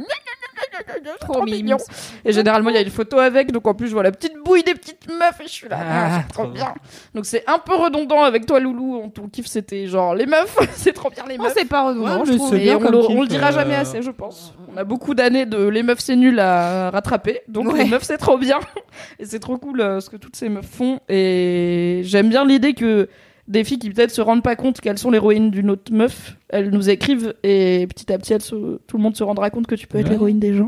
Trop 1.19 1.43
mignon. 1.43 1.77
Et 2.25 2.31
généralement, 2.31 2.69
il 2.69 2.75
y 2.75 2.79
a 2.79 2.81
une 2.81 2.89
photo 2.89 3.19
avec, 3.19 3.51
donc 3.51 3.65
en 3.67 3.73
plus, 3.73 3.87
je 3.87 3.93
vois 3.93 4.03
la 4.03 4.11
petite 4.11 4.33
bouille 4.43 4.63
des 4.63 4.73
petites 4.73 5.07
meufs 5.07 5.39
et 5.41 5.43
je 5.43 5.49
suis 5.49 5.69
là. 5.69 5.77
Ah, 5.79 5.85
Ah, 6.09 6.21
c'est 6.27 6.33
trop 6.33 6.43
trop 6.43 6.51
bien. 6.51 6.73
Donc 7.13 7.25
c'est 7.25 7.43
un 7.47 7.59
peu 7.59 7.75
redondant 7.75 8.23
avec 8.23 8.45
toi, 8.45 8.59
Loulou. 8.59 8.99
On 9.03 9.09
ton 9.09 9.27
kiff, 9.27 9.47
c'était 9.47 9.87
genre 9.87 10.13
les 10.15 10.25
meufs. 10.25 10.57
c'est 10.75 10.93
trop 10.93 11.09
bien 11.09 11.23
les 11.27 11.37
Non, 11.37 11.45
meufs. 11.45 11.53
c'est 11.57 11.65
pas 11.65 11.87
redondant, 11.87 12.19
Ouais, 12.19 12.25
je 12.25 12.33
trouve. 12.33 12.55
Et 12.55 12.73
on, 12.75 12.79
le, 12.79 13.01
kiff, 13.01 13.09
on 13.17 13.21
le 13.21 13.27
dira 13.27 13.49
euh, 13.49 13.53
jamais 13.53 13.75
assez, 13.75 14.01
je 14.01 14.11
pense. 14.11 14.53
On 14.73 14.77
a 14.77 14.83
beaucoup 14.83 15.13
d'années 15.13 15.45
de 15.45 15.67
les 15.67 15.83
meufs 15.83 15.99
c'est 15.99 16.15
nul 16.15 16.39
à 16.39 16.89
rattraper, 16.91 17.41
donc 17.47 17.71
Ouais. 17.71 17.83
les 17.83 17.89
meufs 17.89 18.03
c'est 18.03 18.17
trop 18.17 18.37
bien. 18.37 18.59
Et 19.19 19.25
c'est 19.25 19.39
trop 19.39 19.57
cool 19.57 19.81
euh, 19.81 19.99
ce 19.99 20.09
que 20.09 20.17
toutes 20.17 20.35
ces 20.35 20.49
meufs 20.49 20.65
font. 20.65 20.99
Et 21.09 22.01
j'aime 22.03 22.29
bien 22.29 22.45
l'idée 22.45 22.73
que 22.73 23.07
des 23.47 23.63
filles 23.63 23.79
qui 23.79 23.89
peut-être 23.89 24.11
se 24.11 24.21
rendent 24.21 24.43
pas 24.43 24.55
compte 24.55 24.81
qu'elles 24.81 24.97
sont 24.97 25.09
l'héroïne 25.11 25.51
d'une 25.51 25.69
autre 25.69 25.91
meuf, 25.93 26.35
elles 26.49 26.69
nous 26.69 26.89
écrivent 26.89 27.33
et 27.43 27.87
petit 27.87 28.11
à 28.11 28.17
petit 28.17 28.33
elles 28.33 28.41
se- 28.41 28.77
tout 28.87 28.97
le 28.97 29.03
monde 29.03 29.15
se 29.15 29.23
rendra 29.23 29.49
compte 29.49 29.67
que 29.67 29.75
tu 29.75 29.87
peux 29.87 29.97
être 29.99 30.05
Ouais. 30.05 30.11
l'héroïne 30.11 30.39
des 30.39 30.53
gens. 30.53 30.67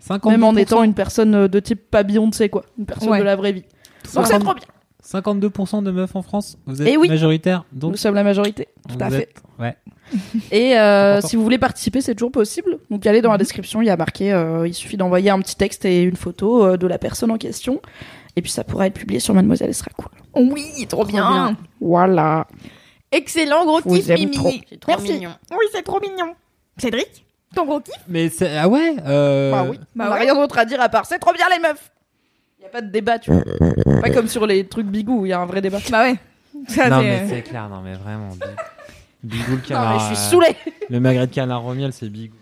52%, 0.00 0.30
Même 0.30 0.44
en 0.44 0.54
étant 0.56 0.82
une 0.82 0.94
personne 0.94 1.48
de 1.48 1.60
type 1.60 1.90
pas 1.90 2.02
Beyoncé 2.04 2.48
quoi, 2.48 2.64
une 2.78 2.86
personne 2.86 3.10
Ouais. 3.10 3.18
de 3.18 3.24
la 3.24 3.34
vraie 3.36 3.52
vie. 3.52 3.64
Donc 4.14 4.26
c'est 4.26 4.32
50 4.32 4.42
trop 4.44 4.54
bien. 4.54 4.66
52% 5.02 5.82
de 5.82 5.90
meufs 5.92 6.16
en 6.16 6.22
France. 6.22 6.58
Vous 6.66 6.82
êtes 6.82 6.88
Eh 6.88 6.96
oui. 6.96 7.08
majoritaire, 7.08 7.64
donc 7.72 7.92
Nous 7.92 7.96
sommes 7.96 8.14
la 8.16 8.24
majorité. 8.24 8.68
Tout 8.88 8.96
à 9.00 9.10
fait. 9.10 9.22
êtes- 9.22 9.42
Ouais. 9.58 9.76
Et 10.52 10.76
euh, 10.78 11.20
si 11.20 11.34
vous 11.36 11.42
voulez 11.42 11.58
participer, 11.58 12.00
c'est 12.00 12.14
toujours 12.14 12.30
possible. 12.32 12.78
Donc 12.90 13.06
allez 13.06 13.22
dans 13.22 13.32
la 13.32 13.38
description, 13.38 13.82
il 13.82 13.86
y 13.86 13.90
a 13.90 13.96
marqué, 13.96 14.32
euh, 14.32 14.66
il 14.68 14.74
suffit 14.74 14.96
d'envoyer 14.96 15.30
un 15.30 15.40
petit 15.40 15.56
texte 15.56 15.84
et 15.84 16.02
une 16.02 16.16
photo 16.16 16.64
euh, 16.64 16.76
de 16.76 16.86
la 16.86 16.98
personne 16.98 17.30
en 17.30 17.38
question. 17.38 17.80
Et 18.36 18.42
puis 18.42 18.50
ça 18.50 18.64
pourra 18.64 18.86
être 18.86 18.94
publié 18.94 19.18
sur 19.18 19.32
Mademoiselle, 19.34 19.72
ce 19.74 19.80
sera 19.80 19.90
cool. 19.96 20.08
Oui, 20.52 20.86
trop 20.88 21.04
bien. 21.04 21.30
bien. 21.30 21.56
Voilà. 21.80 22.46
Excellent, 23.10 23.64
gros 23.64 23.80
Vous 23.84 23.96
kiff, 23.96 24.10
aime 24.10 24.18
Mimi. 24.18 24.36
trop. 24.36 24.50
C'est 24.68 24.80
trop 24.80 24.92
Merci. 24.92 25.12
mignon. 25.14 25.30
Oui, 25.52 25.64
c'est 25.72 25.82
trop 25.82 26.00
mignon. 26.00 26.34
Cédric, 26.76 27.24
ton 27.54 27.64
gros 27.64 27.80
kiff? 27.80 27.94
Mais 28.08 28.28
c'est 28.28 28.56
ah 28.58 28.68
ouais. 28.68 28.94
euh, 29.06 29.50
Bah 29.50 29.66
oui. 29.70 29.78
Bah 29.94 30.06
On 30.08 30.12
a 30.12 30.14
ouais. 30.14 30.20
rien 30.24 30.34
d'autre 30.34 30.58
à 30.58 30.64
dire 30.66 30.80
à 30.82 30.88
part 30.90 31.06
c'est 31.06 31.18
trop 31.18 31.32
bien 31.32 31.46
les 31.50 31.60
meufs. 31.60 31.90
Il 32.58 32.64
y 32.64 32.66
a 32.66 32.68
pas 32.68 32.82
de 32.82 32.90
débat, 32.90 33.18
tu 33.18 33.30
vois. 33.32 33.42
pas 34.02 34.10
comme 34.10 34.28
sur 34.28 34.46
les 34.46 34.66
trucs 34.66 34.86
bigou, 34.88 35.24
il 35.24 35.30
y 35.30 35.32
a 35.32 35.40
un 35.40 35.46
vrai 35.46 35.62
débat. 35.62 35.78
Bah 35.90 36.02
ouais. 36.02 36.16
Ça, 36.68 36.88
Non 36.90 37.00
c'est- 37.00 37.04
mais 37.04 37.26
c'est 37.28 37.42
clair, 37.42 37.68
non 37.70 37.80
mais 37.82 37.94
vraiment. 37.94 38.30
Big- 38.30 39.38
Bigou 39.38 39.50
le 39.52 39.56
Non 39.56 39.62
canard. 39.62 39.92
mais 39.94 39.98
je 40.00 40.04
suis 40.04 40.26
euh, 40.26 40.30
saoulée. 40.30 40.56
Le 40.90 41.00
magret 41.00 41.26
de 41.26 41.34
canard 41.34 41.64
au 41.64 41.72
miel, 41.74 41.92
c'est 41.92 42.08
Bigou. 42.10 42.36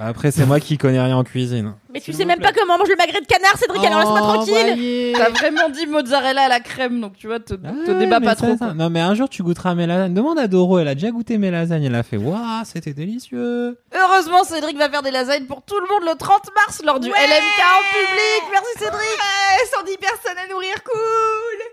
Après, 0.00 0.30
c'est 0.30 0.46
moi 0.46 0.60
qui 0.60 0.78
connais 0.78 1.00
rien 1.00 1.16
en 1.16 1.24
cuisine. 1.24 1.74
Mais 1.92 2.00
tu 2.00 2.12
sais 2.12 2.24
même 2.24 2.38
plaît. 2.38 2.52
pas 2.52 2.58
comment 2.60 2.78
mange 2.78 2.88
le 2.88 2.96
magret 2.96 3.20
de 3.20 3.26
canard, 3.26 3.56
Cédric, 3.58 3.84
alors 3.84 3.98
laisse-moi 4.00 4.20
Oh, 4.22 4.34
tranquille. 4.44 5.12
T'as 5.16 5.30
vraiment 5.30 5.68
dit 5.70 5.86
mozzarella 5.86 6.42
à 6.42 6.48
la 6.48 6.60
crème, 6.60 7.00
donc 7.00 7.16
tu 7.16 7.26
vois, 7.26 7.40
te, 7.40 7.54
te 7.54 7.98
débat 7.98 8.20
mais 8.20 8.26
pas 8.26 8.36
trop. 8.36 8.54
Non 8.76 8.90
mais 8.90 9.00
un 9.00 9.14
jour 9.14 9.28
tu 9.28 9.42
goûteras 9.42 9.74
mes 9.74 9.86
lasagnes. 9.86 10.14
Demande 10.14 10.38
à 10.38 10.46
Doro, 10.46 10.78
elle 10.78 10.88
a 10.88 10.94
déjà 10.94 11.10
goûté 11.10 11.36
mes 11.38 11.50
lasagnes, 11.50 11.84
elle 11.84 11.94
a 11.94 12.02
fait 12.02 12.16
waouh, 12.16 12.38
c'était 12.64 12.92
délicieux. 12.94 13.78
Heureusement, 13.94 14.44
Cédric 14.44 14.76
va 14.78 14.88
faire 14.88 15.02
des 15.02 15.10
lasagnes 15.10 15.46
pour 15.46 15.62
tout 15.62 15.78
le 15.80 15.86
monde 15.92 16.08
le 16.08 16.16
30 16.16 16.50
mars 16.54 16.82
lors 16.84 17.00
du 17.00 17.08
Ouais. 17.08 17.14
LMK 17.26 17.60
en 17.60 17.82
public. 17.90 18.42
Merci 18.52 18.72
Cédric. 18.78 19.00
Ouais, 19.00 19.66
110 19.78 19.96
personnes 19.96 20.38
à 20.38 20.52
nourrir, 20.52 20.74
cool 20.84 21.64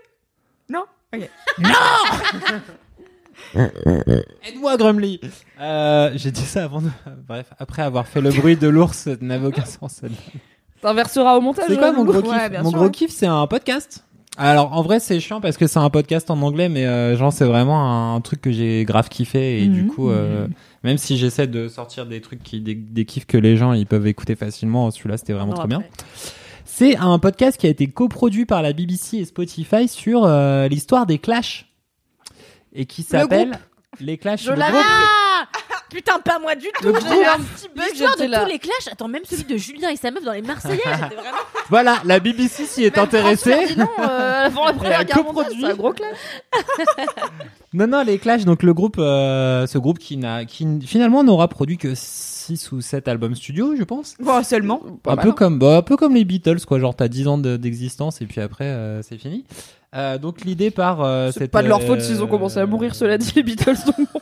Non? 0.70 0.84
Ok. 1.14 1.28
Aide-moi 3.54 4.76
Grumly. 4.76 5.20
Euh, 5.60 6.10
j'ai 6.16 6.30
dit 6.30 6.42
ça 6.42 6.64
avant 6.64 6.82
de... 6.82 6.88
Bref, 7.26 7.46
après 7.58 7.82
avoir 7.82 8.06
fait 8.06 8.20
le 8.20 8.30
bruit 8.30 8.56
de 8.56 8.68
l'ours, 8.68 8.96
ça 8.98 9.10
n'avait 9.20 9.46
aucun 9.46 9.64
sens. 9.64 10.02
T'inverseras 10.82 11.36
au 11.36 11.40
montage. 11.40 11.64
C'est 11.68 11.76
quoi 11.76 11.92
mon 11.92 12.04
Loulou 12.04 12.22
gros 12.22 12.32
kiff 12.32 12.50
Mon 12.62 12.70
sûr, 12.70 12.78
gros 12.78 12.84
ouais. 12.86 12.90
kiff, 12.90 13.10
c'est 13.10 13.26
un 13.26 13.46
podcast. 13.46 14.04
Alors 14.38 14.74
en 14.74 14.82
vrai, 14.82 15.00
c'est 15.00 15.18
chiant 15.18 15.40
parce 15.40 15.56
que 15.56 15.66
c'est 15.66 15.78
un 15.78 15.88
podcast 15.88 16.30
en 16.30 16.40
anglais, 16.42 16.68
mais 16.68 16.84
euh, 16.86 17.16
genre 17.16 17.32
c'est 17.32 17.46
vraiment 17.46 18.14
un, 18.14 18.20
truc 18.20 18.42
que 18.42 18.52
j'ai 18.52 18.84
grave 18.84 19.08
kiffé 19.08 19.62
et 19.62 19.66
du 19.66 19.84
Mhm. 19.84 19.88
coup, 19.88 20.10
euh, 20.10 20.46
même 20.84 20.98
si 20.98 21.16
j'essaie 21.16 21.46
de 21.46 21.68
sortir 21.68 22.04
des 22.04 22.20
trucs 22.20 22.42
qui 22.42 22.60
des, 22.60 22.74
des 22.74 23.04
kiffs 23.06 23.24
que 23.26 23.38
les 23.38 23.56
gens 23.56 23.72
ils 23.72 23.86
peuvent 23.86 24.06
écouter 24.06 24.36
facilement, 24.36 24.90
celui-là 24.90 25.16
c'était 25.16 25.32
vraiment 25.32 25.52
Non, 25.52 25.58
trop 25.58 25.68
bien. 25.68 25.82
C'est 26.66 26.96
un 26.98 27.18
podcast 27.18 27.56
qui 27.58 27.66
a 27.66 27.70
été 27.70 27.86
coproduit 27.86 28.44
par 28.44 28.60
la 28.60 28.74
BBC 28.74 29.16
et 29.16 29.24
Spotify 29.24 29.88
sur 29.88 30.24
euh, 30.26 30.68
l'histoire 30.68 31.06
des 31.06 31.16
Clash 31.16 31.65
et 32.76 32.86
qui 32.86 33.02
s'appelle 33.02 33.58
les 34.00 34.18
Clash, 34.18 34.42
Je 34.44 34.50
le 34.50 34.56
groupe- 34.56 34.66
Ah 34.74 35.44
Putain, 35.88 36.18
pas 36.18 36.38
moi 36.40 36.54
du 36.56 36.66
tout. 36.80 36.88
J'ai 36.92 37.20
eu 37.20 37.24
un 37.24 37.38
petit 37.38 37.68
bug, 37.74 37.84
L'histoire 37.90 38.16
de 38.16 38.24
là. 38.24 38.40
tous 38.44 38.50
les 38.50 38.58
clashs. 38.58 38.88
Attends, 38.90 39.06
même 39.08 39.22
celui 39.24 39.44
de 39.44 39.56
Julien 39.56 39.88
et 39.88 39.96
sa 39.96 40.10
meuf 40.10 40.24
dans 40.24 40.32
les 40.32 40.42
Marseillais. 40.42 40.76
j'étais 40.84 41.14
vraiment. 41.14 41.38
Voilà, 41.70 41.98
la 42.04 42.18
BBC 42.18 42.66
s'y 42.66 42.84
est 42.84 42.96
Même 42.96 43.04
intéressée. 43.04 43.52
France 43.52 43.66
Ferdinand, 43.66 43.90
euh, 44.00 44.46
avant 44.46 44.66
la 44.66 44.72
première 44.74 44.98
a 45.00 45.04
guerre 45.04 45.24
mondiale, 45.24 45.52
c'est 45.58 45.64
un 45.66 45.74
gros 45.74 45.92
clash. 45.92 46.16
Non, 47.72 47.86
non, 47.86 48.02
les 48.04 48.18
Clash, 48.18 48.44
donc 48.44 48.62
le 48.62 48.72
groupe, 48.72 48.96
euh, 48.98 49.66
ce 49.66 49.76
groupe 49.76 49.98
qui 49.98 50.16
n'a, 50.16 50.44
qui 50.46 50.66
finalement 50.86 51.22
n'aura 51.22 51.46
produit 51.48 51.76
que 51.76 51.92
6 51.94 52.72
ou 52.72 52.80
7 52.80 53.06
albums 53.06 53.34
studio, 53.34 53.74
je 53.76 53.84
pense. 53.84 54.14
Bon, 54.18 54.42
seulement. 54.42 54.80
Pas 55.02 55.12
un 55.12 55.16
mal, 55.16 55.24
peu 55.24 55.30
hein. 55.30 55.34
comme, 55.36 55.58
bah, 55.58 55.76
un 55.78 55.82
peu 55.82 55.96
comme 55.96 56.14
les 56.14 56.24
Beatles, 56.24 56.64
quoi. 56.66 56.78
Genre, 56.78 56.94
t'as 56.94 57.08
10 57.08 57.28
ans 57.28 57.38
de- 57.38 57.56
d'existence 57.58 58.22
et 58.22 58.26
puis 58.26 58.40
après, 58.40 58.64
euh, 58.64 59.02
c'est 59.02 59.18
fini. 59.18 59.44
Euh, 59.96 60.18
donc 60.18 60.44
l'idée 60.44 60.70
par, 60.70 61.02
euh, 61.02 61.30
C'est 61.32 61.40
cette, 61.40 61.50
pas 61.50 61.62
de 61.62 61.68
leur 61.68 61.80
euh, 61.80 61.86
faute 61.86 62.00
s'ils 62.02 62.22
ont 62.22 62.26
commencé 62.26 62.58
à 62.58 62.66
mourir, 62.66 62.94
cela 62.94 63.16
dit, 63.18 63.32
les 63.34 63.42
Beatles. 63.42 63.76
donc 63.86 63.96
bon. 64.12 64.20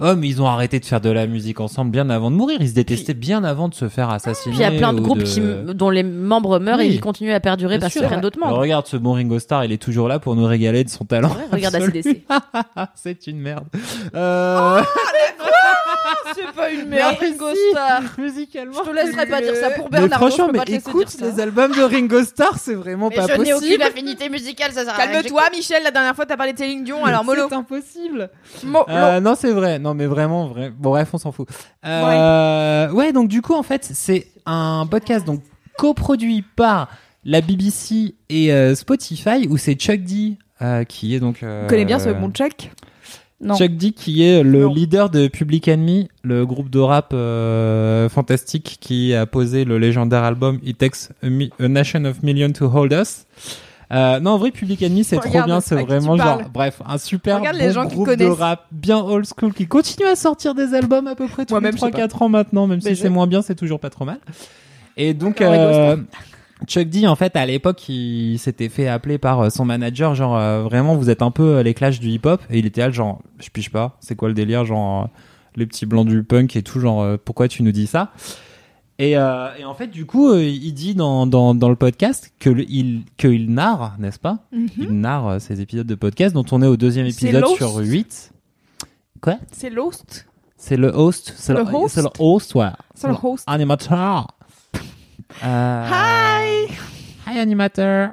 Oh, 0.00 0.16
mais 0.16 0.26
ils 0.26 0.42
ont 0.42 0.46
arrêté 0.46 0.80
de 0.80 0.84
faire 0.84 1.00
de 1.00 1.10
la 1.10 1.28
musique 1.28 1.60
ensemble 1.60 1.92
bien 1.92 2.10
avant 2.10 2.28
de 2.32 2.34
mourir. 2.34 2.56
Ils 2.60 2.70
se 2.70 2.74
détestaient 2.74 3.14
bien 3.14 3.44
avant 3.44 3.68
de 3.68 3.74
se 3.74 3.88
faire 3.88 4.10
assassiner. 4.10 4.52
Puis 4.56 4.64
il 4.64 4.72
y 4.72 4.76
a 4.76 4.76
plein 4.76 4.92
de 4.92 4.98
ou 4.98 5.04
groupes 5.04 5.22
qui, 5.22 5.40
dont 5.72 5.88
les 5.90 6.02
membres 6.02 6.58
meurent 6.58 6.78
Oui. 6.78 6.86
et 6.86 6.88
ils 6.88 7.00
continuent 7.00 7.32
à 7.32 7.38
perdurer 7.38 7.76
Bien 7.76 7.82
parce 7.82 7.92
qu'ils 7.92 8.02
prennent 8.02 8.20
d'autres 8.20 8.38
Alors, 8.38 8.48
membres. 8.50 8.62
regarde, 8.62 8.88
ce 8.88 8.96
bon 8.96 9.12
Ringo 9.12 9.38
Starr, 9.38 9.64
il 9.64 9.70
est 9.70 9.80
toujours 9.80 10.08
là 10.08 10.18
pour 10.18 10.34
nous 10.34 10.46
régaler 10.46 10.82
de 10.82 10.88
son 10.88 11.04
talent. 11.04 11.28
Ouais, 11.28 11.46
regarde 11.52 11.76
absolu. 11.76 12.00
ACDC. 12.00 12.22
c'est 12.96 13.28
une 13.28 13.38
merde. 13.38 13.66
Euh... 14.16 14.82
C'est 16.34 16.52
pas 16.52 16.70
une 16.70 16.88
merde, 16.88 17.16
Mais 17.20 17.28
Ringo 17.28 17.50
si, 17.54 17.70
Starr. 17.70 18.02
musicalement. 18.18 18.72
Je 18.84 18.90
te 18.90 18.94
laisserai 18.94 19.26
pas 19.26 19.40
dire 19.40 19.54
ça 19.56 19.70
pour 19.70 19.84
Mais 19.90 19.98
Bernardo. 20.00 20.26
franchement, 20.28 20.48
je 20.52 20.58
mais 20.72 20.76
écoute 20.76 21.16
les 21.20 21.40
albums 21.40 21.72
de 21.72 21.82
Ringo 21.82 22.22
Starr, 22.24 22.58
c'est 22.58 22.74
vraiment 22.74 23.08
Mais 23.10 23.16
pas 23.16 23.22
je 23.26 23.32
n'ai 23.32 23.36
possible. 23.52 23.56
aucune 23.56 23.82
affinité 23.82 24.28
musicale, 24.28 24.72
ça 24.72 24.84
sert. 24.84 24.96
Calme-toi, 24.96 25.42
Michel. 25.52 25.82
La 25.82 25.90
dernière 25.90 26.14
fois, 26.14 26.26
t'as 26.26 26.36
parlé 26.36 26.52
de 26.52 26.58
Céline 26.58 26.84
Dion, 26.84 27.04
alors 27.04 27.24
mollo. 27.24 27.46
C'est 27.48 27.54
impossible. 27.54 28.30
Mo- 28.64 28.84
Euh, 28.88 29.20
non, 29.20 29.34
c'est 29.34 29.52
vrai. 29.52 29.78
Non, 29.78 29.94
mais 29.94 30.06
vraiment, 30.06 30.46
vrai. 30.48 30.70
Bon, 30.76 30.90
bref, 30.90 31.08
on 31.12 31.18
s'en 31.18 31.32
fout. 31.32 31.48
Euh, 31.84 32.90
ouais. 32.90 33.12
donc 33.12 33.28
du 33.28 33.42
coup, 33.42 33.54
en 33.54 33.62
fait, 33.62 33.88
c'est 33.92 34.28
un 34.46 34.86
podcast 34.90 35.24
donc 35.26 35.40
coproduit 35.76 36.42
par 36.56 36.88
la 37.24 37.40
BBC 37.40 38.14
et 38.28 38.52
euh, 38.52 38.74
Spotify, 38.74 39.46
où 39.48 39.56
c'est 39.56 39.74
Chuck 39.74 40.00
D 40.02 40.36
euh, 40.62 40.84
qui 40.84 41.14
est 41.14 41.20
donc. 41.20 41.42
euh, 41.42 41.62
Tu 41.62 41.68
connais 41.68 41.84
bien 41.84 41.98
ce 41.98 42.10
bon 42.10 42.30
Chuck? 42.30 42.70
Non. 43.44 43.56
Chuck 43.56 43.72
D 43.76 43.92
qui 43.92 44.22
est 44.24 44.42
le 44.42 44.62
Non. 44.62 44.72
leader 44.72 45.10
de 45.10 45.28
Public 45.28 45.68
Enemy, 45.68 46.08
le 46.22 46.46
groupe 46.46 46.70
de 46.70 46.78
rap 46.78 47.10
euh, 47.12 48.08
fantastique 48.08 48.78
qui 48.80 49.14
a 49.14 49.26
posé 49.26 49.64
le 49.64 49.78
légendaire 49.78 50.22
album 50.24 50.58
It 50.64 50.78
Takes 50.78 51.10
a, 51.22 51.28
Mi- 51.28 51.50
a 51.60 51.68
Nation 51.68 52.04
of 52.06 52.22
Millions 52.22 52.52
to 52.52 52.66
Hold 52.66 52.92
Us. 52.92 53.26
Euh, 53.92 54.18
non, 54.18 54.30
en 54.32 54.38
vrai, 54.38 54.50
Public 54.50 54.82
Enemy, 54.82 55.04
c'est 55.04 55.18
trop 55.18 55.42
bien. 55.44 55.60
C'est 55.60 55.76
qui 55.76 55.84
vraiment 55.84 56.16
genre, 56.16 56.40
bref, 56.52 56.80
un 56.86 56.96
super 56.98 57.38
bon 57.40 57.46
les 57.52 57.70
gens 57.70 57.86
qui 57.86 57.94
groupe 57.96 58.08
de 58.08 58.14
connaissent. 58.16 58.38
rap 58.38 58.66
bien 58.72 58.98
old 58.98 59.26
school 59.26 59.52
qui 59.52 59.66
continue 59.66 60.06
à 60.06 60.16
sortir 60.16 60.54
des 60.54 60.72
albums 60.74 61.06
à 61.06 61.14
peu 61.14 61.28
près 61.28 61.44
tous 61.44 61.60
les 61.60 61.70
je 61.70 61.76
sais 61.76 61.86
3-4 61.90 62.22
ans 62.24 62.28
maintenant, 62.30 62.66
même 62.66 62.80
si 62.80 62.96
c'est 62.96 63.10
moins 63.10 63.26
bien, 63.26 63.42
c'est 63.42 63.54
toujours 63.54 63.78
pas 63.78 63.90
trop 63.90 64.06
mal. 64.06 64.18
Et 64.96 65.12
donc, 65.12 65.40
euh, 65.42 65.96
Chuck 66.66 66.88
D, 66.88 67.06
en 67.06 67.16
fait, 67.16 67.34
à 67.36 67.46
l'époque, 67.46 67.88
il 67.88 68.38
s'était 68.38 68.68
fait 68.68 68.88
appeler 68.88 69.18
par 69.18 69.40
euh, 69.40 69.50
son 69.50 69.64
manager, 69.64 70.14
genre, 70.14 70.36
euh, 70.36 70.62
vraiment, 70.62 70.96
vous 70.96 71.10
êtes 71.10 71.22
un 71.22 71.30
peu 71.30 71.56
euh, 71.56 71.62
les 71.62 71.74
clashs 71.74 72.00
du 72.00 72.08
hip-hop. 72.08 72.42
Et 72.50 72.58
il 72.58 72.66
était 72.66 72.80
là, 72.82 72.90
genre, 72.90 73.20
je 73.38 73.48
piche 73.50 73.70
pas, 73.70 73.96
c'est 74.00 74.14
quoi 74.16 74.28
le 74.28 74.34
délire, 74.34 74.64
genre, 74.64 75.08
les 75.56 75.66
petits 75.66 75.86
blancs 75.86 76.06
du 76.06 76.22
punk 76.22 76.56
et 76.56 76.62
tout, 76.62 76.80
genre, 76.80 77.18
pourquoi 77.24 77.48
tu 77.48 77.62
nous 77.62 77.72
dis 77.72 77.86
ça? 77.86 78.12
Et, 79.00 79.16
euh, 79.16 79.48
et 79.58 79.64
en 79.64 79.74
fait, 79.74 79.88
du 79.88 80.06
coup, 80.06 80.28
euh, 80.30 80.42
il 80.44 80.72
dit 80.72 80.94
dans, 80.94 81.26
dans, 81.26 81.54
dans 81.54 81.68
le 81.68 81.74
podcast 81.76 82.32
que 82.38 82.48
le- 82.48 82.64
il, 82.70 83.02
que 83.18 83.26
il 83.26 83.50
narre, 83.52 83.96
n'est-ce 83.98 84.20
pas? 84.20 84.38
Il 84.78 84.92
narre 85.00 85.40
ces 85.40 85.60
épisodes 85.60 85.86
de 85.86 85.94
podcast 85.96 86.32
dont 86.34 86.44
on 86.52 86.62
est 86.62 86.66
au 86.68 86.76
deuxième 86.76 87.06
épisode 87.06 87.44
sur 87.56 87.76
8. 87.76 88.32
Quoi? 89.20 89.38
C'est 89.50 89.70
Lost. 89.70 90.26
C'est 90.56 90.76
le 90.76 90.88
host. 90.96 91.34
C'est 91.36 91.52
Le 91.52 91.58
le, 91.64 91.74
host 91.74 91.94
C'est 91.96 92.02
le 92.02 92.08
host, 92.20 92.54
ouais. 92.54 92.68
C'est 92.94 93.08
le 93.08 93.14
host. 93.20 93.44
Animateur. 93.48 94.28
Euh, 95.44 95.88
Hi 95.90 96.68
Hi 97.26 97.38
animateur. 97.38 98.10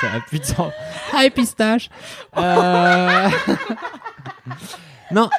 C'est 0.00 0.06
un 0.08 0.20
putain. 0.28 0.70
Hi 1.14 1.30
pistache. 1.30 1.88
Euh... 2.36 3.28
non. 5.12 5.30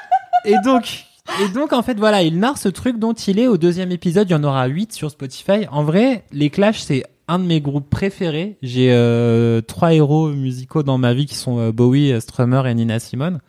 Et 0.46 0.56
donc, 0.64 1.06
et 1.42 1.50
donc 1.50 1.74
en 1.74 1.82
fait 1.84 1.96
voilà, 1.96 2.22
il 2.22 2.40
narre 2.40 2.58
ce 2.58 2.70
truc 2.70 2.98
dont 2.98 3.14
il 3.14 3.40
est 3.40 3.48
au 3.48 3.58
deuxième 3.58 3.92
épisode. 3.92 4.30
Il 4.30 4.34
y 4.34 4.36
en 4.36 4.44
aura 4.44 4.66
8 4.68 4.94
sur 4.94 5.12
Spotify. 5.12 5.68
En 5.72 5.84
vrai, 5.84 6.24
les 6.32 6.50
Clash 6.50 6.80
c'est 6.80 7.04
un 7.28 7.40
de 7.40 7.46
mes 7.46 7.62
groupes 7.62 7.90
préférés. 7.90 8.58
J'ai 8.62 8.92
euh, 8.92 9.62
trois 9.62 9.94
héros 9.94 10.30
musicaux 10.30 10.84
dans 10.84 10.98
ma 10.98 11.14
vie 11.14 11.26
qui 11.26 11.36
sont 11.36 11.60
euh, 11.60 11.72
Bowie, 11.72 12.20
Strummer 12.22 12.66
et 12.68 12.74
Nina 12.74 13.00
Simone. 13.00 13.40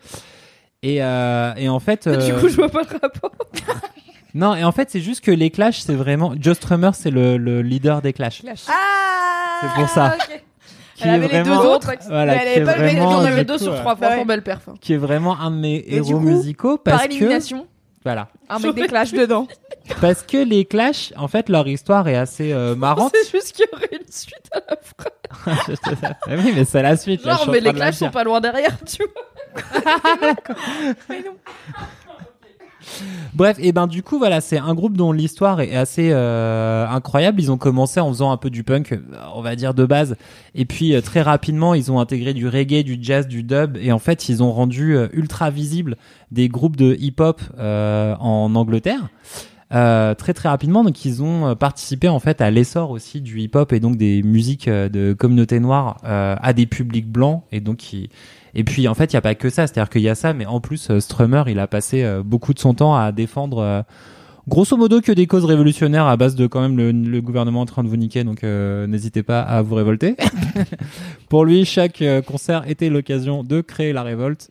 Et, 0.82 1.02
euh, 1.02 1.54
et 1.56 1.68
en 1.68 1.80
fait, 1.80 2.08
Du 2.08 2.34
coup, 2.34 2.48
je 2.48 2.56
vois 2.56 2.68
pas 2.68 2.82
le 2.82 2.98
rapport. 3.00 3.32
non, 4.34 4.54
et 4.54 4.64
en 4.64 4.72
fait, 4.72 4.90
c'est 4.90 5.00
juste 5.00 5.24
que 5.24 5.30
les 5.30 5.50
Clash, 5.50 5.80
c'est 5.80 5.94
vraiment. 5.94 6.34
Joe 6.38 6.56
Strummer, 6.56 6.90
c'est 6.92 7.10
le, 7.10 7.36
le 7.38 7.62
leader 7.62 8.02
des 8.02 8.12
Clash. 8.12 8.42
Ah 8.68 9.58
C'est 9.62 9.80
pour 9.80 9.88
ça. 9.88 10.16
ok. 10.18 10.42
Qui 10.96 11.02
Elle 11.04 11.08
est 11.10 11.12
avait 11.14 11.28
les 11.28 11.42
deux 11.42 11.50
vraiment- 11.50 11.72
autres, 11.72 11.92
Voilà, 12.08 12.34
mais 12.34 12.40
elle 12.40 12.52
qui 12.52 12.58
est 12.58 12.62
avait 12.62 12.64
pas 12.72 12.76
le 12.78 12.84
mec, 12.84 12.94
vraiment, 12.96 13.10
J'en 13.12 13.20
du 13.22 13.26
avais 13.26 13.44
deux 13.44 13.56
coup, 13.58 13.62
sur 13.64 13.74
trois, 13.80 13.96
franchement, 13.96 14.18
ouais. 14.18 14.24
belle 14.24 14.42
perf. 14.42 14.68
hein. 14.68 14.74
Qui 14.80 14.92
est 14.92 14.96
vraiment 14.96 15.40
un 15.40 15.50
de 15.50 15.56
mes 15.56 15.80
du 15.82 15.94
héros 15.94 16.12
coup, 16.12 16.18
musicaux 16.20 16.78
Par 16.78 16.94
parce 16.98 17.08
que. 17.08 17.12
élimination, 17.14 17.66
Voilà. 18.04 18.28
un 18.48 18.58
mec 18.60 18.74
des 18.76 18.86
clashs 18.86 19.12
dedans. 19.12 19.48
Parce 20.00 20.22
que 20.22 20.36
les 20.36 20.64
Clash, 20.64 21.12
en 21.16 21.26
fait, 21.28 21.48
leur 21.48 21.66
histoire 21.66 22.06
est 22.08 22.14
assez 22.16 22.52
euh, 22.52 22.74
marrante. 22.76 23.12
C'est 23.24 23.30
juste 23.38 23.52
qu'il 23.56 23.66
y 23.70 23.74
aurait 23.74 23.88
une 23.92 24.10
suite 24.12 24.48
à 24.52 24.60
la 24.70 24.76
phrase. 24.76 25.10
Ah 26.26 26.32
oui, 26.38 26.52
mais 26.54 26.64
c'est 26.64 26.80
la 26.80 26.96
suite. 26.96 27.24
là, 27.24 27.32
je 27.32 27.36
Genre, 27.38 27.40
suis 27.40 27.48
en 27.50 27.52
mais 27.52 27.58
train 27.60 27.66
les 27.66 27.72
de 27.74 27.78
la 27.80 27.84
clashs 27.86 27.98
sont 27.98 28.10
pas 28.10 28.22
loin 28.22 28.40
derrière, 28.40 28.76
tu 28.86 29.02
vois. 29.02 30.34
Bref, 33.34 33.56
et 33.60 33.72
ben 33.72 33.86
du 33.86 34.02
coup 34.02 34.18
voilà, 34.18 34.40
c'est 34.40 34.58
un 34.58 34.74
groupe 34.74 34.96
dont 34.96 35.12
l'histoire 35.12 35.60
est 35.60 35.74
assez 35.74 36.10
euh, 36.12 36.86
incroyable. 36.86 37.40
Ils 37.40 37.50
ont 37.50 37.58
commencé 37.58 38.00
en 38.00 38.08
faisant 38.08 38.30
un 38.30 38.36
peu 38.36 38.50
du 38.50 38.62
punk, 38.62 38.98
on 39.34 39.42
va 39.42 39.56
dire 39.56 39.74
de 39.74 39.84
base, 39.84 40.16
et 40.54 40.64
puis 40.64 40.94
euh, 40.94 41.00
très 41.00 41.22
rapidement 41.22 41.74
ils 41.74 41.90
ont 41.90 41.98
intégré 41.98 42.32
du 42.32 42.46
reggae, 42.46 42.84
du 42.84 42.98
jazz, 43.00 43.26
du 43.26 43.42
dub, 43.42 43.76
et 43.76 43.92
en 43.92 43.98
fait 43.98 44.28
ils 44.28 44.42
ont 44.42 44.52
rendu 44.52 44.96
euh, 44.96 45.08
ultra 45.12 45.50
visible 45.50 45.96
des 46.30 46.48
groupes 46.48 46.76
de 46.76 46.96
hip-hop 46.98 47.40
en 47.58 48.54
Angleterre. 48.54 49.08
Très 49.70 50.34
très 50.34 50.48
rapidement 50.48 50.84
donc 50.84 51.04
ils 51.04 51.20
ont 51.22 51.56
participé 51.56 52.08
en 52.08 52.20
fait 52.20 52.40
à 52.40 52.50
l'essor 52.52 52.90
aussi 52.90 53.20
du 53.20 53.40
hip-hop 53.40 53.72
et 53.72 53.80
donc 53.80 53.96
des 53.96 54.22
musiques 54.22 54.68
de 54.68 55.14
communauté 55.14 55.58
noire 55.58 55.98
à 56.04 56.52
des 56.52 56.66
publics 56.66 57.10
blancs 57.10 57.42
et 57.50 57.60
donc 57.60 57.92
ils, 57.92 58.08
et 58.54 58.64
puis 58.64 58.88
en 58.88 58.94
fait, 58.94 59.12
il 59.12 59.14
y 59.14 59.16
a 59.16 59.22
pas 59.22 59.34
que 59.34 59.50
ça, 59.50 59.66
c'est-à-dire 59.66 59.90
qu'il 59.90 60.02
y 60.02 60.08
a 60.08 60.14
ça, 60.14 60.32
mais 60.32 60.46
en 60.46 60.60
plus, 60.60 60.90
euh, 60.90 61.00
Strummer, 61.00 61.44
il 61.48 61.58
a 61.58 61.66
passé 61.66 62.02
euh, 62.04 62.22
beaucoup 62.22 62.54
de 62.54 62.58
son 62.58 62.74
temps 62.74 62.94
à 62.96 63.12
défendre, 63.12 63.58
euh, 63.58 63.82
grosso 64.48 64.76
modo, 64.76 65.00
que 65.00 65.12
des 65.12 65.26
causes 65.26 65.44
révolutionnaires 65.44 66.06
à 66.06 66.16
base 66.16 66.34
de 66.34 66.46
quand 66.46 66.60
même 66.60 66.76
le, 66.76 66.92
le 66.92 67.20
gouvernement 67.20 67.62
en 67.62 67.66
train 67.66 67.82
de 67.84 67.88
vous 67.88 67.96
niquer, 67.96 68.24
donc 68.24 68.44
euh, 68.44 68.86
n'hésitez 68.86 69.22
pas 69.22 69.40
à 69.40 69.62
vous 69.62 69.74
révolter. 69.74 70.16
Pour 71.28 71.44
lui, 71.44 71.64
chaque 71.64 72.02
euh, 72.02 72.22
concert 72.22 72.68
était 72.68 72.90
l'occasion 72.90 73.42
de 73.42 73.60
créer 73.60 73.92
la 73.92 74.02
révolte. 74.02 74.50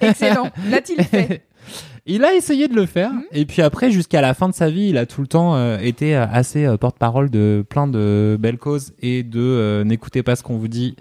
Excellent. 0.00 0.50
L'a-t-il 0.70 1.02
fait? 1.04 1.42
Il 2.08 2.24
a 2.24 2.34
essayé 2.34 2.68
de 2.68 2.74
le 2.76 2.86
faire, 2.86 3.10
et 3.32 3.46
puis 3.46 3.62
après, 3.62 3.90
jusqu'à 3.90 4.20
la 4.20 4.32
fin 4.32 4.48
de 4.48 4.54
sa 4.54 4.70
vie, 4.70 4.90
il 4.90 4.96
a 4.96 5.06
tout 5.06 5.20
le 5.20 5.26
temps 5.26 5.56
euh, 5.56 5.76
été 5.78 6.14
assez 6.14 6.64
porte-parole 6.78 7.30
de 7.30 7.64
plein 7.68 7.88
de 7.88 8.36
belles 8.38 8.58
causes 8.58 8.92
et 9.02 9.24
de 9.24 9.82
n'écoutez 9.84 10.22
pas 10.22 10.36
ce 10.36 10.44
qu'on 10.44 10.56
vous 10.56 10.68
dit. 10.68 10.94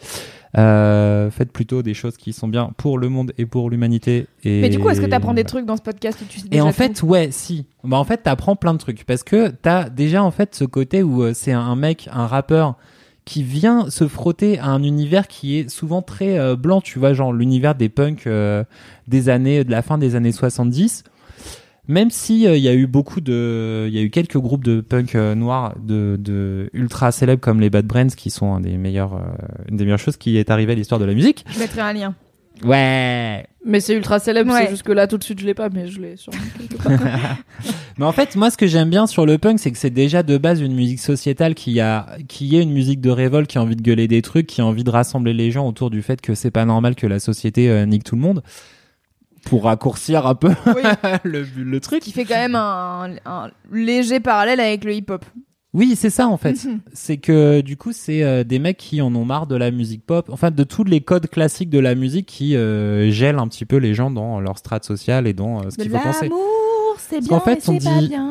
Euh, 0.58 1.30
faites 1.32 1.52
plutôt 1.52 1.84
des 1.84 1.94
choses 1.94 2.16
qui 2.16 2.32
sont 2.32 2.48
bien 2.48 2.72
pour 2.78 2.98
le 2.98 3.10
monde 3.10 3.34
et 3.38 3.46
pour 3.46 3.70
l'humanité. 3.70 4.28
Et... 4.44 4.62
Mais 4.62 4.70
du 4.70 4.80
coup, 4.80 4.90
est-ce 4.90 5.02
que 5.02 5.06
t'apprends 5.06 5.34
des 5.34 5.44
trucs 5.44 5.66
dans 5.66 5.76
ce 5.76 5.82
podcast 5.82 6.20
où 6.22 6.26
tu 6.26 6.40
sais 6.40 6.48
Et 6.52 6.62
en 6.62 6.68
tout 6.68 6.74
fait, 6.74 7.04
ouais, 7.04 7.30
si. 7.32 7.66
Bah, 7.84 7.98
en 7.98 8.06
fait, 8.06 8.24
t'apprends 8.24 8.56
plein 8.56 8.74
de 8.74 8.80
trucs 8.80 9.04
parce 9.04 9.24
que 9.24 9.50
t'as 9.50 9.90
déjà 9.90 10.24
en 10.24 10.32
fait 10.32 10.56
ce 10.56 10.64
côté 10.64 11.04
où 11.04 11.24
euh, 11.24 11.34
c'est 11.34 11.52
un 11.52 11.76
mec, 11.76 12.10
un 12.12 12.28
rappeur 12.28 12.78
qui 13.26 13.42
vient 13.42 13.90
se 13.90 14.08
frotter 14.08 14.60
à 14.60 14.68
un 14.68 14.84
univers 14.84 15.28
qui 15.28 15.58
est 15.58 15.70
souvent 15.70 16.04
très 16.04 16.38
euh, 16.38 16.56
blanc, 16.56 16.80
tu 16.80 17.00
vois, 17.00 17.14
genre 17.14 17.34
l'univers 17.34 17.76
des 17.76 17.90
punks 17.90 18.28
euh, 18.28 18.64
des 19.08 19.30
années, 19.30 19.64
de 19.64 19.72
la 19.72 19.82
fin 19.82 19.98
des 19.98 20.16
années 20.16 20.32
70. 20.32 21.04
Même 21.88 22.10
si 22.10 22.48
euh, 22.48 22.58
il 22.58 22.64
y 22.64 22.68
a 22.68 22.74
eu 22.74 22.88
beaucoup 22.88 23.22
de, 23.22 23.86
il 23.88 23.94
y 23.94 24.00
a 24.00 24.02
eu 24.02 24.10
quelques 24.10 24.38
groupes 24.38 24.64
de 24.64 24.82
punk 24.82 25.14
euh, 25.16 25.36
noirs 25.36 25.76
de, 25.80 26.18
de 26.20 26.70
ultra 26.74 27.12
célèbres 27.12 27.42
comme 27.42 27.62
les 27.62 27.70
Bad 27.70 27.86
Brains 27.86 28.08
qui 28.08 28.30
sont 28.32 28.54
un 28.54 28.60
des 28.60 28.78
meilleurs, 28.78 29.14
euh, 29.14 29.20
une 29.70 29.78
des 29.78 29.84
meilleures 29.84 30.00
choses 30.00 30.18
qui 30.18 30.38
est 30.38 30.50
arrivée 30.50 30.72
à 30.72 30.76
l'histoire 30.76 31.00
de 31.00 31.06
la 31.06 31.14
musique. 31.14 31.46
Je 31.54 31.60
mettrai 31.60 31.82
un 31.82 31.94
lien. 31.94 32.16
Ouais. 32.64 33.46
Mais 33.66 33.80
c'est 33.82 33.94
ultra 33.96 34.20
célèbre, 34.20 34.52
Ouais. 34.54 34.64
c'est 34.64 34.70
juste 34.70 34.84
que 34.84 34.92
là, 34.94 35.08
tout 35.08 35.18
de 35.18 35.24
suite, 35.24 35.40
je 35.42 35.46
l'ai 35.46 35.54
pas, 35.54 35.70
mais 35.70 35.88
je 35.88 36.00
l'ai 36.00 36.16
sûrement 36.16 36.40
quelque 36.58 36.78
part. 36.82 37.38
Mais 37.98 38.06
en 38.06 38.12
fait, 38.14 38.36
moi, 38.36 38.50
ce 38.50 38.58
que 38.58 38.66
j'aime 38.68 38.90
bien 38.90 39.08
sur 39.08 39.26
le 39.26 39.38
punk, 39.38 39.60
c'est 39.60 39.72
que 39.72 39.78
c'est 39.78 39.90
déjà 39.90 40.24
de 40.24 40.38
base 40.38 40.62
une 40.62 40.74
musique 40.74 41.00
sociétale 41.00 41.54
qui 41.56 41.80
a, 41.82 42.06
qui 42.28 42.56
est 42.56 42.62
une 42.62 42.72
musique 42.72 43.02
de 43.02 43.10
révolte, 43.10 43.50
qui 43.50 43.58
a 43.58 43.62
envie 43.62 43.76
de 43.76 43.82
gueuler 43.82 44.08
des 44.08 44.22
trucs, 44.22 44.48
qui 44.48 44.62
a 44.62 44.66
envie 44.66 44.84
de 44.84 44.90
rassembler 44.90 45.34
les 45.34 45.52
gens 45.52 45.68
autour 45.68 45.90
du 45.90 46.02
fait 46.02 46.22
que 46.22 46.34
c'est 46.34 46.52
pas 46.52 46.64
normal 46.66 46.96
que 46.96 47.08
la 47.08 47.20
société 47.20 47.70
euh, 47.70 47.86
nique 47.86 48.04
tout 48.06 48.16
le 48.16 48.22
monde. 48.22 48.42
Pour 49.46 49.64
raccourcir 49.64 50.26
un 50.28 50.36
peu 50.36 50.50
Oui. 50.68 50.82
le, 51.24 51.46
le 51.58 51.80
truc. 51.80 52.02
Qui 52.04 52.12
fait 52.12 52.26
quand 52.26 52.36
même 52.36 52.56
un, 52.56 53.12
un 53.26 53.50
léger 53.72 54.20
parallèle 54.20 54.60
avec 54.60 54.84
le 54.84 54.94
hip-hop. 54.94 55.24
Oui, 55.74 55.96
c'est 55.98 56.10
ça 56.10 56.28
en 56.28 56.38
fait. 56.38 56.56
C'est 56.94 57.18
que 57.18 57.60
du 57.62 57.76
coup, 57.78 57.92
c'est 57.92 58.24
euh, 58.24 58.44
des 58.46 58.60
mecs 58.60 58.78
qui 58.78 59.02
en 59.02 59.14
ont 59.14 59.26
marre 59.26 59.46
de 59.46 59.56
la 59.58 59.72
musique 59.72 60.06
pop, 60.06 60.30
enfin 60.32 60.50
de 60.50 60.64
tous 60.64 60.86
les 60.86 61.02
codes 61.02 61.30
classiques 61.30 61.70
de 61.70 61.80
la 61.80 61.96
musique 61.96 62.28
qui 62.28 62.56
euh, 62.56 63.12
gèlent 63.12 63.40
un 63.40 63.48
petit 63.50 63.66
peu 63.66 63.76
les 63.78 63.94
gens 63.94 64.10
dans 64.10 64.40
leur 64.40 64.58
strate 64.58 64.86
sociale 64.86 65.28
et 65.28 65.34
dans 65.34 65.60
euh, 65.60 65.70
ce 65.70 65.76
De 65.78 65.84
qu'il 65.84 65.92
faut 65.92 66.00
penser. 66.00 66.30
l'amour, 66.30 66.96
c'est 66.98 67.20
bien, 67.20 67.28
qu'en 67.28 67.40
fait, 67.42 67.62
on 67.68 67.78
c'est 67.80 67.84
pas 67.90 68.00
dit- 68.00 68.08
bien. 68.08 68.26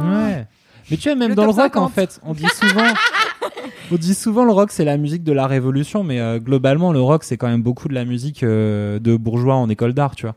Ouais. 0.00 0.46
Mais 0.90 0.96
tu 0.98 1.08
vois, 1.08 1.16
même 1.16 1.30
Le 1.30 1.34
dans 1.34 1.44
le 1.44 1.50
rock, 1.50 1.76
en 1.76 1.88
50. 1.88 1.92
fait, 1.92 2.20
on 2.24 2.34
dit 2.34 2.44
souvent, 2.60 2.82
on 3.92 3.96
dit 3.96 4.14
souvent 4.14 4.44
le 4.44 4.52
rock, 4.52 4.70
c'est 4.72 4.84
la 4.84 4.96
musique 4.96 5.24
de 5.24 5.32
la 5.32 5.46
révolution, 5.46 6.04
mais 6.04 6.20
euh, 6.20 6.38
globalement, 6.38 6.92
le 6.92 7.00
rock, 7.00 7.24
c'est 7.24 7.36
quand 7.36 7.48
même 7.48 7.62
beaucoup 7.62 7.88
de 7.88 7.94
la 7.94 8.04
musique 8.04 8.42
euh, 8.42 8.98
de 8.98 9.16
bourgeois 9.16 9.54
en 9.54 9.68
école 9.68 9.94
d'art, 9.94 10.14
tu 10.14 10.26
vois. 10.26 10.34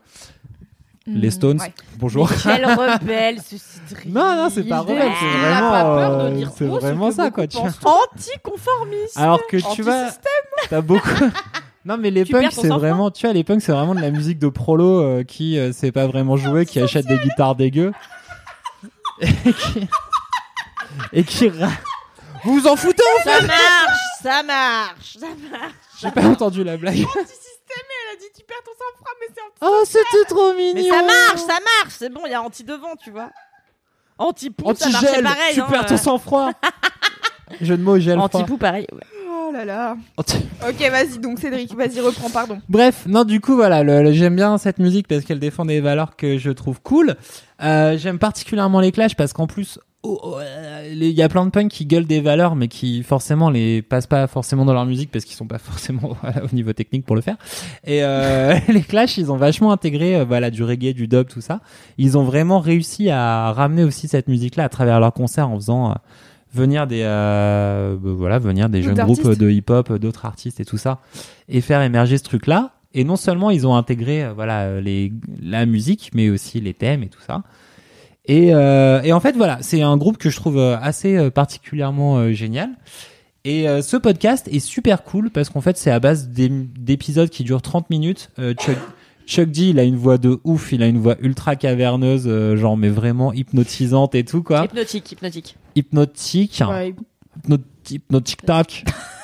Les 1.08 1.30
Stones, 1.30 1.60
ouais. 1.60 1.72
bonjour. 1.98 2.28
Quel 2.42 2.64
rebelle. 2.64 3.38
Non, 4.06 4.34
non, 4.34 4.48
c'est 4.50 4.64
pas 4.64 4.80
rebelle, 4.80 5.12
c'est 5.20 5.38
vraiment, 5.38 5.74
euh, 5.74 6.44
c'est 6.56 6.66
vraiment 6.66 7.10
ça, 7.12 7.30
quoi, 7.30 7.46
tu. 7.46 7.58
Anticonformiste. 7.58 9.16
Alors 9.16 9.46
que 9.46 9.56
tu 9.74 9.82
vois, 9.82 10.08
t'as 10.68 10.80
beaucoup. 10.80 11.08
Non 11.86 11.96
mais 11.98 12.10
les 12.10 12.24
Tu 12.24 12.32
punks 12.32 12.50
c'est 12.50 12.66
vraiment, 12.66 13.12
tu 13.12 13.26
vois, 13.26 13.32
les 13.32 13.44
punks 13.44 13.62
c'est 13.62 13.70
vraiment 13.70 13.94
de 13.94 14.00
la 14.00 14.10
musique 14.10 14.40
de 14.40 14.48
prolo 14.48 15.00
euh, 15.00 15.22
qui 15.22 15.56
euh, 15.56 15.72
sait 15.72 15.92
pas 15.92 16.08
vraiment 16.08 16.36
jouer, 16.36 16.66
qui 16.66 16.80
achète 16.80 17.06
des 17.06 17.18
guitares 17.18 17.54
dégueu 17.54 17.92
et 19.20 19.52
qui 19.52 19.88
et 21.12 21.22
qui 21.22 21.48
Vous 22.46 22.60
vous 22.60 22.66
en 22.68 22.76
foutez 22.76 23.02
en 23.18 23.22
fait 23.22 23.40
Ça 23.40 23.46
marche, 23.46 23.98
ça 24.22 24.42
marche, 24.44 25.16
ça 25.18 25.26
marche. 25.50 25.72
J'ai 26.00 26.10
pas 26.12 26.24
entendu 26.24 26.62
la 26.62 26.76
blague. 26.76 26.94
Anti-système, 27.00 27.86
elle 27.90 28.16
a 28.16 28.20
dit 28.20 28.26
tu 28.38 28.44
perds 28.44 28.62
ton 28.64 28.70
sang-froid, 28.72 29.12
mais 29.20 29.26
c'est 29.34 29.40
un 29.40 29.68
Oh 29.68 29.82
c'était 29.84 30.24
trop 30.28 30.54
mignon. 30.54 30.72
Mais 30.74 30.88
ça 30.88 31.02
marche, 31.02 31.40
ça 31.40 31.58
marche. 31.82 31.94
C'est 31.98 32.08
bon, 32.08 32.20
il 32.26 32.30
y 32.30 32.34
a 32.34 32.42
anti-devant, 32.42 32.94
tu 33.02 33.10
vois. 33.10 33.30
Anti-pou, 34.18 34.72
ça 34.74 34.88
marchait 34.90 35.06
Anti-gel, 35.08 35.24
pareil. 35.24 35.54
tu 35.54 35.60
hein, 35.60 35.66
perds 35.68 35.86
ton 35.86 35.94
euh. 35.94 35.98
sang-froid. 35.98 36.50
Jeu 37.60 37.76
de 37.76 37.82
mots 37.82 37.98
gel 37.98 38.14
froid. 38.18 38.24
Anti-pou, 38.32 38.56
pareil. 38.58 38.86
ouais. 38.92 39.00
Oh 39.48 39.52
là 39.52 39.64
là. 39.64 39.96
Anti- 40.16 40.38
Ok, 40.68 40.90
vas-y, 40.90 41.18
donc 41.18 41.38
Cédric, 41.38 41.72
vas-y, 41.74 42.00
reprends, 42.00 42.30
pardon. 42.30 42.60
Bref, 42.68 43.04
non, 43.06 43.24
du 43.24 43.40
coup, 43.40 43.54
voilà, 43.54 43.82
le- 43.82 44.02
le- 44.02 44.12
j'aime 44.12 44.34
bien 44.36 44.56
cette 44.58 44.78
musique 44.78 45.06
parce 45.06 45.24
qu'elle 45.24 45.38
défend 45.38 45.64
des 45.64 45.80
valeurs 45.80 46.16
que 46.16 46.38
je 46.38 46.50
trouve 46.50 46.80
cool. 46.80 47.14
Euh, 47.62 47.96
j'aime 47.98 48.18
particulièrement 48.18 48.80
les 48.80 48.90
Clash 48.92 49.14
parce 49.14 49.32
qu'en 49.32 49.46
plus, 49.46 49.78
oh, 50.06 50.20
oh, 50.22 50.38
euh, 50.38 50.88
il 50.92 51.10
y 51.10 51.22
a 51.22 51.28
plein 51.28 51.44
de 51.44 51.50
punks 51.50 51.70
qui 51.70 51.86
gueulent 51.86 52.06
des 52.06 52.20
valeurs, 52.20 52.56
mais 52.56 52.68
qui 52.68 53.02
forcément 53.02 53.50
les 53.50 53.82
passent 53.82 54.06
pas 54.06 54.26
forcément 54.26 54.64
dans 54.64 54.72
leur 54.72 54.86
musique 54.86 55.10
parce 55.10 55.24
qu'ils 55.24 55.36
sont 55.36 55.46
pas 55.46 55.58
forcément 55.70 56.16
voilà, 56.22 56.44
au 56.44 56.54
niveau 56.54 56.72
technique 56.72 57.04
pour 57.04 57.16
le 57.16 57.22
faire. 57.22 57.36
Et 57.84 58.02
euh, 58.02 58.54
les 58.68 58.82
Clash, 58.82 59.18
ils 59.18 59.30
ont 59.32 59.36
vachement 59.36 59.72
intégré, 59.72 60.16
euh, 60.16 60.24
voilà, 60.24 60.50
du 60.50 60.62
reggae, 60.62 60.94
du 60.94 61.08
dub, 61.08 61.28
tout 61.28 61.40
ça. 61.40 61.60
Ils 61.98 62.16
ont 62.16 62.24
vraiment 62.24 62.60
réussi 62.60 63.10
à 63.10 63.52
ramener 63.52 63.84
aussi 63.84 64.08
cette 64.08 64.28
musique-là 64.28 64.64
à 64.64 64.68
travers 64.68 65.00
leurs 65.00 65.12
concerts 65.12 65.48
en 65.48 65.56
faisant. 65.56 65.90
euh, 65.90 65.94
venir 66.54 66.86
des 66.86 67.02
euh, 67.04 67.96
bah, 68.00 68.10
voilà 68.16 68.38
venir 68.38 68.70
des 68.70 68.80
jeunes 68.80 68.94
groupes 68.94 69.36
de 69.36 69.50
hip-hop 69.50 69.92
d'autres 69.94 70.24
artistes 70.24 70.58
et 70.58 70.64
tout 70.64 70.78
ça 70.78 71.00
et 71.50 71.60
faire 71.60 71.82
émerger 71.82 72.16
ce 72.16 72.22
truc 72.22 72.46
là 72.46 72.70
et 72.94 73.04
non 73.04 73.16
seulement 73.16 73.50
ils 73.50 73.66
ont 73.66 73.74
intégré 73.74 74.26
voilà 74.34 74.80
les 74.80 75.12
la 75.42 75.66
musique 75.66 76.12
mais 76.14 76.30
aussi 76.30 76.60
les 76.62 76.72
thèmes 76.72 77.02
et 77.02 77.08
tout 77.08 77.20
ça 77.20 77.42
et, 78.28 78.54
euh, 78.54 79.00
et 79.02 79.12
en 79.12 79.20
fait 79.20 79.36
voilà 79.36 79.58
c'est 79.60 79.82
un 79.82 79.96
groupe 79.96 80.18
que 80.18 80.30
je 80.30 80.36
trouve 80.36 80.58
euh, 80.58 80.76
assez 80.80 81.16
euh, 81.16 81.30
particulièrement 81.30 82.16
euh, 82.18 82.32
génial 82.32 82.70
et 83.44 83.68
euh, 83.68 83.82
ce 83.82 83.96
podcast 83.96 84.48
est 84.50 84.58
super 84.58 85.04
cool 85.04 85.30
parce 85.30 85.48
qu'en 85.50 85.60
fait 85.60 85.76
c'est 85.76 85.90
à 85.90 86.00
base 86.00 86.28
d'épisodes 86.28 87.30
qui 87.30 87.44
durent 87.44 87.62
30 87.62 87.90
minutes 87.90 88.30
Euh, 88.38 88.54
Chuck 88.54 88.76
Chuck 89.26 89.50
D, 89.50 89.62
il 89.70 89.78
a 89.80 89.82
une 89.82 89.96
voix 89.96 90.18
de 90.18 90.38
ouf, 90.44 90.70
il 90.72 90.84
a 90.84 90.86
une 90.86 90.98
voix 90.98 91.16
ultra 91.20 91.56
caverneuse, 91.56 92.26
euh, 92.28 92.56
genre 92.56 92.76
mais 92.76 92.88
vraiment 92.90 93.32
hypnotisante 93.32 94.14
et 94.14 94.22
tout 94.24 94.44
quoi. 94.44 94.64
Hypnotique, 94.66 95.10
hypnotique. 95.10 95.56
Hypnotique, 95.74 96.62
Ouais, 96.68 96.94
hypno- 97.44 97.58
hypnotique 97.90 98.42
tac. 98.46 98.84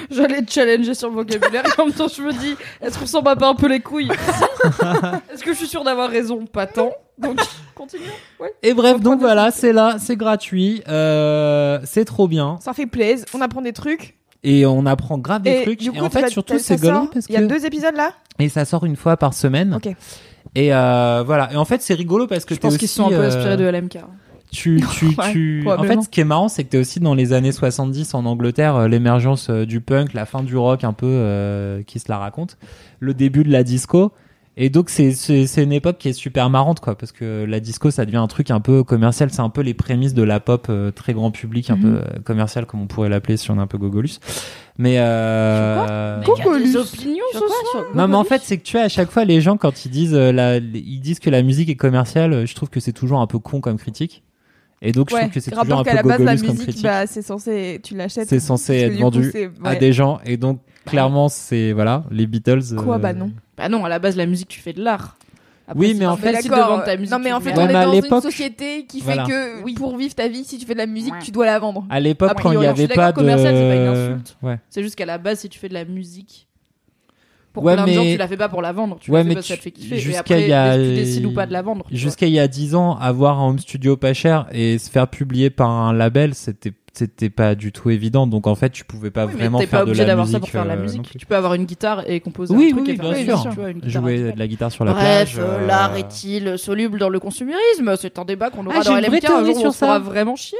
J'allais 0.10 0.42
te 0.42 0.50
challenger 0.52 0.94
sur 0.94 1.08
le 1.08 1.14
vocabulaire 1.16 1.64
et 1.66 1.80
en 1.80 1.86
même 1.86 1.94
temps 1.94 2.08
je 2.08 2.22
me 2.22 2.32
dis 2.32 2.56
est-ce 2.80 2.98
qu'on 2.98 3.06
s'en 3.06 3.22
bat 3.22 3.36
pas 3.36 3.48
un 3.48 3.54
peu 3.54 3.68
les 3.68 3.80
couilles 3.80 4.10
Est-ce 5.32 5.42
que 5.42 5.52
je 5.52 5.58
suis 5.58 5.66
sûre 5.66 5.84
d'avoir 5.84 6.10
raison 6.10 6.44
Pas 6.46 6.66
tant. 6.66 6.92
Donc 7.18 7.38
continue. 7.74 8.02
Ouais. 8.38 8.52
Et 8.62 8.74
bref, 8.74 9.00
donc 9.00 9.20
voilà, 9.20 9.50
c'est 9.50 9.72
là, 9.72 9.96
c'est 9.98 10.16
gratuit, 10.16 10.82
euh, 10.88 11.78
c'est 11.84 12.04
trop 12.04 12.28
bien 12.28 12.58
Ça 12.60 12.72
fait 12.72 12.86
plaisir, 12.86 13.26
on 13.34 13.40
apprend 13.40 13.62
des 13.62 13.72
trucs. 13.72 14.16
et 14.42 14.64
on 14.66 14.86
apprend 14.86 15.18
grave 15.18 15.42
des 15.42 15.50
et 15.50 15.62
trucs. 15.64 15.80
du 15.80 15.88
et 15.90 15.92
coup, 15.92 16.04
en 16.04 16.10
fait, 16.10 16.28
surtout, 16.28 16.58
c'est 16.58 16.80
galant 16.80 17.06
parce 17.06 17.26
Il 17.28 17.34
y 17.34 17.36
a 17.36 17.40
que 17.40 17.46
deux 17.46 17.66
épisodes 17.66 17.96
là 17.96 18.12
et 18.38 18.48
ça 18.48 18.64
sort 18.64 18.84
une 18.86 18.96
fois 18.96 19.16
par 19.18 19.34
semaine. 19.34 19.74
Ok. 19.74 19.94
Et 20.54 20.74
euh, 20.74 21.22
voilà. 21.26 21.52
Et 21.52 21.56
en 21.56 21.64
fait, 21.66 21.82
c'est 21.82 21.92
rigolo 21.94 22.26
parce 22.26 22.44
que 22.46 22.54
Je 22.54 22.60
pense 22.60 22.70
aussi. 22.72 22.78
qu'ils 22.78 22.88
sont 22.88 23.06
un 23.06 23.10
peu 23.10 23.14
euh, 23.16 23.28
inspirés 23.28 23.56
de 23.58 23.64
LMK. 23.64 23.98
Tu, 24.50 24.80
tu, 24.98 25.06
Ouais, 25.16 25.32
tu... 25.32 25.64
En 25.68 25.82
fait, 25.84 26.02
ce 26.02 26.08
qui 26.08 26.20
est 26.20 26.24
marrant, 26.24 26.48
c'est 26.48 26.64
que 26.64 26.70
t'es 26.70 26.78
aussi 26.78 27.00
dans 27.00 27.14
les 27.14 27.32
années 27.32 27.52
70 27.52 28.14
en 28.14 28.24
Angleterre, 28.26 28.76
euh, 28.76 28.88
l'émergence 28.88 29.48
euh, 29.50 29.64
du 29.66 29.80
punk, 29.80 30.12
la 30.14 30.26
fin 30.26 30.42
du 30.42 30.56
rock 30.56 30.84
un 30.84 30.92
peu 30.92 31.06
euh, 31.08 31.82
qui 31.84 31.98
se 32.00 32.06
la 32.08 32.18
raconte, 32.18 32.56
le 32.98 33.14
début 33.14 33.44
de 33.44 33.50
la 33.52 33.62
disco. 33.62 34.12
Et 34.56 34.68
donc, 34.68 34.90
c'est, 34.90 35.12
c'est, 35.12 35.46
c'est 35.46 35.62
une 35.62 35.72
époque 35.72 35.96
qui 35.98 36.08
est 36.08 36.12
super 36.12 36.50
marrante, 36.50 36.80
quoi, 36.80 36.98
parce 36.98 37.12
que 37.12 37.44
la 37.48 37.60
disco, 37.60 37.90
ça 37.90 38.04
devient 38.04 38.16
un 38.18 38.26
truc 38.26 38.50
un 38.50 38.60
peu 38.60 38.82
commercial. 38.82 39.30
C'est 39.30 39.40
un 39.40 39.48
peu 39.48 39.62
les 39.62 39.72
prémices 39.72 40.12
de 40.12 40.22
la 40.24 40.38
pop 40.40 40.66
euh, 40.68 40.90
très 40.90 41.14
grand 41.14 41.30
public, 41.30 41.70
un 41.70 41.76
Mhm. 41.76 41.80
peu 41.82 41.88
euh, 41.88 42.02
commercial, 42.24 42.66
comme 42.66 42.82
on 42.82 42.86
pourrait 42.86 43.08
l'appeler 43.08 43.36
si 43.38 43.50
on 43.52 43.56
est 43.56 43.60
un 43.60 43.66
peu 43.68 43.78
gogolus. 43.78 44.18
Mais, 44.76 44.96
euh... 44.98 46.18
Mais 46.18 46.26
il 46.36 46.44
y 46.44 46.48
a 46.48 46.58
des 46.58 46.76
opinions 46.76 47.24
ce 47.32 47.38
soir. 47.38 47.84
Non, 47.94 48.08
mais 48.08 48.16
en 48.16 48.24
fait, 48.24 48.42
c'est 48.44 48.58
que 48.58 48.64
tu 48.64 48.76
vois, 48.76 48.86
à 48.86 48.88
chaque 48.88 49.10
fois, 49.10 49.24
les 49.24 49.40
gens, 49.40 49.56
quand 49.56 49.84
ils 49.86 49.90
disent, 49.90 50.14
euh, 50.14 50.32
la- 50.32 50.56
ils 50.56 51.00
disent 51.00 51.20
que 51.20 51.30
la 51.30 51.42
musique 51.42 51.68
est 51.68 51.76
commerciale, 51.76 52.46
je 52.46 52.54
trouve 52.54 52.68
que 52.70 52.80
c'est 52.80 52.92
toujours 52.92 53.20
un 53.20 53.26
peu 53.26 53.38
con 53.38 53.60
comme 53.60 53.78
critique. 53.78 54.24
Et 54.82 54.92
donc, 54.92 55.10
je 55.10 55.16
trouve 55.16 55.30
que 55.30 55.40
c'est 55.40 55.50
toujours 55.50 55.78
un 55.80 55.84
peu 55.84 55.94
la 55.94 56.02
base, 56.02 56.20
la 56.20 56.32
musique, 56.32 56.54
critique. 56.58 56.82
bah, 56.82 57.06
c'est 57.06 57.20
censé, 57.22 57.80
tu 57.82 57.94
l'achètes. 57.94 58.28
c'est 58.28 58.40
censé 58.40 58.74
être 58.76 58.94
coup, 58.94 59.00
vendu 59.02 59.32
à 59.62 59.76
des 59.76 59.92
gens. 59.92 60.20
Et 60.24 60.36
donc, 60.38 60.60
clairement, 60.86 61.28
c'est, 61.28 61.72
voilà, 61.72 62.04
les 62.10 62.26
Beatles. 62.26 62.76
Quoi, 62.76 62.96
euh, 62.96 62.98
bah 62.98 63.12
non. 63.12 63.30
Bah 63.58 63.68
non, 63.68 63.84
à 63.84 63.88
la 63.90 63.98
base 63.98 64.16
la 64.16 64.24
musique 64.26 64.48
tu 64.48 64.60
fais 64.60 64.72
de 64.72 64.82
l'art. 64.82 65.16
Après, 65.68 65.78
Oui, 65.86 65.94
mais 65.96 66.06
en 66.06 66.16
fait- 66.16 66.32
de 66.32 66.48
vendre 66.48 66.82
ta 66.84 66.96
musique. 66.96 67.12
Non, 67.12 67.18
mais 67.20 67.32
en 67.32 67.40
fait, 67.40 67.52
on 67.56 67.68
est 67.68 67.74
à 67.74 67.84
dans 67.84 67.92
une 67.92 68.20
société 68.22 68.86
qui 68.86 69.02
Voilà. 69.02 69.24
fait 69.26 69.30
que 69.30 69.74
pour 69.74 69.96
vivre 69.96 70.14
ta 70.14 70.26
vie, 70.28 70.42
si 70.44 70.58
tu 70.58 70.66
fais 70.66 70.72
de 70.72 70.78
la 70.78 70.86
musique, 70.86 71.12
Ouais. 71.12 71.18
tu 71.22 71.30
dois 71.30 71.46
la 71.46 71.58
vendre. 71.58 71.86
À 71.90 72.00
l'époque, 72.00 72.32
quand 72.42 72.50
il 72.52 72.58
n'y 72.58 72.66
avait 72.66 72.88
pas 72.88 73.12
de. 73.12 73.16
commercial, 73.16 73.54
c'est 73.54 73.68
pas 73.68 73.76
une 73.76 73.88
insulte. 73.88 74.36
Ouais. 74.42 74.58
C'est 74.70 74.82
juste 74.82 74.96
qu'à 74.96 75.06
la 75.06 75.18
base, 75.18 75.40
si 75.40 75.48
tu 75.48 75.58
fais 75.58 75.68
de 75.68 75.74
la 75.74 75.84
musique 75.84 76.48
pour 77.52 77.64
Ouais, 77.64 77.74
plein 77.74 77.84
de 77.86 77.90
gens, 77.92 78.04
mais- 78.04 78.12
tu 78.12 78.18
la 78.18 78.28
fais 78.28 78.36
pas 78.36 78.48
pour 78.48 78.62
la 78.62 78.72
vendre. 78.72 78.98
Tu 79.00 79.10
Ouais, 79.10 79.18
la 79.18 79.22
fais 79.24 79.28
mais 79.30 79.34
parce 79.34 79.46
que 79.48 79.54
ça 79.54 79.54
tu- 79.56 79.60
te 79.60 79.64
fait 79.64 79.70
kiffer. 79.72 79.98
jusqu'à 79.98 80.38
il 80.38 80.48
y 80.48 80.52
a- 80.52 80.74
tu 80.76 80.94
décides 80.94 81.26
ou 81.26 81.32
pas 81.32 81.46
de 81.46 81.52
la 81.52 81.62
vendre. 81.62 81.84
tu. 81.88 81.96
Jusqu'à 81.96 82.26
il 82.26 82.32
y 82.32 82.38
a 82.38 82.48
10 82.48 82.74
ans, 82.74 82.96
avoir 82.98 83.40
un 83.40 83.48
home 83.48 83.58
studio 83.58 83.96
pas 83.96 84.12
cher 84.14 84.46
et 84.52 84.78
se 84.78 84.88
faire 84.90 85.08
publier 85.08 85.50
par 85.50 85.70
un 85.70 85.92
label, 85.92 86.34
c'était 86.34 86.72
c'était 86.92 87.30
pas 87.30 87.54
du 87.54 87.70
tout 87.70 87.88
évident. 87.90 88.26
Donc 88.26 88.48
en 88.48 88.56
fait, 88.56 88.70
tu 88.70 88.84
pouvais 88.84 89.12
pas 89.12 89.24
Oui, 89.26 89.32
mais 89.36 89.42
vraiment 89.42 89.58
t'es 89.60 89.66
faire 89.66 89.78
pas 89.80 89.84
de 89.84 89.90
obligé 89.90 90.02
la 90.02 90.08
d'avoir 90.08 90.26
musique. 90.26 90.34
ça 90.36 90.40
pour 90.40 90.48
faire 90.48 90.64
de 90.64 90.68
la 90.68 90.74
euh, 90.74 90.82
musique. 90.82 91.08
Tu 91.16 91.24
peux 91.24 91.36
avoir 91.36 91.54
une 91.54 91.64
guitare 91.64 92.02
et 92.10 92.18
composer 92.18 92.52
Oui, 92.52 92.70
un 92.72 92.76
truc 92.76 92.86
oui, 92.88 92.92
et 92.94 92.96
faire 92.96 93.24
bien 93.24 93.36
sûr. 93.36 93.50
tu 93.52 93.56
vois, 93.60 93.70
une 93.70 93.88
Jouer 93.88 94.32
de 94.32 94.38
la 94.38 94.48
guitare 94.48 94.72
sur 94.72 94.84
la 94.84 94.92
Bref, 94.92 95.04
plage. 95.04 95.38
euh, 95.38 95.42
euh, 95.60 95.66
l'art 95.68 95.96
est-il 95.96 96.58
soluble 96.58 96.98
dans 96.98 97.08
le 97.08 97.20
consumérisme? 97.20 97.94
C'est 97.96 98.18
un 98.18 98.24
débat 98.24 98.50
qu'on 98.50 98.66
aura 98.66 98.78
Ah, 98.80 98.82
dans 98.82 98.96
LMK 98.96 99.24
un 99.24 99.44
jour 99.44 99.56
sur 99.56 99.68
on 99.68 99.72
ça. 99.72 99.98
vraiment 100.00 100.34
chier. 100.34 100.58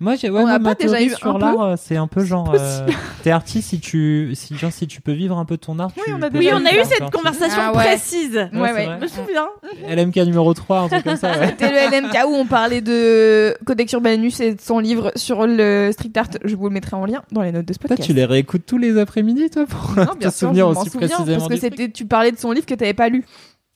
Moi, 0.00 0.14
j'ai 0.14 0.30
ouais, 0.30 0.38
On 0.38 0.46
moi, 0.46 0.58
ma 0.60 0.70
pas 0.70 0.74
déjà 0.76 1.02
eu 1.02 1.10
sur 1.10 1.38
l'art, 1.38 1.60
euh, 1.60 1.74
c'est 1.76 1.96
un 1.96 2.06
peu 2.06 2.24
genre. 2.24 2.52
euh, 2.54 2.86
T'es 3.24 3.32
artiste 3.32 3.70
si 3.70 3.80
tu, 3.80 4.30
si 4.34 4.56
genre 4.56 4.70
si 4.70 4.86
tu 4.86 5.00
peux 5.00 5.10
vivre 5.12 5.36
un 5.36 5.44
peu 5.44 5.56
de 5.56 5.60
ton 5.60 5.76
art. 5.80 5.90
Oui, 5.96 6.02
on 6.16 6.22
a 6.22 6.28
Oui, 6.32 6.48
on 6.52 6.60
eu 6.60 6.84
cette 6.84 7.10
conversation 7.10 7.58
Ah 7.60 7.72
ouais. 7.72 7.84
précise. 7.84 8.36
Ouais, 8.52 8.60
Ouais. 8.72 8.88
Je 8.98 9.02
me 9.02 9.08
souviens. 9.08 9.48
LMK 9.88 10.16
numéro 10.18 10.54
3, 10.54 10.78
un 10.82 10.88
truc 10.88 11.02
comme 11.02 11.16
ça. 11.16 11.32
Ouais. 11.36 11.48
C'était 11.48 11.70
le 11.72 11.90
LMK 12.00 12.14
où 12.28 12.34
on 12.34 12.46
parlait 12.46 12.80
de 12.80 13.56
Codex 13.66 13.92
Urbanus 13.92 14.38
et 14.38 14.54
de 14.54 14.60
son 14.60 14.78
livre 14.78 15.10
sur 15.16 15.46
le 15.48 15.90
street 15.92 16.12
art. 16.14 16.28
Je 16.44 16.54
vous 16.54 16.68
le 16.68 16.74
mettrai 16.74 16.94
en 16.94 17.04
lien 17.04 17.22
dans 17.32 17.42
les 17.42 17.50
notes 17.50 17.66
de 17.66 17.72
ce 17.72 17.78
Toi, 17.80 17.88
podcast. 17.88 18.06
tu 18.08 18.14
les 18.14 18.24
réécoutes 18.24 18.66
tous 18.66 18.78
les 18.78 18.98
après-midi, 19.00 19.50
toi, 19.50 19.66
pour 19.66 19.94
Non, 19.96 20.06
te 20.14 20.18
bien 20.18 20.30
sûr, 20.30 20.38
souvenir 20.48 20.68
aussi 20.68 20.90
souviens 20.90 21.08
précisément 21.08 21.38
parce 21.48 21.48
que 21.48 21.56
c'était, 21.60 21.90
tu 21.90 22.06
parlais 22.06 22.30
de 22.30 22.38
son 22.38 22.52
livre 22.52 22.66
que 22.66 22.74
t'avais 22.74 22.94
pas 22.94 23.08
lu. 23.08 23.24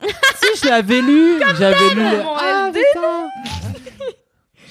Si, 0.05 0.63
je 0.63 0.69
l'avais 0.69 1.01
lu, 1.01 1.33
j'avais 1.59 1.95
lu. 1.95 2.01
le- 2.01 2.23
Mon 2.23 2.37
Ah, 2.37 2.71
LD. 2.71 2.79
putain. 2.95 3.29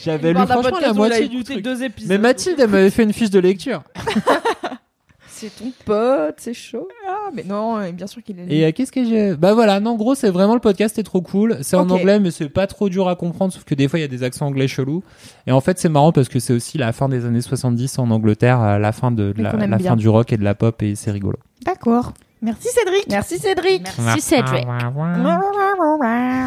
J'avais 0.03 0.33
lu 0.33 0.39
franchement 0.45 0.79
la 0.79 0.93
moitié 0.93 1.27
du 1.27 1.43
truc. 1.43 1.61
deux 1.61 1.83
épisodes. 1.83 2.09
Mais 2.09 2.17
Mathilde, 2.17 2.59
elle 2.59 2.69
m'avait 2.69 2.89
fait 2.89 3.03
une 3.03 3.13
fiche 3.13 3.29
de 3.29 3.39
lecture. 3.39 3.83
C'est 5.41 5.55
ton 5.55 5.71
pote, 5.85 6.35
c'est 6.37 6.53
chaud. 6.53 6.87
Ah, 7.09 7.31
mais 7.33 7.43
non, 7.43 7.79
euh, 7.79 7.91
bien 7.91 8.05
sûr 8.05 8.21
qu'il 8.21 8.39
est. 8.39 8.45
Et 8.47 8.63
euh, 8.63 8.71
qu'est-ce 8.71 8.91
que 8.91 9.03
j'ai 9.03 9.35
Bah 9.35 9.55
voilà, 9.55 9.79
non, 9.79 9.91
en 9.91 9.95
gros, 9.95 10.13
c'est 10.13 10.29
vraiment 10.29 10.53
le 10.53 10.59
podcast 10.59 10.99
est 10.99 11.03
trop 11.03 11.23
cool. 11.23 11.57
C'est 11.61 11.75
en 11.75 11.89
anglais, 11.89 12.19
mais 12.19 12.29
c'est 12.29 12.47
pas 12.47 12.67
trop 12.67 12.89
dur 12.89 13.07
à 13.07 13.15
comprendre, 13.15 13.51
sauf 13.51 13.63
que 13.63 13.73
des 13.73 13.87
fois, 13.87 13.97
il 13.97 14.03
y 14.03 14.05
a 14.05 14.07
des 14.07 14.21
accents 14.21 14.45
anglais 14.45 14.67
chelous. 14.67 15.03
Et 15.47 15.51
en 15.51 15.59
fait, 15.59 15.79
c'est 15.79 15.89
marrant 15.89 16.11
parce 16.11 16.29
que 16.29 16.37
c'est 16.37 16.53
aussi 16.53 16.77
la 16.77 16.93
fin 16.93 17.09
des 17.09 17.25
années 17.25 17.41
70 17.41 17.97
en 17.97 18.11
Angleterre, 18.11 18.77
la 18.77 18.91
fin 18.91 19.09
de, 19.09 19.31
de 19.31 19.41
Mais 19.41 19.65
la, 19.65 19.79
fin 19.79 19.95
du 19.95 20.09
rock 20.09 20.31
et 20.31 20.37
de 20.37 20.43
la 20.43 20.53
pop, 20.53 20.79
et 20.83 20.93
c'est 20.93 21.09
rigolo. 21.09 21.39
D'accord. 21.65 22.13
Merci 22.43 22.67
Cédric. 22.67 23.07
Merci 23.09 23.39
Cédric. 23.39 23.87
Merci 23.97 24.21
Cédric. 24.21 24.67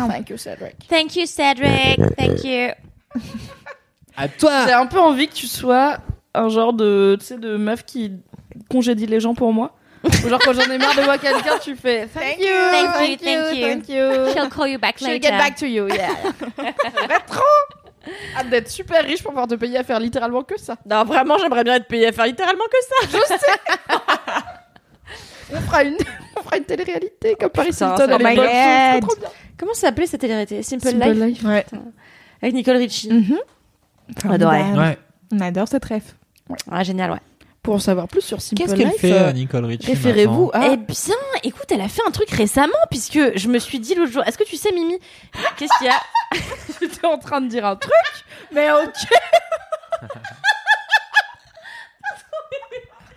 Thank 0.08 0.30
you 0.30 0.36
Cédric. 0.36 0.88
Thank 0.88 1.16
you 1.16 1.26
Cédric. 1.26 2.16
Thank 2.16 2.44
you. 2.44 2.70
À 4.16 4.28
toi 4.28 4.66
J'ai 4.66 4.72
un 4.72 4.86
peu 4.86 4.98
envie 5.00 5.28
que 5.28 5.34
tu 5.34 5.46
sois 5.46 5.98
un 6.34 6.48
genre 6.48 6.72
de, 6.72 7.16
tu 7.20 7.26
sais, 7.26 7.38
de 7.38 7.56
meuf 7.56 7.84
qui 7.84 8.12
congédie 8.70 9.06
les 9.06 9.20
gens 9.20 9.34
pour 9.34 9.52
moi. 9.52 9.74
Ou 10.04 10.28
genre 10.28 10.38
quand 10.44 10.52
j'en 10.52 10.70
ai 10.70 10.76
marre 10.78 10.94
de 10.94 11.00
voir 11.02 11.18
quelqu'un, 11.18 11.58
tu 11.62 11.74
fais 11.76 12.06
thank 12.06 12.38
you, 12.38 12.46
Thank 12.70 13.08
you, 13.10 13.16
thank 13.16 13.56
you. 13.56 13.66
thank 13.66 13.88
you. 13.88 14.32
She'll 14.32 14.50
call 14.50 14.68
you 14.68 14.78
back 14.78 14.98
She'll 14.98 15.08
later. 15.08 15.30
get 15.30 15.38
back 15.38 15.56
to 15.56 15.66
you, 15.66 15.88
yeah. 15.88 16.10
Hâte 18.36 18.50
d'être 18.50 18.68
super 18.68 19.02
riche 19.02 19.22
pour 19.22 19.30
pouvoir 19.30 19.46
te 19.46 19.54
payer 19.54 19.78
à 19.78 19.82
faire 19.84 19.98
littéralement 19.98 20.42
que 20.42 20.60
ça. 20.60 20.76
Non, 20.84 21.04
vraiment, 21.04 21.38
j'aimerais 21.38 21.64
bien 21.64 21.76
être 21.76 21.86
payé 21.88 22.08
à 22.08 22.12
faire 22.12 22.26
littéralement 22.26 22.64
que 22.70 22.76
ça. 23.08 23.18
On 25.52 25.60
fera 25.60 25.84
une, 25.84 25.96
on 26.36 26.42
fera 26.42 26.56
une 26.58 26.64
télé-réalité 26.64 27.36
comme 27.40 27.50
Paris 27.50 27.68
Hilton 27.70 27.96
trop 27.96 28.18
bien. 28.18 29.28
Comment 29.58 29.72
ça 29.74 29.82
s'appelait 29.88 30.06
cette 30.06 30.20
télé-réalité? 30.20 30.62
Simple, 30.62 30.88
Simple 30.88 31.10
Life, 31.12 31.42
Life. 31.42 31.44
Ouais. 31.44 31.64
Avec 32.44 32.54
Nicole 32.54 32.76
Richie. 32.76 33.10
Mhm. 33.10 33.38
Adorais. 34.30 34.72
Ouais. 34.72 34.98
On 35.32 35.40
adore 35.40 35.66
cette 35.66 35.84
ref. 35.86 36.14
Ouais, 36.70 36.84
génial, 36.84 37.10
ouais. 37.12 37.20
Pour 37.62 37.76
en 37.76 37.78
savoir 37.78 38.06
plus 38.06 38.20
sur 38.20 38.42
Simple 38.42 38.62
Qu'est-ce 38.62 38.74
qu'elle 38.74 38.88
Life, 38.88 39.00
fait, 39.00 39.12
euh, 39.12 39.28
euh, 39.28 39.32
Nicole 39.32 39.64
Richie 39.64 39.86
référez-vous 39.86 40.50
à 40.52 40.66
Eh 40.66 40.76
bien, 40.76 41.14
écoute, 41.42 41.64
elle 41.70 41.80
a 41.80 41.88
fait 41.88 42.02
un 42.06 42.10
truc 42.10 42.28
récemment 42.28 42.72
puisque 42.90 43.38
je 43.38 43.48
me 43.48 43.58
suis 43.58 43.80
dit 43.80 43.94
l'autre 43.94 44.12
jour. 44.12 44.22
Est-ce 44.26 44.36
que 44.36 44.44
tu 44.44 44.56
sais, 44.56 44.70
Mimi 44.72 44.98
Qu'est-ce 45.56 45.72
qu'il 45.78 45.86
y 45.86 45.90
a? 45.90 45.98
J'étais 46.80 47.06
en 47.06 47.16
train 47.16 47.40
de 47.40 47.48
dire 47.48 47.64
un 47.64 47.76
truc, 47.76 47.92
mais 48.52 48.70
ok. 48.70 50.10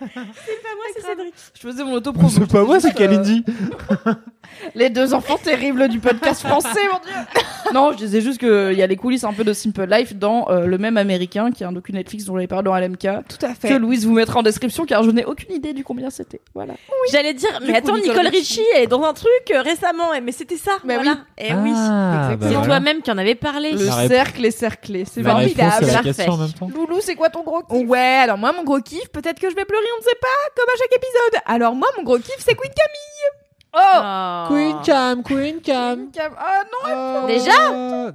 C'est 0.00 0.62
pas 0.62 0.74
moi, 0.76 0.84
c'est 0.94 1.02
Cédric. 1.02 1.34
Je 1.54 1.60
faisais 1.60 1.84
mon 1.84 1.94
auto 1.94 2.12
C'est 2.30 2.46
pas 2.50 2.62
moi, 2.64 2.80
c'est 2.80 2.94
Kalindi. 2.94 3.44
Les 4.74 4.90
deux 4.90 5.14
enfants 5.14 5.38
terribles 5.38 5.88
du 5.88 5.98
podcast 6.00 6.46
français, 6.46 6.80
mon 6.92 6.98
dieu. 7.00 7.14
non, 7.74 7.92
je 7.92 7.98
disais 7.98 8.20
juste 8.20 8.38
qu'il 8.38 8.74
y 8.78 8.82
a 8.82 8.86
les 8.86 8.96
coulisses 8.96 9.24
un 9.24 9.32
peu 9.32 9.44
de 9.44 9.52
Simple 9.52 9.86
Life 9.88 10.14
dans 10.16 10.48
euh, 10.48 10.66
le 10.66 10.78
même 10.78 10.96
américain, 10.96 11.50
qui 11.50 11.62
est 11.62 11.66
un 11.66 11.72
docu 11.72 11.92
Netflix 11.92 12.24
dont 12.24 12.34
j'avais 12.34 12.46
parlé 12.46 12.64
dans 12.64 12.76
LMK, 12.76 13.26
Tout 13.28 13.46
à 13.46 13.48
que 13.50 13.54
fait. 13.54 13.78
Louise 13.78 14.06
vous 14.06 14.14
mettra 14.14 14.40
en 14.40 14.42
description, 14.42 14.86
car 14.86 15.02
je 15.02 15.10
n'ai 15.10 15.24
aucune 15.24 15.52
idée 15.54 15.72
du 15.74 15.84
combien 15.84 16.10
c'était. 16.10 16.40
Voilà. 16.54 16.74
J'allais 17.12 17.34
dire, 17.34 17.50
mais 17.66 17.76
attends, 17.76 17.96
Nicole 17.96 18.10
Nicole, 18.16 18.28
Richie. 18.28 18.62
Est 18.76 18.86
dans 18.86 19.02
un 19.02 19.12
truc 19.12 19.28
euh, 19.52 19.62
récemment, 19.62 20.12
eh, 20.16 20.20
mais 20.20 20.32
c'était 20.32 20.56
ça. 20.56 20.72
Mais 20.84 20.94
voilà. 20.94 21.12
oui. 21.12 21.18
Eh 21.38 21.54
oui. 21.54 21.72
Ah, 21.74 22.36
bah 22.38 22.46
C'est 22.50 22.66
toi-même 22.66 23.02
qui 23.02 23.10
en 23.10 23.18
avais 23.18 23.34
parlé. 23.34 23.72
Le 23.72 23.78
cercle 24.08 24.44
est 24.44 24.50
cerclé, 24.50 25.04
c'est 25.04 25.22
formidable. 25.22 25.60
à 25.60 25.80
la 25.80 25.92
Parfait. 25.92 26.02
question 26.08 26.32
en 26.32 26.36
même 26.38 26.52
temps. 26.52 26.68
Loulou, 26.74 26.98
c'est 27.00 27.14
quoi 27.14 27.28
ton 27.30 27.42
gros 27.42 27.62
kiff? 27.62 27.88
Ouais, 27.88 27.98
alors 28.22 28.38
moi, 28.38 28.52
mon 28.52 28.64
gros 28.64 28.80
kiff, 28.80 29.08
peut-être 29.12 29.40
que 29.40 29.50
je 29.50 29.54
vais 29.56 29.64
pleurer, 29.64 29.84
on 29.94 29.98
ne 29.98 30.02
sait 30.02 30.18
pas, 30.20 30.28
comme 30.56 30.68
à 30.68 30.76
chaque 30.78 30.94
épisode. 30.96 31.42
Alors 31.46 31.74
moi, 31.74 31.88
mon 31.96 32.02
gros 32.02 32.18
kiff, 32.18 32.36
c'est 32.38 32.54
Queen 32.54 32.72
Camille. 32.72 33.44
Oh 33.74 34.44
Queen 34.48 34.76
Cam, 34.84 35.22
Queen 35.22 35.60
Cam. 35.60 36.10
Cam- 36.10 36.34
Ah 36.38 36.62
non, 36.64 37.22
Oh. 37.24 37.26
Déjà 37.26 37.52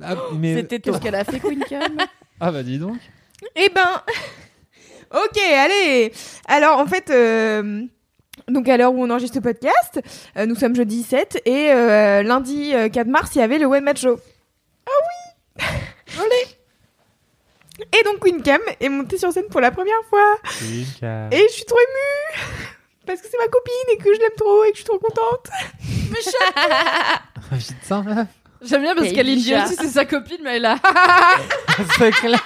Ah, 0.04 0.16
mais... 0.36 0.56
C'était 0.56 0.80
toi. 0.80 0.94
qu'est-ce 0.94 1.04
qu'elle 1.04 1.16
a 1.16 1.24
fait 1.24 1.40
Queen 1.40 1.64
Cam 1.64 1.98
Ah 2.40 2.52
bah 2.52 2.64
dis 2.64 2.80
donc. 2.80 2.98
Eh 3.56 3.70
ben, 3.70 4.02
ok, 5.14 5.38
allez. 5.38 6.12
Alors 6.48 6.80
en 6.80 6.88
fait, 6.88 7.10
euh, 7.12 7.84
donc 8.48 8.68
à 8.68 8.78
l'heure 8.78 8.94
où 8.94 9.04
on 9.04 9.10
enregistre 9.12 9.36
ce 9.36 9.40
podcast, 9.42 10.02
euh, 10.38 10.46
nous 10.48 10.56
sommes 10.56 10.76
jeudi 10.76 11.04
7 11.04 11.42
et 11.46 11.72
euh, 11.72 12.24
lundi 12.24 12.74
euh, 12.74 12.90
4 12.90 13.08
mars, 13.08 13.32
il 13.36 13.40
y 13.40 13.42
avait 13.42 13.60
le 13.60 13.68
One 13.68 13.84
Match 13.84 14.02
Show. 14.02 14.20
Ah 14.88 14.92
oui 15.60 15.64
Olé 16.20 16.53
Et 17.80 18.04
donc 18.04 18.20
Queen 18.20 18.42
Cam 18.44 18.62
est 18.80 18.90
montée 18.90 19.18
sur 19.18 19.32
scène 19.32 19.48
pour 19.50 19.62
la 19.62 19.72
première 19.72 19.96
fois. 20.10 20.36
Queen 20.60 20.86
Cam. 21.00 21.30
Et 21.32 21.44
je 21.48 21.54
suis 21.54 21.66
trop 21.66 21.78
émue 21.80 22.68
parce 23.06 23.22
que 23.22 23.28
c'est 23.30 23.38
ma 23.38 23.48
copine 23.48 23.74
et 23.94 23.98
que 23.98 24.14
je 24.14 24.20
l'aime 24.20 24.36
trop 24.38 24.64
et 24.64 24.72
que 24.72 24.78
je 24.78 24.82
suis 24.84 24.90
trop 24.90 25.00
contente. 25.00 25.48
Meuf. 26.12 26.34
J'aime 28.62 28.82
bien 28.82 28.96
parce 28.96 29.12
qu'elle 29.12 29.26
Lisa. 29.26 29.66
aussi 29.66 29.76
c'est 29.76 29.88
sa 29.88 30.06
copine, 30.06 30.38
mais 30.42 30.56
elle 30.58 30.66
a. 30.66 30.78
C'est 31.98 32.12
clair. 32.12 32.40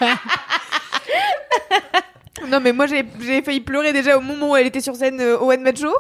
Non 2.48 2.60
mais 2.60 2.72
moi 2.72 2.88
j'ai 2.88 3.06
j'ai 3.20 3.42
failli 3.42 3.60
pleurer 3.60 3.94
déjà 3.94 4.18
au 4.18 4.22
moment 4.22 4.52
où 4.52 4.56
elle 4.56 4.68
était 4.68 4.82
sur 4.82 4.96
scène 4.96 5.20
euh, 5.20 5.38
au 5.38 5.52
One 5.52 5.62
Match 5.62 5.82
Show. 5.82 5.94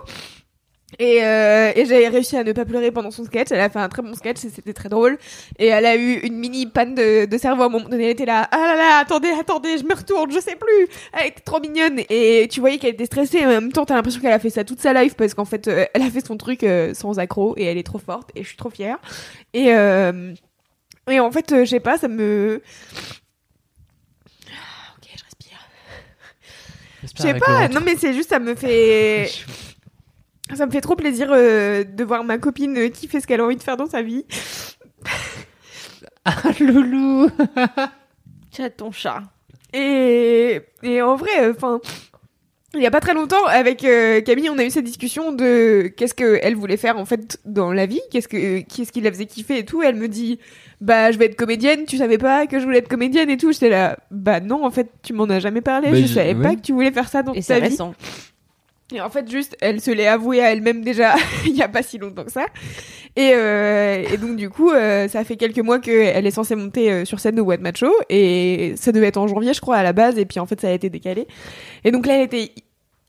Et, 0.99 1.21
euh, 1.21 1.73
et 1.75 1.85
j'ai 1.85 2.07
réussi 2.07 2.38
à 2.38 2.45
ne 2.45 2.53
pas 2.53 2.63
pleurer 2.63 2.91
pendant 2.91 3.11
son 3.11 3.25
sketch. 3.25 3.51
Elle 3.51 3.59
a 3.59 3.69
fait 3.69 3.79
un 3.79 3.89
très 3.89 4.01
bon 4.01 4.13
sketch 4.15 4.45
et 4.45 4.49
c'était 4.49 4.73
très 4.73 4.88
drôle. 4.88 5.17
Et 5.59 5.67
elle 5.67 5.85
a 5.85 5.97
eu 5.97 6.19
une 6.19 6.38
mini 6.38 6.65
panne 6.65 6.95
de, 6.95 7.25
de 7.25 7.38
cerveau 7.38 7.63
à 7.63 7.65
un 7.65 7.69
moment 7.69 7.89
donné. 7.89 8.05
Elle 8.05 8.11
était 8.11 8.25
là, 8.25 8.47
ah 8.51 8.57
là 8.57 8.75
là, 8.75 8.97
attendez, 8.99 9.29
attendez, 9.38 9.77
je 9.77 9.83
me 9.83 9.93
retourne, 9.93 10.31
je 10.31 10.39
sais 10.39 10.55
plus. 10.55 10.88
Elle 11.11 11.27
était 11.27 11.41
trop 11.41 11.59
mignonne. 11.59 11.99
Et 12.09 12.47
tu 12.49 12.61
voyais 12.61 12.77
qu'elle 12.77 12.93
était 12.93 13.05
stressée. 13.05 13.39
Et 13.39 13.45
en 13.45 13.49
même 13.49 13.71
temps, 13.73 13.85
t'as 13.85 13.95
l'impression 13.95 14.21
qu'elle 14.21 14.31
a 14.31 14.39
fait 14.39 14.49
ça 14.49 14.63
toute 14.63 14.79
sa 14.79 14.93
life 14.93 15.15
parce 15.15 15.33
qu'en 15.33 15.45
fait, 15.45 15.67
euh, 15.67 15.85
elle 15.93 16.03
a 16.03 16.09
fait 16.09 16.25
son 16.25 16.38
truc 16.38 16.63
euh, 16.63 16.93
sans 16.93 17.19
accro 17.19 17.53
et 17.57 17.65
elle 17.65 17.77
est 17.77 17.83
trop 17.83 17.99
forte. 17.99 18.31
Et 18.35 18.43
je 18.43 18.47
suis 18.47 18.57
trop 18.57 18.69
fière. 18.69 18.97
Et, 19.53 19.73
euh, 19.73 20.33
et 21.09 21.19
en 21.19 21.31
fait, 21.31 21.51
euh, 21.51 21.65
je 21.65 21.69
sais 21.69 21.79
pas, 21.81 21.97
ça 21.97 22.07
me... 22.07 22.61
Ok, 24.97 25.09
je 25.15 25.23
respire. 25.23 25.59
Je 27.15 27.21
sais 27.21 27.33
pas, 27.33 27.67
non 27.67 27.81
mais 27.83 27.95
c'est 27.97 28.13
juste, 28.13 28.29
ça 28.29 28.39
me 28.39 28.55
fait... 28.55 29.29
Ça 30.56 30.66
me 30.66 30.72
fait 30.72 30.82
trop 30.82 30.95
plaisir 30.95 31.28
euh, 31.32 31.84
de 31.84 32.04
voir 32.04 32.24
ma 32.24 32.38
copine 32.38 32.78
euh, 32.78 32.89
qui 32.89 33.08
fait 33.08 33.20
ce 33.20 33.28
qu'elle 33.28 33.41
a 33.41 33.45
envie 33.45 33.58
de 33.58 33.64
faire 33.64 33.78
dans 33.78 33.86
sa 33.89 34.02
vie. 34.02 34.26
Ah, 36.26 36.36
loulou. 36.60 37.30
Tiens, 38.52 38.70
ton 38.70 38.91
chat. 38.91 39.24
Et, 39.74 40.62
et 40.84 41.02
en 41.02 41.16
vrai, 41.16 41.50
enfin, 41.50 41.80
il 42.74 42.82
y 42.82 42.86
a 42.86 42.91
pas 42.91 43.00
très 43.00 43.14
longtemps, 43.14 43.45
avec 43.45 43.84
euh, 43.84 44.22
Camille, 44.22 44.50
on 44.50 44.58
a 44.58 44.64
eu 44.64 44.70
cette 44.70 44.84
discussion 44.86 45.32
de 45.32 45.91
qu'est-ce 45.95 46.14
qu'elle 46.14 46.56
voulait 46.56 46.78
faire 46.78 46.98
en 46.98 47.06
fait 47.06 47.39
dans 47.45 47.72
la 47.72 47.86
vie, 47.86 48.02
qu'est-ce 48.12 48.28
que 48.28 48.62
qu'est-ce 48.62 48.91
qui 48.91 49.02
la 49.02 49.12
faisait 49.12 49.26
kiffer 49.26 49.60
et 49.60 49.66
tout. 49.66 49.82
Elle 49.84 49.95
me 49.95 50.08
dit, 50.08 50.39
bah 50.82 51.12
je 51.12 51.18
vais 51.18 51.26
être 51.26 51.36
comédienne. 51.36 51.86
Tu 51.86 51.98
savais 51.98 52.18
pas 52.18 52.48
que 52.48 52.60
je 52.60 52.66
voulais 52.66 52.80
être 52.80 52.88
comédienne 52.89 53.30
et 53.30 53.38
tout. 53.38 53.52
J'étais 53.52 53.70
là, 53.70 53.98
bah 54.12 54.39
non, 54.39 54.66
en 54.66 54.72
fait, 54.72 54.89
tu 55.04 55.14
m'en 55.14 55.26
as 55.26 55.39
jamais 55.39 55.62
parlé. 55.62 55.91
Bah, 55.91 55.98
je 56.02 56.08
savais 56.08 56.36
pas 56.36 56.56
que 56.56 56.62
tu 56.62 56.72
voulais 56.74 56.91
faire 56.91 57.10
ça 57.10 57.24
dans 57.24 57.34
Et 57.34 57.38
ta 57.38 57.41
c'est 57.41 57.60
vie. 57.62 57.68
récent. 57.70 57.93
Et 58.93 59.01
en 59.01 59.09
fait, 59.09 59.29
juste, 59.29 59.57
elle 59.59 59.81
se 59.81 59.91
l'est 59.91 60.07
avouée 60.07 60.41
à 60.41 60.51
elle-même 60.53 60.81
déjà 60.81 61.15
il 61.45 61.55
y 61.55 61.61
a 61.61 61.67
pas 61.67 61.83
si 61.83 61.97
longtemps 61.97 62.23
que 62.23 62.31
ça. 62.31 62.45
Et, 63.17 63.31
euh, 63.33 64.03
et 64.13 64.15
donc, 64.17 64.38
du 64.38 64.49
coup, 64.49 64.71
euh, 64.71 65.07
ça 65.09 65.23
fait 65.25 65.35
quelques 65.35 65.59
mois 65.59 65.79
qu'elle 65.79 66.25
est 66.25 66.31
censée 66.31 66.55
monter 66.55 66.91
euh, 66.91 67.03
sur 67.05 67.19
scène 67.19 67.38
au 67.39 67.45
Match 67.59 67.79
Show. 67.79 67.91
Et 68.09 68.75
ça 68.77 68.91
devait 68.93 69.07
être 69.07 69.17
en 69.17 69.27
janvier, 69.27 69.53
je 69.53 69.59
crois, 69.59 69.75
à 69.75 69.83
la 69.83 69.91
base. 69.91 70.17
Et 70.17 70.25
puis, 70.25 70.39
en 70.39 70.45
fait, 70.45 70.61
ça 70.61 70.69
a 70.69 70.71
été 70.71 70.89
décalé. 70.89 71.27
Et 71.83 71.91
donc 71.91 72.05
là, 72.05 72.15
elle 72.15 72.23
était 72.23 72.43
hy- 72.43 72.53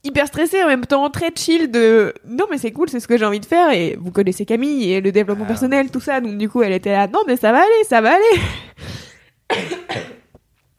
hyper 0.03 0.27
stressée, 0.27 0.63
en 0.65 0.67
même 0.67 0.85
temps 0.87 1.09
très 1.11 1.31
chill 1.37 1.71
de 1.71 2.13
non, 2.27 2.47
mais 2.51 2.59
c'est 2.59 2.73
cool, 2.73 2.89
c'est 2.89 2.99
ce 3.01 3.07
que 3.07 3.17
j'ai 3.17 3.25
envie 3.27 3.39
de 3.41 3.47
faire. 3.47 3.71
Et 3.71 3.97
vous 4.01 4.11
connaissez 4.11 4.45
Camille 4.47 4.91
et 4.93 5.01
le 5.01 5.13
développement 5.13 5.45
personnel, 5.47 5.91
tout 5.93 6.01
ça. 6.01 6.21
Donc, 6.21 6.39
du 6.39 6.49
coup, 6.49 6.63
elle 6.63 6.73
était 6.73 6.93
là, 6.93 7.07
non, 7.07 7.21
mais 7.29 7.37
ça 7.37 7.53
va 7.53 7.59
aller, 7.59 7.85
ça 7.89 8.01
va 8.01 8.15
aller. 8.17 8.43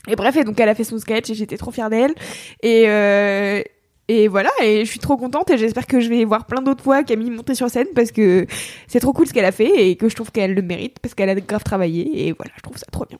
Et 0.07 0.15
bref, 0.15 0.35
et 0.37 0.43
donc 0.43 0.59
elle 0.59 0.69
a 0.69 0.73
fait 0.73 0.83
son 0.85 0.97
sketch 0.97 1.29
et 1.29 1.35
j'étais 1.35 1.57
trop 1.57 1.69
fière 1.69 1.89
d'elle. 1.91 2.15
Et, 2.63 2.85
euh, 2.87 3.61
et 4.10 4.28
voilà, 4.28 4.49
et 4.64 4.84
je 4.84 4.89
suis 4.89 4.99
trop 4.99 5.16
contente 5.18 5.49
et 5.51 5.57
j'espère 5.57 5.86
que 5.88 5.99
je 6.01 6.10
vais 6.10 6.26
voir 6.26 6.45
plein 6.45 6.62
d'autres 6.62 6.84
fois 6.84 7.03
Camille 7.03 7.30
monter 7.32 7.55
sur 7.55 7.70
scène 7.70 7.88
parce 7.95 8.12
que 8.12 8.45
c'est 8.88 8.99
trop 8.99 9.14
cool 9.14 9.28
ce 9.28 9.34
qu'elle 9.34 9.45
a 9.45 9.51
fait 9.51 9.89
et 9.89 9.95
que 9.95 10.10
je 10.10 10.16
trouve 10.16 10.32
qu'elle 10.32 10.53
le 10.55 10.62
mérite 10.62 10.97
parce 10.99 11.14
qu'elle 11.16 11.30
a 11.30 11.36
grave 11.36 11.64
travaillé 11.64 12.28
et 12.28 12.32
voilà, 12.34 12.51
je 12.57 12.62
trouve 12.62 12.78
ça 12.78 12.88
trop 12.91 13.05
bien. 13.07 13.18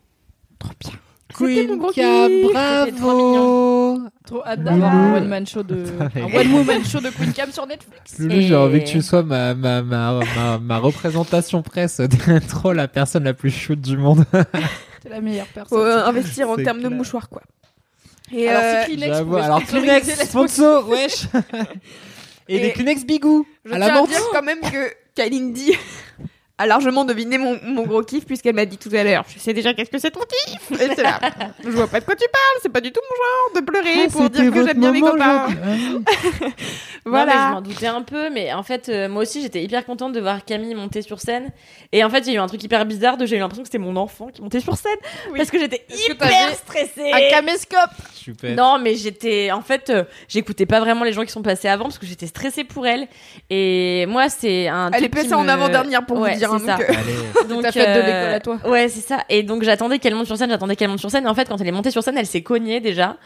Trop 0.60 0.74
bien. 0.80 0.92
Mon 1.40 1.46
Queen 1.46 1.78
gros 1.78 1.92
kiff. 1.92 2.52
bravo. 2.52 4.00
Trop 4.26 4.44
hâte 4.46 4.64
d'avoir 4.64 4.94
un 4.94 5.16
one 5.18 5.28
man 5.28 5.46
show 5.48 5.62
de. 5.64 5.86
Un 6.16 6.24
one 6.36 6.54
woman 6.54 6.84
show 6.84 7.00
de 7.00 7.10
Queen 7.10 7.32
Cam 7.34 7.52
sur 7.52 7.68
Netflix. 7.68 8.18
Loulou, 8.20 8.34
Et- 8.34 8.42
j'ai 8.42 8.56
envie 8.56 8.80
que 8.84 8.90
tu 8.90 9.02
sois 9.02 9.22
ma, 9.24 9.54
ma, 9.54 9.82
ma, 9.84 10.20
ma, 10.36 10.58
ma 10.58 10.78
représentation 10.80 11.62
presse 11.62 12.00
d'être 12.00 12.48
trop 12.48 12.74
la 12.74 12.88
personne 12.88 13.24
la 13.26 13.34
plus 13.34 13.52
chaude 13.52 13.82
du 13.82 13.96
monde. 13.98 14.26
C'est 15.04 15.10
la 15.10 15.22
meilleure 15.22 15.46
personne. 15.54 15.78
Faut 15.78 15.86
euh, 15.86 16.04
investir 16.06 16.50
en 16.50 16.56
C'est 16.56 16.64
termes 16.64 16.82
de 16.82 16.88
clair. 16.88 16.98
mouchoirs 16.98 17.30
quoi. 17.30 17.42
Et 18.32 18.48
Alors, 18.48 18.62
euh, 18.64 18.84
si 18.86 18.96
Kleenex 18.98 19.18
Alors 19.44 19.64
Kleenex, 19.66 20.26
sponsor, 20.26 20.88
wesh. 20.90 21.26
Et, 22.48 22.56
Et- 22.58 22.60
des 22.60 22.72
Kleenex 22.74 23.06
Bigou 23.06 23.46
je 23.66 23.72
à 23.74 23.78
tiens 23.78 23.88
la 23.88 24.00
à 24.02 24.08
dire 24.08 24.22
quand 24.32 24.42
même 24.44 24.62
que 24.62 24.92
Kalindi 25.16 25.74
a 26.60 26.68
largement 26.68 27.06
deviné 27.06 27.38
mon, 27.40 27.58
mon 27.64 27.84
gros 27.84 28.04
kiff 28.04 28.26
puisqu'elle 28.28 28.54
m'a 28.54 28.66
dit 28.66 28.78
tout 28.78 28.90
à 28.94 29.04
l'heure 29.04 29.26
je 29.34 29.40
sais 29.40 29.54
déjà 29.54 29.74
qu'est-ce 29.74 29.90
que 29.90 29.98
c'est 29.98 30.12
ton 30.12 30.20
kiff 30.20 30.72
et 30.80 30.94
c'est 30.96 31.02
là 31.02 31.20
je 31.64 31.70
vois 31.70 31.88
pas 31.88 32.00
de 32.00 32.06
quoi 32.06 32.16
tu 32.16 32.26
parles 32.32 32.60
c'est 32.62 32.70
pas 32.72 32.82
du 32.82 32.92
tout 32.92 33.02
mon 33.10 33.16
genre 33.16 33.62
de 33.62 33.66
pleurer 33.66 34.06
Ah, 34.06 34.12
pour 34.12 34.30
dire 34.30 34.52
que 34.52 34.66
j'aime 34.68 34.80
bien 34.80 34.92
mes 34.92 35.02
copains 35.02 35.46
aujourd'hui. 35.48 36.06
Voilà. 37.06 37.32
je 37.50 37.54
m'en 37.54 37.62
doutais 37.62 37.88
un 37.88 38.02
peu, 38.02 38.30
mais 38.30 38.54
en 38.54 38.62
fait, 38.62 38.90
euh, 38.90 39.10
moi 39.10 39.24
aussi, 39.24 39.42
j'étais 39.42 39.64
hyper 39.64 39.86
contente 39.86 40.14
de 40.14 40.20
voir 40.20 40.44
Camille 40.46 40.76
monter 40.76 41.02
sur 41.02 41.20
scène. 41.20 41.50
Et 41.92 42.04
en 42.04 42.10
fait, 42.10 42.20
il 42.20 42.28
y 42.28 42.32
a 42.32 42.34
eu 42.36 42.38
un 42.44 42.48
truc 42.48 42.62
hyper 42.64 42.86
bizarre 42.86 43.18
de 43.18 43.26
j'ai 43.26 43.38
eu 43.38 43.40
l'impression 43.40 43.64
que 43.64 43.68
c'était 43.70 43.78
mon 43.84 43.96
enfant 43.96 44.28
qui 44.28 44.42
montait 44.42 44.60
sur 44.60 44.76
scène. 44.76 44.98
Oui. 45.32 45.38
Parce 45.38 45.50
que 45.50 45.58
j'étais 45.58 45.86
hyper 46.08 46.54
stressée. 46.54 47.12
Un 47.12 47.30
caméscope 47.32 47.90
Chouette. 48.24 48.56
Non, 48.56 48.78
mais 48.80 48.96
j'étais. 48.96 49.50
En 49.52 49.62
fait, 49.62 49.90
euh, 49.90 50.04
j'écoutais 50.28 50.66
pas 50.68 50.80
vraiment 50.82 51.04
les 51.04 51.14
gens 51.14 51.24
qui 51.24 51.32
sont 51.32 51.42
passés 51.42 51.68
avant 51.70 51.86
parce 51.86 51.98
que 51.98 52.06
j'étais 52.06 52.28
stressée 52.28 52.64
pour 52.64 52.86
elle. 52.86 53.08
Et 53.50 54.06
moi, 54.08 54.30
c'est 54.30 54.68
un. 54.68 54.92
elle 54.92 55.06
est 55.06 55.10
passée 55.10 55.34
en 55.34 55.44
me- 55.44 55.50
avant-dernière 55.50 56.06
pour 56.06 56.20
Ouais, 56.20 56.34
vous 56.34 56.38
dire 56.38 56.49
c'est 56.58 56.70
hein, 56.70 56.78
ça. 56.78 56.78
donc, 56.78 56.90
euh, 56.90 56.94
Allez. 57.44 57.48
Donc, 57.50 57.62
ta 57.64 57.72
fête 57.72 57.88
de 57.96 58.02
euh, 58.02 58.06
l'école 58.06 58.34
à 58.34 58.40
toi. 58.40 58.70
Ouais, 58.72 58.90
c'est 58.90 59.02
ça. 59.08 59.20
Et 59.30 59.44
donc 59.44 59.64
j'attendais 59.64 60.00
qu'elle 60.00 60.16
monte 60.16 60.26
sur 60.26 60.38
scène, 60.38 60.50
j'attendais 60.50 60.76
qu'elle 60.76 60.90
monte 60.90 61.00
sur 61.00 61.12
scène. 61.12 61.26
Et 61.26 61.28
en 61.30 61.36
fait, 61.36 61.48
quand 61.50 61.60
elle 61.62 61.68
est 61.68 61.72
montée 61.72 61.92
sur 61.92 62.04
scène, 62.04 62.18
elle 62.18 62.26
s'est 62.26 62.42
cognée 62.42 62.80
déjà. 62.80 63.18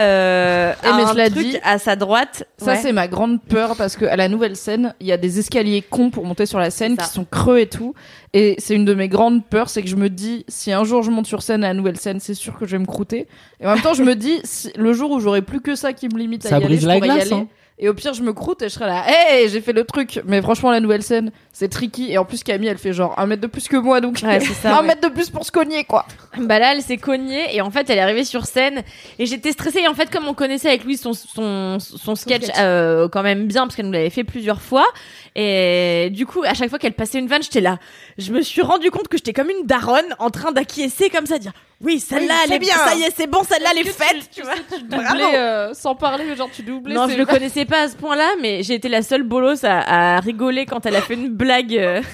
Euh, 0.00 0.72
Eh, 0.82 0.86
mais 0.86 1.02
à 1.02 1.08
un 1.08 1.12
cela 1.12 1.30
truc 1.30 1.42
dit, 1.44 1.58
à 1.62 1.78
sa 1.78 1.96
droite. 1.96 2.44
Ça, 2.58 2.72
Ouais. 2.72 2.76
c'est 2.80 2.92
ma 2.92 3.08
grande 3.08 3.42
peur 3.42 3.76
parce 3.76 3.96
que 3.96 4.04
à 4.04 4.16
la 4.16 4.28
nouvelle 4.28 4.56
scène, 4.56 4.94
il 5.00 5.06
y 5.06 5.12
a 5.12 5.16
des 5.16 5.38
escaliers 5.38 5.82
cons 5.82 6.10
pour 6.10 6.24
monter 6.24 6.46
sur 6.46 6.58
la 6.58 6.70
scène 6.70 6.96
qui 6.96 7.06
sont 7.06 7.24
creux 7.24 7.58
et 7.58 7.66
tout. 7.66 7.94
Et 8.34 8.54
c'est 8.58 8.74
une 8.74 8.84
de 8.86 8.94
mes 8.94 9.08
grandes 9.08 9.44
peurs, 9.44 9.68
c'est 9.68 9.82
que 9.82 9.88
je 9.88 9.96
me 9.96 10.08
dis, 10.08 10.44
si 10.48 10.72
un 10.72 10.84
jour 10.84 11.02
je 11.02 11.10
monte 11.10 11.26
sur 11.26 11.42
scène 11.42 11.64
à 11.64 11.68
la 11.68 11.74
nouvelle 11.74 11.98
scène, 11.98 12.18
c'est 12.18 12.32
sûr 12.34 12.58
que 12.58 12.64
je 12.64 12.72
vais 12.72 12.78
me 12.78 12.86
croûter. 12.86 13.26
Et 13.60 13.66
en 13.66 13.74
même 13.74 13.82
temps, 13.82 13.92
je 13.92 14.02
me 14.02 14.14
dis, 14.14 14.40
si- 14.44 14.72
le 14.76 14.92
jour 14.94 15.10
où 15.10 15.20
j'aurai 15.20 15.42
plus 15.42 15.60
que 15.60 15.74
ça 15.74 15.92
qui 15.92 16.08
me 16.08 16.18
limite 16.18 16.46
à 16.46 16.48
Ça 16.48 16.54
y 16.54 16.58
aller, 16.58 16.66
brise 16.66 16.80
je 16.82 16.86
la 16.88 16.94
pourrais 16.94 17.08
y 17.08 17.10
glace, 17.10 17.26
aller. 17.32 17.34
hein. 17.42 17.46
Et 17.84 17.88
au 17.88 17.94
pire, 17.94 18.14
je 18.14 18.22
me 18.22 18.32
croûte 18.32 18.62
et 18.62 18.68
je 18.68 18.74
serai 18.74 18.86
là, 18.86 19.02
hey, 19.08 19.48
j'ai 19.48 19.60
fait 19.60 19.72
le 19.72 19.82
truc. 19.82 20.22
Mais 20.24 20.40
franchement, 20.40 20.70
la 20.70 20.78
nouvelle 20.78 21.02
scène, 21.02 21.32
c'est 21.52 21.68
tricky. 21.68 22.12
Et 22.12 22.16
en 22.16 22.24
plus, 22.24 22.44
Camille, 22.44 22.68
elle 22.68 22.78
fait 22.78 22.92
genre 22.92 23.12
un 23.18 23.26
mètre 23.26 23.42
de 23.42 23.48
plus 23.48 23.66
que 23.66 23.76
moi, 23.76 24.00
donc 24.00 24.20
Ouais, 24.22 24.38
c'est 24.38 24.54
ça, 24.54 24.76
un 24.78 24.80
ouais. 24.82 24.86
mètre 24.86 25.00
de 25.08 25.12
plus 25.12 25.30
pour 25.30 25.44
se 25.44 25.50
cogner, 25.50 25.82
quoi. 25.82 26.06
Bah 26.38 26.60
là, 26.60 26.74
elle 26.74 26.82
s'est 26.82 26.96
cognée 26.96 27.54
et 27.56 27.60
en 27.60 27.72
fait, 27.72 27.90
elle 27.90 27.98
est 27.98 28.02
arrivée 28.02 28.22
sur 28.22 28.46
scène 28.46 28.82
et 29.18 29.26
j'étais 29.26 29.50
stressée. 29.50 29.80
Et 29.80 29.88
en 29.88 29.94
fait, 29.94 30.10
comme 30.10 30.28
on 30.28 30.34
connaissait 30.34 30.68
avec 30.68 30.84
Louise 30.84 31.00
son 31.00 31.12
son 31.12 31.78
son 31.80 32.14
sketch, 32.14 32.44
sketch. 32.44 32.56
euh, 32.60 33.08
quand 33.08 33.24
même 33.24 33.48
bien 33.48 33.62
parce 33.62 33.74
qu'elle 33.74 33.86
nous 33.86 33.92
l'avait 33.92 34.10
fait 34.10 34.22
plusieurs 34.24 34.62
fois 34.62 34.86
et 35.34 36.08
du 36.12 36.24
coup, 36.26 36.42
à 36.44 36.54
chaque 36.54 36.68
fois 36.70 36.78
qu'elle 36.78 36.92
passait 36.92 37.18
une 37.18 37.26
vanne, 37.26 37.42
j'étais 37.42 37.60
là. 37.60 37.78
Je 38.18 38.32
me 38.32 38.42
suis 38.42 38.62
rendu 38.62 38.90
compte 38.90 39.08
que 39.08 39.16
j'étais 39.16 39.32
comme 39.32 39.50
une 39.50 39.66
daronne 39.66 40.14
en 40.18 40.30
train 40.30 40.52
d'acquiescer 40.52 41.10
comme 41.10 41.26
ça, 41.26 41.38
dire 41.38 41.52
oui, 41.82 42.00
celle-là, 42.00 42.34
Oui, 42.34 42.40
elle 42.46 42.52
est 42.54 42.58
bien. 42.58 42.74
Ça 42.76 42.94
y 42.94 43.02
est, 43.02 43.12
c'est 43.16 43.26
bon, 43.26 43.42
celle-là, 43.42 43.70
elle 43.72 43.86
est 43.86 43.90
faite. 43.90 44.28
Tu 44.34 44.42
vois. 44.42 44.54
Doublé, 44.80 45.24
euh, 45.34 45.74
sans 45.74 45.94
parler, 45.94 46.24
mais 46.28 46.36
genre 46.36 46.50
tu 46.52 46.62
doublais. 46.62 46.94
Non, 46.94 47.08
je 47.08 47.16
le 47.16 47.26
connaissais 47.26 47.64
pas 47.64 47.82
à 47.82 47.88
ce 47.88 47.96
point-là, 47.96 48.30
mais 48.40 48.62
j'ai 48.62 48.74
été 48.74 48.88
la 48.88 49.02
seule 49.02 49.22
bolos 49.22 49.64
à, 49.64 50.16
à 50.16 50.20
rigoler 50.20 50.66
quand 50.66 50.86
elle 50.86 50.96
a 50.96 51.00
fait 51.02 51.14
une 51.14 51.28
blague. 51.28 51.76
euh. 51.76 52.00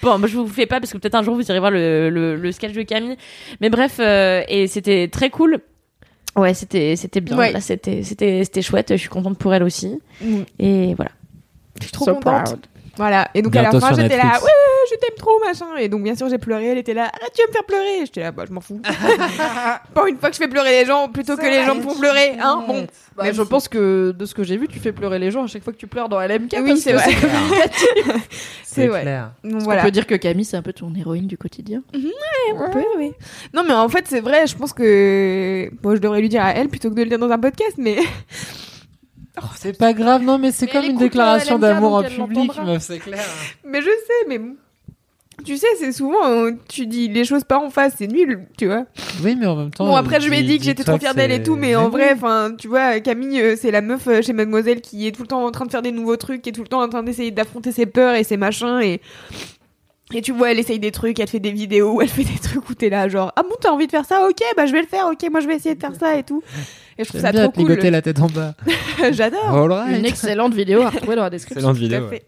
Bon, 0.00 0.16
moi, 0.16 0.28
je 0.28 0.36
vous 0.36 0.46
fais 0.46 0.66
pas 0.66 0.78
parce 0.78 0.92
que 0.92 0.98
peut-être 0.98 1.16
un 1.16 1.24
jour 1.24 1.34
vous 1.34 1.42
irez 1.50 1.58
voir 1.58 1.72
le, 1.72 2.08
le, 2.08 2.36
le 2.36 2.52
sketch 2.52 2.72
de 2.72 2.82
Camille. 2.82 3.16
Mais 3.60 3.68
bref, 3.68 3.96
euh, 3.98 4.42
et 4.46 4.68
c'était 4.68 5.08
très 5.08 5.28
cool. 5.28 5.58
Ouais, 6.36 6.54
c'était 6.54 6.94
c'était 6.94 7.20
bien. 7.20 7.36
Ouais. 7.36 7.60
C'était 7.60 8.04
c'était 8.04 8.44
c'était 8.44 8.62
chouette. 8.62 8.90
Je 8.92 8.96
suis 8.96 9.08
contente 9.08 9.38
pour 9.38 9.52
elle 9.54 9.64
aussi. 9.64 9.98
Mm. 10.20 10.42
Et 10.60 10.94
voilà. 10.94 11.10
Je 11.80 11.84
suis 11.86 11.92
trop 11.92 12.04
So 12.04 12.14
contente. 12.14 12.44
proud. 12.44 12.66
Voilà. 12.98 13.28
Et 13.34 13.40
donc 13.42 13.52
Bientôt 13.52 13.78
à 13.78 13.80
la 13.80 13.86
fin, 13.88 13.94
j'étais 13.94 14.16
là, 14.16 14.32
ouais, 14.42 14.50
je 14.90 14.96
t'aime 14.96 15.16
trop, 15.16 15.38
machin. 15.46 15.76
Et 15.78 15.88
donc 15.88 16.02
bien 16.02 16.14
sûr, 16.14 16.28
j'ai 16.28 16.38
pleuré. 16.38 16.66
Elle 16.66 16.78
était 16.78 16.94
là, 16.94 17.04
arrête, 17.04 17.32
tu 17.34 17.40
vas 17.42 17.48
me 17.48 17.52
faire 17.52 17.64
pleurer. 17.64 18.00
J'étais 18.04 18.20
là, 18.20 18.32
bah 18.32 18.44
je 18.46 18.52
m'en 18.52 18.60
fous. 18.60 18.80
Pas 19.94 20.08
une 20.08 20.18
fois 20.18 20.28
que 20.28 20.34
je 20.34 20.40
fais 20.40 20.48
pleurer 20.48 20.80
les 20.80 20.84
gens 20.84 21.08
plutôt 21.08 21.36
que 21.36 21.46
les 21.46 21.64
gens 21.64 21.74
me 21.76 21.80
font 21.80 21.94
pleurer, 21.98 22.32
hein. 22.40 22.64
Bon. 22.66 22.86
Bah, 23.16 23.24
Même 23.24 23.34
je 23.34 23.42
pense 23.42 23.66
que 23.68 24.12
de 24.16 24.26
ce 24.26 24.34
que 24.34 24.44
j'ai 24.44 24.56
vu, 24.56 24.68
tu 24.68 24.78
fais 24.78 24.92
pleurer 24.92 25.18
les 25.18 25.30
gens 25.30 25.44
à 25.44 25.46
chaque 25.48 25.64
fois 25.64 25.72
que 25.72 25.78
tu 25.78 25.86
pleures 25.88 26.08
dans 26.08 26.20
LMK. 26.20 26.56
Oui, 26.62 26.76
c'est 26.76 26.92
vrai. 26.92 27.10
C'est 28.64 28.88
clair. 29.00 29.32
Donc 29.42 29.54
On 29.62 29.64
voilà. 29.64 29.82
peut 29.82 29.90
dire 29.90 30.06
que 30.06 30.14
Camille, 30.14 30.44
c'est 30.44 30.56
un 30.56 30.62
peu 30.62 30.72
ton 30.72 30.94
héroïne 30.94 31.26
du 31.26 31.36
quotidien. 31.36 31.82
On 32.54 32.70
peut, 32.70 32.84
oui. 32.96 33.12
Non, 33.54 33.64
mais 33.66 33.74
en 33.74 33.88
fait, 33.88 34.04
c'est 34.08 34.20
vrai, 34.20 34.46
je 34.46 34.56
pense 34.56 34.72
que. 34.72 35.68
Bon, 35.82 35.94
je 35.96 36.00
devrais 36.00 36.20
lui 36.20 36.28
dire 36.28 36.42
à 36.44 36.52
elle 36.52 36.68
plutôt 36.68 36.90
que 36.90 36.94
de 36.94 37.02
le 37.02 37.08
dire 37.08 37.18
dans 37.18 37.30
un 37.30 37.38
podcast, 37.38 37.74
mais. 37.78 37.96
C'est 39.56 39.76
pas 39.78 39.92
grave, 39.92 40.22
non, 40.22 40.38
mais 40.38 40.52
c'est 40.52 40.66
comme 40.66 40.84
une 40.84 40.96
déclaration 40.98 41.58
d'amour 41.58 41.94
en 41.94 42.02
public, 42.02 42.50
meuf, 42.64 42.82
c'est 42.82 42.98
clair. 42.98 43.24
Mais 43.64 43.80
je 43.80 43.86
sais, 43.86 44.28
mais. 44.28 44.40
Tu 45.44 45.56
sais, 45.56 45.68
c'est 45.78 45.92
souvent. 45.92 46.26
euh, 46.26 46.50
Tu 46.68 46.86
dis 46.88 47.06
les 47.06 47.24
choses 47.24 47.44
pas 47.44 47.58
en 47.58 47.70
face, 47.70 47.94
c'est 47.96 48.08
nul, 48.08 48.46
tu 48.58 48.66
vois. 48.66 48.86
Oui, 49.22 49.36
mais 49.36 49.46
en 49.46 49.54
même 49.54 49.70
temps. 49.70 49.86
Bon, 49.86 49.94
après, 49.94 50.20
je 50.20 50.28
lui 50.28 50.38
ai 50.38 50.42
dis- 50.42 50.48
dit 50.54 50.58
que 50.58 50.64
j'étais 50.64 50.82
trop 50.82 50.98
fière 50.98 51.14
d'elle 51.14 51.30
et 51.30 51.42
tout, 51.44 51.54
mais 51.54 51.76
en 51.76 51.84
oui. 51.84 51.90
vrai, 51.92 52.12
enfin, 52.12 52.50
tu 52.58 52.66
vois, 52.66 52.98
Camille, 52.98 53.40
euh, 53.40 53.54
c'est 53.56 53.70
la 53.70 53.80
meuf 53.80 54.08
euh, 54.08 54.20
chez 54.20 54.32
Mademoiselle 54.32 54.80
qui 54.80 55.06
est 55.06 55.12
tout 55.12 55.22
le 55.22 55.28
temps 55.28 55.44
en 55.44 55.50
train 55.52 55.64
de 55.64 55.70
faire 55.70 55.82
des 55.82 55.92
nouveaux 55.92 56.16
trucs, 56.16 56.42
qui 56.42 56.48
est 56.48 56.52
tout 56.52 56.62
le 56.62 56.68
temps 56.68 56.82
en 56.82 56.88
train 56.88 57.04
d'essayer 57.04 57.30
d'affronter 57.30 57.70
ses 57.70 57.86
peurs 57.86 58.16
et 58.16 58.24
ses 58.24 58.36
machins, 58.36 58.80
et. 58.82 59.00
Et 60.14 60.22
tu 60.22 60.32
vois, 60.32 60.50
elle 60.50 60.58
essaye 60.58 60.78
des 60.78 60.90
trucs, 60.90 61.20
elle 61.20 61.28
fait 61.28 61.38
des 61.38 61.52
vidéos, 61.52 62.00
elle 62.02 62.08
fait 62.08 62.24
des 62.24 62.38
trucs 62.42 62.68
où 62.70 62.74
t'es 62.74 62.88
là, 62.88 63.08
genre, 63.08 63.30
ah 63.36 63.42
bon, 63.42 63.54
t'as 63.60 63.70
envie 63.70 63.86
de 63.86 63.92
faire 63.92 64.06
ça, 64.06 64.26
ok, 64.26 64.40
bah 64.56 64.64
je 64.66 64.72
vais 64.72 64.80
le 64.80 64.88
faire, 64.88 65.06
ok, 65.06 65.24
moi 65.30 65.40
je 65.40 65.46
vais 65.46 65.54
essayer 65.54 65.74
de 65.74 65.80
faire 65.80 65.94
ça 65.94 66.16
et 66.16 66.22
tout. 66.24 66.42
Et 66.98 67.04
je 67.04 67.08
trouve 67.10 67.20
ça 67.20 67.30
bien 67.32 67.48
trop 67.48 67.64
cool. 67.64 67.74
la 67.76 68.02
tête 68.02 68.20
en 68.20 68.26
bas. 68.26 68.54
J'adore. 69.12 69.68
Right. 69.68 69.98
Une 69.98 70.04
excellente 70.04 70.52
vidéo 70.52 70.82
à 70.82 70.90
retrouver 70.90 71.16
dans 71.16 71.22
la 71.22 71.30
description. 71.30 71.70
Excellente 71.70 71.76
Tout 71.78 71.94
à 71.94 72.00
vidéo. 72.00 72.08
fait. 72.08 72.26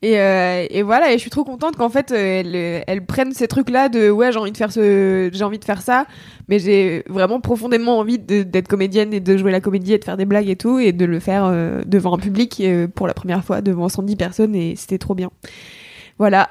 Et, 0.00 0.20
euh, 0.20 0.64
et 0.70 0.82
voilà, 0.82 1.10
et 1.10 1.14
je 1.14 1.18
suis 1.18 1.30
trop 1.30 1.42
contente 1.42 1.74
qu'en 1.76 1.88
fait, 1.88 2.12
euh, 2.12 2.16
elle, 2.40 2.84
elle 2.86 3.04
prenne 3.04 3.32
ces 3.32 3.48
trucs-là 3.48 3.88
de 3.88 4.10
ouais, 4.10 4.30
j'ai 4.30 4.38
envie 4.38 4.52
de 4.52 4.56
faire 4.56 4.70
ce, 4.70 5.28
j'ai 5.32 5.42
envie 5.44 5.58
de 5.58 5.64
faire 5.64 5.82
ça, 5.82 6.06
mais 6.48 6.60
j'ai 6.60 7.02
vraiment 7.08 7.40
profondément 7.40 7.98
envie 7.98 8.18
d'être 8.20 8.68
comédienne 8.68 9.12
et 9.12 9.18
de 9.18 9.36
jouer 9.36 9.50
la 9.50 9.60
comédie 9.60 9.94
et 9.94 9.98
de 9.98 10.04
faire 10.04 10.16
des 10.16 10.24
blagues 10.24 10.48
et 10.48 10.54
tout, 10.54 10.78
et 10.78 10.92
de 10.92 11.04
le 11.04 11.18
faire 11.18 11.46
euh, 11.46 11.82
devant 11.84 12.14
un 12.14 12.18
public 12.18 12.58
euh, 12.60 12.86
pour 12.86 13.08
la 13.08 13.14
première 13.14 13.44
fois, 13.44 13.60
devant 13.60 13.88
110 13.88 14.14
personnes, 14.14 14.54
et 14.54 14.76
c'était 14.76 14.98
trop 14.98 15.16
bien. 15.16 15.30
Voilà, 16.18 16.48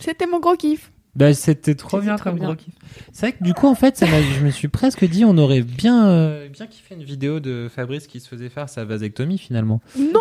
c'était 0.00 0.26
mon 0.26 0.40
gros 0.40 0.56
kiff. 0.56 0.90
Bah, 1.18 1.34
c'était 1.34 1.74
trop 1.74 2.00
bien 2.00 2.16
comme 2.16 2.38
gros 2.38 2.54
kiff. 2.54 2.72
C'est 3.12 3.26
vrai 3.26 3.32
que 3.32 3.42
du 3.42 3.52
coup, 3.52 3.66
en 3.66 3.74
fait, 3.74 3.96
ça 3.96 4.06
je 4.06 4.44
me 4.44 4.50
suis 4.50 4.68
presque 4.68 5.04
dit, 5.04 5.24
on 5.24 5.36
aurait 5.36 5.62
bien, 5.62 6.06
euh, 6.08 6.48
bien 6.48 6.66
kiffé 6.66 6.94
une 6.94 7.02
vidéo 7.02 7.40
de 7.40 7.68
Fabrice 7.74 8.06
qui 8.06 8.20
se 8.20 8.28
faisait 8.28 8.48
faire 8.48 8.68
sa 8.68 8.84
vasectomie 8.84 9.36
finalement. 9.38 9.80
Non. 9.98 10.20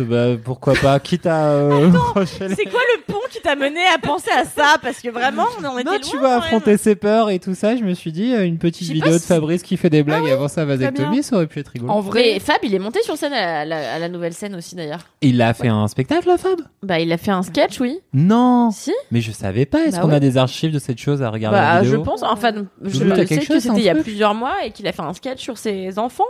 Bah, 0.00 0.36
pourquoi 0.42 0.74
pas, 0.74 1.00
quitte 1.00 1.26
à. 1.26 1.46
euh, 1.46 1.90
C'est 2.26 2.64
quoi 2.66 2.80
le 2.96 3.02
pont 3.12 3.18
qui 3.30 3.40
t'a 3.40 3.56
mené 3.56 3.80
à 3.94 3.98
penser 3.98 4.30
à 4.36 4.44
ça? 4.44 4.76
Parce 4.82 5.00
que 5.00 5.08
vraiment, 5.08 5.46
on 5.60 5.64
en 5.64 5.78
était 5.78 5.84
Non, 5.84 5.92
loin. 5.92 6.00
tu 6.00 6.16
vas 6.18 6.22
quand 6.22 6.28
même. 6.28 6.38
affronter 6.40 6.76
ses 6.76 6.94
peurs 6.94 7.30
et 7.30 7.38
tout 7.38 7.54
ça. 7.54 7.76
Je 7.76 7.82
me 7.84 7.94
suis 7.94 8.12
dit, 8.12 8.34
euh, 8.34 8.44
une 8.44 8.58
petite 8.58 8.90
vidéo 8.90 9.12
de 9.14 9.18
si- 9.18 9.26
Fabrice 9.26 9.62
qui 9.62 9.76
fait 9.76 9.90
des 9.90 10.02
blagues 10.02 10.28
avant 10.28 10.48
sa 10.48 10.64
bien. 10.66 10.76
vasectomie, 10.76 11.22
ça 11.22 11.36
aurait 11.36 11.46
pu 11.46 11.60
être 11.60 11.68
rigolo. 11.68 11.90
En 11.92 12.00
vrai, 12.00 12.32
Mais 12.34 12.40
Fab, 12.40 12.58
il 12.62 12.74
est 12.74 12.78
monté 12.78 13.00
sur 13.02 13.16
scène 13.16 13.32
à 13.32 13.64
la, 13.64 13.94
à 13.94 13.98
la 13.98 14.08
nouvelle 14.08 14.34
scène 14.34 14.54
aussi 14.54 14.74
d'ailleurs. 14.74 15.06
Il 15.22 15.40
a 15.40 15.54
fait 15.54 15.68
un 15.68 15.88
spectacle, 15.88 16.28
la 16.28 16.36
Fab? 16.38 16.60
Bah, 16.82 17.00
il 17.00 17.10
a 17.12 17.16
fait 17.18 17.30
un 17.30 17.42
sketch, 17.42 17.80
oui. 17.80 17.98
Non 18.12 18.70
Si 18.72 18.92
Mais 19.10 19.20
je 19.20 19.32
savais 19.32 19.64
pas. 19.66 19.84
Est-ce 19.86 19.96
Bah 19.96 20.02
qu'on 20.02 20.08
ouais. 20.08 20.14
a 20.16 20.20
des 20.20 20.33
archives 20.36 20.72
de 20.72 20.78
cette 20.78 20.98
chose 20.98 21.22
à 21.22 21.30
regarder 21.30 21.58
Bah, 21.58 21.74
la 21.76 21.84
je 21.84 21.96
pense. 21.96 22.22
Enfin, 22.22 22.52
je 22.82 23.04
Loulou, 23.04 23.16
sais 23.16 23.26
que 23.38 23.60
c'était 23.60 23.76
il 23.76 23.82
y 23.84 23.88
a 23.88 23.94
plusieurs 23.94 24.34
mois 24.34 24.64
et 24.64 24.70
qu'il 24.70 24.86
a 24.86 24.92
fait 24.92 25.02
un 25.02 25.12
sketch 25.14 25.40
sur 25.42 25.58
ses 25.58 25.98
enfants. 25.98 26.24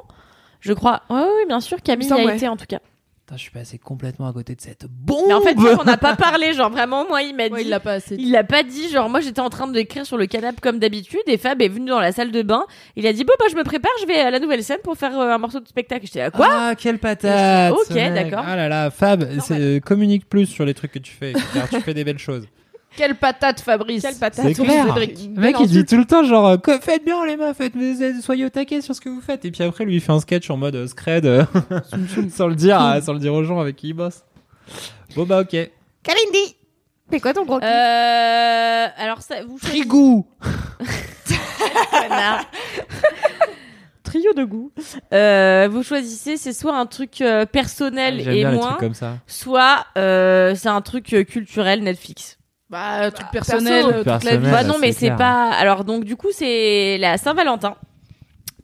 Je 0.60 0.72
crois. 0.72 1.02
Oui, 1.10 1.20
bien 1.46 1.60
sûr. 1.60 1.80
Camille 1.82 2.08
y 2.08 2.12
a 2.12 2.16
ouais. 2.16 2.36
été 2.36 2.48
en 2.48 2.56
tout 2.56 2.66
cas. 2.66 2.78
Putain, 3.26 3.36
je 3.38 3.40
suis 3.42 3.50
passé 3.50 3.78
complètement 3.78 4.26
à 4.28 4.34
côté 4.34 4.54
de 4.54 4.60
cette 4.60 4.84
bombe. 4.86 5.24
Mais 5.28 5.32
en 5.32 5.40
fait, 5.40 5.56
on 5.80 5.84
n'a 5.84 5.96
pas 5.96 6.14
parlé. 6.14 6.52
Genre 6.52 6.68
vraiment, 6.70 7.06
moi, 7.08 7.22
il 7.22 7.34
m'a 7.34 7.44
ouais, 7.44 7.50
dit. 7.60 7.62
il 7.62 7.68
l'a 7.70 7.80
pas 7.80 7.92
assez. 7.94 8.16
Il 8.18 8.30
l'a 8.30 8.44
pas 8.44 8.62
dit, 8.62 8.90
genre 8.90 9.08
moi 9.08 9.20
j'étais 9.20 9.40
en 9.40 9.48
train 9.48 9.66
d'écrire 9.66 10.04
sur 10.04 10.18
le 10.18 10.26
canapé 10.26 10.58
comme 10.60 10.78
d'habitude 10.78 11.22
et 11.26 11.38
Fab 11.38 11.62
est 11.62 11.68
venu 11.68 11.86
dans 11.88 12.00
la 12.00 12.12
salle 12.12 12.30
de 12.32 12.42
bain. 12.42 12.64
Il 12.96 13.06
a 13.06 13.14
dit 13.14 13.24
bon 13.24 13.32
bah 13.38 13.46
je 13.50 13.56
me 13.56 13.64
prépare, 13.64 13.92
je 14.02 14.06
vais 14.06 14.20
à 14.20 14.30
la 14.30 14.40
nouvelle 14.40 14.62
scène 14.62 14.80
pour 14.84 14.96
faire 14.98 15.18
euh, 15.18 15.30
un 15.30 15.38
morceau 15.38 15.60
de 15.60 15.66
spectacle. 15.68 16.04
J'étais 16.04 16.18
là 16.18 16.30
quoi? 16.30 16.48
Ah, 16.50 16.74
quelle 16.74 16.98
patate 16.98 17.72
Ok, 17.72 17.94
d'accord. 17.94 18.44
Ah 18.46 18.56
là 18.56 18.68
là, 18.68 18.90
Fab, 18.90 19.26
c'est- 19.40 19.58
euh, 19.58 19.80
communique 19.80 20.28
plus 20.28 20.44
sur 20.44 20.66
les 20.66 20.74
trucs 20.74 20.92
que 20.92 20.98
tu 20.98 21.12
fais, 21.12 21.32
tu 21.70 21.80
fais 21.80 21.94
des 21.94 22.04
belles 22.04 22.18
choses. 22.18 22.46
Quelle 22.96 23.14
patate, 23.16 23.60
Fabrice. 23.60 24.02
Quelle 24.02 24.14
patate. 24.16 24.44
C'est 24.46 24.54
clair. 24.54 24.86
Cédric. 24.86 25.30
Le 25.34 25.40
mec, 25.40 25.56
il 25.60 25.66
dit 25.68 25.84
tout 25.84 25.96
le 25.96 26.04
temps, 26.04 26.22
genre, 26.24 26.46
euh, 26.48 26.56
faites 26.80 27.04
bien 27.04 27.24
les 27.26 27.36
meufs, 27.36 27.56
faites, 27.56 27.72
soyez 28.22 28.44
au 28.44 28.48
taquet 28.50 28.80
sur 28.80 28.94
ce 28.94 29.00
que 29.00 29.08
vous 29.08 29.20
faites. 29.20 29.44
Et 29.44 29.50
puis 29.50 29.62
après, 29.64 29.84
lui, 29.84 29.96
il 29.96 30.00
fait 30.00 30.12
un 30.12 30.20
sketch 30.20 30.48
en 30.50 30.56
mode 30.56 30.76
euh, 30.76 30.86
scred, 30.86 31.26
euh, 31.26 31.44
sans 32.30 32.46
le 32.48 32.54
dire, 32.54 32.80
euh, 32.80 33.00
sans 33.00 33.12
le 33.12 33.18
dire 33.18 33.34
aux 33.34 33.42
gens 33.44 33.58
avec 33.60 33.76
qui 33.76 33.88
il 33.88 33.94
bosse. 33.94 34.22
Bon 35.16 35.24
bah 35.24 35.40
ok. 35.40 35.50
Kalindi, 36.02 36.56
c'est 37.10 37.20
quoi 37.20 37.32
ton 37.34 37.44
gros 37.44 37.60
Euh, 37.62 38.86
alors 38.96 39.22
ça 39.22 39.36
vous 39.46 39.58
choisissez- 39.58 39.80
Trigou. 39.80 40.26
Trio 44.02 44.32
de 44.34 44.44
goût. 44.44 44.70
Euh, 45.12 45.68
vous 45.70 45.82
choisissez, 45.82 46.36
c'est 46.36 46.52
soit 46.52 46.76
un 46.76 46.86
truc 46.86 47.20
euh, 47.20 47.46
personnel 47.46 48.20
J'aime 48.22 48.34
et 48.34 48.44
moins, 48.44 48.74
comme 48.78 48.94
ça. 48.94 49.14
soit 49.26 49.86
euh, 49.96 50.54
c'est 50.54 50.68
un 50.68 50.82
truc 50.82 51.12
euh, 51.14 51.24
culturel 51.24 51.82
Netflix. 51.82 52.38
Bah, 52.70 53.10
truc 53.10 53.26
personnel, 53.30 53.84
perso. 53.84 53.88
euh, 53.90 53.96
toute 53.98 54.06
la 54.06 54.12
Personnel. 54.18 54.40
vie. 54.40 54.46
Ouais, 54.46 54.52
bah 54.52 54.64
non, 54.64 54.76
mais 54.80 54.92
c'est 54.92 55.00
c'est 55.00 55.06
clair. 55.06 55.16
pas. 55.18 55.50
Alors 55.50 55.84
donc 55.84 56.04
du 56.04 56.16
coup 56.16 56.28
c'est 56.32 56.98
la 56.98 57.18
Saint-Valentin. 57.18 57.76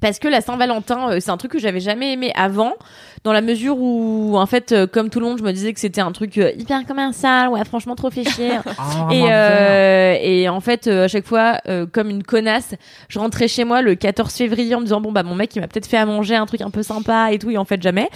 Parce 0.01 0.19
que 0.19 0.29
la 0.29 0.41
Saint-Valentin, 0.41 1.11
euh, 1.11 1.19
c'est 1.21 1.31
un 1.31 1.37
truc 1.37 1.53
que 1.53 1.59
j'avais 1.59 1.81
jamais 1.81 2.13
aimé 2.13 2.33
avant, 2.35 2.75
dans 3.23 3.33
la 3.33 3.43
mesure 3.43 3.79
où, 3.79 4.37
en 4.39 4.47
fait, 4.47 4.73
euh, 4.73 4.87
comme 4.87 5.11
tout 5.11 5.21
le 5.21 5.27
monde, 5.27 5.39
je 5.39 5.43
me 5.43 5.53
disais 5.53 5.73
que 5.73 5.81
c'était 5.81 6.01
un 6.01 6.13
truc 6.13 6.39
euh, 6.39 6.53
hyper 6.57 6.87
commercial, 6.87 7.51
ouais, 7.51 7.65
franchement 7.65 7.95
trop 7.95 8.11
fait 8.11 8.25
chier. 8.25 8.53
Ah, 8.79 9.09
et, 9.13 9.25
euh, 9.29 10.17
et 10.21 10.49
en 10.49 10.61
fait, 10.61 10.87
euh, 10.87 11.05
à 11.05 11.09
chaque 11.09 11.27
fois, 11.27 11.59
euh, 11.69 11.87
comme 11.91 12.09
une 12.09 12.23
connasse, 12.23 12.75
je 13.09 13.19
rentrais 13.19 13.47
chez 13.47 13.65
moi 13.65 13.83
le 13.83 13.95
14 13.95 14.33
février 14.33 14.75
en 14.75 14.81
me 14.81 14.85
disant 14.85 15.01
bon 15.01 15.13
bah 15.13 15.23
mon 15.23 15.35
mec 15.35 15.55
il 15.55 15.61
m'a 15.61 15.69
peut-être 15.69 15.87
fait 15.87 15.97
à 15.99 16.07
manger 16.07 16.35
un 16.35 16.47
truc 16.47 16.63
un 16.63 16.71
peu 16.71 16.83
sympa 16.83 17.31
et 17.33 17.39
tout, 17.39 17.51
et 17.51 17.59
en 17.59 17.65
fait 17.65 17.83
jamais. 17.83 18.09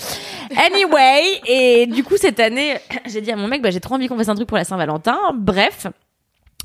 Anyway, 0.56 1.22
et 1.46 1.86
du 1.86 2.02
coup 2.02 2.16
cette 2.16 2.40
année, 2.40 2.76
j'ai 3.06 3.20
dit 3.20 3.30
à 3.30 3.36
mon 3.36 3.46
mec 3.46 3.62
bah 3.62 3.70
j'ai 3.70 3.80
trop 3.80 3.94
envie 3.94 4.08
qu'on 4.08 4.16
fasse 4.16 4.28
un 4.28 4.34
truc 4.34 4.48
pour 4.48 4.56
la 4.56 4.64
Saint-Valentin. 4.64 5.18
Bref. 5.34 5.86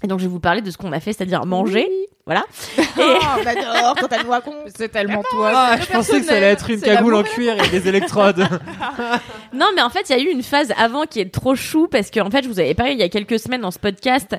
Et 0.04 0.08
donc 0.08 0.20
je 0.20 0.26
vais 0.26 0.30
vous 0.32 0.40
parler 0.40 0.62
de 0.62 0.72
ce 0.72 0.78
qu'on 0.78 0.94
a 0.94 1.00
fait, 1.00 1.12
c'est-à-dire 1.12 1.46
manger, 1.46 1.90
voilà. 2.30 2.46
Oh, 3.02 3.42
j'adore 3.44 3.96
quand 4.00 4.08
elle 4.12 4.24
nous 4.26 4.30
raconte. 4.30 4.56
C'est 4.76 4.90
tellement 4.90 5.24
toi. 5.30 5.52
Ah, 5.56 5.78
je 5.80 5.86
pensais 5.86 6.20
que 6.20 6.26
ça 6.26 6.36
allait 6.36 6.48
être 6.48 6.70
une 6.70 6.82
cagoule 6.82 7.16
en 7.16 7.24
cuir 7.24 7.56
et 7.64 7.70
des 7.70 7.88
électrodes. 7.88 8.46
Non, 9.52 9.66
mais 9.76 9.82
en 9.82 9.90
fait, 9.90 10.08
il 10.10 10.16
y 10.16 10.20
a 10.20 10.22
eu 10.22 10.32
une 10.32 10.44
phase 10.44 10.72
avant 10.78 11.06
qui 11.06 11.20
est 11.20 11.34
trop 11.34 11.56
chou 11.56 11.88
parce 11.88 12.12
que 12.12 12.20
en 12.20 12.30
fait, 12.30 12.44
je 12.44 12.48
vous 12.48 12.60
avais 12.60 12.76
parlé 12.76 12.92
il 12.92 13.00
y 13.00 13.04
a 13.04 13.10
quelques 13.10 13.40
semaines 13.40 13.62
dans 13.62 13.72
ce 13.72 13.80
podcast 13.80 14.36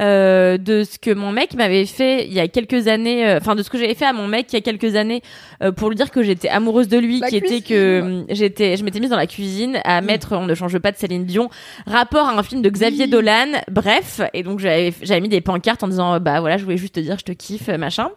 euh, 0.00 0.56
de 0.56 0.84
ce 0.84 0.98
que 0.98 1.12
mon 1.12 1.32
mec 1.32 1.52
m'avait 1.54 1.84
fait 1.84 2.26
il 2.26 2.32
y 2.32 2.40
a 2.40 2.48
quelques 2.48 2.88
années, 2.88 3.28
euh, 3.28 3.38
enfin 3.38 3.56
de 3.56 3.62
ce 3.62 3.68
que 3.68 3.76
j'avais 3.76 3.94
fait 3.94 4.06
à 4.06 4.14
mon 4.14 4.26
mec 4.26 4.46
il 4.52 4.54
y 4.54 4.58
a 4.58 4.62
quelques 4.62 4.96
années 4.96 5.22
euh, 5.62 5.70
pour 5.70 5.90
lui 5.90 5.96
dire 5.96 6.10
que 6.10 6.22
j'étais 6.22 6.48
amoureuse 6.48 6.88
de 6.88 6.96
lui, 6.96 7.20
La 7.20 7.28
qui 7.28 7.36
était 7.36 7.60
que 7.60 8.24
j'étais, 8.30 8.78
je 8.78 8.84
m'étais 8.84 9.00
mise 9.00 9.10
dans 9.10 9.18
la 9.18 9.26
cuisine 9.26 9.80
à 9.84 10.00
mettre 10.00 10.34
On 10.34 10.46
ne 10.46 10.54
change 10.54 10.78
pas 10.78 10.92
de 10.92 10.96
Céline 10.96 11.26
Dion, 11.26 11.50
rapport 11.86 12.26
à 12.26 12.32
un 12.32 12.42
film 12.42 12.62
de 12.62 12.70
Xavier 12.70 13.06
Dolan, 13.06 13.52
bref, 13.70 14.22
et 14.32 14.42
donc 14.42 14.60
j'avais 14.60 14.94
j'avais 15.02 15.20
mis 15.20 15.28
des 15.28 15.42
pancartes 15.42 15.82
en 15.82 15.88
disant 15.88 16.18
bah 16.20 16.40
voilà, 16.40 16.56
je 16.56 16.64
voulais 16.64 16.78
juste 16.78 16.94
te 16.94 17.00
dire 17.00 17.18
je 17.18 17.24
te 17.24 17.33
kiffe 17.34 17.68
machin. 17.68 18.08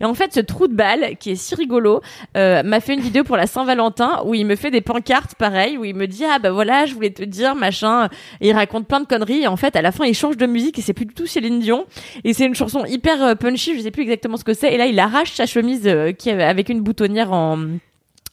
Et 0.00 0.04
en 0.04 0.14
fait, 0.14 0.32
ce 0.32 0.40
trou 0.40 0.68
de 0.68 0.74
balle 0.74 1.16
qui 1.18 1.30
est 1.30 1.36
si 1.36 1.54
rigolo 1.54 2.00
euh, 2.36 2.62
m'a 2.62 2.80
fait 2.80 2.94
une 2.94 3.00
vidéo 3.00 3.24
pour 3.24 3.36
la 3.36 3.46
Saint-Valentin 3.46 4.22
où 4.24 4.34
il 4.34 4.46
me 4.46 4.56
fait 4.56 4.70
des 4.70 4.80
pancartes 4.80 5.34
pareil 5.34 5.78
où 5.78 5.84
il 5.84 5.94
me 5.94 6.06
dit 6.06 6.24
ah 6.24 6.38
bah 6.38 6.50
voilà 6.50 6.86
je 6.86 6.94
voulais 6.94 7.10
te 7.10 7.22
dire 7.22 7.54
machin 7.54 8.08
et 8.40 8.48
il 8.48 8.52
raconte 8.52 8.86
plein 8.86 9.00
de 9.00 9.06
conneries 9.06 9.42
et 9.42 9.46
en 9.46 9.56
fait 9.56 9.76
à 9.76 9.82
la 9.82 9.92
fin 9.92 10.04
il 10.04 10.14
change 10.14 10.36
de 10.36 10.46
musique 10.46 10.78
et 10.78 10.82
c'est 10.82 10.92
plus 10.92 11.06
du 11.06 11.14
tout 11.14 11.26
Céline 11.26 11.60
Dion 11.60 11.86
et 12.24 12.32
c'est 12.32 12.46
une 12.46 12.54
chanson 12.54 12.84
hyper 12.84 13.22
euh, 13.22 13.34
punchy 13.34 13.76
je 13.76 13.82
sais 13.82 13.90
plus 13.90 14.02
exactement 14.02 14.36
ce 14.36 14.44
que 14.44 14.54
c'est 14.54 14.72
et 14.72 14.76
là 14.76 14.86
il 14.86 14.98
arrache 14.98 15.32
sa 15.32 15.46
chemise 15.46 15.86
euh, 15.86 16.12
qui 16.12 16.30
avec 16.30 16.68
une 16.68 16.80
boutonnière 16.80 17.32
en 17.32 17.58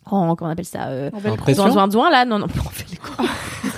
en 0.06 0.36
comment 0.36 0.50
on 0.50 0.54
appelle 0.54 0.66
ça 0.66 0.88
euh, 0.88 1.10
Impression. 1.26 1.64
Zoin, 1.64 1.72
zoin, 1.72 1.90
zoin, 1.90 2.10
là, 2.10 2.26
non, 2.26 2.40
non, 2.40 2.48
on 2.66 2.70
fait 2.70 2.86
les. 2.92 2.98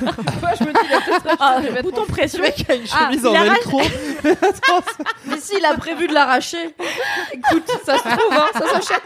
Moi, 0.42 0.50
je 0.60 0.64
me 0.66 0.72
dis, 0.74 0.80
il 0.90 0.94
a 0.94 1.02
peut-être 1.02 1.38
Ah, 1.40 1.50
acheté 1.56 1.68
des 1.68 1.74
vêtements. 1.74 1.90
bouton 1.92 2.06
pression. 2.12 2.44
a 2.44 2.48
une 2.74 2.82
Ah, 2.94 3.06
chemise 3.10 3.22
il 3.24 3.28
en 3.28 3.34
arrache- 3.34 3.48
velcro. 3.50 3.82
Mais 5.28 5.40
s'il 5.40 5.66
a 5.66 5.74
prévu 5.76 6.08
de 6.08 6.14
l'arracher, 6.14 6.76
écoute, 7.34 7.64
ça 7.86 7.98
se 7.98 8.04
trouve, 8.04 8.32
hein, 8.32 8.46
ça 8.54 8.68
s'achète. 8.68 9.04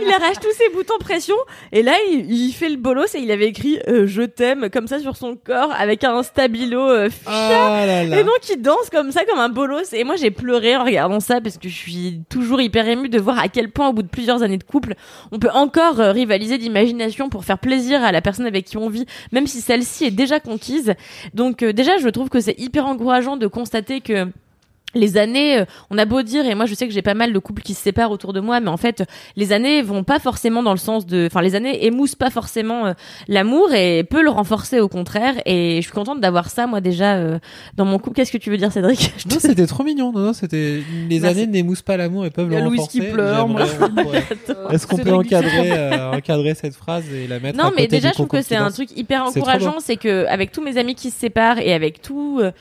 il 0.00 0.12
arrache 0.12 0.38
tous 0.40 0.52
ses 0.56 0.68
boutons 0.74 0.98
pression 0.98 1.36
et 1.72 1.82
là 1.82 1.92
il, 2.10 2.30
il 2.32 2.52
fait 2.52 2.68
le 2.68 2.76
bolos 2.76 3.14
et 3.14 3.18
il 3.20 3.30
avait 3.30 3.46
écrit 3.46 3.78
euh, 3.88 4.06
je 4.06 4.22
t'aime 4.22 4.68
comme 4.70 4.88
ça 4.88 4.98
sur 4.98 5.16
son 5.16 5.36
corps 5.36 5.72
avec 5.78 6.02
un 6.04 6.22
stabilo 6.22 6.80
euh, 6.80 7.08
fuchsia. 7.08 7.30
Ah 7.32 7.86
là 7.86 8.04
là. 8.04 8.18
Et 8.18 8.24
donc 8.24 8.38
il 8.50 8.60
danse 8.60 8.90
comme 8.90 9.12
ça 9.12 9.24
comme 9.24 9.38
un 9.38 9.48
bolos 9.48 9.92
et 9.92 10.02
moi 10.04 10.16
j'ai 10.16 10.30
pleuré 10.30 10.76
en 10.76 10.84
regardant 10.84 11.20
ça 11.20 11.40
parce 11.40 11.58
que 11.58 11.68
je 11.68 11.74
suis 11.76 12.20
toujours 12.28 12.60
hyper 12.60 12.88
émue 12.88 13.08
de 13.08 13.18
voir 13.20 13.38
à 13.38 13.48
quel 13.48 13.70
point 13.70 13.88
au 13.88 13.92
bout 13.92 14.02
de 14.02 14.08
plusieurs 14.08 14.42
années 14.42 14.58
de 14.58 14.64
couple 14.64 14.94
on 15.32 15.38
peut 15.38 15.50
encore 15.52 16.00
euh, 16.00 16.10
rivaliser 16.12 16.58
d'imagination 16.58 17.28
pour 17.28 17.44
faire 17.44 17.58
plaisir 17.58 18.02
à 18.02 18.10
la 18.12 18.20
personne 18.20 18.46
avec 18.46 18.64
qui 18.66 18.76
on 18.76 18.88
vit 18.88 19.06
même 19.32 19.46
si 19.46 19.60
celle-ci 19.60 20.04
est 20.04 20.10
déjà 20.10 20.40
conquise. 20.40 20.94
Donc 21.34 21.62
euh, 21.62 21.72
déjà 21.72 21.98
je 21.98 22.08
trouve 22.08 22.28
que 22.28 22.40
c'est 22.40 22.58
hyper 22.58 22.86
encourageant 22.86 23.36
de 23.36 23.46
constater 23.46 24.00
que 24.00 24.28
les 24.94 25.18
années, 25.18 25.58
euh, 25.60 25.64
on 25.90 25.98
a 25.98 26.04
beau 26.06 26.22
dire, 26.22 26.46
et 26.46 26.54
moi 26.54 26.64
je 26.66 26.74
sais 26.74 26.86
que 26.88 26.94
j'ai 26.94 27.02
pas 27.02 27.14
mal 27.14 27.32
de 27.32 27.38
couples 27.38 27.62
qui 27.62 27.74
se 27.74 27.82
séparent 27.82 28.10
autour 28.10 28.32
de 28.32 28.40
moi, 28.40 28.58
mais 28.60 28.68
en 28.68 28.76
fait, 28.78 29.04
les 29.36 29.52
années 29.52 29.82
vont 29.82 30.02
pas 30.02 30.18
forcément 30.18 30.62
dans 30.62 30.72
le 30.72 30.78
sens 30.78 31.04
de, 31.06 31.26
enfin, 31.30 31.42
les 31.42 31.54
années 31.54 31.84
émoussent 31.84 32.14
pas 32.14 32.30
forcément 32.30 32.86
euh, 32.86 32.92
l'amour 33.28 33.72
et 33.74 34.02
peut 34.04 34.22
le 34.22 34.30
renforcer 34.30 34.80
au 34.80 34.88
contraire. 34.88 35.34
Et 35.44 35.76
je 35.76 35.82
suis 35.82 35.92
contente 35.92 36.20
d'avoir 36.20 36.48
ça, 36.50 36.66
moi 36.66 36.80
déjà, 36.80 37.16
euh, 37.16 37.38
dans 37.76 37.84
mon 37.84 37.98
couple. 37.98 38.16
Qu'est-ce 38.16 38.32
que 38.32 38.38
tu 38.38 38.50
veux 38.50 38.56
dire, 38.56 38.72
Cédric? 38.72 39.12
Je 39.18 39.24
te- 39.24 39.34
Non, 39.34 39.40
c'était 39.40 39.66
trop 39.66 39.84
mignon. 39.84 40.10
Non, 40.12 40.20
non, 40.20 40.32
c'était 40.32 40.80
les 41.08 41.20
Merci. 41.20 41.38
années 41.42 41.46
n'émoussent 41.46 41.82
pas 41.82 41.96
l'amour 41.98 42.24
et 42.24 42.30
peuvent 42.30 42.48
Il 42.50 42.54
y 42.54 42.56
a 42.56 42.60
le 42.60 42.68
renforcer. 42.68 43.00
qui 43.00 43.06
pleure, 43.06 43.46
on 43.46 43.54
pourrait- 43.54 44.24
Est-ce 44.72 44.86
qu'on 44.86 44.96
peut 44.96 45.12
encadrer, 45.12 45.72
euh, 45.76 46.12
encadrer 46.12 46.54
cette 46.54 46.74
phrase 46.74 47.04
et 47.12 47.26
la 47.26 47.40
mettre 47.40 47.58
à 47.60 47.62
Non, 47.64 47.70
mais 47.76 47.82
côté 47.84 47.96
déjà, 47.96 48.08
du 48.08 48.12
je 48.12 48.14
trouve 48.14 48.28
que 48.28 48.42
c'est 48.42 48.56
un 48.56 48.70
truc 48.70 48.88
hyper 48.96 49.24
encourageant, 49.26 49.76
c'est 49.80 49.96
que 49.96 50.26
avec 50.26 50.50
tous 50.52 50.62
mes 50.62 50.78
amis 50.78 50.94
qui 50.94 51.10
se 51.10 51.18
séparent 51.18 51.58
et 51.58 51.72
avec 51.74 52.00
tout, 52.00 52.38
euh, 52.40 52.52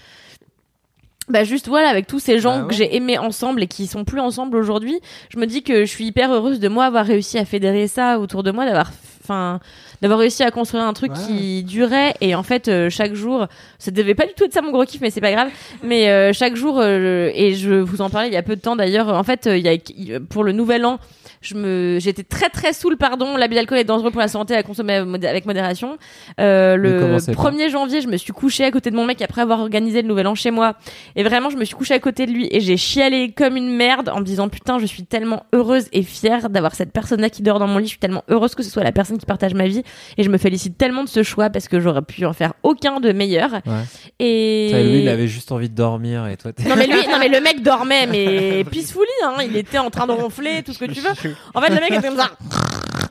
bah 1.29 1.43
juste 1.43 1.67
voilà, 1.67 1.89
avec 1.89 2.07
tous 2.07 2.19
ces 2.19 2.39
gens 2.39 2.57
Bah 2.57 2.61
ouais. 2.63 2.67
que 2.69 2.73
j'ai 2.75 2.95
aimés 2.95 3.17
ensemble 3.17 3.61
et 3.63 3.67
qui 3.67 3.87
sont 3.87 4.03
plus 4.05 4.19
ensemble 4.19 4.55
aujourd'hui, 4.57 4.99
je 5.29 5.37
me 5.39 5.45
dis 5.45 5.61
que 5.63 5.81
je 5.85 5.89
suis 5.89 6.05
hyper 6.05 6.31
heureuse 6.33 6.59
de 6.59 6.67
moi 6.69 6.85
avoir 6.85 7.05
réussi 7.05 7.37
à 7.37 7.45
fédérer 7.45 7.87
ça 7.87 8.19
autour 8.19 8.43
de 8.43 8.51
moi, 8.51 8.65
d'avoir, 8.65 8.91
enfin, 9.23 9.59
d'avoir 10.01 10.19
réussi 10.19 10.43
à 10.43 10.51
construire 10.51 10.83
un 10.85 10.93
truc 10.93 11.11
Ouais. 11.11 11.17
qui 11.27 11.63
durait 11.63 12.13
et 12.21 12.33
en 12.35 12.43
fait 12.43 12.67
euh, 12.69 12.89
chaque 12.89 13.13
jour, 13.13 13.47
ça 13.79 13.91
devait 13.91 14.15
pas 14.15 14.25
du 14.25 14.33
tout 14.35 14.45
être 14.45 14.53
ça 14.53 14.61
mon 14.61 14.71
gros 14.71 14.85
kiff, 14.85 15.01
mais 15.01 15.09
c'est 15.09 15.21
pas 15.21 15.31
grave. 15.31 15.49
Mais 15.83 16.09
euh, 16.09 16.31
chaque 16.33 16.55
jour 16.55 16.79
euh, 16.79 17.29
et 17.33 17.55
je 17.55 17.73
vous 17.73 18.01
en 18.01 18.09
parlais 18.09 18.27
il 18.29 18.33
y 18.33 18.37
a 18.37 18.43
peu 18.43 18.55
de 18.55 18.61
temps 18.61 18.75
d'ailleurs. 18.75 19.09
En 19.09 19.23
fait, 19.23 19.49
il 19.51 19.65
y 19.65 20.13
a 20.15 20.19
pour 20.19 20.43
le 20.43 20.51
nouvel 20.53 20.85
an 20.85 20.99
je 21.47 21.55
me 21.55 21.97
j'étais 21.99 22.23
très 22.23 22.49
très 22.49 22.73
saoul 22.73 22.97
pardon 22.97 23.37
l'abus 23.37 23.55
d'alcool 23.55 23.77
est 23.77 23.83
dangereux 23.83 24.11
pour 24.11 24.21
la 24.21 24.27
santé 24.27 24.55
à 24.55 24.63
consommer 24.63 24.95
avec 24.95 25.45
modération 25.45 25.97
euh, 26.39 26.75
le 26.75 26.99
commencez 26.99 27.33
pas. 27.33 27.49
1er 27.51 27.69
janvier 27.69 28.01
je 28.01 28.07
me 28.07 28.17
suis 28.17 28.33
couchée 28.33 28.63
à 28.65 28.71
côté 28.71 28.91
de 28.91 28.95
mon 28.95 29.05
mec 29.05 29.21
après 29.21 29.41
avoir 29.41 29.59
organisé 29.59 30.01
le 30.01 30.07
nouvel 30.07 30.27
an 30.27 30.35
chez 30.35 30.51
moi 30.51 30.75
et 31.15 31.23
vraiment 31.23 31.49
je 31.49 31.57
me 31.57 31.63
suis 31.65 31.75
couchée 31.75 31.93
à 31.93 31.99
côté 31.99 32.25
de 32.25 32.31
lui 32.31 32.47
et 32.51 32.59
j'ai 32.59 32.77
chialé 32.77 33.31
comme 33.31 33.55
une 33.57 33.75
merde 33.75 34.09
en 34.09 34.19
me 34.19 34.25
disant 34.25 34.49
putain 34.49 34.79
je 34.79 34.85
suis 34.85 35.03
tellement 35.03 35.43
heureuse 35.53 35.87
et 35.93 36.03
fière 36.03 36.49
d'avoir 36.49 36.75
cette 36.75 36.91
personne 36.91 37.21
là 37.21 37.29
qui 37.29 37.41
dort 37.41 37.59
dans 37.59 37.67
mon 37.67 37.77
lit 37.77 37.85
je 37.85 37.91
suis 37.91 37.99
tellement 37.99 38.23
heureuse 38.29 38.53
que 38.55 38.63
ce 38.63 38.69
soit 38.69 38.83
la 38.83 38.91
personne 38.91 39.17
qui 39.17 39.25
partage 39.25 39.53
ma 39.53 39.67
vie 39.67 39.83
et 40.17 40.23
je 40.23 40.29
me 40.29 40.37
félicite 40.37 40.77
tellement 40.77 41.03
de 41.03 41.09
ce 41.09 41.23
choix 41.23 41.49
parce 41.49 41.67
que 41.67 41.79
j'aurais 41.79 42.01
pu 42.01 42.25
en 42.25 42.33
faire 42.33 42.53
aucun 42.63 42.99
de 42.99 43.11
meilleur 43.11 43.51
Ouais. 43.65 43.83
et 44.19 44.69
lui, 44.83 45.01
il 45.01 45.09
avait 45.09 45.27
juste 45.27 45.51
envie 45.51 45.69
de 45.69 45.75
dormir 45.75 46.27
et 46.27 46.37
toi, 46.37 46.51
t'es- 46.53 46.67
non 46.67 46.75
mais 46.75 46.87
lui, 46.87 46.95
non 47.11 47.17
mais 47.19 47.29
le 47.29 47.39
mec 47.41 47.61
dormait, 47.61 48.07
mais 48.07 48.63
peacefully, 48.69 49.05
hein. 49.23 49.35
Il 49.47 49.55
était 49.57 49.77
en 49.77 49.89
train 49.89 50.07
de 50.07 50.11
ronfler, 50.11 50.63
tout 50.63 50.73
ce 50.73 50.79
que 50.79 50.85
tu 50.85 50.99
veux. 51.01 51.09
En 51.53 51.61
fait, 51.61 51.69
le 51.69 51.75
mec 51.79 51.91
était 51.91 52.07
comme 52.07 52.17
ça. 52.17 52.31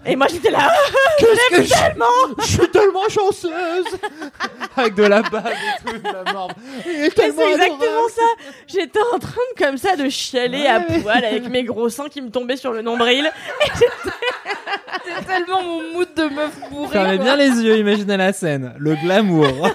Et 0.09 0.15
moi 0.15 0.29
j'étais 0.31 0.51
là. 0.51 0.71
Qu'est-ce 1.19 1.57
que 1.57 1.63
je... 1.65 2.43
je 2.43 2.47
suis 2.47 2.69
tellement 2.71 3.09
chanceuse 3.09 3.87
Avec 4.77 4.95
de 4.95 5.03
la 5.03 5.21
bague 5.23 5.47
et 5.57 5.91
tout, 5.91 5.99
de 5.99 6.13
la 6.13 6.33
morve. 6.33 6.53
Tellement 7.17 7.43
c'est 7.43 7.53
exactement 7.53 8.09
ça. 8.15 8.23
J'étais 8.69 9.01
en 9.13 9.19
train 9.19 9.41
de 9.59 9.65
comme 9.65 9.77
ça 9.79 9.97
de 9.97 10.09
chialer 10.09 10.67
à 10.69 10.79
Ouais. 10.79 11.01
poil 11.03 11.25
avec 11.25 11.49
mes 11.49 11.65
gros 11.65 11.89
seins 11.89 12.09
qui 12.09 12.23
me 12.23 12.31
tombaient 12.31 12.57
sur 12.57 12.73
le 12.73 12.83
nombril. 12.83 13.29
C'est 15.05 15.25
tellement 15.27 15.63
mon 15.63 15.93
mood 15.93 16.09
de 16.17 16.23
meuf 16.25 16.59
bourrée. 16.71 16.93
Fermez 16.93 17.19
bien 17.19 17.37
les 17.37 17.49
yeux, 17.63 17.79
imaginez 17.79 18.17
la 18.17 18.33
scène. 18.33 18.75
Le 18.79 18.95
glamour. 18.97 19.47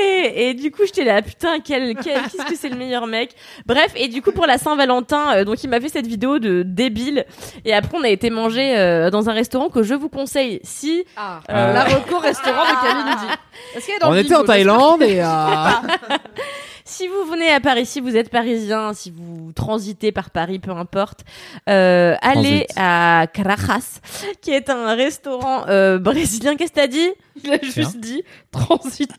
Et, 0.00 0.48
et 0.50 0.54
du 0.54 0.70
coup, 0.70 0.82
j'étais 0.84 1.04
là, 1.04 1.22
putain, 1.22 1.60
quel, 1.60 1.94
quel, 1.96 2.20
qu'est-ce 2.22 2.44
que 2.46 2.56
c'est 2.56 2.68
le 2.68 2.76
meilleur 2.76 3.06
mec. 3.06 3.30
Bref, 3.66 3.92
et 3.96 4.08
du 4.08 4.22
coup, 4.22 4.32
pour 4.32 4.46
la 4.46 4.58
Saint-Valentin, 4.58 5.36
euh, 5.36 5.44
donc 5.44 5.62
il 5.62 5.70
m'a 5.70 5.80
fait 5.80 5.88
cette 5.88 6.06
vidéo 6.06 6.38
de 6.38 6.62
débile. 6.64 7.24
Et 7.64 7.72
après, 7.74 7.96
on 7.98 8.02
a 8.04 8.08
été 8.08 8.30
manger 8.30 8.76
euh, 8.76 9.10
dans 9.10 9.28
un 9.28 9.32
restaurant 9.32 9.68
que 9.68 9.82
je 9.82 9.94
vous 9.94 10.08
conseille 10.08 10.60
si 10.64 11.04
Ah, 11.16 11.40
Euh, 11.50 11.72
la 11.72 11.84
reco 11.84 12.18
restaurant 12.18 12.62
de 12.64 12.86
Kalindi. 12.86 13.32
Est-ce 13.76 13.86
qu'elle 13.86 13.96
est 13.96 13.98
dans 14.00 14.08
On 14.10 14.14
le 14.14 14.20
était 14.20 14.34
en 14.34 14.44
Thaïlande 14.44 15.02
et 15.02 15.20
euh, 15.22 15.26
Si 16.88 17.06
vous 17.06 17.30
venez 17.30 17.52
à 17.52 17.60
Paris, 17.60 17.84
si 17.84 18.00
vous 18.00 18.16
êtes 18.16 18.30
parisien, 18.30 18.94
si 18.94 19.10
vous 19.10 19.52
transitez 19.54 20.10
par 20.10 20.30
Paris, 20.30 20.58
peu 20.58 20.70
importe, 20.70 21.20
euh, 21.68 22.16
allez 22.22 22.66
à 22.76 23.26
Carajas, 23.32 24.00
qui 24.40 24.52
est 24.52 24.70
un 24.70 24.94
restaurant 24.94 25.68
euh, 25.68 25.98
brésilien. 25.98 26.56
Qu'est-ce 26.56 26.72
que 26.72 26.76
t'as 26.76 26.86
dit? 26.86 27.10
Il 27.44 27.52
a 27.52 27.58
Tiens. 27.58 27.70
juste 27.70 28.00
dit 28.00 28.24
transit. 28.50 29.10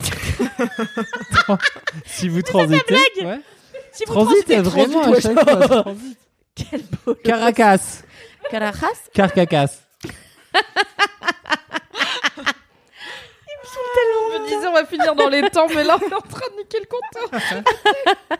si 2.05 2.27
vous 2.27 2.41
transitez. 2.41 2.95
Ouais. 3.21 3.39
Si 3.91 4.03
vous 4.05 4.13
Transit 4.13 4.45
transitez, 4.45 4.53
est 4.55 4.61
vraiment 4.61 5.01
à 5.03 5.19
chaque 5.19 5.39
fois. 5.39 5.67
transit. 5.83 6.17
Quel 6.55 6.81
beau 7.05 7.13
Caracas. 7.23 8.01
Carajas 8.49 9.09
Carcacas. 9.13 9.77
Je 13.73 14.39
me 14.39 14.45
disais, 14.45 14.67
on 14.67 14.73
va 14.73 14.85
finir 14.85 15.15
dans 15.15 15.29
les 15.29 15.41
temps, 15.49 15.67
mais 15.73 15.83
là, 15.83 15.97
on 16.01 16.07
est 16.07 16.13
en 16.13 16.21
train 16.21 16.47
de 16.51 16.61
niquer 16.61 16.79
le 16.79 16.85
compteur. 16.85 17.63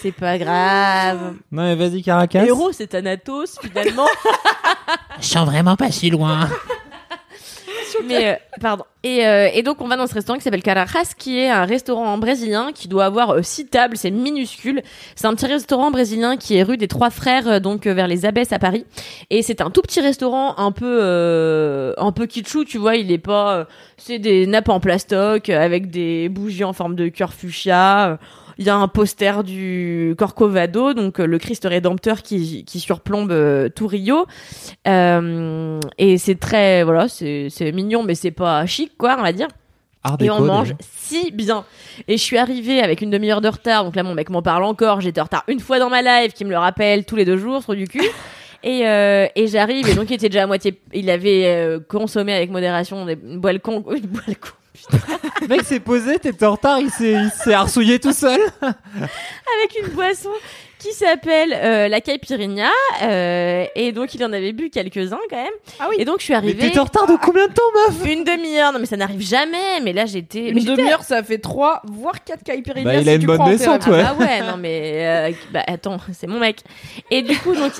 C'est 0.00 0.12
pas 0.12 0.38
grave. 0.38 1.34
Non 1.50 1.62
mais 1.62 1.74
vas-y 1.74 2.02
Caracas. 2.02 2.44
Héros, 2.44 2.70
c'est 2.70 2.86
Thanatos, 2.86 3.58
finalement. 3.60 4.06
Je 5.20 5.26
sens 5.26 5.44
vraiment 5.46 5.74
pas 5.74 5.90
si 5.90 6.10
loin. 6.10 6.48
Mais 8.06 8.28
euh, 8.28 8.34
pardon. 8.60 8.84
Et, 9.04 9.26
euh, 9.26 9.48
et 9.54 9.62
donc 9.62 9.80
on 9.80 9.86
va 9.86 9.96
dans 9.96 10.08
ce 10.08 10.14
restaurant 10.14 10.38
qui 10.38 10.44
s'appelle 10.44 10.62
Carajas, 10.62 11.14
qui 11.16 11.38
est 11.38 11.48
un 11.48 11.64
restaurant 11.64 12.18
brésilien 12.18 12.72
qui 12.74 12.88
doit 12.88 13.04
avoir 13.04 13.30
euh, 13.30 13.42
six 13.42 13.66
tables, 13.66 13.96
c'est 13.96 14.10
minuscule. 14.10 14.82
C'est 15.14 15.26
un 15.26 15.34
petit 15.34 15.46
restaurant 15.46 15.92
brésilien 15.92 16.36
qui 16.36 16.56
est 16.56 16.64
rue 16.64 16.76
des 16.76 16.88
Trois 16.88 17.10
Frères, 17.10 17.46
euh, 17.46 17.60
donc 17.60 17.86
euh, 17.86 17.94
vers 17.94 18.08
les 18.08 18.26
Abbesses 18.26 18.52
à 18.52 18.58
Paris. 18.58 18.84
Et 19.30 19.42
c'est 19.42 19.60
un 19.60 19.70
tout 19.70 19.82
petit 19.82 20.00
restaurant, 20.00 20.58
un 20.58 20.72
peu 20.72 21.94
un 21.96 22.12
peu 22.12 22.26
kitschou, 22.26 22.64
tu 22.64 22.78
vois. 22.78 22.96
Il 22.96 23.12
est 23.12 23.18
pas, 23.18 23.66
c'est 23.96 24.18
des 24.18 24.46
nappes 24.46 24.68
en 24.68 24.80
plastoc 24.80 25.48
avec 25.48 25.90
des 25.90 26.28
bougies 26.28 26.64
en 26.64 26.72
forme 26.72 26.96
de 26.96 27.08
cœur 27.08 27.32
fuchsia. 27.32 28.18
Il 28.58 28.66
y 28.66 28.70
a 28.70 28.76
un 28.76 28.88
poster 28.88 29.44
du 29.44 30.14
Corcovado, 30.18 30.92
donc 30.92 31.20
euh, 31.20 31.26
le 31.26 31.38
Christ 31.38 31.64
rédempteur 31.64 32.22
qui, 32.22 32.64
qui 32.64 32.80
surplombe 32.80 33.30
euh, 33.30 33.68
tout 33.68 33.86
Rio. 33.86 34.26
Euh, 34.86 35.80
et 35.96 36.18
c'est 36.18 36.34
très, 36.34 36.82
voilà, 36.82 37.08
c'est 37.08 37.72
mignon, 37.72 38.02
mais 38.02 38.14
c'est 38.14 38.32
pas 38.32 38.66
chic, 38.66 38.96
quoi, 38.98 39.16
on 39.18 39.22
va 39.22 39.32
dire. 39.32 39.48
Et 40.20 40.30
on 40.30 40.40
mange 40.40 40.68
déjà. 40.68 40.76
si 40.90 41.30
bien. 41.32 41.64
Et 42.06 42.16
je 42.16 42.22
suis 42.22 42.38
arrivée 42.38 42.80
avec 42.80 43.00
une 43.00 43.10
demi-heure 43.10 43.40
de 43.40 43.48
retard, 43.48 43.84
donc 43.84 43.96
là 43.96 44.02
mon 44.02 44.14
mec 44.14 44.30
m'en 44.30 44.42
parle 44.42 44.64
encore. 44.64 45.00
J'étais 45.00 45.20
en 45.20 45.24
retard 45.24 45.44
une 45.48 45.60
fois 45.60 45.78
dans 45.78 45.90
ma 45.90 46.02
live, 46.02 46.32
qui 46.32 46.44
me 46.44 46.50
le 46.50 46.58
rappelle 46.58 47.04
tous 47.04 47.16
les 47.16 47.24
deux 47.24 47.36
jours, 47.36 47.62
sur 47.62 47.74
du 47.74 47.86
cul. 47.86 48.02
Et, 48.64 48.88
euh, 48.88 49.28
et 49.36 49.46
j'arrive, 49.46 49.88
et 49.88 49.94
donc 49.94 50.10
il 50.10 50.14
était 50.14 50.28
déjà 50.28 50.42
à 50.42 50.46
moitié. 50.48 50.80
Il 50.92 51.10
avait 51.10 51.44
euh, 51.46 51.78
consommé 51.78 52.34
avec 52.34 52.50
modération 52.50 53.06
des 53.06 53.12
une 53.12 53.38
boîte 53.38 53.60
con. 53.60 53.84
Une 53.90 54.06
boîte 54.06 54.36
con. 54.40 54.50
Le 55.40 55.46
mec 55.46 55.62
s'est 55.62 55.80
posé, 55.80 56.18
t'étais 56.18 56.46
en 56.46 56.52
retard, 56.52 56.80
il 56.80 56.90
s'est, 56.90 57.12
il 57.12 57.30
s'est 57.30 57.54
arsouillé 57.54 57.98
tout 57.98 58.12
seul. 58.12 58.40
avec 58.62 59.78
une 59.82 59.88
boisson 59.94 60.30
qui 60.78 60.92
s'appelle 60.92 61.52
euh, 61.54 61.88
la 61.88 62.00
caipirinha 62.00 62.70
euh, 63.02 63.64
et 63.74 63.92
donc 63.92 64.14
il 64.14 64.24
en 64.24 64.32
avait 64.32 64.52
bu 64.52 64.70
quelques-uns 64.70 65.18
quand 65.28 65.36
même. 65.36 65.52
Ah 65.80 65.86
oui. 65.90 65.96
et 65.98 66.04
donc 66.04 66.20
je 66.20 66.24
suis 66.24 66.32
Mais 66.32 66.38
arrivée 66.38 66.68
t'étais 66.68 66.78
en 66.78 66.84
retard 66.84 67.06
de 67.06 67.16
combien 67.20 67.48
de 67.48 67.52
temps, 67.52 67.62
meuf? 67.74 68.06
Une 68.06 68.24
demi-heure. 68.24 68.72
Non 68.72 68.78
mais 68.78 68.86
ça 68.86 68.96
n'arrive 68.96 69.20
jamais. 69.20 69.80
Mais 69.82 69.92
là 69.92 70.06
j'étais 70.06 70.52
mais 70.54 70.62
Une 70.62 70.76
demi-heure, 70.76 71.02
ça 71.02 71.22
fait 71.22 71.38
3, 71.38 71.82
voire 71.86 72.22
4 72.24 72.44
caipirinhas. 72.44 72.84
Bah, 72.84 72.94
il 72.98 73.02
si 73.04 73.08
a 73.10 73.14
une 73.14 73.20
tu 73.20 73.26
bonne 73.26 73.44
descente, 73.46 73.86
ouais. 73.86 74.02
ah 74.06 74.14
ouais 74.14 74.40
non 74.42 74.56
mais 74.56 74.92
euh, 74.94 75.32
bah 75.52 75.62
attends 75.66 75.98
c'est 76.12 76.26
mon 76.26 76.38
mec. 76.38 76.60
Et 77.10 77.22
du 77.22 77.36
coup 77.38 77.54
donc 77.54 77.72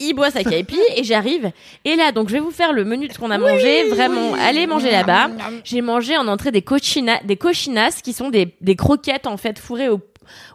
il 0.00 0.12
boit 0.14 0.30
sa 0.30 0.44
caipi 0.44 0.78
et 0.96 1.04
j'arrive. 1.04 1.50
Et 1.84 1.96
là 1.96 2.12
donc 2.12 2.28
je 2.28 2.34
vais 2.34 2.40
vous 2.40 2.50
faire 2.50 2.72
le 2.72 2.84
menu 2.84 3.08
de 3.08 3.12
ce 3.12 3.18
qu'on 3.18 3.30
a 3.30 3.38
mangé. 3.38 3.88
vraiment 3.88 4.34
allez 4.34 4.66
manger 4.66 4.90
là-bas. 4.90 5.30
J'ai 5.64 5.80
mangé 5.80 6.16
en 6.16 6.28
entrée 6.28 6.50
des 6.50 6.62
cochina 6.62 7.18
des 7.24 7.36
cochinas 7.36 8.00
qui 8.02 8.12
sont 8.12 8.30
des, 8.30 8.54
des 8.60 8.76
croquettes 8.76 9.26
en 9.26 9.36
fait 9.36 9.58
fourrées 9.58 9.88
au 9.88 10.00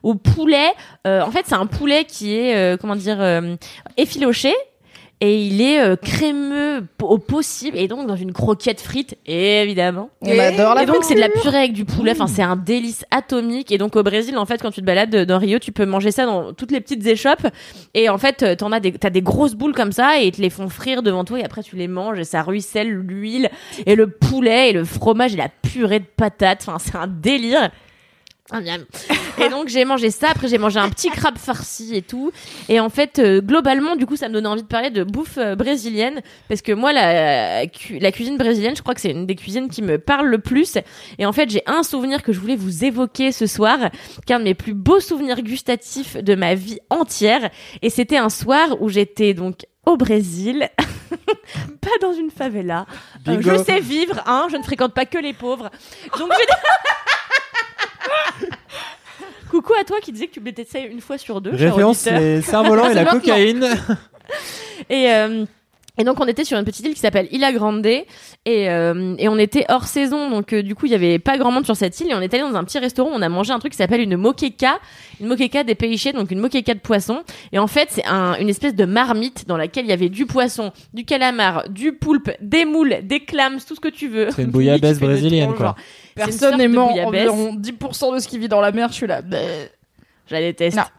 au 0.04 0.16
poulet. 0.16 0.74
Euh, 1.06 1.22
en 1.22 1.32
fait, 1.32 1.44
c'est 1.46 1.56
un 1.56 1.66
poulet 1.66 2.06
qui 2.06 2.36
est 2.36 2.56
euh, 2.56 2.78
comment 2.78 2.96
dire 2.96 3.22
euh, 3.22 3.56
effiloché 3.98 4.54
et 5.20 5.42
il 5.42 5.62
est 5.62 5.80
euh, 5.82 5.96
crémeux 5.96 6.86
au 7.02 7.18
possible 7.18 7.76
et 7.76 7.88
donc 7.88 8.06
dans 8.06 8.16
une 8.16 8.34
croquette 8.34 8.80
frite 8.80 9.18
évidemment. 9.26 10.10
On 10.22 10.38
adore 10.38 10.76
la 10.76 10.84
Et 10.84 10.86
donc 10.86 11.04
c'est 11.04 11.16
de 11.16 11.20
la 11.20 11.30
purée 11.30 11.58
avec 11.58 11.74
du 11.74 11.86
poulet, 11.86 12.12
enfin 12.12 12.28
c'est 12.28 12.44
un 12.44 12.56
délice 12.56 13.04
atomique. 13.10 13.72
Et 13.72 13.80
donc 13.80 13.96
au 13.96 14.04
Brésil, 14.04 14.38
en 14.38 14.46
fait, 14.46 14.62
quand 14.62 14.70
tu 14.70 14.82
te 14.82 14.86
balades 14.86 15.16
dans 15.26 15.40
Rio, 15.40 15.58
tu 15.58 15.72
peux 15.72 15.86
manger 15.86 16.12
ça 16.12 16.28
dans 16.28 16.54
toutes 16.54 16.72
les 16.72 16.82
petites 16.82 17.06
échoppes. 17.08 17.48
Et 17.96 18.10
en 18.10 18.20
fait, 18.20 18.58
t'en 18.58 18.72
as 18.72 18.80
des, 18.80 18.92
t'as 18.92 19.10
des 19.10 19.24
grosses 19.24 19.56
boules 19.56 19.74
comme 19.74 19.92
ça 19.92 20.22
et 20.22 20.28
ils 20.28 20.32
te 20.32 20.42
les 20.42 20.52
font 20.52 20.70
frire 20.70 21.02
devant 21.02 21.24
toi 21.24 21.40
et 21.40 21.44
après 21.44 21.64
tu 21.64 21.76
les 21.76 21.88
manges 21.88 22.20
et 22.20 22.24
ça 22.24 22.44
ruisselle 22.44 22.90
l'huile 22.90 23.50
et 23.88 23.96
le 23.96 24.08
poulet 24.08 24.70
et 24.70 24.74
le 24.74 24.86
fromage 24.86 25.34
et 25.34 25.38
la 25.38 25.50
purée 25.50 26.00
de 26.00 26.06
patates. 26.06 26.64
Enfin 26.68 26.78
c'est 26.80 26.96
un 26.96 27.08
délire. 27.08 27.72
Ah. 28.52 28.60
Et 29.44 29.50
donc 29.50 29.68
j'ai 29.68 29.84
mangé 29.86 30.10
ça, 30.10 30.30
après 30.32 30.48
j'ai 30.48 30.58
mangé 30.58 30.80
un 30.80 30.90
petit 30.90 31.10
crabe 31.10 31.38
farci 31.38 31.96
et 31.96 32.02
tout. 32.02 32.32
Et 32.70 32.80
en 32.80 32.90
fait, 32.90 33.20
euh, 33.20 33.42
globalement, 33.42 33.96
du 33.96 34.06
coup, 34.06 34.16
ça 34.16 34.30
me 34.30 34.34
donnait 34.34 34.48
envie 34.48 34.64
de 34.64 34.68
parler 34.68 34.90
de 34.90 35.04
bouffe 35.04 35.38
euh, 35.38 35.56
brésilienne, 35.56 36.22
parce 36.48 36.62
que 36.62 36.72
moi, 36.72 36.92
la, 36.94 37.68
cu- 37.68 38.00
la 38.00 38.12
cuisine 38.12 38.38
brésilienne, 38.38 38.76
je 38.76 38.82
crois 38.82 38.96
que 38.96 39.02
c'est 39.02 39.12
une 39.12 39.26
des 39.28 39.36
cuisines 39.36 39.70
qui 39.70 39.82
me 39.82 40.00
parle 40.00 40.28
le 40.28 40.40
plus. 40.40 40.78
Et 41.20 41.26
en 41.26 41.34
fait, 41.34 41.50
j'ai 41.50 41.62
un 41.68 41.84
souvenir 41.84 42.24
que 42.24 42.32
je 42.34 42.40
voulais 42.40 42.56
vous 42.56 42.84
évoquer 42.84 43.32
ce 43.32 43.46
soir, 43.48 43.78
qu'un 44.26 44.40
de 44.40 44.46
mes 44.46 44.56
plus 44.56 44.74
beaux 44.74 45.00
souvenirs 45.02 45.42
gustatifs 45.42 46.16
de 46.18 46.34
ma 46.36 46.56
vie 46.56 46.80
entière. 46.90 47.50
Et 47.82 47.90
c'était 47.90 48.18
un 48.18 48.30
soir 48.30 48.82
où 48.82 48.90
j'étais 48.90 49.34
donc 49.36 49.66
au 49.86 49.98
Brésil, 49.98 50.70
pas 51.82 51.90
dans 52.02 52.14
une 52.14 52.32
favela. 52.32 52.86
Euh, 53.28 53.38
je 53.40 53.56
sais 53.64 53.80
vivre, 53.80 54.22
hein, 54.26 54.48
je 54.52 54.58
ne 54.58 54.64
fréquente 54.64 54.94
pas 54.94 55.06
que 55.06 55.18
les 55.18 55.34
pauvres. 55.34 55.70
Donc 56.18 56.32
j'ai 56.38 56.46
Coucou 59.52 59.74
à 59.80 59.84
toi 59.84 59.98
qui 60.02 60.12
disais 60.12 60.28
que 60.28 60.34
tu 60.34 60.40
bêtais 60.42 60.66
ça 60.66 60.80
une 60.80 61.00
fois 61.02 61.18
sur 61.18 61.40
deux. 61.42 61.52
cher 61.58 61.72
Référence 61.74 62.06
auditeur. 62.06 62.20
les 62.20 62.42
cerfs-volants 62.42 62.90
et 62.90 62.94
la 62.94 63.04
Maintenant. 63.06 63.20
cocaïne. 63.22 63.68
Et, 64.90 65.10
euh, 65.12 65.46
et 65.98 66.04
donc 66.04 66.20
on 66.20 66.28
était 66.28 66.44
sur 66.44 66.58
une 66.58 66.66
petite 66.66 66.86
île 66.86 66.94
qui 66.94 67.00
s'appelle 67.00 67.28
Ilha 67.32 67.52
Grande. 67.52 67.86
Et, 67.86 68.06
euh, 68.70 69.16
et 69.18 69.28
on 69.30 69.38
était 69.38 69.66
hors 69.70 69.86
saison. 69.86 70.30
Donc 70.30 70.54
euh, 70.54 70.62
du 70.64 70.76
coup 70.76 70.86
il 70.86 70.92
y 70.92 70.96
avait 70.96 71.20
pas 71.20 71.38
grand 71.38 71.52
monde 71.52 71.66
sur 71.66 71.76
cette 71.76 72.00
île. 72.00 72.12
Et 72.12 72.16
on 72.16 72.22
est 72.22 72.34
allé 72.34 72.44
dans 72.44 72.56
un 72.56 72.64
petit 72.64 72.80
restaurant 72.80 73.10
on 73.14 73.22
a 73.22 73.30
mangé 73.30 73.52
un 73.54 73.60
truc 73.60 73.72
qui 73.74 73.78
s'appelle 73.78 74.02
une 74.02 74.16
moqueca. 74.18 74.80
Une 75.20 75.28
moqueca 75.28 75.64
des 75.64 75.76
pêchés 75.76 76.14
donc 76.14 76.32
une 76.32 76.40
moqueca 76.40 76.74
de 76.74 76.80
poisson. 76.80 77.24
Et 77.52 77.60
en 77.60 77.68
fait 77.68 77.88
c'est 77.92 78.06
un, 78.06 78.36
une 78.40 78.50
espèce 78.50 78.76
de 78.76 78.86
marmite 78.86 79.48
dans 79.48 79.58
laquelle 79.58 79.86
il 79.86 79.90
y 79.90 79.94
avait 79.94 80.10
du 80.10 80.26
poisson 80.26 80.72
du 80.94 81.06
calamar 81.06 81.70
du 81.70 81.94
poulpe 81.94 82.32
des 82.42 82.66
moules 82.66 82.98
des 83.04 83.20
clams 83.22 83.60
tout 83.68 83.76
ce 83.76 83.80
que 83.80 83.88
tu 83.90 84.08
veux. 84.08 84.30
C'est 84.32 84.44
une 84.44 84.52
bouillabaisse 84.52 85.00
brésilienne, 85.00 85.54
quoi. 85.54 85.76
Personnellement, 86.16 86.94
environ 87.28 87.54
10% 87.56 88.16
de 88.16 88.20
ce 88.20 88.28
qui 88.28 88.38
vit 88.40 88.48
dans 88.48 88.62
la 88.62 88.72
mer, 88.72 88.90
je 88.90 88.94
suis 88.96 89.08
là. 89.08 89.22
bah, 89.22 89.38
je 90.28 90.34
la 90.34 90.42
déteste. 90.42 90.78
Non, 90.78 90.84
mais- 90.84 90.97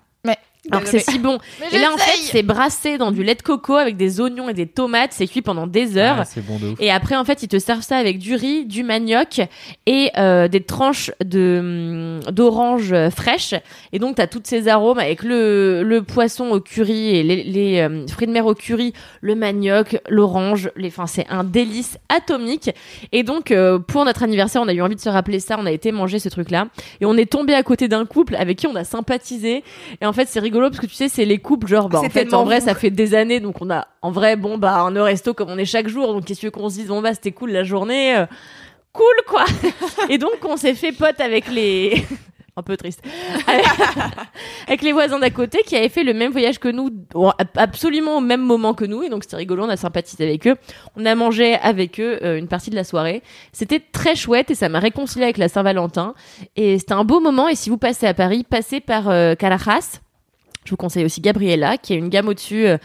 alors 0.71 0.85
que 0.85 0.91
c'est 0.91 0.99
si 1.11 1.19
bon 1.19 1.39
et 1.73 1.79
là 1.79 1.93
en 1.93 1.97
fait 1.97 2.19
c'est 2.23 2.43
brassé 2.43 2.99
dans 2.99 3.11
du 3.11 3.23
lait 3.23 3.35
de 3.35 3.43
coco 3.43 3.75
avec 3.75 3.97
des 3.97 4.21
oignons 4.21 4.49
et 4.49 4.55
des 4.55 4.67
tomates 4.67 5.13
c'est 5.13 5.27
cuit 5.27 5.43
pendant 5.43 5.67
des 5.67 5.97
heures 5.97 6.19
Ah, 6.21 6.25
c'est 6.25 6.45
bon 6.45 6.59
de 6.59 6.69
ouf. 6.69 6.81
Et 6.81 6.91
après, 6.91 7.17
en 7.17 7.25
fait, 7.25 7.43
ils 7.43 7.49
te 7.49 7.59
servent 7.59 7.83
ça 7.83 7.97
avec 7.97 8.19
du 8.19 8.35
riz, 8.35 8.67
du 8.67 8.83
manioc 8.83 9.41
et 9.87 10.11
euh, 10.17 10.49
des 10.49 10.63
tranches 10.63 11.11
de 11.25 12.21
hum, 12.25 12.33
d'orange 12.33 12.95
fraîches. 13.11 13.55
Et 13.93 13.99
donc, 13.99 14.17
t'as 14.17 14.27
toutes 14.27 14.47
ces 14.47 14.69
arômes 14.69 14.99
avec 14.99 15.23
le, 15.23 15.83
le 15.83 16.03
poisson 16.03 16.51
au 16.51 16.61
curry 16.61 17.17
et 17.17 17.23
les, 17.23 17.43
les 17.45 17.81
euh, 17.81 18.07
fruits 18.07 18.27
de 18.27 18.33
mer 18.33 18.47
au 18.47 18.55
curry, 18.55 18.93
le 19.21 19.35
manioc, 19.35 20.01
l'orange. 20.09 20.71
Les, 20.77 20.89
enfin, 20.89 21.07
c'est 21.07 21.27
un 21.29 21.45
délice 21.45 21.99
atomique. 22.09 22.71
Et 23.13 23.23
donc, 23.23 23.51
euh, 23.51 23.79
pour 23.79 24.05
notre 24.05 24.23
anniversaire, 24.23 24.63
on 24.63 24.69
a 24.69 24.75
eu 24.75 24.83
envie 24.83 24.97
de 24.97 25.01
se 25.01 25.09
rappeler 25.09 25.41
ça. 25.41 25.57
On 25.59 25.67
a 25.67 25.73
été 25.73 25.93
manger 25.93 26.19
ce 26.19 26.29
truc-là 26.29 26.69
et 27.01 27.07
on 27.07 27.17
est 27.17 27.31
tombé 27.31 27.55
à 27.55 27.63
côté 27.63 27.89
d'un 27.89 28.07
couple 28.07 28.37
avec 28.37 28.59
qui 28.59 28.67
on 28.67 28.77
a 28.77 28.85
sympathisé. 28.85 29.63
Et 30.01 30.07
en 30.07 30.13
fait, 30.13 30.29
c'est 30.29 30.41
rigolo 30.41 30.58
parce 30.61 30.81
que 30.81 30.87
tu 30.87 30.95
sais, 30.95 31.09
c'est 31.09 31.25
les 31.25 31.39
couples 31.39 31.67
genre, 31.67 31.89
bah, 31.89 32.01
en 32.01 32.11
fait, 32.11 32.35
en 32.35 32.45
vrai, 32.45 32.61
ça 32.61 32.75
fait 32.75 32.91
des 32.91 33.15
années, 33.15 33.41
donc 33.41 33.61
on 33.61 33.71
a, 33.71 33.87
en 34.03 34.11
vrai, 34.11 34.37
bon, 34.37 34.59
bah, 34.59 34.81
un 34.81 35.03
resto 35.03 35.35
comme 35.35 35.51
on 35.51 35.59
est 35.59 35.65
chaque 35.65 35.89
jour, 35.89 36.13
donc 36.13 36.25
qu'est-ce 36.25 36.47
qu'on 36.49 36.69
se 36.69 36.77
dise, 36.77 36.89
bon, 36.89 37.01
bah, 37.01 37.15
c'était 37.15 37.33
cool 37.33 37.51
la 37.51 37.65
journée, 37.65 38.17
euh, 38.17 38.27
cool, 38.93 39.15
quoi. 39.27 39.45
Et 40.09 40.19
donc, 40.19 40.37
on 40.45 40.57
s'est 40.57 40.75
fait 40.75 40.93
pote 40.93 41.21
avec 41.21 41.49
les, 41.49 42.05
un 42.59 42.63
peu 42.63 42.77
triste, 42.77 43.03
avec, 44.67 44.83
les 44.83 44.93
voisins 44.93 45.19
d'à 45.19 45.31
côté 45.31 45.61
qui 45.65 45.77
avaient 45.77 45.89
fait 45.89 46.03
le 46.03 46.13
même 46.13 46.33
voyage 46.33 46.59
que 46.59 46.69
nous, 46.69 46.91
absolument 47.55 48.19
au 48.19 48.21
même 48.21 48.43
moment 48.43 48.75
que 48.75 48.85
nous, 48.85 49.03
et 49.03 49.09
donc 49.09 49.23
c'était 49.23 49.37
rigolo, 49.37 49.65
on 49.65 49.69
a 49.69 49.77
sympathisé 49.77 50.25
avec 50.25 50.47
eux. 50.49 50.57
On 50.97 51.07
a 51.07 51.15
mangé 51.15 51.55
avec 51.55 52.01
eux 52.01 52.19
euh, 52.23 52.37
une 52.37 52.49
partie 52.49 52.71
de 52.71 52.75
la 52.75 52.85
soirée. 52.85 53.23
C'était 53.53 53.81
très 53.81 54.17
chouette 54.17 54.51
et 54.51 54.55
ça 54.55 54.69
m'a 54.69 54.81
réconcilié 54.81 55.25
avec 55.25 55.39
la 55.39 55.49
Saint-Valentin. 55.49 56.15
Et 56.57 56.79
c'était 56.79 56.95
un 56.95 57.05
beau 57.05 57.21
moment. 57.21 57.49
Et 57.49 57.55
si 57.55 57.71
vous 57.71 57.79
passez 57.79 58.07
à 58.07 58.15
Paris, 58.15 58.45
passez 58.49 58.81
par 58.81 59.09
euh, 59.09 59.35
Carajas. 59.35 60.01
Je 60.69 60.73
vous 60.75 60.77
conseille 60.77 61.07
aussi 61.07 61.23
Gabriela, 61.23 61.79
qui 61.79 61.95
est 61.95 61.97
une 61.97 62.11
gamme 62.11 62.29
au-dessus, 62.29 62.67
euh, 62.67 62.77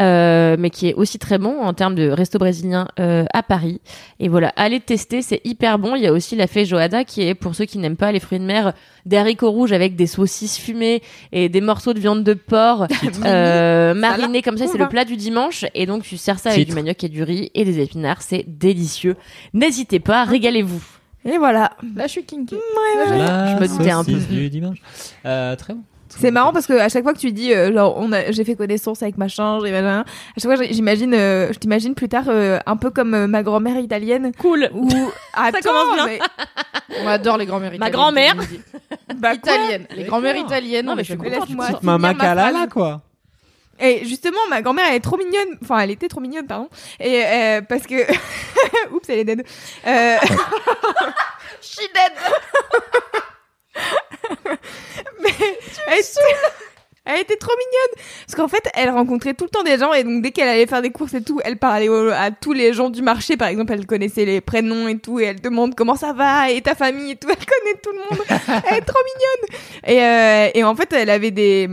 euh, 0.00 0.56
mais 0.58 0.70
qui 0.70 0.88
est 0.88 0.94
aussi 0.94 1.20
très 1.20 1.38
bon 1.38 1.60
en 1.60 1.72
termes 1.72 1.94
de 1.94 2.10
resto 2.10 2.36
brésilien 2.36 2.88
euh, 2.98 3.26
à 3.32 3.44
Paris. 3.44 3.80
Et 4.18 4.26
voilà, 4.26 4.52
allez 4.56 4.80
tester, 4.80 5.22
c'est 5.22 5.40
hyper 5.44 5.78
bon. 5.78 5.94
Il 5.94 6.02
y 6.02 6.08
a 6.08 6.12
aussi 6.12 6.34
la 6.34 6.48
feijoada, 6.48 7.04
qui 7.04 7.22
est 7.22 7.36
pour 7.36 7.54
ceux 7.54 7.64
qui 7.64 7.78
n'aiment 7.78 7.96
pas 7.96 8.10
les 8.10 8.18
fruits 8.18 8.40
de 8.40 8.44
mer, 8.44 8.72
des 9.06 9.18
haricots 9.18 9.52
rouges 9.52 9.70
avec 9.70 9.94
des 9.94 10.08
saucisses 10.08 10.58
fumées 10.58 11.00
et 11.30 11.48
des 11.48 11.60
morceaux 11.60 11.94
de 11.94 12.00
viande 12.00 12.24
de 12.24 12.34
porc 12.34 12.88
euh, 13.24 13.94
marinés 13.94 14.42
comme 14.42 14.58
ça. 14.58 14.66
C'est 14.66 14.78
le 14.78 14.88
plat 14.88 15.04
du 15.04 15.16
dimanche. 15.16 15.64
Et 15.76 15.86
donc 15.86 16.02
tu 16.02 16.16
sers 16.16 16.40
ça 16.40 16.48
avec 16.48 16.62
Titre. 16.62 16.70
du 16.70 16.74
manioc 16.74 17.04
et 17.04 17.08
du 17.08 17.22
riz 17.22 17.52
et 17.54 17.64
des 17.64 17.78
épinards. 17.78 18.22
C'est 18.22 18.44
délicieux. 18.48 19.14
N'hésitez 19.54 20.00
pas, 20.00 20.24
régalez-vous. 20.24 20.82
Et 21.24 21.38
voilà. 21.38 21.72
Là, 21.94 22.06
je 22.06 22.12
suis 22.12 22.24
kinky. 22.24 22.56
La 22.96 23.56
je 23.56 23.62
me 23.62 23.68
doutais 23.68 23.90
un 23.90 24.02
peu. 24.02 24.12
du 24.12 24.50
dimanche. 24.50 24.78
Euh, 25.24 25.54
très 25.56 25.74
bon. 25.74 25.82
C'est 26.08 26.30
marrant 26.30 26.52
parce 26.52 26.66
que 26.66 26.72
à 26.72 26.88
chaque 26.88 27.02
fois 27.02 27.12
que 27.12 27.18
tu 27.18 27.32
dis 27.32 27.52
euh, 27.52 27.72
genre 27.72 27.94
on 27.98 28.12
a 28.12 28.30
j'ai 28.32 28.44
fait 28.44 28.54
connaissance 28.56 29.02
avec 29.02 29.18
machin, 29.18 29.58
j'ai 29.64 29.70
machin, 29.70 30.00
à 30.00 30.40
chaque 30.40 30.56
fois 30.56 30.66
j'imagine 30.70 31.12
euh, 31.14 31.52
je 31.52 31.58
t'imagine 31.58 31.94
plus 31.94 32.08
tard 32.08 32.24
euh, 32.28 32.58
un 32.66 32.76
peu 32.76 32.90
comme 32.90 33.14
euh, 33.14 33.26
ma 33.26 33.42
grand-mère 33.42 33.78
italienne 33.78 34.32
Cool. 34.38 34.70
ou 34.74 34.88
Attends, 35.34 35.58
commence 35.62 35.94
bien. 35.94 36.06
mais- 36.06 36.18
On 37.02 37.06
adore 37.06 37.36
les 37.36 37.46
grand-mères 37.46 37.70
Ma 37.70 37.76
italiennes. 37.76 37.92
grand-mère. 37.92 38.34
bah, 39.16 39.34
Italienne. 39.34 39.86
Les 39.94 40.04
grand-mères 40.04 40.36
italiennes. 40.36 40.86
Non, 40.86 40.94
mais 40.96 41.04
je 41.04 41.12
je 41.14 41.18
suis 41.18 41.30
contente. 41.30 41.46
laisse-moi 41.48 41.66
Petite 41.66 41.80
finir 41.80 41.92
Mama 41.98 42.08
ma 42.08 42.14
phrase. 42.14 42.28
Kalala, 42.36 42.66
quoi. 42.68 43.02
Et 43.80 44.04
justement, 44.06 44.38
ma 44.50 44.60
grand-mère, 44.62 44.86
elle 44.88 44.96
est 44.96 45.00
trop 45.00 45.16
mignonne. 45.16 45.56
Enfin, 45.62 45.78
elle 45.78 45.90
était 45.92 46.08
trop 46.08 46.20
mignonne, 46.20 46.46
pardon. 46.46 46.68
Et 46.98 47.22
euh, 47.24 47.60
parce 47.60 47.86
que, 47.86 47.94
oups, 48.92 49.08
elle 49.08 49.18
est 49.20 49.24
dead. 49.24 49.44
Euh... 49.86 50.16
She 51.60 51.78
dead. 51.94 52.12
Mais 55.22 55.30
elle, 55.88 55.98
était... 55.98 56.10
elle 57.04 57.20
était 57.20 57.36
trop 57.36 57.52
mignonne 57.58 58.04
parce 58.26 58.34
qu'en 58.36 58.48
fait, 58.48 58.68
elle 58.74 58.90
rencontrait 58.90 59.34
tout 59.34 59.44
le 59.44 59.50
temps 59.50 59.62
des 59.62 59.78
gens 59.78 59.92
et 59.92 60.04
donc 60.04 60.22
dès 60.22 60.30
qu'elle 60.30 60.48
allait 60.48 60.66
faire 60.66 60.82
des 60.82 60.90
courses 60.90 61.14
et 61.14 61.22
tout, 61.22 61.40
elle 61.44 61.56
parlait 61.56 61.88
au- 61.88 62.10
à 62.10 62.30
tous 62.30 62.52
les 62.52 62.72
gens 62.72 62.90
du 62.90 63.02
marché. 63.02 63.36
Par 63.36 63.48
exemple, 63.48 63.72
elle 63.72 63.86
connaissait 63.86 64.24
les 64.24 64.40
prénoms 64.40 64.88
et 64.88 64.98
tout 64.98 65.18
et 65.20 65.24
elle 65.24 65.40
demande 65.40 65.74
comment 65.74 65.96
ça 65.96 66.12
va 66.12 66.50
et 66.50 66.60
ta 66.60 66.74
famille 66.74 67.12
et 67.12 67.16
tout. 67.16 67.28
Elle 67.30 67.36
connaît 67.36 67.80
tout 67.82 67.92
le 67.92 67.98
monde. 67.98 68.24
elle 68.70 68.78
est 68.78 68.82
trop 68.82 69.00
mignonne. 69.14 69.60
Et, 69.86 70.02
euh, 70.02 70.50
et 70.54 70.64
en 70.64 70.74
fait, 70.76 70.92
elle 70.92 71.10
avait 71.10 71.30
des 71.30 71.68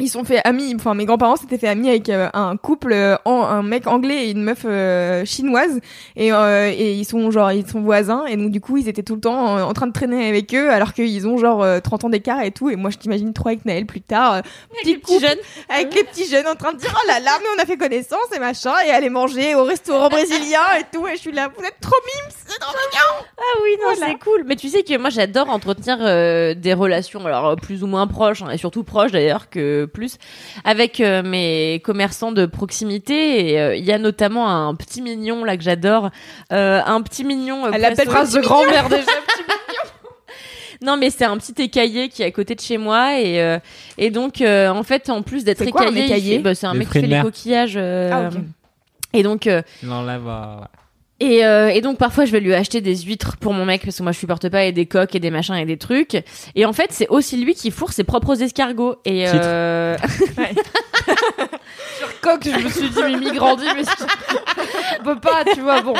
ils 0.00 0.08
sont 0.08 0.22
fait 0.24 0.40
amis, 0.44 0.72
enfin 0.76 0.94
mes 0.94 1.06
grands-parents 1.06 1.36
s'étaient 1.36 1.58
fait 1.58 1.66
amis 1.68 1.88
avec 1.88 2.08
euh, 2.08 2.28
un 2.32 2.56
couple, 2.56 2.92
euh, 2.92 3.16
en- 3.24 3.42
un 3.42 3.62
mec 3.62 3.86
anglais 3.88 4.26
et 4.26 4.30
une 4.30 4.42
meuf 4.42 4.62
euh, 4.64 5.24
chinoise, 5.24 5.80
et, 6.14 6.32
euh, 6.32 6.70
et 6.70 6.92
ils 6.94 7.04
sont 7.04 7.30
genre 7.32 7.50
ils 7.50 7.66
sont 7.66 7.80
voisins, 7.80 8.24
et 8.26 8.36
donc 8.36 8.50
du 8.50 8.60
coup 8.60 8.76
ils 8.76 8.88
étaient 8.88 9.02
tout 9.02 9.16
le 9.16 9.20
temps 9.20 9.56
en, 9.68 9.72
train 9.72 9.86
de 9.88 9.92
traîner 9.92 10.28
avec 10.28 10.54
eux, 10.54 10.70
alors 10.70 10.92
qu'ils 10.92 11.26
ont 11.26 11.36
genre 11.36 11.62
euh, 11.62 11.80
30 11.80 12.04
ans 12.04 12.08
d'écart 12.10 12.40
et 12.42 12.52
tout, 12.52 12.70
et 12.70 12.76
moi 12.76 12.90
je 12.90 12.98
t'imagine 12.98 13.32
trop 13.32 13.48
avec 13.48 13.64
Naël 13.64 13.86
plus 13.86 14.00
tard, 14.00 14.42
petit 14.82 15.00
couple, 15.00 15.20
jeunes. 15.26 15.38
avec 15.68 15.92
les 15.94 16.04
petits 16.04 16.28
jeunes 16.28 16.46
en 16.46 16.54
train 16.54 16.72
de 16.72 16.78
dire 16.78 16.94
oh 16.94 17.06
là 17.08 17.18
là 17.20 17.32
mais 17.40 17.48
on 17.58 17.62
a 17.62 17.66
fait 17.66 17.76
connaissance 17.76 18.18
et 18.36 18.38
machin, 18.38 18.74
et 18.86 18.90
aller 18.90 19.10
manger 19.10 19.54
au 19.56 19.64
restaurant 19.64 20.08
brésilien 20.08 20.60
et 20.78 20.84
tout, 20.96 21.06
et 21.08 21.16
je 21.16 21.20
suis 21.20 21.32
là 21.32 21.48
vous 21.56 21.64
êtes 21.64 21.80
trop 21.80 21.96
mimes, 22.04 22.32
c'est 22.46 22.58
trop 22.60 22.72
mignon. 22.72 23.26
Ah 23.38 23.60
oui, 23.62 23.70
non, 23.80 23.94
Voilà. 23.94 24.12
c'est 24.12 24.18
cool. 24.18 24.42
Mais 24.46 24.56
tu 24.56 24.68
sais 24.68 24.82
que 24.82 24.96
moi, 24.98 25.10
j'adore 25.10 25.48
entretenir 25.50 25.98
des 25.98 26.74
relations, 26.74 27.24
alors 27.26 27.56
plus 27.56 27.82
ou 27.82 27.86
moins 27.86 28.06
proches, 28.06 28.42
hein, 28.42 28.50
et 28.50 28.58
surtout 28.58 28.84
proches 28.84 29.12
d'ailleurs 29.12 29.48
que 29.48 29.87
plus, 29.88 30.18
avec 30.64 31.00
euh, 31.00 31.22
mes 31.24 31.80
commerçants 31.84 32.30
de 32.32 32.46
proximité. 32.46 33.50
Et 33.52 33.60
euh, 33.60 33.74
il 33.76 33.84
y 33.84 33.92
a 33.92 33.98
notamment 33.98 34.48
un 34.48 34.74
petit 34.74 35.02
mignon 35.02 35.44
là 35.44 35.56
que 35.56 35.62
j'adore, 35.64 36.10
euh, 36.52 36.80
un 36.86 37.02
petit 37.02 37.24
mignon. 37.24 37.66
euh, 37.66 37.70
Elle 37.72 37.80
l'appelle 37.80 38.08
phrase 38.08 38.32
de 38.32 38.40
grand-mère 38.40 38.88
déjà. 38.88 39.02
Non, 40.80 40.96
mais 40.96 41.10
c'est 41.10 41.24
un 41.24 41.36
petit 41.38 41.60
écaillé 41.60 42.08
qui 42.08 42.22
est 42.22 42.26
à 42.26 42.30
côté 42.30 42.54
de 42.54 42.60
chez 42.60 42.78
moi 42.78 43.18
et 43.18 43.42
euh, 43.42 43.58
et 43.96 44.10
donc 44.10 44.40
euh, 44.40 44.68
en 44.68 44.84
fait, 44.84 45.10
en 45.10 45.22
plus 45.22 45.42
d'être 45.42 45.58
C'est 45.58 45.72
quoi, 45.72 45.88
un 45.88 45.94
écaillé, 45.94 46.38
bah, 46.38 46.54
c'est 46.54 46.68
un 46.68 46.72
Les 46.72 46.78
mec 46.78 46.88
qui 46.88 47.00
fait 47.00 47.06
les 47.08 47.20
coquillages. 47.20 47.74
euh, 47.76 48.30
Ah. 48.32 48.36
Et 49.12 49.24
donc. 49.24 49.48
euh, 49.48 49.60
Non, 49.82 50.02
là, 50.02 50.18
va. 50.18 50.70
Et, 51.20 51.44
euh, 51.44 51.68
et 51.68 51.80
donc 51.80 51.98
parfois 51.98 52.26
je 52.26 52.32
vais 52.32 52.38
lui 52.38 52.54
acheter 52.54 52.80
des 52.80 52.96
huîtres 52.96 53.36
pour 53.38 53.52
mon 53.52 53.64
mec 53.64 53.82
parce 53.84 53.98
que 53.98 54.02
moi 54.04 54.12
je 54.12 54.18
supporte 54.18 54.48
pas 54.48 54.64
et 54.64 54.72
des 54.72 54.86
coques 54.86 55.16
et 55.16 55.20
des 55.20 55.30
machins 55.30 55.56
et 55.56 55.64
des 55.64 55.76
trucs. 55.76 56.16
Et 56.54 56.64
en 56.64 56.72
fait 56.72 56.92
c'est 56.92 57.08
aussi 57.08 57.36
lui 57.36 57.54
qui 57.54 57.72
fourre 57.72 57.92
ses 57.92 58.04
propres 58.04 58.40
escargots. 58.40 58.96
Et 59.04 59.28
euh... 59.28 59.96
Coq, 62.20 62.40
je 62.44 62.64
me 62.64 62.68
suis 62.68 62.90
dit, 62.90 63.02
Mimi 63.02 63.32
grandit, 63.32 63.66
mais 63.74 63.82
on 65.00 65.04
peut 65.04 65.20
pas, 65.20 65.44
tu 65.44 65.60
vois, 65.60 65.80
bon. 65.80 65.94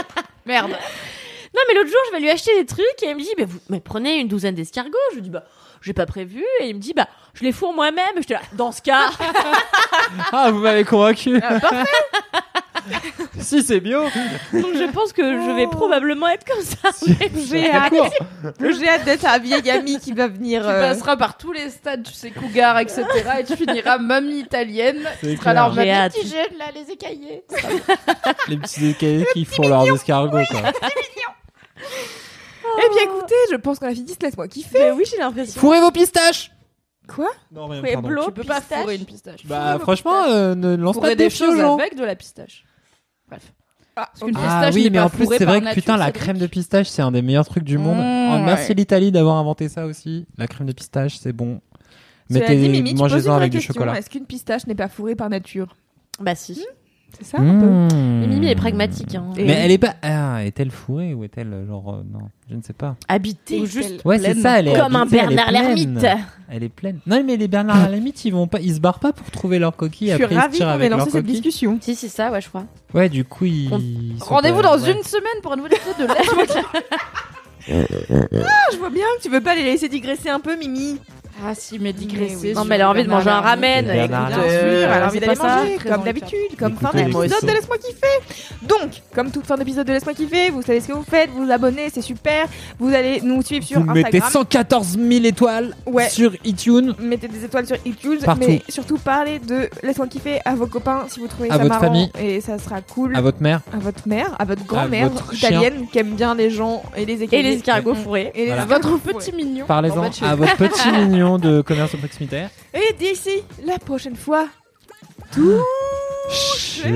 Merde. 0.46 0.70
non 0.70 1.60
mais 1.68 1.74
l'autre 1.74 1.90
jour 1.90 2.00
je 2.08 2.12
vais 2.16 2.20
lui 2.20 2.30
acheter 2.30 2.56
des 2.58 2.66
trucs 2.66 3.02
et 3.02 3.10
il 3.10 3.16
me 3.16 3.20
dit 3.20 3.28
mais 3.36 3.44
vous 3.44 3.58
mais 3.68 3.80
prenez 3.80 4.18
une 4.18 4.28
douzaine 4.28 4.54
d'escargots. 4.54 4.96
Je 5.10 5.16
lui 5.16 5.22
dis 5.22 5.30
bah 5.30 5.44
j'ai 5.82 5.92
pas 5.92 6.06
prévu 6.06 6.44
et 6.60 6.68
il 6.68 6.76
me 6.76 6.80
dit 6.80 6.92
bah 6.94 7.08
je 7.34 7.42
les 7.42 7.52
fourre 7.52 7.74
moi-même. 7.74 8.04
J'étais 8.16 8.34
là 8.34 8.42
dans 8.52 8.70
ce 8.70 8.82
cas 8.82 9.10
Ah, 10.32 10.50
vous 10.52 10.60
m'avez 10.60 10.84
convaincu. 10.84 11.40
Ah, 11.42 11.58
parfait. 11.58 11.90
si 13.48 13.62
c'est 13.62 13.80
bio. 13.80 14.02
Donc 14.04 14.74
je 14.74 14.90
pense 14.92 15.12
que 15.12 15.22
je 15.22 15.56
vais 15.56 15.66
probablement 15.66 16.28
être 16.28 16.44
comme 16.44 16.62
ça. 16.62 16.90
J'ai 17.48 17.70
hâte, 17.70 17.92
j'ai 18.60 18.88
hâte 18.88 19.04
d'être 19.04 19.22
la 19.22 19.38
vieille 19.38 19.70
amie 19.70 19.98
qui 19.98 20.12
va 20.12 20.28
venir. 20.28 20.62
Tu 20.62 20.68
euh, 20.68 20.80
passeras 20.80 21.16
par 21.16 21.36
tous 21.36 21.52
les 21.52 21.70
stades, 21.70 22.02
tu 22.02 22.12
sais, 22.12 22.30
cougar, 22.30 22.78
etc. 22.78 23.04
et 23.40 23.44
tu 23.44 23.56
finiras 23.56 23.98
mamie 23.98 24.40
italienne. 24.40 25.00
C'est 25.20 25.30
Tu 25.30 25.36
seras 25.36 25.52
clair. 25.52 25.54
là 25.54 25.66
en 25.66 25.74
mode 25.74 25.84
J'ai 25.84 25.90
hâte. 25.92 26.12
petit 26.12 26.28
jeune, 26.28 26.58
là, 26.58 26.66
les 26.74 26.92
écaillés. 26.92 27.44
Les 28.48 28.56
petits 28.56 28.88
écaillés 28.88 29.26
qui 29.32 29.44
font 29.44 29.66
leurs 29.68 29.88
escargots, 29.92 30.44
quoi. 30.50 30.60
Eh 31.80 32.88
bien 32.90 33.02
écoutez, 33.04 33.34
je 33.50 33.56
pense 33.56 33.78
qu'on 33.78 33.86
a 33.86 33.94
fini. 33.94 34.14
Laisse-moi 34.20 34.48
kiffer. 34.48 34.78
Mais 34.78 34.90
oui, 34.92 35.04
j'ai 35.10 35.16
l'impression. 35.16 35.60
Fourrez 35.60 35.80
vos 35.80 35.90
pistaches 35.90 36.50
Quoi? 37.08 37.30
Non, 37.50 37.68
mais 37.68 37.92
pardon. 37.94 38.26
Tu 38.26 38.32
peux 38.32 38.44
pas 38.44 38.60
pistache. 38.60 38.80
fourrer 38.80 38.96
une 38.96 39.06
pistache. 39.06 39.46
Bah, 39.46 39.78
franchement, 39.80 40.24
euh, 40.24 40.54
ne 40.54 40.76
lance 40.76 41.00
pas 41.00 41.10
de 41.10 41.14
des 41.14 41.26
aux 41.26 41.30
choses 41.30 41.58
avec 41.58 41.96
de 41.96 42.04
la 42.04 42.14
pistache. 42.14 42.64
Bref. 43.28 43.52
Ah, 43.96 44.08
Parce 44.20 44.22
Ah 44.22 44.26
pistache 44.26 44.74
oui, 44.74 44.90
mais 44.92 45.00
en 45.00 45.10
plus, 45.10 45.26
c'est 45.26 45.44
vrai 45.44 45.58
que 45.58 45.64
nature, 45.64 45.82
putain, 45.82 45.96
la 45.96 46.12
crème 46.12 46.38
de 46.38 46.46
pistache, 46.46 46.86
c'est 46.88 47.02
un 47.02 47.10
des 47.10 47.22
meilleurs 47.22 47.46
trucs 47.46 47.64
du 47.64 47.78
monde. 47.78 47.98
Mmh, 47.98 48.30
Oh, 48.30 48.44
merci 48.44 48.68
ouais. 48.68 48.74
l'Italie 48.74 49.10
d'avoir 49.10 49.36
inventé 49.36 49.68
ça 49.68 49.86
aussi. 49.86 50.26
La 50.36 50.46
crème 50.46 50.66
de 50.68 50.72
pistache, 50.72 51.16
c'est 51.18 51.32
bon. 51.32 51.60
Mettez, 52.30 52.94
mangez-en 52.94 53.34
avec 53.34 53.50
du 53.52 53.60
chocolat. 53.60 53.98
Est-ce 53.98 54.10
qu'une 54.10 54.26
pistache 54.26 54.66
n'est 54.66 54.74
pas 54.74 54.88
fourrée 54.88 55.16
par 55.16 55.28
nature? 55.30 55.74
Bah 56.20 56.34
si. 56.34 56.64
C'est 57.20 57.36
ça 57.36 57.38
un 57.40 57.58
peu 57.60 57.66
Mmh. 57.66 58.20
Mais 58.20 58.26
Mimi 58.28 58.46
est 58.48 58.54
pragmatique. 58.54 59.14
Hein. 59.14 59.24
Et- 59.36 59.44
Mais 59.44 59.52
elle 59.54 59.70
est 59.72 59.78
pas. 59.78 59.94
Ah, 60.02 60.44
est-elle 60.44 60.70
fourrée 60.70 61.14
ou 61.14 61.24
est-elle 61.24 61.64
genre 61.68 61.94
euh, 61.94 62.02
non, 62.12 62.28
je 62.50 62.54
ne 62.56 62.62
sais 62.62 62.72
pas. 62.72 62.96
Habité. 63.08 63.60
Ou 63.60 63.66
juste 63.66 64.04
Ouais, 64.04 64.18
c'est 64.18 64.30
pleine. 64.32 64.42
ça. 64.42 64.58
Elle 64.60 64.68
est 64.68 64.78
comme 64.78 64.94
un 64.96 65.02
habitée, 65.02 65.16
elle 65.18 65.32
est 65.32 65.36
Bernard 65.36 65.48
pleine. 65.72 65.94
l'ermite. 65.98 66.06
Elle 66.48 66.62
est 66.62 66.68
pleine. 66.68 66.98
Non, 67.06 67.22
mais 67.24 67.36
les 67.36 67.48
Bernard 67.48 67.88
l'ermite, 67.90 68.24
ils 68.24 68.32
vont 68.32 68.46
pas, 68.46 68.60
ils 68.60 68.74
se 68.76 68.80
barrent 68.80 69.00
pas 69.00 69.12
pour 69.12 69.30
trouver 69.30 69.58
leur 69.58 69.74
coquille. 69.76 70.10
Je 70.10 70.14
suis 70.14 70.22
après 70.24 70.34
ils 70.34 70.38
se 70.38 70.42
ravie 70.42 70.56
tirent 70.58 70.66
qu'on 70.66 70.72
ait 70.72 70.74
avec 70.76 70.90
leur 70.90 70.98
lancé 71.00 71.10
cette 71.10 71.22
coquille. 71.22 71.40
discussion. 71.40 71.78
Si, 71.80 71.94
c'est 71.94 72.08
ça, 72.08 72.30
ouais, 72.30 72.40
je 72.40 72.48
crois. 72.48 72.64
Ouais, 72.94 73.08
du 73.08 73.24
coup, 73.24 73.44
ils. 73.46 74.14
sont 74.18 74.24
Rendez-vous 74.34 74.62
pas- 74.62 74.76
dans 74.76 74.82
ouais. 74.82 74.92
une 74.92 75.02
semaine 75.02 75.40
pour 75.42 75.52
un 75.52 75.56
nouvel 75.56 75.72
épisode 75.74 76.08
de 76.08 76.14
kiffer. 76.46 76.60
Ah, 77.70 78.72
je 78.72 78.78
vois 78.78 78.90
bien 78.90 79.04
que 79.18 79.22
tu 79.22 79.28
veux 79.28 79.40
pas 79.42 79.54
les 79.54 79.62
laisser 79.62 79.88
digresser 79.88 80.28
un 80.30 80.40
peu, 80.40 80.56
Mimi. 80.56 80.98
Ah 81.46 81.54
si, 81.54 81.78
mais 81.78 81.92
digresser. 81.92 82.36
oui. 82.48 82.54
Non, 82.54 82.64
mais 82.64 82.74
elle 82.76 82.82
a 82.82 82.90
envie 82.90 83.04
de 83.04 83.08
manger 83.08 83.30
un 83.30 83.40
ramen. 83.40 83.84
Bien 83.84 84.06
sûr, 84.06 84.38
euh, 84.38 84.84
elle 84.94 85.02
a 85.02 85.06
envie 85.06 85.18
c'est 85.20 85.26
d'aller 85.26 85.38
manger, 85.38 85.78
comme 85.88 86.02
d'habitude, 86.04 86.56
comme 86.58 86.76
fin 86.76 86.90
d'épisode 86.92 87.42
de 87.42 87.46
Laisse-moi 87.46 87.76
kiffer. 87.78 88.36
Donc, 88.62 88.90
comme 89.14 89.30
toute 89.30 89.46
fin 89.46 89.56
d'épisode 89.56 89.86
de 89.86 89.92
Laisse-moi 89.92 90.14
kiffer, 90.14 90.50
vous 90.50 90.62
savez 90.62 90.80
ce 90.80 90.88
que 90.88 90.92
vous 90.92 91.04
faites, 91.08 91.30
vous 91.30 91.44
vous 91.44 91.50
abonnez, 91.52 91.90
c'est 91.92 92.02
super. 92.02 92.46
Vous 92.78 92.92
allez 92.92 93.20
nous 93.22 93.40
suivre 93.42 93.64
sur 93.64 93.80
Vous 93.80 93.86
mettez 93.92 94.18
Instagram. 94.18 94.30
114 94.32 94.98
000 94.98 95.24
étoiles 95.24 95.74
Ouais. 95.86 96.08
sur 96.08 96.32
iTunes. 96.44 96.94
Mettez 96.98 97.28
des 97.28 97.44
étoiles 97.44 97.66
sur 97.66 97.76
iTunes, 97.84 98.18
Partout. 98.24 98.40
mais 98.48 98.62
surtout 98.68 98.98
parlez 98.98 99.38
de 99.38 99.68
Laisse-moi 99.82 100.08
kiffer 100.08 100.40
à 100.44 100.54
vos 100.54 100.66
copains 100.66 101.04
si 101.08 101.20
vous 101.20 101.28
trouvez 101.28 101.50
À 101.50 101.52
ça 101.52 101.58
votre 101.58 101.68
marrant 101.68 101.84
famille. 101.84 102.10
et 102.20 102.40
ça 102.40 102.58
sera 102.58 102.80
cool. 102.80 103.14
À 103.14 103.20
votre 103.20 103.40
mère. 103.42 103.60
À 103.72 103.76
votre 103.78 104.08
mère, 104.08 104.34
à 104.38 104.44
votre 104.44 104.64
grand-mère 104.64 105.10
italienne 105.32 105.86
qui 105.92 105.98
aime 105.98 106.14
bien 106.16 106.34
les 106.34 106.50
gens 106.50 106.82
et 106.96 107.04
les. 107.04 107.18
Et 107.22 107.42
les 107.42 107.54
escargots 107.54 107.94
fourrés. 107.94 108.32
Et 108.34 108.50
Votre 108.68 108.98
petit 108.98 109.32
mignon. 109.32 109.66
Parlez-en 109.66 110.02
à 110.22 110.34
votre 110.34 110.56
petit 110.56 110.90
mignon 110.90 111.27
de 111.36 111.60
commerce 111.60 111.94
proximitaire. 111.96 112.48
Et 112.72 112.94
d'ici 112.94 113.42
la 113.66 113.78
prochaine 113.78 114.16
fois, 114.16 114.48
Chez 116.30 116.88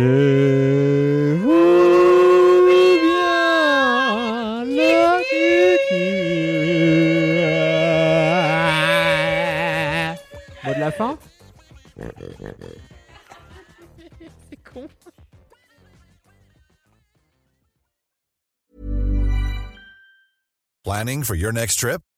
vous 1.35 1.51
bien. 3.03 4.65
Mot 10.65 10.75
de 10.75 10.81
la 10.81 10.91
fin 10.91 11.19
Planning 20.85 21.23
for 21.23 21.35
your 21.37 21.53
next 21.53 21.77
trip? 21.77 22.01